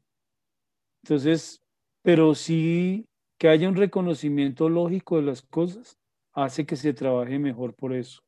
Entonces, 1.05 1.63
pero 2.03 2.35
sí 2.35 3.07
que 3.39 3.49
haya 3.49 3.67
un 3.67 3.77
reconocimiento 3.77 4.69
lógico 4.69 5.17
de 5.17 5.23
las 5.23 5.41
cosas 5.41 5.99
hace 6.37 6.67
que 6.67 6.77
se 6.77 6.93
trabaje 6.93 7.39
mejor 7.39 7.75
por 7.75 7.95
eso. 7.95 8.21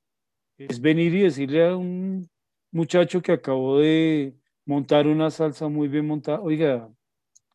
Es 0.57 0.81
venir 0.81 1.15
y 1.15 1.23
decirle 1.23 1.69
a 1.69 1.77
un 1.77 2.29
muchacho 2.73 3.21
que 3.21 3.33
acabó 3.33 3.79
de 3.79 4.35
montar 4.65 5.07
una 5.07 5.31
salsa 5.31 5.69
muy 5.69 5.89
bien 5.89 6.07
montada, 6.07 6.41
oiga, 6.41 6.91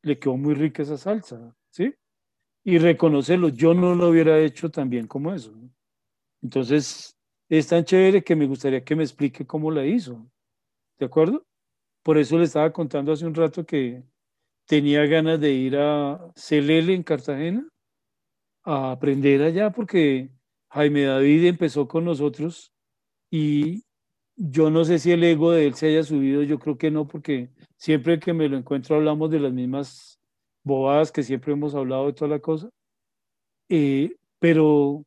le 0.04 0.18
quedó 0.18 0.38
muy 0.38 0.54
rica 0.54 0.84
esa 0.84 0.98
salsa, 0.98 1.56
¿sí? 1.70 1.94
Y 2.64 2.78
reconocerlo, 2.78 3.50
yo 3.50 3.74
no 3.74 3.96
lo 3.96 4.10
hubiera 4.10 4.40
hecho 4.40 4.70
tan 4.70 4.90
bien 4.90 5.08
como 5.08 5.34
eso. 5.34 5.54
Entonces, 6.42 7.18
es 7.50 7.68
tan 7.68 7.84
chévere 7.84 8.24
que 8.24 8.36
me 8.36 8.46
gustaría 8.46 8.84
que 8.84 8.96
me 8.96 9.04
explique 9.04 9.46
cómo 9.46 9.72
la 9.72 9.86
hizo. 9.86 10.26
¿De 10.98 11.08
acuerdo? 11.08 11.46
Por 12.04 12.18
eso 12.18 12.38
le 12.38 12.46
estaba 12.46 12.72
contando 12.72 13.12
hace 13.12 13.26
un 13.26 13.36
rato 13.36 13.66
que 13.66 14.04
tenía 14.66 15.06
ganas 15.06 15.40
de 15.40 15.52
ir 15.52 15.78
a 15.78 16.32
Celele 16.36 16.94
en 16.94 17.04
Cartagena 17.04 17.68
a 18.64 18.92
aprender 18.92 19.42
allá 19.42 19.72
porque 19.72 20.30
Jaime 20.74 21.04
David 21.04 21.46
empezó 21.46 21.88
con 21.88 22.04
nosotros 22.04 22.74
y 23.30 23.84
yo 24.36 24.72
no 24.72 24.84
sé 24.86 24.98
si 24.98 25.12
el 25.12 25.24
ego 25.24 25.52
de 25.52 25.68
él 25.68 25.76
se 25.76 25.88
haya 25.88 26.02
subido, 26.02 26.42
yo 26.42 26.58
creo 26.58 26.80
que 26.80 26.90
no, 26.90 27.08
porque 27.08 27.50
siempre 27.78 28.20
que 28.20 28.34
me 28.34 28.50
lo 28.50 28.58
encuentro 28.58 28.96
hablamos 28.96 29.30
de 29.30 29.40
las 29.40 29.54
mismas 29.54 30.20
bobadas 30.64 31.12
que 31.12 31.22
siempre 31.22 31.54
hemos 31.54 31.76
hablado 31.76 32.08
de 32.08 32.14
toda 32.14 32.30
la 32.30 32.40
cosa. 32.40 32.70
Eh, 33.70 34.16
pero 34.40 35.04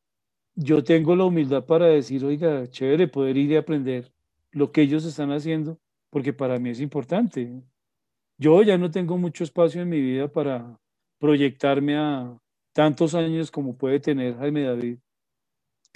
yo 0.54 0.84
tengo 0.84 1.16
la 1.16 1.24
humildad 1.24 1.64
para 1.66 1.86
decir, 1.86 2.24
oiga, 2.24 2.68
chévere 2.68 3.08
poder 3.08 3.36
ir 3.36 3.50
y 3.50 3.56
aprender 3.56 4.12
lo 4.52 4.70
que 4.70 4.82
ellos 4.82 5.04
están 5.04 5.32
haciendo, 5.32 5.80
porque 6.10 6.32
para 6.32 6.60
mí 6.60 6.70
es 6.70 6.80
importante. 6.80 7.60
Yo 8.38 8.62
ya 8.62 8.78
no 8.78 8.92
tengo 8.92 9.18
mucho 9.18 9.42
espacio 9.42 9.82
en 9.82 9.88
mi 9.88 10.00
vida 10.00 10.28
para 10.28 10.78
proyectarme 11.18 11.96
a 11.96 12.38
tantos 12.72 13.16
años 13.16 13.50
como 13.50 13.76
puede 13.76 13.98
tener 13.98 14.36
Jaime 14.36 14.62
David, 14.62 14.98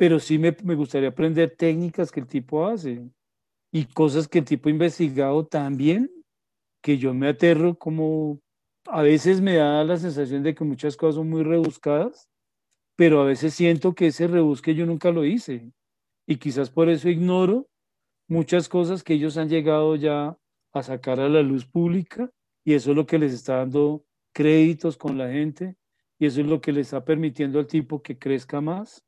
pero 0.00 0.18
sí 0.18 0.38
me, 0.38 0.56
me 0.64 0.74
gustaría 0.76 1.10
aprender 1.10 1.54
técnicas 1.58 2.10
que 2.10 2.20
el 2.20 2.26
tipo 2.26 2.66
hace 2.66 3.06
y 3.70 3.84
cosas 3.84 4.28
que 4.28 4.38
el 4.38 4.46
tipo 4.46 4.70
ha 4.70 4.72
investigado 4.72 5.44
también, 5.44 6.10
que 6.80 6.96
yo 6.96 7.12
me 7.12 7.28
aterro 7.28 7.76
como 7.76 8.40
a 8.86 9.02
veces 9.02 9.42
me 9.42 9.56
da 9.56 9.84
la 9.84 9.98
sensación 9.98 10.42
de 10.42 10.54
que 10.54 10.64
muchas 10.64 10.96
cosas 10.96 11.16
son 11.16 11.28
muy 11.28 11.42
rebuscadas 11.42 12.30
pero 12.96 13.20
a 13.20 13.26
veces 13.26 13.52
siento 13.52 13.94
que 13.94 14.06
ese 14.06 14.26
rebusque 14.26 14.74
yo 14.74 14.86
nunca 14.86 15.10
lo 15.10 15.26
hice 15.26 15.70
y 16.26 16.36
quizás 16.36 16.70
por 16.70 16.88
eso 16.88 17.10
ignoro 17.10 17.68
muchas 18.26 18.70
cosas 18.70 19.02
que 19.02 19.12
ellos 19.12 19.36
han 19.36 19.50
llegado 19.50 19.96
ya 19.96 20.34
a 20.72 20.82
sacar 20.82 21.20
a 21.20 21.28
la 21.28 21.42
luz 21.42 21.66
pública 21.66 22.30
y 22.64 22.72
eso 22.72 22.92
es 22.92 22.96
lo 22.96 23.04
que 23.04 23.18
les 23.18 23.34
está 23.34 23.58
dando 23.58 24.02
créditos 24.32 24.96
con 24.96 25.18
la 25.18 25.30
gente 25.30 25.76
y 26.18 26.24
eso 26.24 26.40
es 26.40 26.46
lo 26.46 26.62
que 26.62 26.72
le 26.72 26.80
está 26.80 27.04
permitiendo 27.04 27.58
al 27.58 27.66
tipo 27.66 28.00
que 28.00 28.18
crezca 28.18 28.62
más. 28.62 29.04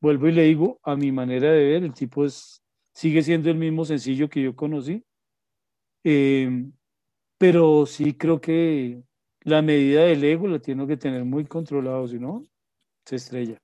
Vuelvo 0.00 0.28
y 0.28 0.32
le 0.32 0.42
digo, 0.42 0.78
a 0.82 0.96
mi 0.96 1.10
manera 1.12 1.50
de 1.52 1.64
ver, 1.64 1.84
el 1.84 1.94
tipo 1.94 2.24
es, 2.24 2.62
sigue 2.92 3.22
siendo 3.22 3.50
el 3.50 3.56
mismo 3.56 3.84
sencillo 3.84 4.28
que 4.28 4.42
yo 4.42 4.54
conocí, 4.54 5.04
em, 6.04 6.72
pero 7.38 7.86
sí 7.86 8.14
creo 8.14 8.40
que 8.40 9.02
la 9.40 9.62
medida 9.62 10.02
del 10.02 10.24
ego 10.24 10.48
la 10.48 10.58
tiene 10.58 10.86
que 10.86 10.96
tener 10.96 11.24
muy 11.24 11.46
controlado, 11.46 12.06
si 12.08 12.18
no, 12.18 12.42
se 13.04 13.16
estrella. 13.16 13.58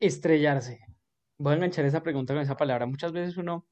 Estrellarse. 0.00 0.80
Voy 1.38 1.52
a 1.52 1.56
enganchar 1.56 1.84
esa 1.84 2.02
pregunta 2.02 2.34
con 2.34 2.42
esa 2.42 2.56
palabra. 2.56 2.86
Muchas 2.86 3.12
veces 3.12 3.36
uno 3.36 3.66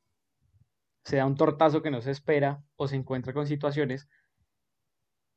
se 1.04 1.16
da 1.16 1.26
un 1.26 1.36
tortazo 1.36 1.82
que 1.82 1.90
no 1.90 2.00
se 2.00 2.10
espera 2.10 2.62
o 2.76 2.86
se 2.86 2.96
encuentra 2.96 3.32
con 3.32 3.46
situaciones 3.46 4.08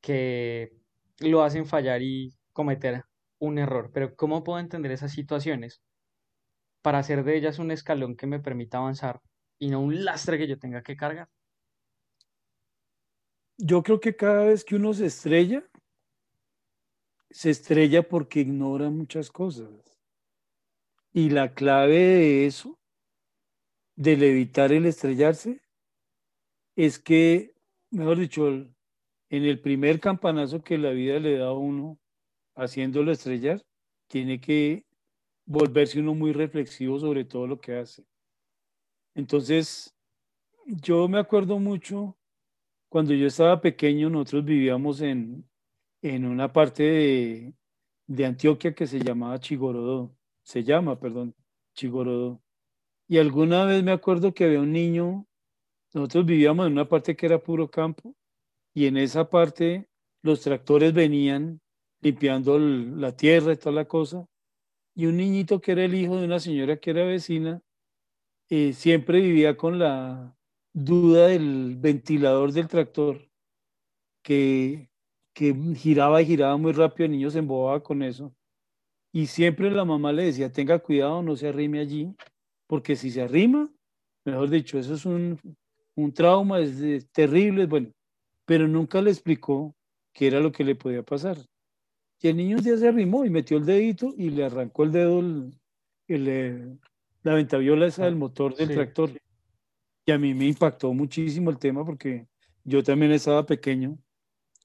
que 0.02 0.72
lo 1.20 1.44
hacen 1.44 1.66
fallar 1.66 2.02
y 2.02 2.36
cometer 2.52 3.04
un 3.40 3.58
error. 3.58 3.92
Pero 3.94 4.16
¿cómo 4.16 4.44
puedo 4.44 4.60
entender 4.60 4.92
esas 4.92 5.12
situaciones 5.12 5.82
para 6.82 7.00
hacer 7.00 7.24
de 7.24 7.38
ellas 7.38 7.60
un 7.60 7.72
escalón 7.72 8.16
que 8.16 8.28
me 8.28 8.40
permita 8.40 8.78
avanzar 8.78 9.22
y 9.58 9.70
no 9.70 9.82
un 9.82 10.04
lastre 10.04 10.38
que 10.38 10.48
yo 10.48 10.60
tenga 10.60 10.84
que 10.84 10.96
cargar? 10.96 11.30
Yo 13.58 13.84
creo 13.84 14.00
que 14.00 14.16
cada 14.16 14.46
vez 14.46 14.66
que 14.66 14.76
uno 14.76 14.94
se 14.94 15.06
estrella, 15.06 15.64
se 17.30 17.50
estrella 17.50 18.08
porque 18.08 18.42
ignora 18.42 18.90
muchas 18.90 19.32
cosas. 19.32 19.70
Y 21.14 21.30
la 21.30 21.54
clave 21.54 21.96
de 21.96 22.46
eso, 22.46 22.78
del 23.96 24.24
evitar 24.24 24.74
el 24.74 24.86
estrellarse, 24.86 25.62
es 26.76 27.00
que, 27.00 27.56
mejor 27.90 28.20
dicho, 28.20 28.48
en 28.50 28.76
el 29.30 29.62
primer 29.62 30.02
campanazo 30.02 30.62
que 30.62 30.78
la 30.78 30.92
vida 30.92 31.20
le 31.20 31.38
da 31.38 31.48
a 31.48 31.54
uno 31.54 31.98
haciéndolo 32.56 33.12
estrellar, 33.12 33.62
tiene 34.08 34.40
que 34.40 34.86
volverse 35.46 36.00
uno 36.00 36.16
muy 36.16 36.34
reflexivo 36.34 37.00
sobre 37.00 37.26
todo 37.26 37.48
lo 37.48 37.60
que 37.60 37.78
hace. 37.78 38.04
Entonces, 39.14 39.96
yo 40.66 41.08
me 41.08 41.20
acuerdo 41.20 41.60
mucho, 41.60 42.18
cuando 42.90 43.14
yo 43.14 43.28
estaba 43.28 43.62
pequeño, 43.62 44.10
nosotros 44.10 44.46
vivíamos 44.46 45.02
en, 45.02 45.48
en 46.02 46.26
una 46.26 46.52
parte 46.52 47.54
de, 48.08 48.26
Antioquia 48.26 48.74
que 48.74 48.88
se 48.88 49.00
llamaba 49.00 49.40
Chigorodó, 49.40 50.16
se 50.44 50.64
llama, 50.64 51.00
perdón, 51.00 51.36
Chigorodó. 51.74 52.42
Y 53.08 53.18
alguna 53.18 53.66
vez 53.66 53.84
me 53.84 53.92
acuerdo 53.92 54.34
que 54.34 54.46
había 54.46 54.62
un 54.62 54.72
niño, 54.72 55.28
nosotros 55.94 56.26
vivíamos 56.26 56.68
en 56.68 56.74
una 56.74 56.88
parte 56.88 57.16
que 57.16 57.26
era 57.26 57.40
puro 57.40 57.70
campo, 57.70 58.16
y 58.74 58.88
en 58.88 58.98
esa 58.98 59.30
parte 59.30 59.88
los 60.22 60.42
tractores 60.42 60.94
venían 60.94 61.62
limpiando 62.06 62.60
la 62.60 63.16
tierra 63.16 63.54
y 63.54 63.58
toda 63.58 63.74
la 63.74 63.86
cosa, 63.86 64.28
y 64.94 65.08
un 65.08 65.18
niñito 65.18 65.60
que 65.60 65.72
era 65.72 65.86
el 65.86 65.96
hijo 65.96 66.18
de 66.18 66.26
una 66.26 66.40
señora 66.40 66.78
que 66.78 66.92
era 66.92 67.04
vecina, 67.04 67.62
eh, 68.50 68.74
siempre 68.74 69.20
vivía 69.22 69.58
con 69.58 69.80
la 69.80 70.38
duda 70.72 71.28
del 71.28 71.78
ventilador 71.78 72.52
del 72.52 72.68
tractor 72.68 73.28
que, 74.22 74.90
que 75.34 75.56
giraba 75.76 76.22
y 76.22 76.28
giraba 76.28 76.58
muy 76.58 76.74
rápido, 76.74 77.06
el 77.06 77.14
niño 77.14 77.32
se 77.32 77.40
embobaba 77.40 77.82
con 77.82 78.04
eso. 78.04 78.36
Y 79.12 79.26
siempre 79.26 79.72
la 79.72 79.84
mamá 79.84 80.14
le 80.14 80.26
decía, 80.26 80.52
tenga 80.52 80.78
cuidado, 80.78 81.24
no 81.24 81.36
se 81.36 81.48
arrime 81.48 81.80
allí, 81.80 82.14
porque 82.68 82.96
si 82.96 83.10
se 83.10 83.24
arrima, 83.24 83.72
mejor 84.26 84.50
dicho, 84.50 84.78
eso 84.78 84.94
es 84.94 85.06
un, 85.06 85.40
un 85.96 86.14
trauma, 86.14 86.60
es, 86.60 87.10
terrible, 87.12 87.66
bueno, 87.66 87.92
pero 88.46 88.68
nunca 88.68 89.02
le 89.02 89.10
explicó 89.10 89.74
qué 90.14 90.28
era 90.28 90.40
lo 90.40 90.52
que 90.52 90.64
le 90.64 90.76
podía 90.76 91.02
pasar. 91.02 91.38
Y 92.22 92.28
el 92.28 92.38
niño 92.38 92.58
un 92.58 92.64
día 92.64 92.78
se 92.78 92.88
arrimó 92.88 93.26
y 93.26 93.30
metió 93.30 93.58
el 93.58 93.66
dedito 93.66 94.14
y 94.18 94.30
le 94.30 94.46
arrancó 94.46 94.84
el 94.84 94.92
dedo, 94.92 95.20
el, 95.20 95.58
eh, 96.08 96.78
la 97.24 97.34
ventaviola 97.34 97.88
esa 97.88 98.06
del 98.06 98.16
motor 98.16 98.56
del 98.56 98.70
tractor. 98.70 99.12
Y 100.06 100.12
a 100.12 100.18
mí 100.18 100.34
me 100.34 100.46
impactó 100.46 100.94
muchísimo 100.94 101.50
el 101.50 101.58
tema 101.58 101.86
porque 101.86 102.28
yo 102.64 102.84
también 102.84 103.12
estaba 103.12 103.46
pequeño 103.46 103.98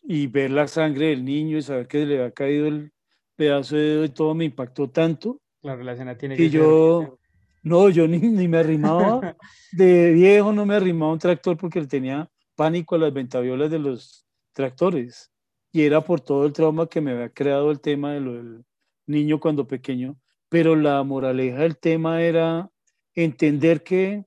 y 0.02 0.26
ver 0.26 0.50
la 0.50 0.68
sangre 0.68 1.06
del 1.06 1.24
niño 1.24 1.58
y 1.58 1.62
saber 1.62 1.86
que 1.86 2.06
le 2.06 2.18
había 2.18 2.30
caído 2.30 2.66
el 2.66 2.92
pedazo 3.36 3.76
de 3.76 3.82
dedo 3.82 4.04
y 4.04 4.08
todo 4.10 4.34
me 4.34 4.44
impactó 4.44 4.88
tanto. 4.88 5.40
Claro, 5.60 5.82
la 5.82 5.92
escena 5.92 6.16
tiene 6.16 6.36
que, 6.36 6.44
que 6.44 6.50
yo, 6.50 7.18
no, 7.62 7.88
yo 7.90 8.06
ni, 8.08 8.18
ni 8.18 8.48
me 8.48 8.58
arrimaba, 8.58 9.36
de 9.72 10.12
viejo 10.12 10.52
no 10.52 10.64
me 10.64 10.74
arrimaba 10.74 11.12
un 11.12 11.18
tractor 11.18 11.56
porque 11.56 11.84
tenía 11.86 12.30
pánico 12.54 12.94
a 12.94 12.98
las 12.98 13.12
ventaviolas 13.12 13.70
de 13.70 13.78
los 13.78 14.26
tractores. 14.52 15.30
Y 15.72 15.82
era 15.82 16.00
por 16.00 16.20
todo 16.20 16.46
el 16.46 16.52
trauma 16.52 16.88
que 16.88 17.00
me 17.00 17.12
había 17.12 17.30
creado 17.30 17.70
el 17.70 17.80
tema 17.80 18.12
de 18.12 18.20
lo 18.20 18.34
del 18.34 18.64
niño 19.06 19.38
cuando 19.40 19.66
pequeño. 19.66 20.18
Pero 20.48 20.74
la 20.74 21.02
moraleja 21.04 21.58
del 21.60 21.78
tema 21.78 22.22
era 22.22 22.70
entender 23.14 23.82
que 23.82 24.24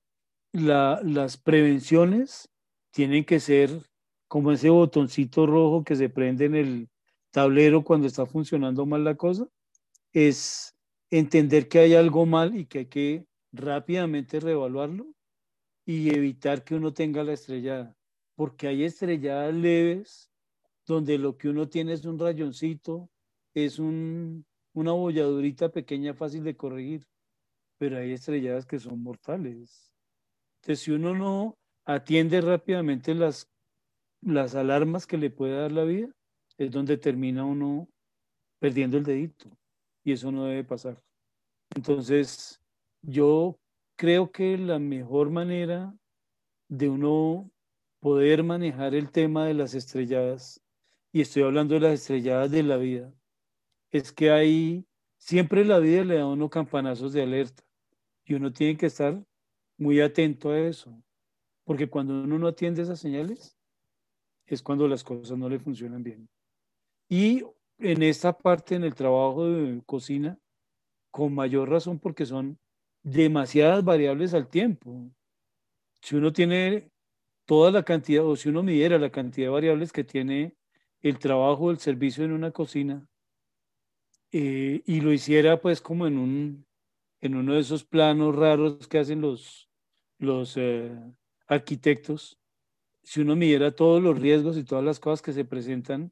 las 0.52 1.36
prevenciones 1.36 2.48
tienen 2.90 3.24
que 3.24 3.40
ser 3.40 3.70
como 4.28 4.52
ese 4.52 4.70
botoncito 4.70 5.46
rojo 5.46 5.84
que 5.84 5.96
se 5.96 6.08
prende 6.08 6.46
en 6.46 6.54
el 6.54 6.88
tablero 7.30 7.84
cuando 7.84 8.06
está 8.06 8.24
funcionando 8.24 8.86
mal 8.86 9.04
la 9.04 9.16
cosa. 9.16 9.46
Es 10.12 10.74
entender 11.10 11.68
que 11.68 11.80
hay 11.80 11.94
algo 11.94 12.24
mal 12.24 12.56
y 12.56 12.66
que 12.66 12.78
hay 12.80 12.86
que 12.86 13.26
rápidamente 13.52 14.40
reevaluarlo 14.40 15.06
y 15.84 16.14
evitar 16.14 16.64
que 16.64 16.74
uno 16.74 16.94
tenga 16.94 17.22
la 17.22 17.34
estrellada, 17.34 17.94
porque 18.34 18.68
hay 18.68 18.84
estrelladas 18.84 19.54
leves 19.54 20.30
donde 20.86 21.18
lo 21.18 21.36
que 21.36 21.48
uno 21.48 21.68
tiene 21.68 21.92
es 21.92 22.04
un 22.04 22.18
rayoncito, 22.18 23.10
es 23.54 23.78
un, 23.78 24.44
una 24.72 24.92
bolladurita 24.92 25.70
pequeña 25.70 26.14
fácil 26.14 26.44
de 26.44 26.56
corregir, 26.56 27.06
pero 27.78 27.98
hay 27.98 28.12
estrelladas 28.12 28.66
que 28.66 28.78
son 28.78 29.02
mortales. 29.02 29.92
Entonces, 30.60 30.84
si 30.84 30.90
uno 30.90 31.14
no 31.14 31.58
atiende 31.84 32.40
rápidamente 32.40 33.14
las, 33.14 33.50
las 34.20 34.54
alarmas 34.54 35.06
que 35.06 35.18
le 35.18 35.30
puede 35.30 35.56
dar 35.56 35.72
la 35.72 35.84
vida, 35.84 36.08
es 36.56 36.70
donde 36.70 36.96
termina 36.96 37.44
uno 37.44 37.88
perdiendo 38.58 38.96
el 38.96 39.04
dedito 39.04 39.50
y 40.04 40.12
eso 40.12 40.30
no 40.30 40.44
debe 40.44 40.64
pasar. 40.64 41.02
Entonces, 41.74 42.60
yo 43.02 43.58
creo 43.96 44.30
que 44.30 44.56
la 44.56 44.78
mejor 44.78 45.30
manera 45.30 45.94
de 46.68 46.88
uno 46.88 47.50
poder 48.00 48.42
manejar 48.42 48.94
el 48.94 49.10
tema 49.10 49.46
de 49.46 49.54
las 49.54 49.74
estrelladas, 49.74 50.60
y 51.14 51.20
estoy 51.20 51.44
hablando 51.44 51.74
de 51.74 51.80
las 51.80 51.92
estrelladas 51.92 52.50
de 52.50 52.64
la 52.64 52.76
vida, 52.76 53.14
es 53.92 54.10
que 54.10 54.32
hay, 54.32 54.84
siempre 55.16 55.64
la 55.64 55.78
vida 55.78 56.02
le 56.02 56.16
da 56.16 56.22
a 56.22 56.26
uno 56.26 56.50
campanazos 56.50 57.12
de 57.12 57.22
alerta 57.22 57.62
y 58.24 58.34
uno 58.34 58.52
tiene 58.52 58.76
que 58.76 58.86
estar 58.86 59.24
muy 59.78 60.00
atento 60.00 60.50
a 60.50 60.58
eso, 60.58 60.92
porque 61.62 61.88
cuando 61.88 62.14
uno 62.14 62.36
no 62.36 62.48
atiende 62.48 62.82
esas 62.82 62.98
señales, 62.98 63.56
es 64.44 64.60
cuando 64.60 64.88
las 64.88 65.04
cosas 65.04 65.38
no 65.38 65.48
le 65.48 65.60
funcionan 65.60 66.02
bien. 66.02 66.28
Y 67.08 67.44
en 67.78 68.02
esta 68.02 68.36
parte, 68.36 68.74
en 68.74 68.82
el 68.82 68.96
trabajo 68.96 69.46
de 69.48 69.80
cocina, 69.86 70.36
con 71.12 71.32
mayor 71.32 71.70
razón 71.70 72.00
porque 72.00 72.26
son 72.26 72.58
demasiadas 73.04 73.84
variables 73.84 74.34
al 74.34 74.48
tiempo. 74.48 75.08
Si 76.02 76.16
uno 76.16 76.32
tiene 76.32 76.90
toda 77.44 77.70
la 77.70 77.84
cantidad, 77.84 78.24
o 78.26 78.34
si 78.34 78.48
uno 78.48 78.64
midiera 78.64 78.98
la 78.98 79.10
cantidad 79.10 79.46
de 79.46 79.52
variables 79.52 79.92
que 79.92 80.02
tiene 80.02 80.56
el 81.08 81.18
trabajo, 81.18 81.70
el 81.70 81.78
servicio 81.78 82.24
en 82.24 82.32
una 82.32 82.50
cocina, 82.50 83.06
eh, 84.32 84.82
y 84.86 85.00
lo 85.00 85.12
hiciera 85.12 85.60
pues 85.60 85.80
como 85.80 86.06
en, 86.06 86.18
un, 86.18 86.66
en 87.20 87.36
uno 87.36 87.54
de 87.54 87.60
esos 87.60 87.84
planos 87.84 88.34
raros 88.34 88.88
que 88.88 88.98
hacen 88.98 89.20
los, 89.20 89.68
los 90.18 90.56
eh, 90.56 90.90
arquitectos, 91.46 92.38
si 93.02 93.20
uno 93.20 93.36
midiera 93.36 93.70
todos 93.70 94.02
los 94.02 94.18
riesgos 94.18 94.56
y 94.56 94.64
todas 94.64 94.82
las 94.82 94.98
cosas 94.98 95.20
que 95.20 95.34
se 95.34 95.44
presentan, 95.44 96.10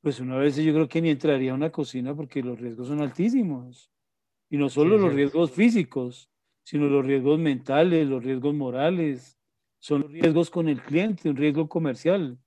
pues 0.00 0.20
una 0.20 0.36
vez 0.36 0.54
yo 0.56 0.72
creo 0.72 0.88
que 0.88 1.02
ni 1.02 1.10
entraría 1.10 1.50
a 1.50 1.56
una 1.56 1.72
cocina 1.72 2.14
porque 2.14 2.42
los 2.42 2.60
riesgos 2.60 2.86
son 2.86 3.02
altísimos. 3.02 3.90
Y 4.48 4.56
no 4.56 4.68
solo 4.68 4.96
los 4.96 5.12
riesgos 5.12 5.50
físicos, 5.50 6.30
sino 6.62 6.86
los 6.86 7.04
riesgos 7.04 7.40
mentales, 7.40 8.06
los 8.06 8.22
riesgos 8.22 8.54
morales, 8.54 9.36
son 9.80 10.02
los 10.02 10.12
riesgos 10.12 10.48
con 10.48 10.68
el 10.68 10.80
cliente, 10.80 11.28
un 11.28 11.36
riesgo 11.36 11.68
comercial. 11.68 12.38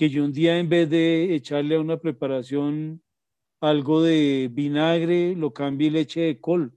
Que 0.00 0.08
yo 0.08 0.24
un 0.24 0.32
día 0.32 0.58
en 0.58 0.70
vez 0.70 0.88
de 0.88 1.34
echarle 1.34 1.74
a 1.74 1.80
una 1.80 1.98
preparación 1.98 3.02
algo 3.60 4.00
de 4.02 4.48
vinagre, 4.50 5.36
lo 5.36 5.52
cambie 5.52 5.90
leche 5.90 6.22
de 6.22 6.40
col, 6.40 6.72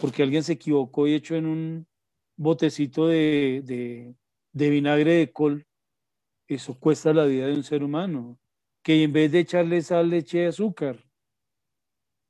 porque 0.00 0.22
alguien 0.22 0.44
se 0.44 0.52
equivocó 0.52 1.08
y 1.08 1.14
echó 1.14 1.34
en 1.34 1.46
un 1.46 1.88
botecito 2.36 3.08
de, 3.08 4.14
de, 4.52 4.70
vinagre 4.70 5.14
de 5.14 5.32
col. 5.32 5.66
Eso 6.46 6.78
cuesta 6.78 7.12
la 7.12 7.24
vida 7.24 7.48
de 7.48 7.54
un 7.54 7.64
ser 7.64 7.82
humano 7.82 8.38
que 8.84 9.02
en 9.02 9.12
vez 9.12 9.32
de 9.32 9.40
echarle 9.40 9.82
sal, 9.82 10.10
leche 10.10 10.38
de 10.38 10.46
azúcar. 10.46 11.04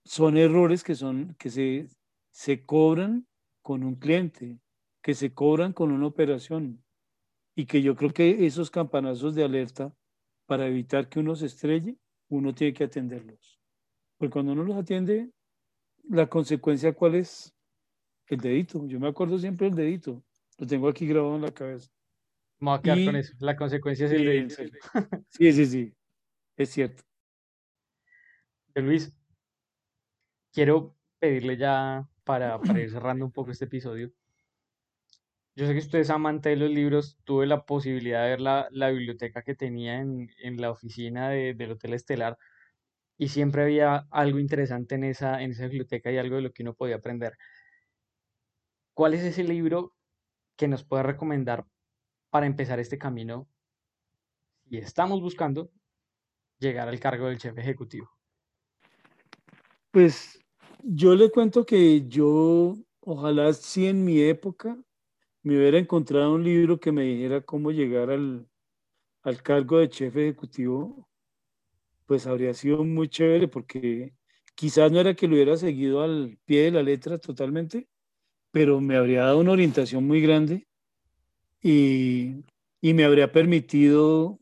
Son 0.07 0.39
errores 0.39 0.83
que, 0.83 0.95
son, 0.95 1.37
que 1.39 1.51
se, 1.51 1.89
se 2.31 2.65
cobran 2.65 3.27
con 3.61 3.85
un 3.85 3.97
cliente, 3.97 4.59
que 5.03 5.13
se 5.13 5.35
cobran 5.35 5.75
con 5.75 5.93
una 5.93 6.07
operación. 6.07 6.83
Y 7.55 7.67
que 7.67 7.83
yo 7.83 7.95
creo 7.95 8.15
que 8.15 8.47
esos 8.47 8.71
campanazos 8.71 9.35
de 9.35 9.45
alerta, 9.45 9.95
para 10.49 10.67
evitar 10.67 11.11
que 11.11 11.21
uno 11.21 11.37
se 11.37 11.45
estrelle, 11.45 11.99
uno 12.31 12.55
tiene 12.55 12.73
que 12.73 12.85
atenderlos. 12.85 13.61
Porque 14.17 14.33
cuando 14.33 14.53
uno 14.53 14.65
los 14.65 14.79
atiende, 14.79 15.31
la 16.09 16.27
consecuencia 16.27 16.95
cuál 16.95 17.17
es? 17.17 17.55
El 18.27 18.41
dedito. 18.41 18.87
Yo 18.87 18.99
me 18.99 19.09
acuerdo 19.09 19.39
siempre 19.39 19.67
del 19.67 19.77
dedito. 19.77 20.25
Lo 20.57 20.67
tengo 20.67 20.89
aquí 20.89 21.07
grabado 21.07 21.37
en 21.37 21.43
la 21.43 21.53
cabeza. 21.53 21.91
Vamos 22.61 22.79
a 22.79 22.83
quedar 22.83 23.05
con 23.05 23.17
eso. 23.17 23.35
La 23.41 23.57
consecuencia 23.57 24.07
es 24.07 24.13
el 24.13 24.25
dedito. 24.25 24.55
Sí, 25.29 25.53
sí, 25.53 25.67
sí. 25.67 25.95
Es 26.57 26.71
cierto. 26.71 27.03
Luis, 28.75 29.13
quiero 30.51 30.97
pedirle 31.19 31.59
ya 31.59 32.09
para, 32.25 32.59
ir 32.81 32.91
cerrando 32.91 33.27
un 33.27 33.33
poco 33.33 33.51
este 33.51 33.67
episodio. 33.67 34.11
Yo 35.59 35.67
sé 35.67 35.73
que 35.73 35.81
usted 35.81 35.99
es 35.99 36.11
amante 36.11 36.51
de 36.51 36.57
los 36.57 36.71
libros. 36.71 37.19
Tuve 37.25 37.45
la 37.45 37.67
posibilidad 37.67 38.23
de 38.23 38.29
ver 38.29 38.41
la, 38.41 38.91
biblioteca 38.91 39.43
que 39.43 39.57
tenía 39.57 39.99
en, 40.01 40.31
la 40.57 40.71
oficina 40.71 41.31
del 41.31 41.73
Hotel 41.73 41.95
Estelar 41.95 42.39
y 43.17 43.27
siempre 43.27 43.63
había 43.63 44.07
algo 44.13 44.39
interesante 44.39 44.95
en 44.95 45.03
esa, 45.03 45.43
en 45.43 45.51
esa 45.51 45.65
biblioteca 45.65 46.13
y 46.13 46.19
algo 46.19 46.37
de 46.37 46.43
lo 46.43 46.53
que 46.53 46.63
uno 46.63 46.75
podía 46.75 46.95
aprender. 46.95 47.37
¿Cuál 48.95 49.15
es 49.15 49.25
ese 49.25 49.43
libro 49.43 49.97
que 50.57 50.69
nos 50.69 50.85
puede 50.85 51.03
recomendar 51.03 51.67
para 52.31 52.47
empezar 52.47 52.79
este 52.79 52.97
camino 52.97 53.49
si 54.71 54.77
estamos 54.77 55.21
buscando 55.21 55.73
llegar 56.61 56.89
al 56.89 57.01
cargo 57.01 57.27
del 57.27 57.41
jefe 57.41 57.61
ejecutivo? 57.61 58.09
Pues 59.91 60.39
yo 60.85 61.17
le 61.17 61.33
cuento 61.33 61.67
que 61.67 62.07
yo, 62.07 62.77
ojalá 63.01 63.53
si 63.55 63.89
en 63.89 64.05
mi 64.05 64.21
época 64.21 64.79
me 65.49 65.57
hubiera 65.57 65.79
encontrado 65.79 66.35
un 66.35 66.45
libro 66.45 66.79
que 66.79 66.93
me 66.93 67.05
dijera 67.05 67.41
cómo 67.41 67.71
llegar 67.71 68.11
al, 68.11 68.47
al 69.23 69.43
cargo 69.43 69.79
de 69.79 69.89
jefe 69.89 70.29
ejecutivo, 70.29 71.09
pues 72.05 72.27
habría 72.27 72.53
sido 72.53 72.85
muy 72.85 73.09
chévere 73.09 73.49
porque 73.49 74.13
quizás 74.55 74.93
no 74.93 75.01
era 75.01 75.15
que 75.15 75.27
lo 75.27 75.37
hubiera 75.37 75.57
seguido 75.57 76.03
al 76.03 76.39
pie 76.45 76.65
de 76.65 76.73
la 76.73 76.83
letra 76.83 77.17
totalmente, 77.17 77.89
pero 78.51 78.79
me 78.83 78.97
habría 78.97 79.23
dado 79.25 79.39
una 79.39 79.53
orientación 79.53 80.07
muy 80.07 80.21
grande 80.21 80.69
y, 81.63 82.45
y 82.83 82.93
me 82.93 83.05
habría 83.05 83.33
permitido 83.33 84.39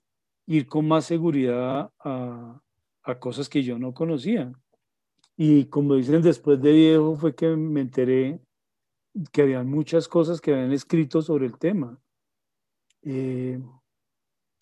ir 0.47 0.67
con 0.67 0.89
más 0.89 1.05
seguridad 1.05 1.93
a, 2.01 2.61
cosas 3.21 3.49
que 3.49 3.63
yo 3.63 3.79
no 3.79 3.95
conocía. 3.95 4.53
Y 5.37 5.67
como 5.67 5.95
dicen, 5.95 6.21
después 6.21 6.61
de 6.61 6.73
viejo 6.73 7.15
fue 7.15 7.33
que 7.33 7.47
me 7.55 7.81
enteré 7.81 8.41
que 9.33 9.43
había 9.43 9.63
muchas 9.63 10.09
cosas 10.09 10.41
que 10.41 10.53
habían 10.53 10.73
escrito 10.73 11.23
sobre 11.23 11.47
el 11.47 11.59
tema. 11.59 12.01
Eh, 13.03 13.61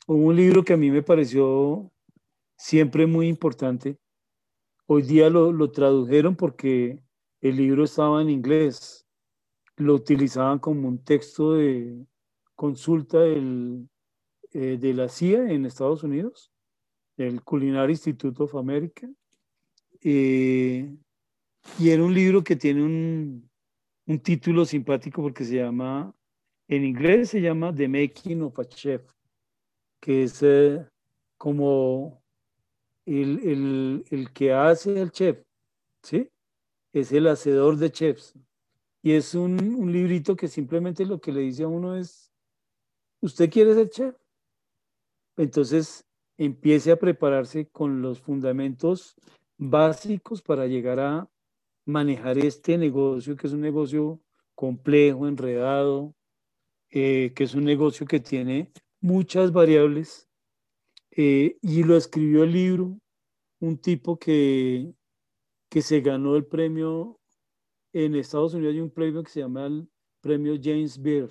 hubo 0.06 0.26
un 0.26 0.36
libro 0.36 0.64
que 0.64 0.74
a 0.74 0.76
mí 0.76 0.90
me 0.90 1.02
pareció 1.02 1.90
siempre 2.56 3.06
muy 3.06 3.28
importante. 3.28 3.98
Hoy 4.86 5.02
día 5.02 5.30
lo, 5.30 5.52
lo 5.52 5.70
tradujeron 5.70 6.36
porque 6.36 7.00
el 7.40 7.56
libro 7.56 7.84
estaba 7.84 8.22
en 8.22 8.30
inglés. 8.30 9.06
Lo 9.76 9.94
utilizaban 9.94 10.58
como 10.58 10.88
un 10.88 11.02
texto 11.02 11.54
de 11.54 12.06
consulta 12.54 13.20
del, 13.20 13.88
eh, 14.52 14.78
de 14.78 14.94
la 14.94 15.08
CIA 15.08 15.50
en 15.50 15.66
Estados 15.66 16.04
Unidos 16.04 16.54
el 17.16 17.42
Culinary 17.42 17.92
Institute 17.92 18.42
of 18.42 18.54
America. 18.56 19.08
Eh, 20.00 20.94
y 21.78 21.88
era 21.88 22.04
un 22.04 22.14
libro 22.14 22.44
que 22.44 22.56
tiene 22.56 22.82
un, 22.82 23.50
un 24.06 24.18
título 24.20 24.64
simpático 24.64 25.22
porque 25.22 25.44
se 25.44 25.56
llama, 25.56 26.14
en 26.68 26.84
inglés 26.84 27.30
se 27.30 27.40
llama 27.40 27.74
The 27.74 27.88
Making 27.88 28.42
of 28.42 28.58
a 28.58 28.64
Chef, 28.64 29.02
que 30.00 30.24
es 30.24 30.42
eh, 30.42 30.86
como 31.38 32.22
el, 33.06 33.40
el, 33.40 34.04
el, 34.10 34.32
que 34.32 34.52
hace 34.52 35.00
el 35.00 35.10
chef, 35.10 35.42
¿sí? 36.02 36.30
Es 36.92 37.12
el 37.12 37.26
hacedor 37.26 37.76
de 37.76 37.90
chefs. 37.90 38.34
Y 39.02 39.12
es 39.12 39.34
un, 39.34 39.58
un 39.74 39.92
librito 39.92 40.36
que 40.36 40.48
simplemente 40.48 41.04
lo 41.04 41.20
que 41.20 41.32
le 41.32 41.40
dice 41.40 41.64
a 41.64 41.68
uno 41.68 41.96
es, 41.96 42.30
¿usted 43.20 43.50
quiere 43.50 43.74
ser 43.74 43.90
chef? 43.90 44.14
Entonces 45.36 46.04
empiece 46.38 46.92
a 46.92 46.96
prepararse 46.96 47.66
con 47.68 48.02
los 48.02 48.20
fundamentos 48.20 49.16
básicos 49.56 50.42
para 50.42 50.66
llegar 50.66 51.00
a 51.00 51.28
manejar 51.84 52.38
este 52.38 52.78
negocio, 52.78 53.36
que 53.36 53.46
es 53.46 53.52
un 53.52 53.60
negocio 53.60 54.20
complejo, 54.54 55.28
enredado, 55.28 56.14
eh, 56.90 57.32
que 57.34 57.44
es 57.44 57.54
un 57.54 57.64
negocio 57.64 58.06
que 58.06 58.20
tiene 58.20 58.72
muchas 59.00 59.52
variables. 59.52 60.28
Eh, 61.16 61.58
y 61.62 61.84
lo 61.84 61.96
escribió 61.96 62.42
el 62.42 62.52
libro 62.52 62.98
un 63.60 63.78
tipo 63.78 64.18
que, 64.18 64.92
que 65.68 65.80
se 65.80 66.00
ganó 66.00 66.36
el 66.36 66.44
premio 66.44 67.20
en 67.94 68.16
Estados 68.16 68.54
Unidos 68.54 68.74
hay 68.74 68.80
un 68.80 68.90
premio 68.90 69.22
que 69.22 69.30
se 69.30 69.40
llama 69.40 69.66
el 69.66 69.88
premio 70.20 70.58
James 70.60 71.00
Beard, 71.00 71.30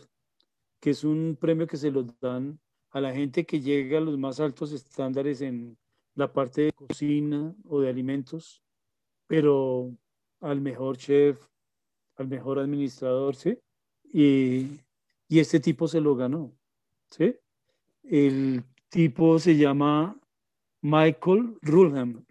que 0.80 0.92
es 0.92 1.04
un 1.04 1.38
premio 1.40 1.68
que 1.68 1.78
se 1.78 1.92
lo 1.92 2.04
dan 2.22 2.60
a 2.92 3.02
la 3.02 3.14
gente 3.14 3.46
que 3.46 3.60
llega 3.60 3.98
a 3.98 4.02
los 4.02 4.18
más 4.18 4.40
altos 4.40 4.72
estándares 4.72 5.42
en 5.42 5.78
la 6.16 6.32
parte 6.32 6.62
de 6.62 6.72
cocina 6.72 7.54
o 7.66 7.82
de 7.82 7.90
alimentos, 7.90 8.64
pero 9.28 9.94
al 10.44 10.62
mejor 10.62 10.98
chef, 10.98 11.48
al 12.16 12.28
mejor 12.28 12.60
administrador, 12.60 13.36
¿sí? 13.36 13.58
Y, 14.12 14.80
y 15.28 15.40
este 15.40 15.60
tipo 15.60 15.88
se 15.88 16.02
lo 16.02 16.16
ganó, 16.16 16.54
¿sí? 17.10 17.36
El 18.04 18.64
tipo 18.90 19.40
se 19.40 19.56
llama 19.58 20.20
Michael 20.82 21.58
Rulham 21.62 22.26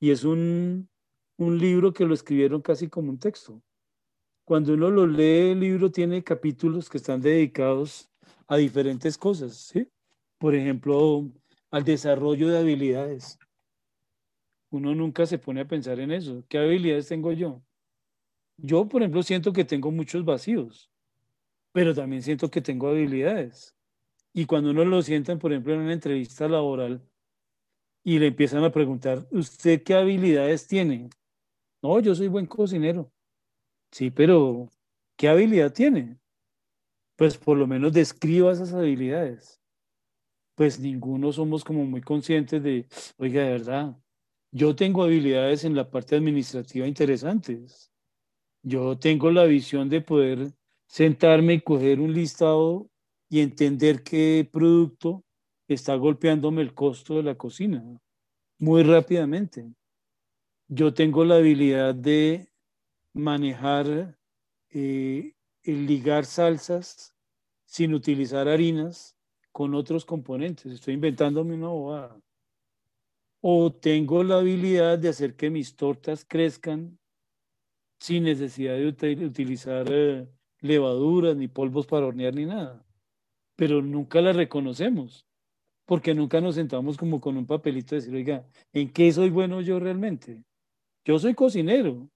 y 0.00 0.10
es 0.10 0.24
un, 0.24 0.88
un 1.36 1.58
libro 1.58 1.92
que 1.92 2.06
lo 2.06 2.14
escribieron 2.14 2.62
casi 2.62 2.88
como 2.88 3.10
un 3.10 3.18
texto. 3.18 3.62
Cuando 4.44 4.72
uno 4.74 4.90
lo 4.90 5.06
lee, 5.06 5.50
el 5.50 5.60
libro 5.60 5.90
tiene 5.90 6.24
capítulos 6.24 6.88
que 6.88 6.96
están 6.96 7.20
dedicados 7.20 8.08
a 8.46 8.56
diferentes 8.56 9.18
cosas, 9.18 9.56
¿sí? 9.56 9.86
Por 10.38 10.54
ejemplo, 10.54 11.30
al 11.70 11.84
desarrollo 11.84 12.48
de 12.48 12.58
habilidades, 12.58 13.38
uno 14.70 14.94
nunca 14.94 15.26
se 15.26 15.38
pone 15.38 15.60
a 15.60 15.68
pensar 15.68 16.00
en 16.00 16.12
eso. 16.12 16.44
¿Qué 16.48 16.58
habilidades 16.58 17.08
tengo 17.08 17.32
yo? 17.32 17.62
Yo, 18.56 18.88
por 18.88 19.02
ejemplo, 19.02 19.22
siento 19.22 19.52
que 19.52 19.64
tengo 19.64 19.90
muchos 19.90 20.24
vacíos, 20.24 20.90
pero 21.72 21.94
también 21.94 22.22
siento 22.22 22.50
que 22.50 22.60
tengo 22.60 22.88
habilidades. 22.88 23.76
Y 24.32 24.46
cuando 24.46 24.70
uno 24.70 24.84
lo 24.84 25.02
sientan, 25.02 25.38
por 25.38 25.52
ejemplo, 25.52 25.74
en 25.74 25.80
una 25.80 25.92
entrevista 25.92 26.48
laboral 26.48 27.02
y 28.04 28.18
le 28.18 28.28
empiezan 28.28 28.64
a 28.64 28.72
preguntar, 28.72 29.26
¿usted 29.30 29.82
qué 29.82 29.94
habilidades 29.94 30.66
tiene? 30.66 31.08
No, 31.82 32.00
yo 32.00 32.14
soy 32.14 32.28
buen 32.28 32.46
cocinero. 32.46 33.12
Sí, 33.90 34.10
pero 34.10 34.68
¿qué 35.16 35.28
habilidad 35.28 35.72
tiene? 35.72 36.18
Pues 37.16 37.38
por 37.38 37.56
lo 37.56 37.66
menos 37.66 37.92
describa 37.92 38.52
esas 38.52 38.72
habilidades. 38.72 39.60
Pues 40.54 40.78
ninguno 40.80 41.32
somos 41.32 41.64
como 41.64 41.84
muy 41.84 42.00
conscientes 42.00 42.62
de, 42.62 42.86
oiga, 43.16 43.42
de 43.42 43.50
verdad, 43.50 43.96
yo 44.50 44.74
tengo 44.74 45.02
habilidades 45.02 45.64
en 45.64 45.74
la 45.74 45.90
parte 45.90 46.16
administrativa 46.16 46.86
interesantes. 46.86 47.92
Yo 48.62 48.98
tengo 48.98 49.30
la 49.30 49.44
visión 49.44 49.88
de 49.88 50.00
poder 50.00 50.52
sentarme 50.86 51.54
y 51.54 51.60
coger 51.60 52.00
un 52.00 52.12
listado 52.12 52.90
y 53.28 53.40
entender 53.40 54.02
qué 54.02 54.48
producto 54.50 55.24
está 55.68 55.94
golpeándome 55.96 56.62
el 56.62 56.74
costo 56.74 57.16
de 57.16 57.22
la 57.22 57.34
cocina 57.34 57.84
muy 58.58 58.82
rápidamente. 58.82 59.70
Yo 60.68 60.92
tengo 60.92 61.24
la 61.24 61.36
habilidad 61.36 61.94
de 61.94 62.48
manejar, 63.14 64.18
eh, 64.70 65.34
ligar 65.62 66.24
salsas 66.24 67.14
sin 67.64 67.94
utilizar 67.94 68.48
harinas 68.48 69.16
con 69.52 69.74
otros 69.74 70.04
componentes. 70.04 70.72
Estoy 70.72 70.94
inventándome 70.94 71.54
una 71.54 71.68
bobada 71.68 72.20
o 73.40 73.72
tengo 73.72 74.24
la 74.24 74.38
habilidad 74.38 74.98
de 74.98 75.08
hacer 75.08 75.36
que 75.36 75.50
mis 75.50 75.76
tortas 75.76 76.24
crezcan 76.24 76.98
sin 78.00 78.24
necesidad 78.24 78.76
de 78.76 79.26
utilizar 79.26 79.86
eh, 79.90 80.28
levaduras, 80.60 81.36
ni 81.36 81.48
polvos 81.48 81.86
para 81.86 82.06
hornear, 82.06 82.34
ni 82.34 82.46
nada. 82.46 82.84
Pero 83.56 83.82
nunca 83.82 84.20
las 84.20 84.36
reconocemos, 84.36 85.26
porque 85.84 86.14
nunca 86.14 86.40
nos 86.40 86.54
sentamos 86.54 86.96
como 86.96 87.20
con 87.20 87.36
un 87.36 87.46
papelito 87.46 87.94
de 87.94 88.00
decir, 88.00 88.14
oiga, 88.14 88.46
¿en 88.72 88.92
qué 88.92 89.12
soy 89.12 89.30
bueno 89.30 89.60
yo 89.60 89.80
realmente? 89.80 90.44
Yo 91.04 91.18
soy 91.18 91.34
cocinero 91.34 92.08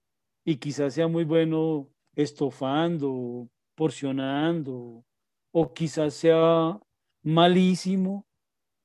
y 0.45 0.57
quizás 0.57 0.93
sea 0.93 1.07
muy 1.07 1.23
bueno 1.23 1.89
estofando, 2.15 3.49
porcionando, 3.75 5.03
o 5.51 5.73
quizás 5.73 6.13
sea 6.13 6.79
malísimo, 7.23 8.25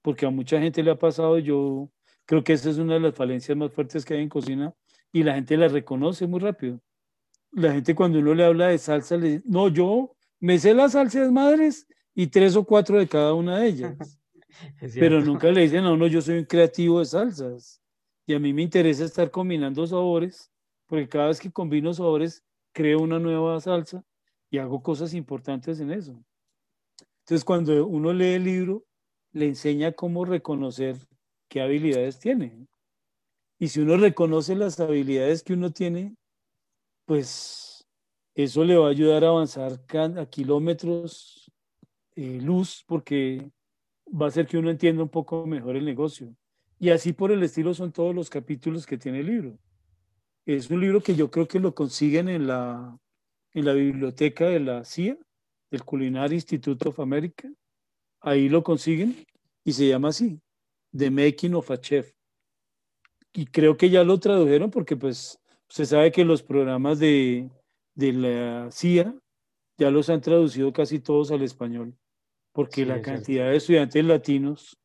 porque 0.02 0.26
a 0.26 0.30
mucha 0.30 0.60
gente 0.60 0.82
le 0.82 0.90
ha 0.90 0.98
pasado, 0.98 1.38
yo 1.38 1.90
Creo 2.28 2.44
que 2.44 2.52
esa 2.52 2.68
es 2.68 2.76
una 2.76 2.94
de 2.94 3.00
las 3.00 3.14
falencias 3.14 3.56
más 3.56 3.72
fuertes 3.72 4.04
que 4.04 4.12
hay 4.12 4.20
en 4.20 4.28
cocina 4.28 4.74
y 5.10 5.22
la 5.22 5.34
gente 5.34 5.56
la 5.56 5.66
reconoce 5.66 6.26
muy 6.26 6.40
rápido. 6.40 6.78
La 7.52 7.72
gente 7.72 7.94
cuando 7.94 8.18
uno 8.18 8.34
le 8.34 8.44
habla 8.44 8.66
de 8.66 8.76
salsa, 8.76 9.16
le 9.16 9.28
dice, 9.28 9.42
no, 9.46 9.68
yo 9.68 10.14
me 10.38 10.58
sé 10.58 10.74
las 10.74 10.92
salsas 10.92 11.32
madres 11.32 11.86
y 12.14 12.26
tres 12.26 12.54
o 12.54 12.64
cuatro 12.64 12.98
de 12.98 13.08
cada 13.08 13.32
una 13.32 13.60
de 13.60 13.68
ellas. 13.68 14.20
Pero 14.94 15.22
nunca 15.22 15.50
le 15.50 15.62
dicen, 15.62 15.82
no, 15.84 15.96
no, 15.96 16.06
yo 16.06 16.20
soy 16.20 16.36
un 16.36 16.44
creativo 16.44 16.98
de 16.98 17.06
salsas. 17.06 17.80
Y 18.26 18.34
a 18.34 18.38
mí 18.38 18.52
me 18.52 18.60
interesa 18.60 19.06
estar 19.06 19.30
combinando 19.30 19.86
sabores, 19.86 20.52
porque 20.84 21.08
cada 21.08 21.28
vez 21.28 21.40
que 21.40 21.50
combino 21.50 21.94
sabores, 21.94 22.44
creo 22.72 23.00
una 23.00 23.18
nueva 23.18 23.58
salsa 23.58 24.04
y 24.50 24.58
hago 24.58 24.82
cosas 24.82 25.14
importantes 25.14 25.80
en 25.80 25.92
eso. 25.92 26.22
Entonces, 27.20 27.42
cuando 27.42 27.86
uno 27.86 28.12
lee 28.12 28.34
el 28.34 28.44
libro, 28.44 28.84
le 29.32 29.46
enseña 29.46 29.92
cómo 29.92 30.26
reconocer 30.26 30.98
qué 31.48 31.60
habilidades 31.60 32.18
tiene. 32.18 32.66
Y 33.58 33.68
si 33.68 33.80
uno 33.80 33.96
reconoce 33.96 34.54
las 34.54 34.78
habilidades 34.78 35.42
que 35.42 35.54
uno 35.54 35.72
tiene, 35.72 36.14
pues 37.04 37.86
eso 38.34 38.64
le 38.64 38.76
va 38.76 38.86
a 38.86 38.90
ayudar 38.90 39.24
a 39.24 39.28
avanzar 39.28 39.80
a 40.16 40.26
kilómetros 40.26 41.50
eh, 42.14 42.40
luz 42.40 42.84
porque 42.86 43.50
va 44.08 44.26
a 44.26 44.28
hacer 44.28 44.46
que 44.46 44.58
uno 44.58 44.70
entienda 44.70 45.02
un 45.02 45.08
poco 45.08 45.46
mejor 45.46 45.76
el 45.76 45.84
negocio. 45.84 46.34
Y 46.78 46.90
así 46.90 47.12
por 47.12 47.32
el 47.32 47.42
estilo 47.42 47.74
son 47.74 47.92
todos 47.92 48.14
los 48.14 48.30
capítulos 48.30 48.86
que 48.86 48.98
tiene 48.98 49.20
el 49.20 49.26
libro. 49.26 49.58
Es 50.46 50.70
un 50.70 50.80
libro 50.80 51.02
que 51.02 51.16
yo 51.16 51.30
creo 51.30 51.48
que 51.48 51.58
lo 51.58 51.74
consiguen 51.74 52.28
en 52.28 52.46
la, 52.46 52.96
en 53.52 53.64
la 53.64 53.72
biblioteca 53.72 54.46
de 54.46 54.60
la 54.60 54.84
CIA, 54.84 55.18
del 55.70 55.84
Culinary 55.84 56.36
Institute 56.36 56.88
of 56.88 57.00
America. 57.00 57.48
Ahí 58.20 58.48
lo 58.48 58.62
consiguen 58.62 59.16
y 59.64 59.72
se 59.72 59.88
llama 59.88 60.08
así, 60.08 60.40
The 60.96 61.10
Making 61.10 61.54
of 61.54 61.70
a 61.70 61.80
Chef. 61.80 62.12
Y 63.32 63.46
creo 63.46 63.76
que 63.76 63.90
ya 63.90 64.04
lo 64.04 64.18
tradujeron 64.18 64.70
porque 64.70 64.96
pues 64.96 65.38
se 65.68 65.86
sabe 65.86 66.10
que 66.10 66.24
los 66.24 66.42
programas 66.42 66.98
de, 66.98 67.50
de 67.94 68.12
la 68.12 68.70
CIA 68.70 69.14
ya 69.76 69.90
los 69.90 70.10
han 70.10 70.20
traducido 70.20 70.72
casi 70.72 70.98
todos 70.98 71.30
al 71.30 71.42
español, 71.42 71.96
porque 72.52 72.84
la 72.84 73.00
cantidad 73.00 73.50
de 73.50 73.56
estudiantes 73.56 74.04
latinos 74.04 74.76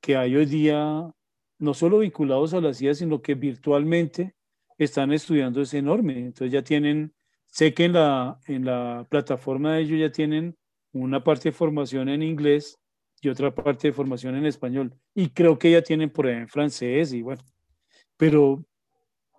que 0.00 0.16
hay 0.16 0.36
hoy 0.36 0.46
día, 0.46 1.10
no 1.58 1.74
solo 1.74 1.98
vinculados 1.98 2.54
a 2.54 2.60
la 2.60 2.72
CIA, 2.72 2.94
sino 2.94 3.20
que 3.20 3.34
virtualmente 3.34 4.34
están 4.78 5.12
estudiando 5.12 5.60
es 5.60 5.74
enorme. 5.74 6.18
Entonces 6.18 6.52
ya 6.52 6.62
tienen, 6.62 7.12
sé 7.46 7.74
que 7.74 7.84
en 7.84 7.92
la, 7.94 8.38
en 8.46 8.64
la 8.64 9.06
plataforma 9.10 9.74
de 9.74 9.82
ellos 9.82 10.00
ya 10.00 10.10
tienen 10.10 10.56
una 10.92 11.22
parte 11.22 11.50
de 11.50 11.52
formación 11.52 12.08
en 12.08 12.22
inglés 12.22 12.78
y 13.20 13.28
otra 13.28 13.54
parte 13.54 13.88
de 13.88 13.94
formación 13.94 14.36
en 14.36 14.46
español. 14.46 14.94
Y 15.14 15.30
creo 15.30 15.58
que 15.58 15.70
ya 15.70 15.82
tienen 15.82 16.10
por 16.10 16.26
ahí 16.26 16.36
en 16.36 16.48
francés 16.48 17.12
y 17.12 17.22
bueno. 17.22 17.42
Pero 18.16 18.64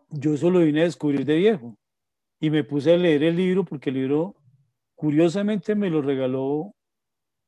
yo 0.10 0.34
eso 0.34 0.50
lo 0.50 0.60
vine 0.60 0.82
a 0.82 0.86
descubrir 0.86 1.26
de 1.26 1.36
viejo. 1.36 1.78
Y 2.40 2.50
me 2.50 2.64
puse 2.64 2.94
a 2.94 2.98
leer 2.98 3.24
el 3.24 3.36
libro 3.36 3.66
porque 3.66 3.90
el 3.90 3.98
libro, 3.98 4.36
curiosamente, 4.96 5.76
me 5.76 5.90
lo 5.90 6.02
regaló 6.02 6.74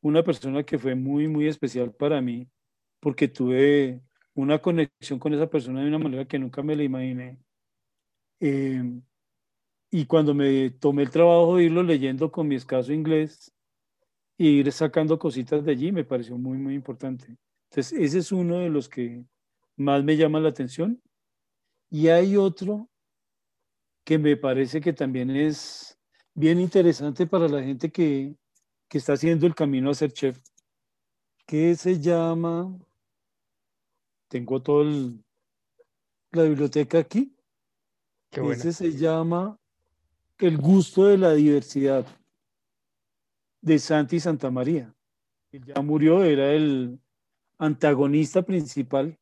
una 0.02 0.24
persona 0.24 0.64
que 0.64 0.78
fue 0.78 0.96
muy, 0.96 1.28
muy 1.28 1.48
especial 1.48 1.94
para 1.94 2.22
mí, 2.22 2.50
porque 3.00 3.28
tuve 3.28 4.02
una 4.34 4.60
conexión 4.60 5.20
con 5.20 5.34
esa 5.34 5.50
persona 5.50 5.82
de 5.82 5.88
una 5.88 6.00
manera 6.00 6.26
que 6.26 6.40
nunca 6.40 6.62
me 6.64 6.76
la 6.76 6.84
imaginé. 6.84 7.40
Em, 8.40 9.02
y 9.92 10.06
cuando 10.06 10.34
me 10.34 10.72
tomé 10.72 11.04
el 11.04 11.12
trabajo 11.12 11.58
de 11.58 11.66
irlo 11.66 11.84
leyendo 11.84 12.32
con 12.32 12.48
mi 12.48 12.56
escaso 12.56 12.92
inglés, 12.94 13.54
y 14.42 14.58
ir 14.58 14.72
sacando 14.72 15.20
cositas 15.20 15.64
de 15.64 15.72
allí 15.72 15.92
me 15.92 16.04
pareció 16.04 16.36
muy, 16.36 16.58
muy 16.58 16.74
importante. 16.74 17.38
Entonces, 17.70 17.94
ese 18.00 18.18
es 18.18 18.32
uno 18.32 18.58
de 18.58 18.70
los 18.70 18.90
que 18.90 19.24
más 19.76 20.04
me 20.04 20.18
llama 20.18 20.40
la 20.40 20.50
atención. 20.50 21.00
Y 21.92 22.08
hay 22.08 22.36
otro 22.38 22.90
que 24.04 24.18
me 24.18 24.36
parece 24.38 24.82
que 24.82 24.94
también 24.94 25.30
es 25.30 25.96
bien 26.34 26.60
interesante 26.60 27.28
para 27.28 27.48
la 27.48 27.62
gente 27.62 27.92
que, 27.92 28.36
que 28.90 28.98
está 28.98 29.14
haciendo 29.14 29.46
el 29.46 29.54
camino 29.54 29.92
a 29.92 29.94
ser 29.94 30.12
chef, 30.12 30.40
que 31.46 31.76
se 31.76 32.00
llama, 32.00 32.76
tengo 34.28 34.60
toda 34.60 34.86
la 36.32 36.44
biblioteca 36.46 36.98
aquí, 36.98 37.38
que 38.32 38.42
ese 38.50 38.74
se 38.74 38.92
llama 38.92 39.60
El 40.40 40.58
gusto 40.58 41.06
de 41.06 41.20
la 41.20 41.34
diversidad 41.34 42.08
de 43.62 43.80
Santi 43.80 44.20
Santa 44.20 44.52
María. 44.52 44.94
ya 45.52 45.82
murió, 45.82 46.24
era 46.24 46.52
el 46.52 47.00
antagonista 47.58 48.42
principal 48.42 49.18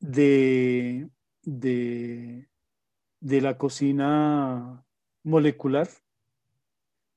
de, 0.00 1.08
de, 1.42 2.48
de 3.20 3.40
la 3.40 3.56
cocina 3.56 4.84
molecular. 5.22 5.88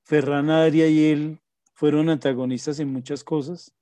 Ferran 0.03 0.49
Adria 0.49 0.87
y 0.87 1.05
él 1.05 1.39
fueron 1.73 2.09
antagonistas 2.09 2.79
en 2.79 2.91
muchas 2.91 3.23
cosas. 3.23 3.73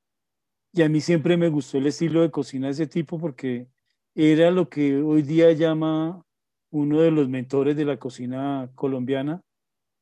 Y 0.74 0.82
a 0.82 0.90
mí 0.90 1.00
siempre 1.00 1.38
me 1.38 1.50
gustó 1.50 1.78
el 1.78 1.88
estilo 1.88 2.22
de 2.22 2.32
cocina 2.32 2.68
de 2.68 2.74
ese 2.74 2.88
tipo 2.88 3.20
porque 3.20 3.68
era 4.16 4.50
lo 4.50 4.70
que 4.70 4.98
hoy 4.98 5.22
día 5.22 5.52
llama 5.52 6.26
uno 6.72 7.02
de 7.02 7.12
los 7.12 7.30
mentores 7.30 7.78
de 7.78 7.86
la 7.86 7.98
cocina 7.98 8.70
colombiana, 8.76 9.42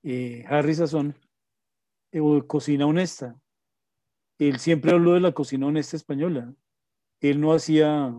eh, 0.01 0.45
Harry 0.47 0.73
Sazón, 0.73 1.15
o 2.19 2.45
cocina 2.45 2.85
honesta. 2.85 3.39
Él 4.39 4.59
siempre 4.59 4.91
habló 4.91 5.13
de 5.13 5.19
la 5.19 5.31
cocina 5.31 5.67
honesta 5.67 5.95
española. 5.95 6.53
Él 7.21 7.39
no 7.39 7.53
hacía 7.53 8.13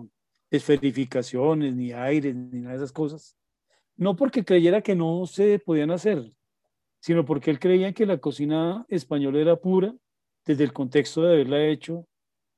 esferificaciones, 0.50 1.74
ni 1.74 1.92
aires, 1.92 2.34
ni 2.34 2.60
nada 2.60 2.72
de 2.72 2.76
esas 2.76 2.92
cosas. 2.92 3.36
No 3.96 4.16
porque 4.16 4.44
creyera 4.44 4.82
que 4.82 4.94
no 4.94 5.26
se 5.26 5.58
podían 5.58 5.90
hacer, 5.90 6.32
sino 7.00 7.24
porque 7.24 7.50
él 7.50 7.58
creía 7.58 7.92
que 7.92 8.06
la 8.06 8.18
cocina 8.18 8.84
española 8.88 9.38
era 9.38 9.56
pura 9.56 9.94
desde 10.44 10.64
el 10.64 10.72
contexto 10.72 11.22
de 11.22 11.34
haberla 11.34 11.64
hecho 11.66 12.06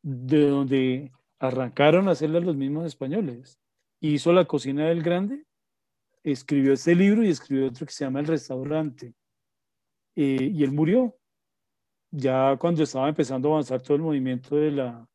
de 0.03 0.49
donde 0.49 1.13
arrancaron 1.39 2.09
a 2.09 2.13
hacerla 2.13 2.41
los 2.41 2.57
mismos 2.57 2.87
españoles. 2.87 3.59
Hizo 4.01 4.33
la 4.33 4.45
cocina 4.45 4.87
del 4.87 5.03
grande, 5.03 5.45
escribió 6.23 6.73
este 6.73 6.95
libro 6.95 7.25
y 7.25 7.29
escribió 7.29 7.67
otro 7.67 7.87
que 7.87 7.93
se 7.93 8.05
llama 8.05 8.21
El 8.21 8.27
restaurante. 8.27 9.15
Eh, 10.15 10.51
y 10.53 10.65
él 10.65 10.73
murió 10.73 11.17
ya 12.17 12.57
cuando 12.59 12.83
estaba 12.83 13.09
empezando 13.11 13.49
a 13.49 13.53
avanzar 13.53 13.83
todo 13.83 13.97
el 13.97 14.03
movimiento 14.03 14.57
de 14.57 14.71
la 14.71 15.07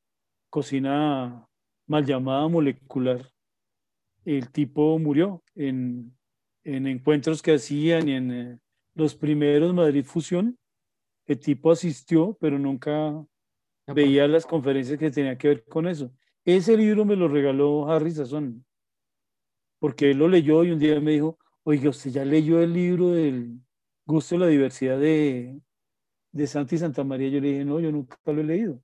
cocina 0.49 1.47
mal 1.87 2.05
llamada 2.05 2.47
molecular, 2.47 3.27
el 4.23 4.51
tipo 4.51 4.99
murió 4.99 5.43
en, 5.55 6.15
en 6.63 6.85
encuentros 6.85 7.41
que 7.41 7.55
hacían 7.55 8.07
y 8.07 8.11
en 8.13 8.31
eh, 8.31 8.59
los 8.93 9.15
primeros 9.15 9.73
Madrid 9.73 10.05
Fusión. 10.05 10.59
El 11.25 11.39
tipo 11.39 11.71
asistió, 11.71 12.37
pero 12.39 12.59
nunca 12.59 13.25
veía 13.87 14.27
las 14.27 14.45
conferencias 14.45 14.99
que 14.99 15.09
tenía 15.09 15.37
que 15.37 15.47
ver 15.47 15.63
con 15.65 15.87
eso. 15.87 16.11
Ese 16.45 16.77
libro 16.77 17.03
me 17.03 17.15
lo 17.15 17.27
regaló 17.27 17.89
Harry 17.89 18.11
Sazón, 18.11 18.63
porque 19.79 20.11
él 20.11 20.17
lo 20.17 20.27
leyó 20.27 20.63
y 20.63 20.71
un 20.71 20.79
día 20.79 20.99
me 20.99 21.11
dijo, 21.11 21.39
oiga, 21.63 21.89
usted 21.89 22.11
ya 22.11 22.25
leyó 22.25 22.61
el 22.61 22.73
libro 22.73 23.09
del 23.09 23.59
gusto 24.05 24.35
de 24.35 24.39
la 24.39 24.47
diversidad 24.47 24.99
de, 24.99 25.61
de 26.31 26.47
Santi 26.47 26.77
Santa 26.77 27.03
María. 27.03 27.29
Yo 27.29 27.39
le 27.39 27.49
dije, 27.49 27.65
no, 27.65 27.79
yo 27.79 27.91
nunca 27.91 28.17
lo 28.25 28.41
he 28.41 28.43
leído. 28.43 28.81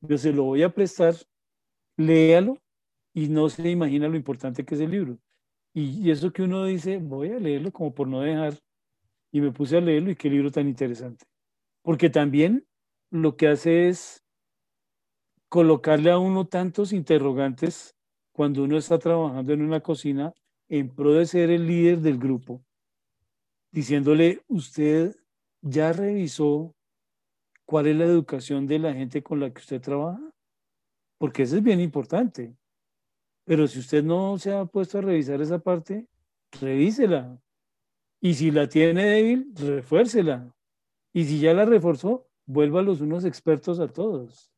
Yo 0.00 0.18
se 0.18 0.32
lo 0.32 0.44
voy 0.44 0.62
a 0.62 0.72
prestar, 0.72 1.14
léalo 1.96 2.58
y 3.12 3.28
no 3.28 3.48
se 3.48 3.68
imagina 3.68 4.08
lo 4.08 4.16
importante 4.16 4.64
que 4.64 4.74
es 4.74 4.80
el 4.80 4.90
libro. 4.90 5.18
Y, 5.74 6.06
y 6.06 6.10
eso 6.10 6.32
que 6.32 6.42
uno 6.42 6.64
dice, 6.64 6.98
voy 6.98 7.30
a 7.30 7.38
leerlo 7.38 7.70
como 7.72 7.94
por 7.94 8.08
no 8.08 8.20
dejar. 8.20 8.54
Y 9.32 9.40
me 9.40 9.52
puse 9.52 9.76
a 9.76 9.80
leerlo 9.80 10.10
y 10.10 10.16
qué 10.16 10.28
libro 10.28 10.50
tan 10.50 10.68
interesante. 10.68 11.24
Porque 11.82 12.10
también 12.10 12.66
lo 13.10 13.36
que 13.36 13.48
hace 13.48 13.88
es 13.88 14.24
colocarle 15.48 16.10
a 16.10 16.18
uno 16.18 16.46
tantos 16.46 16.92
interrogantes 16.92 17.96
cuando 18.32 18.62
uno 18.62 18.78
está 18.78 18.98
trabajando 18.98 19.52
en 19.52 19.62
una 19.62 19.80
cocina 19.80 20.32
en 20.68 20.88
pro 20.88 21.12
de 21.12 21.26
ser 21.26 21.50
el 21.50 21.66
líder 21.66 21.98
del 21.98 22.18
grupo, 22.18 22.64
diciéndole, 23.72 24.42
usted 24.46 25.16
ya 25.60 25.92
revisó 25.92 26.74
cuál 27.70 27.86
es 27.86 27.94
la 27.94 28.04
educación 28.04 28.66
de 28.66 28.80
la 28.80 28.92
gente 28.92 29.22
con 29.22 29.38
la 29.38 29.48
que 29.48 29.60
usted 29.60 29.80
trabaja, 29.80 30.20
porque 31.18 31.44
eso 31.44 31.56
es 31.56 31.62
bien 31.62 31.78
importante. 31.78 32.52
Pero 33.44 33.68
si 33.68 33.78
usted 33.78 34.02
no 34.02 34.38
se 34.38 34.52
ha 34.52 34.64
puesto 34.64 34.98
a 34.98 35.02
revisar 35.02 35.40
esa 35.40 35.60
parte, 35.60 36.08
revísela. 36.60 37.40
Y 38.20 38.34
si 38.34 38.50
la 38.50 38.68
tiene 38.68 39.04
débil, 39.04 39.52
refuércela. 39.54 40.52
Y 41.12 41.26
si 41.26 41.38
ya 41.38 41.54
la 41.54 41.64
reforzó, 41.64 42.26
vuelva 42.44 42.80
a 42.80 42.82
los 42.82 43.02
unos 43.02 43.24
expertos 43.24 43.78
a 43.78 43.86
todos 43.86 44.50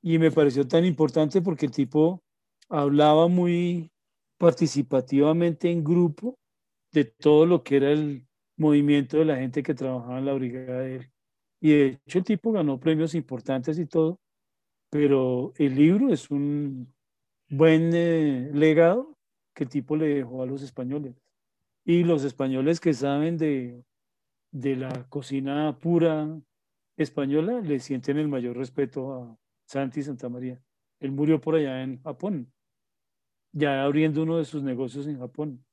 y 0.00 0.20
me 0.20 0.30
pareció 0.30 0.68
tan 0.68 0.84
importante 0.84 1.42
porque 1.42 1.66
el 1.66 1.72
tipo 1.72 2.22
hablaba 2.68 3.26
muy 3.26 3.90
participativamente 4.38 5.68
en 5.68 5.82
grupo 5.82 6.38
de 6.92 7.06
todo 7.06 7.44
lo 7.44 7.64
que 7.64 7.78
era 7.78 7.90
el 7.90 8.24
movimiento 8.56 9.16
de 9.16 9.24
la 9.24 9.34
gente 9.34 9.64
que 9.64 9.74
trabajaba 9.74 10.20
en 10.20 10.26
la 10.26 10.34
brigada 10.34 10.82
de 10.82 10.96
él. 10.98 11.12
Y 11.60 11.70
de 11.70 11.86
hecho 12.06 12.18
el 12.18 12.24
tipo 12.24 12.52
ganó 12.52 12.78
premios 12.78 13.14
importantes 13.14 13.78
y 13.78 13.86
todo, 13.86 14.20
pero 14.90 15.52
el 15.56 15.74
libro 15.74 16.12
es 16.12 16.30
un 16.30 16.92
buen 17.48 17.90
eh, 17.94 18.50
legado 18.52 19.16
que 19.54 19.64
el 19.64 19.70
tipo 19.70 19.96
le 19.96 20.06
dejó 20.08 20.42
a 20.42 20.46
los 20.46 20.62
españoles. 20.62 21.14
Y 21.84 22.04
los 22.04 22.24
españoles 22.24 22.80
que 22.80 22.92
saben 22.92 23.36
de, 23.36 23.82
de 24.50 24.76
la 24.76 25.08
cocina 25.08 25.78
pura 25.78 26.40
española 26.96 27.60
le 27.60 27.78
sienten 27.78 28.18
el 28.18 28.28
mayor 28.28 28.56
respeto 28.56 29.12
a, 29.12 29.38
Santi 29.66 30.02
Santa 30.02 30.28
María. 30.28 30.62
Él 31.00 31.12
murió 31.12 31.40
por 31.40 31.56
allá 31.56 31.82
en 31.82 32.00
Japón, 32.02 32.52
ya 33.52 33.84
abriendo 33.84 34.22
uno 34.22 34.38
de 34.38 34.44
sus 34.44 34.62
negocios 34.62 35.06
en 35.06 35.18
Japón. 35.18 35.64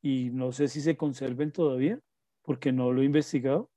Y 0.00 0.30
no 0.30 0.52
sé 0.52 0.68
si 0.68 0.80
se 0.80 0.96
conserven 0.96 1.50
todavía, 1.50 2.00
porque 2.42 2.72
no 2.72 2.92
lo 2.92 3.02
he 3.02 3.04
investigado, 3.04 3.70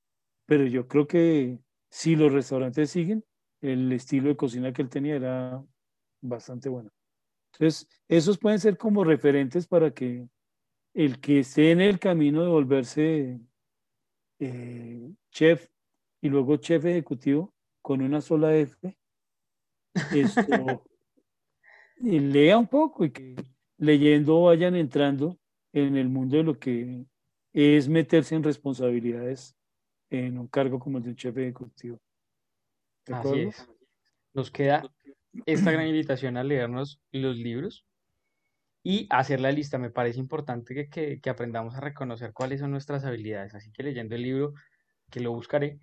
pero 0.49 0.65
yo 0.65 0.87
creo 0.87 1.05
que 1.05 1.59
si 1.91 2.15
los 2.15 2.33
restaurantes 2.33 2.89
siguen, 2.89 3.23
el 3.61 3.91
estilo 3.91 4.29
de 4.29 4.35
cocina 4.35 4.73
que 4.73 4.81
él 4.81 4.89
tenía 4.89 5.15
era 5.15 5.63
bastante 6.21 6.69
bueno. 6.69 6.89
Entonces, 7.53 7.87
esos 8.07 8.39
pueden 8.39 8.57
ser 8.57 8.75
como 8.75 9.03
referentes 9.03 9.67
para 9.67 9.91
que 9.91 10.27
el 10.95 11.19
que 11.19 11.41
esté 11.41 11.69
en 11.69 11.81
el 11.81 11.99
camino 11.99 12.41
de 12.41 12.49
volverse 12.49 13.39
eh, 14.39 15.11
chef 15.29 15.69
y 16.19 16.29
luego 16.29 16.57
chef 16.57 16.83
ejecutivo 16.83 17.53
con 17.83 18.01
una 18.01 18.19
sola 18.19 18.55
F, 18.55 18.97
esto, 20.15 20.83
y 21.97 22.19
lea 22.19 22.57
un 22.57 22.67
poco 22.67 23.05
y 23.05 23.11
que 23.11 23.35
leyendo 23.77 24.41
vayan 24.41 24.75
entrando 24.75 25.37
en 25.73 25.95
el 25.95 26.09
mundo 26.09 26.37
de 26.37 26.43
lo 26.43 26.57
que 26.57 27.05
es 27.53 27.87
meterse 27.87 28.33
en 28.33 28.41
responsabilidades 28.41 29.58
en 30.09 30.37
un 30.37 30.47
cargo 30.47 30.79
como 30.79 30.97
el 30.97 31.03
de 31.03 31.09
un 31.11 31.15
chef 31.15 31.37
ejecutivo. 31.37 31.99
Así 33.11 33.41
es. 33.41 33.67
Nos 34.33 34.51
queda 34.51 34.83
esta 35.45 35.71
gran 35.71 35.87
invitación 35.87 36.37
a 36.37 36.43
leernos 36.43 37.01
los 37.11 37.35
libros 37.35 37.85
y 38.83 39.07
hacer 39.09 39.39
la 39.39 39.51
lista. 39.51 39.77
Me 39.77 39.89
parece 39.89 40.19
importante 40.19 40.73
que, 40.73 40.89
que, 40.89 41.19
que, 41.19 41.29
aprendamos 41.29 41.75
a 41.75 41.81
reconocer 41.81 42.33
cuáles 42.33 42.59
son 42.59 42.71
nuestras 42.71 43.05
habilidades. 43.05 43.55
Así 43.55 43.71
que 43.71 43.83
leyendo 43.83 44.15
el 44.15 44.23
libro, 44.23 44.53
que 45.09 45.19
lo 45.19 45.31
buscaré, 45.31 45.79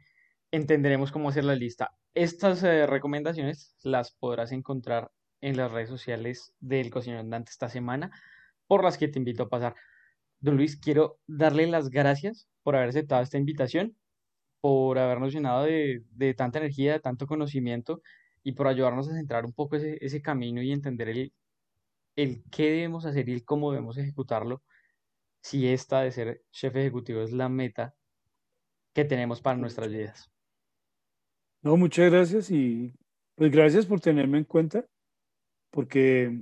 entenderemos 0.51 1.13
cómo 1.13 1.29
hacer 1.29 1.45
la 1.45 1.55
lista. 1.55 1.91
Estas 2.15 2.63
eh, 2.63 2.87
recomendaciones 2.87 3.77
las 3.83 4.13
podrás 4.13 4.53
encontrar 4.53 5.11
en 5.41 5.57
las 5.57 5.71
redes 5.71 5.91
sociales 5.91 6.55
del 6.61 6.91
Cocinero 6.91 7.21
Andante 7.21 7.51
esta 7.51 7.69
semana, 7.69 8.11
por 8.67 8.83
las 8.83 8.97
que 8.99 9.09
te 9.09 9.19
invito 9.19 9.45
a 9.45 9.49
pasar. 9.49 9.75
Don 10.41 10.57
Luis, 10.57 10.77
quiero 10.77 11.19
darle 11.27 11.67
las 11.67 11.91
gracias 11.91 12.49
por 12.63 12.77
haber 12.77 12.89
aceptado 12.89 13.23
esta 13.23 13.39
invitación, 13.39 13.97
por 14.67 14.99
habernos 14.99 15.33
llenado 15.33 15.63
de, 15.63 16.35
tanta 16.37 16.59
energía, 16.59 16.95
de 16.95 16.99
tanto 16.99 17.29
conocimiento 17.29 18.03
y 18.43 18.51
por 18.51 18.67
ayudarnos 18.67 19.09
a 19.09 19.15
centrar 19.15 19.45
un 19.45 19.53
poco 19.53 19.77
ese, 19.77 19.97
ese 20.05 20.21
camino 20.21 20.61
y 20.61 20.73
entender 20.73 21.09
el, 21.09 21.33
el 22.17 22.43
qué 22.51 22.65
debemos 22.65 23.07
hacer 23.07 23.29
y 23.29 23.33
el 23.33 23.45
cómo 23.45 23.71
debemos 23.71 23.97
ejecutarlo, 23.97 24.65
si 25.41 25.69
esta 25.69 26.01
de 26.01 26.11
ser 26.11 26.43
jefe 26.51 26.81
ejecutivo 26.81 27.23
es 27.23 27.31
la 27.31 27.49
meta 27.49 27.95
que 28.93 29.05
tenemos 29.05 29.41
para 29.41 29.57
nuestras 29.57 29.89
vidas. 29.89 30.33
No, 31.63 31.77
muchas 31.77 32.11
gracias 32.11 32.51
y 32.51 32.93
pues 33.37 33.53
gracias 33.53 33.87
por 33.87 34.01
tenerme 34.01 34.39
en 34.39 34.45
cuenta, 34.47 34.85
porque 35.71 36.41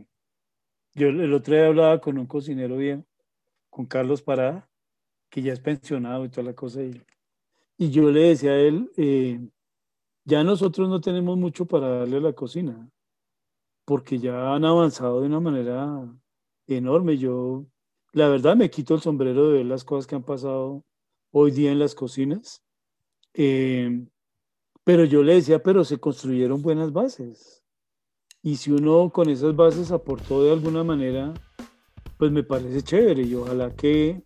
yo 0.95 1.09
el 1.09 1.35
otro 1.35 1.55
día 1.55 1.67
hablaba 1.67 2.01
con 2.01 2.17
un 2.17 2.27
cocinero 2.27 2.79
bien, 2.79 3.07
con 3.69 3.85
Carlos 3.85 4.23
Parada, 4.23 4.67
que 5.29 5.43
ya 5.43 5.53
es 5.53 5.61
pensionado 5.61 6.25
y 6.25 6.31
toda 6.31 6.45
la 6.45 6.55
cosa, 6.55 6.83
y, 6.83 7.05
y 7.77 7.91
yo 7.91 8.11
le 8.11 8.29
decía 8.29 8.53
a 8.53 8.61
él, 8.61 8.91
eh, 8.97 9.41
ya 10.25 10.45
nosotros 10.45 10.89
no 10.89 11.01
tenemos 11.01 11.37
mucho 11.37 11.67
para 11.67 11.99
darle 11.99 12.19
a 12.19 12.21
la 12.21 12.33
cocina, 12.33 12.91
porque 13.85 14.19
ya 14.19 14.55
han 14.55 14.65
avanzado 14.65 15.21
de 15.21 15.27
una 15.27 15.41
manera 15.41 16.09
enorme. 16.67 17.19
Yo, 17.19 17.67
la 18.13 18.29
verdad, 18.29 18.57
me 18.57 18.71
quito 18.71 18.95
el 18.95 19.01
sombrero 19.01 19.49
de 19.49 19.59
ver 19.59 19.67
las 19.67 19.85
cosas 19.85 20.07
que 20.07 20.15
han 20.15 20.23
pasado 20.23 20.85
hoy 21.33 21.51
día 21.51 21.73
en 21.73 21.79
las 21.79 21.95
cocinas. 21.95 22.63
Eh, 23.35 24.07
pero 24.85 25.05
yo 25.05 25.23
le 25.23 25.35
decía, 25.35 25.63
pero 25.63 25.85
se 25.85 25.99
construyeron 25.99 26.63
buenas 26.63 26.93
bases. 26.93 27.63
Y 28.43 28.57
si 28.57 28.71
uno 28.71 29.11
con 29.11 29.29
esas 29.31 29.57
bases 29.57 29.91
aportó 29.91 30.43
de 30.43 30.53
alguna 30.53 30.85
manera, 30.85 31.35
pues 32.19 32.31
me 32.31 32.45
parece 32.45 32.83
chévere. 32.83 33.23
Y 33.23 33.35
ojalá 33.35 33.75
que 33.75 34.23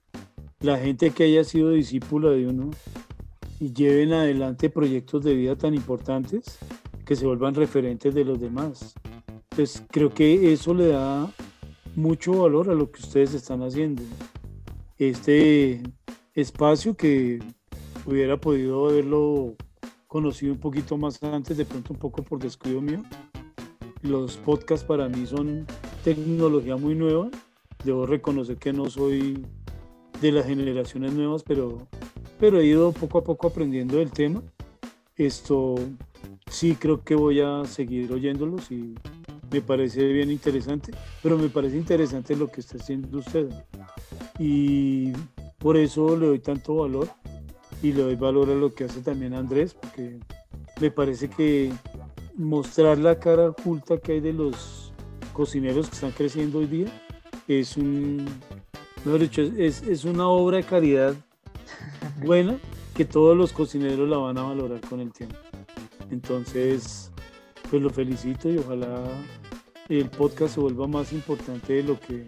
la 0.61 0.77
gente 0.77 1.13
que 1.13 1.25
haya 1.25 1.45
sido 1.45 1.71
discípula 1.71 2.31
de 2.31 2.47
uno 2.47 2.71
y 3.61 3.73
lleven 3.73 4.13
adelante 4.13 4.71
proyectos 4.71 5.25
de 5.25 5.35
vida 5.35 5.57
tan 5.57 5.75
importantes 5.75 6.59
que 7.05 7.17
se 7.17 7.27
vuelvan 7.27 7.55
referentes 7.55 8.15
de 8.15 8.25
los 8.25 8.41
demás. 8.41 8.95
Pues 9.49 9.83
creo 9.91 10.11
que 10.11 10.53
eso 10.53 10.75
le 10.75 10.89
da 10.89 11.33
mucho 11.97 12.43
valor 12.43 12.71
a 12.71 12.75
lo 12.75 12.91
que 12.91 13.01
ustedes 13.01 13.35
están 13.35 13.63
haciendo. 13.63 14.03
Este 14.99 15.83
espacio 16.35 16.97
que 16.97 17.41
hubiera 18.07 18.37
podido 18.37 18.89
haberlo 18.89 19.55
conocido 20.07 20.53
un 20.53 20.61
poquito 20.61 20.97
más 20.97 21.23
antes, 21.23 21.57
de 21.57 21.65
pronto 21.65 21.93
un 21.93 21.99
poco 21.99 22.23
por 22.23 22.39
descuido 22.39 22.81
mío. 22.81 23.03
Los 24.03 24.37
podcasts 24.37 24.87
para 24.87 25.09
mí 25.09 25.27
son 25.27 25.67
tecnología 26.05 26.77
muy 26.77 26.95
nueva. 26.95 27.29
Debo 27.85 28.07
reconocer 28.07 28.57
que 28.57 28.73
no 28.73 28.89
soy 28.89 29.45
de 30.21 30.33
las 30.33 30.47
generaciones 30.47 31.13
nuevas, 31.13 31.43
pero, 31.43 31.87
pero 32.39 32.61
he 32.61 32.67
ido 32.67 32.93
poco 32.93 33.19
a 33.19 33.25
poco 33.25 33.49
aprendiendo 33.49 33.99
del 33.99 34.11
tema. 34.11 34.43
Esto 35.17 35.75
sí 36.51 36.77
creo 36.77 37.03
que 37.03 37.15
voy 37.15 37.41
a 37.41 37.65
seguir 37.65 38.13
oyéndolos 38.13 38.71
y 38.71 38.95
me 39.51 39.61
parece 39.61 40.05
bien 40.13 40.31
interesante, 40.31 40.93
pero 41.23 41.39
me 41.39 41.49
parece 41.49 41.77
interesante 41.77 42.37
lo 42.37 42.49
que 42.49 42.61
está 42.61 42.77
haciendo 42.79 43.19
usted. 43.19 43.49
Y 44.39 45.13
por 45.59 45.77
eso 45.77 46.17
le 46.17 46.27
doy 46.27 46.39
tanto 46.39 46.77
valor 46.77 47.09
y 47.83 47.93
le 47.93 48.03
doy 48.03 48.15
valor 48.15 48.51
a 48.51 48.55
lo 48.55 48.75
que 48.75 48.85
hace 48.85 49.01
también 49.01 49.35
Andrés, 49.35 49.75
porque 49.75 50.19
me 50.81 50.91
parece 50.91 51.29
que 51.29 51.73
mostrar 52.37 52.99
la 52.99 53.19
cara 53.19 53.51
oculta 53.51 53.99
que 53.99 54.13
hay 54.13 54.21
de 54.21 54.33
los 54.33 54.93
cocineros 55.33 55.89
que 55.89 55.95
están 55.95 56.13
creciendo 56.13 56.59
hoy 56.59 56.67
día 56.67 56.87
es 57.49 57.77
un, 57.77 58.27
mejor 59.05 59.21
dicho, 59.21 59.43
es, 59.43 59.83
es 59.83 60.05
una 60.05 60.29
obra 60.29 60.59
de 60.59 60.65
caridad 60.65 61.15
buena 62.21 62.59
que 62.95 63.05
todos 63.05 63.37
los 63.37 63.53
cocineros 63.53 64.09
la 64.09 64.17
van 64.19 64.39
a 64.39 64.43
valorar 64.43 64.81
con 64.81 65.01
el 65.01 65.13
tiempo. 65.13 65.37
Entonces, 66.11 67.11
pues 67.71 67.83
lo 67.83 67.91
felicito 67.91 68.51
y 68.51 68.59
ojalá 68.59 69.05
el 69.89 70.11
podcast 70.11 70.55
se 70.55 70.61
vuelva 70.61 70.87
más 70.87 71.13
importante 71.13 71.75
de 71.75 71.83
lo 71.83 71.99
que 72.01 72.27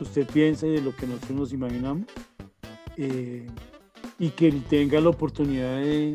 usted 0.00 0.26
piensa 0.26 0.66
y 0.66 0.70
de 0.70 0.82
lo 0.82 0.94
que 0.94 1.06
nosotros 1.06 1.38
nos 1.38 1.52
imaginamos. 1.52 2.06
Eh, 2.96 3.46
y 4.18 4.28
que 4.30 4.52
tenga 4.52 5.00
la 5.00 5.08
oportunidad 5.08 5.80
de 5.80 6.14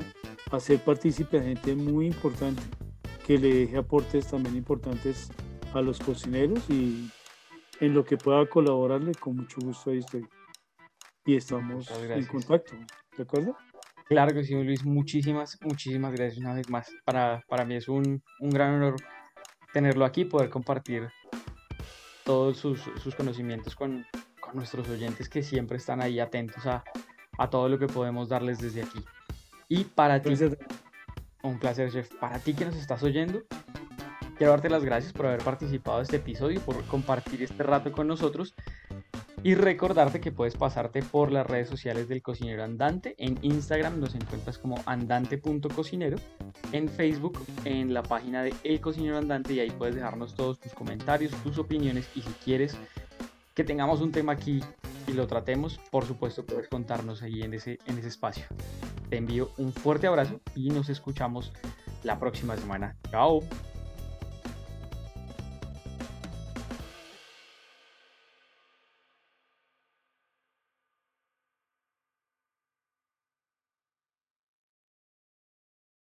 hacer 0.52 0.80
partícipe 0.80 1.40
a 1.40 1.44
gente 1.44 1.76
muy 1.76 2.06
importante, 2.06 2.62
que 3.26 3.38
le 3.40 3.54
deje 3.54 3.78
aportes 3.78 4.28
también 4.28 4.56
importantes 4.56 5.32
a 5.74 5.82
los 5.82 6.00
cocineros 6.00 6.60
y 6.70 7.10
en 7.80 7.94
lo 7.94 8.06
que 8.06 8.16
pueda 8.16 8.46
colaborarle, 8.46 9.14
con 9.16 9.38
mucho 9.38 9.58
gusto 9.60 9.90
ahí 9.90 9.98
estoy. 9.98 10.26
Y 11.26 11.36
estamos 11.36 11.90
en 11.90 12.26
contacto, 12.26 12.76
¿de 13.18 13.24
acuerdo? 13.24 13.58
Claro 14.08 14.34
que 14.34 14.44
sí, 14.44 14.54
Luis, 14.54 14.86
muchísimas, 14.86 15.58
muchísimas 15.62 16.14
gracias 16.14 16.38
una 16.38 16.54
vez 16.54 16.70
más. 16.70 16.88
Para, 17.04 17.44
para 17.48 17.66
mí 17.66 17.76
es 17.76 17.88
un, 17.88 18.22
un 18.40 18.50
gran 18.52 18.76
honor 18.76 18.96
tenerlo 19.74 20.06
aquí, 20.06 20.26
poder 20.26 20.50
compartir 20.50 21.10
todos 22.24 22.58
sus, 22.58 22.80
sus 23.02 23.16
conocimientos 23.16 23.76
con, 23.76 24.06
con 24.40 24.56
nuestros 24.56 24.88
oyentes 24.90 25.28
que 25.28 25.42
siempre 25.42 25.78
están 25.78 26.02
ahí 26.02 26.20
atentos 26.20 26.68
a, 26.68 26.84
a 27.40 27.50
todo 27.50 27.70
lo 27.70 27.80
que 27.80 27.88
podemos 27.88 28.30
darles 28.30 28.60
desde 28.60 28.84
aquí. 28.84 29.04
Y 29.68 29.86
para 29.86 30.22
ti, 30.22 30.34
un 31.42 31.60
placer, 31.60 31.92
chef. 31.92 32.14
Para 32.20 32.38
ti 32.38 32.54
que 32.54 32.66
nos 32.66 32.76
estás 32.76 33.02
oyendo, 33.02 33.42
quiero 34.38 34.52
darte 34.52 34.70
las 34.70 34.86
gracias 34.86 35.12
por 35.12 35.26
haber 35.26 35.44
participado 35.44 35.98
de 35.98 36.04
este 36.04 36.18
episodio 36.18 36.58
y 36.58 36.62
por 36.62 36.84
compartir 36.86 37.42
este 37.42 37.64
rato 37.64 37.92
con 37.92 38.08
nosotros. 38.08 38.54
Y 39.46 39.54
recordarte 39.54 40.22
que 40.22 40.32
puedes 40.32 40.56
pasarte 40.56 41.04
por 41.04 41.32
las 41.32 41.46
redes 41.46 41.70
sociales 41.70 42.10
del 42.10 42.24
Cocinero 42.24 42.64
Andante. 42.64 43.14
En 43.20 43.38
Instagram 43.44 44.00
nos 44.00 44.16
encuentras 44.16 44.58
como 44.58 44.82
andante.cocinero. 44.88 46.18
En 46.72 46.90
Facebook, 46.90 47.38
en 47.64 47.94
la 47.94 48.02
página 48.02 48.42
de 48.42 48.56
El 48.64 48.82
Cocinero 48.82 49.20
Andante. 49.20 49.54
Y 49.54 49.60
ahí 49.60 49.70
puedes 49.70 49.94
dejarnos 49.94 50.34
todos 50.34 50.60
tus 50.60 50.74
comentarios, 50.74 51.32
tus 51.44 51.60
opiniones. 51.60 52.10
Y 52.16 52.24
si 52.24 52.32
quieres 52.44 52.76
que 53.54 53.64
tengamos 53.64 54.02
un 54.02 54.12
tema 54.12 54.34
aquí 54.34 54.62
y 55.08 55.14
lo 55.14 55.28
tratemos, 55.28 55.80
por 55.92 56.06
supuesto 56.06 56.44
puedes 56.44 56.68
contarnos 56.68 57.22
ahí 57.22 57.44
en 57.44 57.54
ese, 57.54 57.78
en 57.86 58.00
ese 58.00 58.08
espacio. 58.08 58.46
Te 59.12 59.18
envío 59.18 59.52
un 59.58 59.72
fuerte 59.72 60.08
abrazo 60.08 60.42
y 60.56 60.70
nos 60.70 60.90
escuchamos 60.90 61.54
la 62.02 62.18
próxima 62.18 62.58
semana. 62.58 62.96
Chao. 63.12 63.44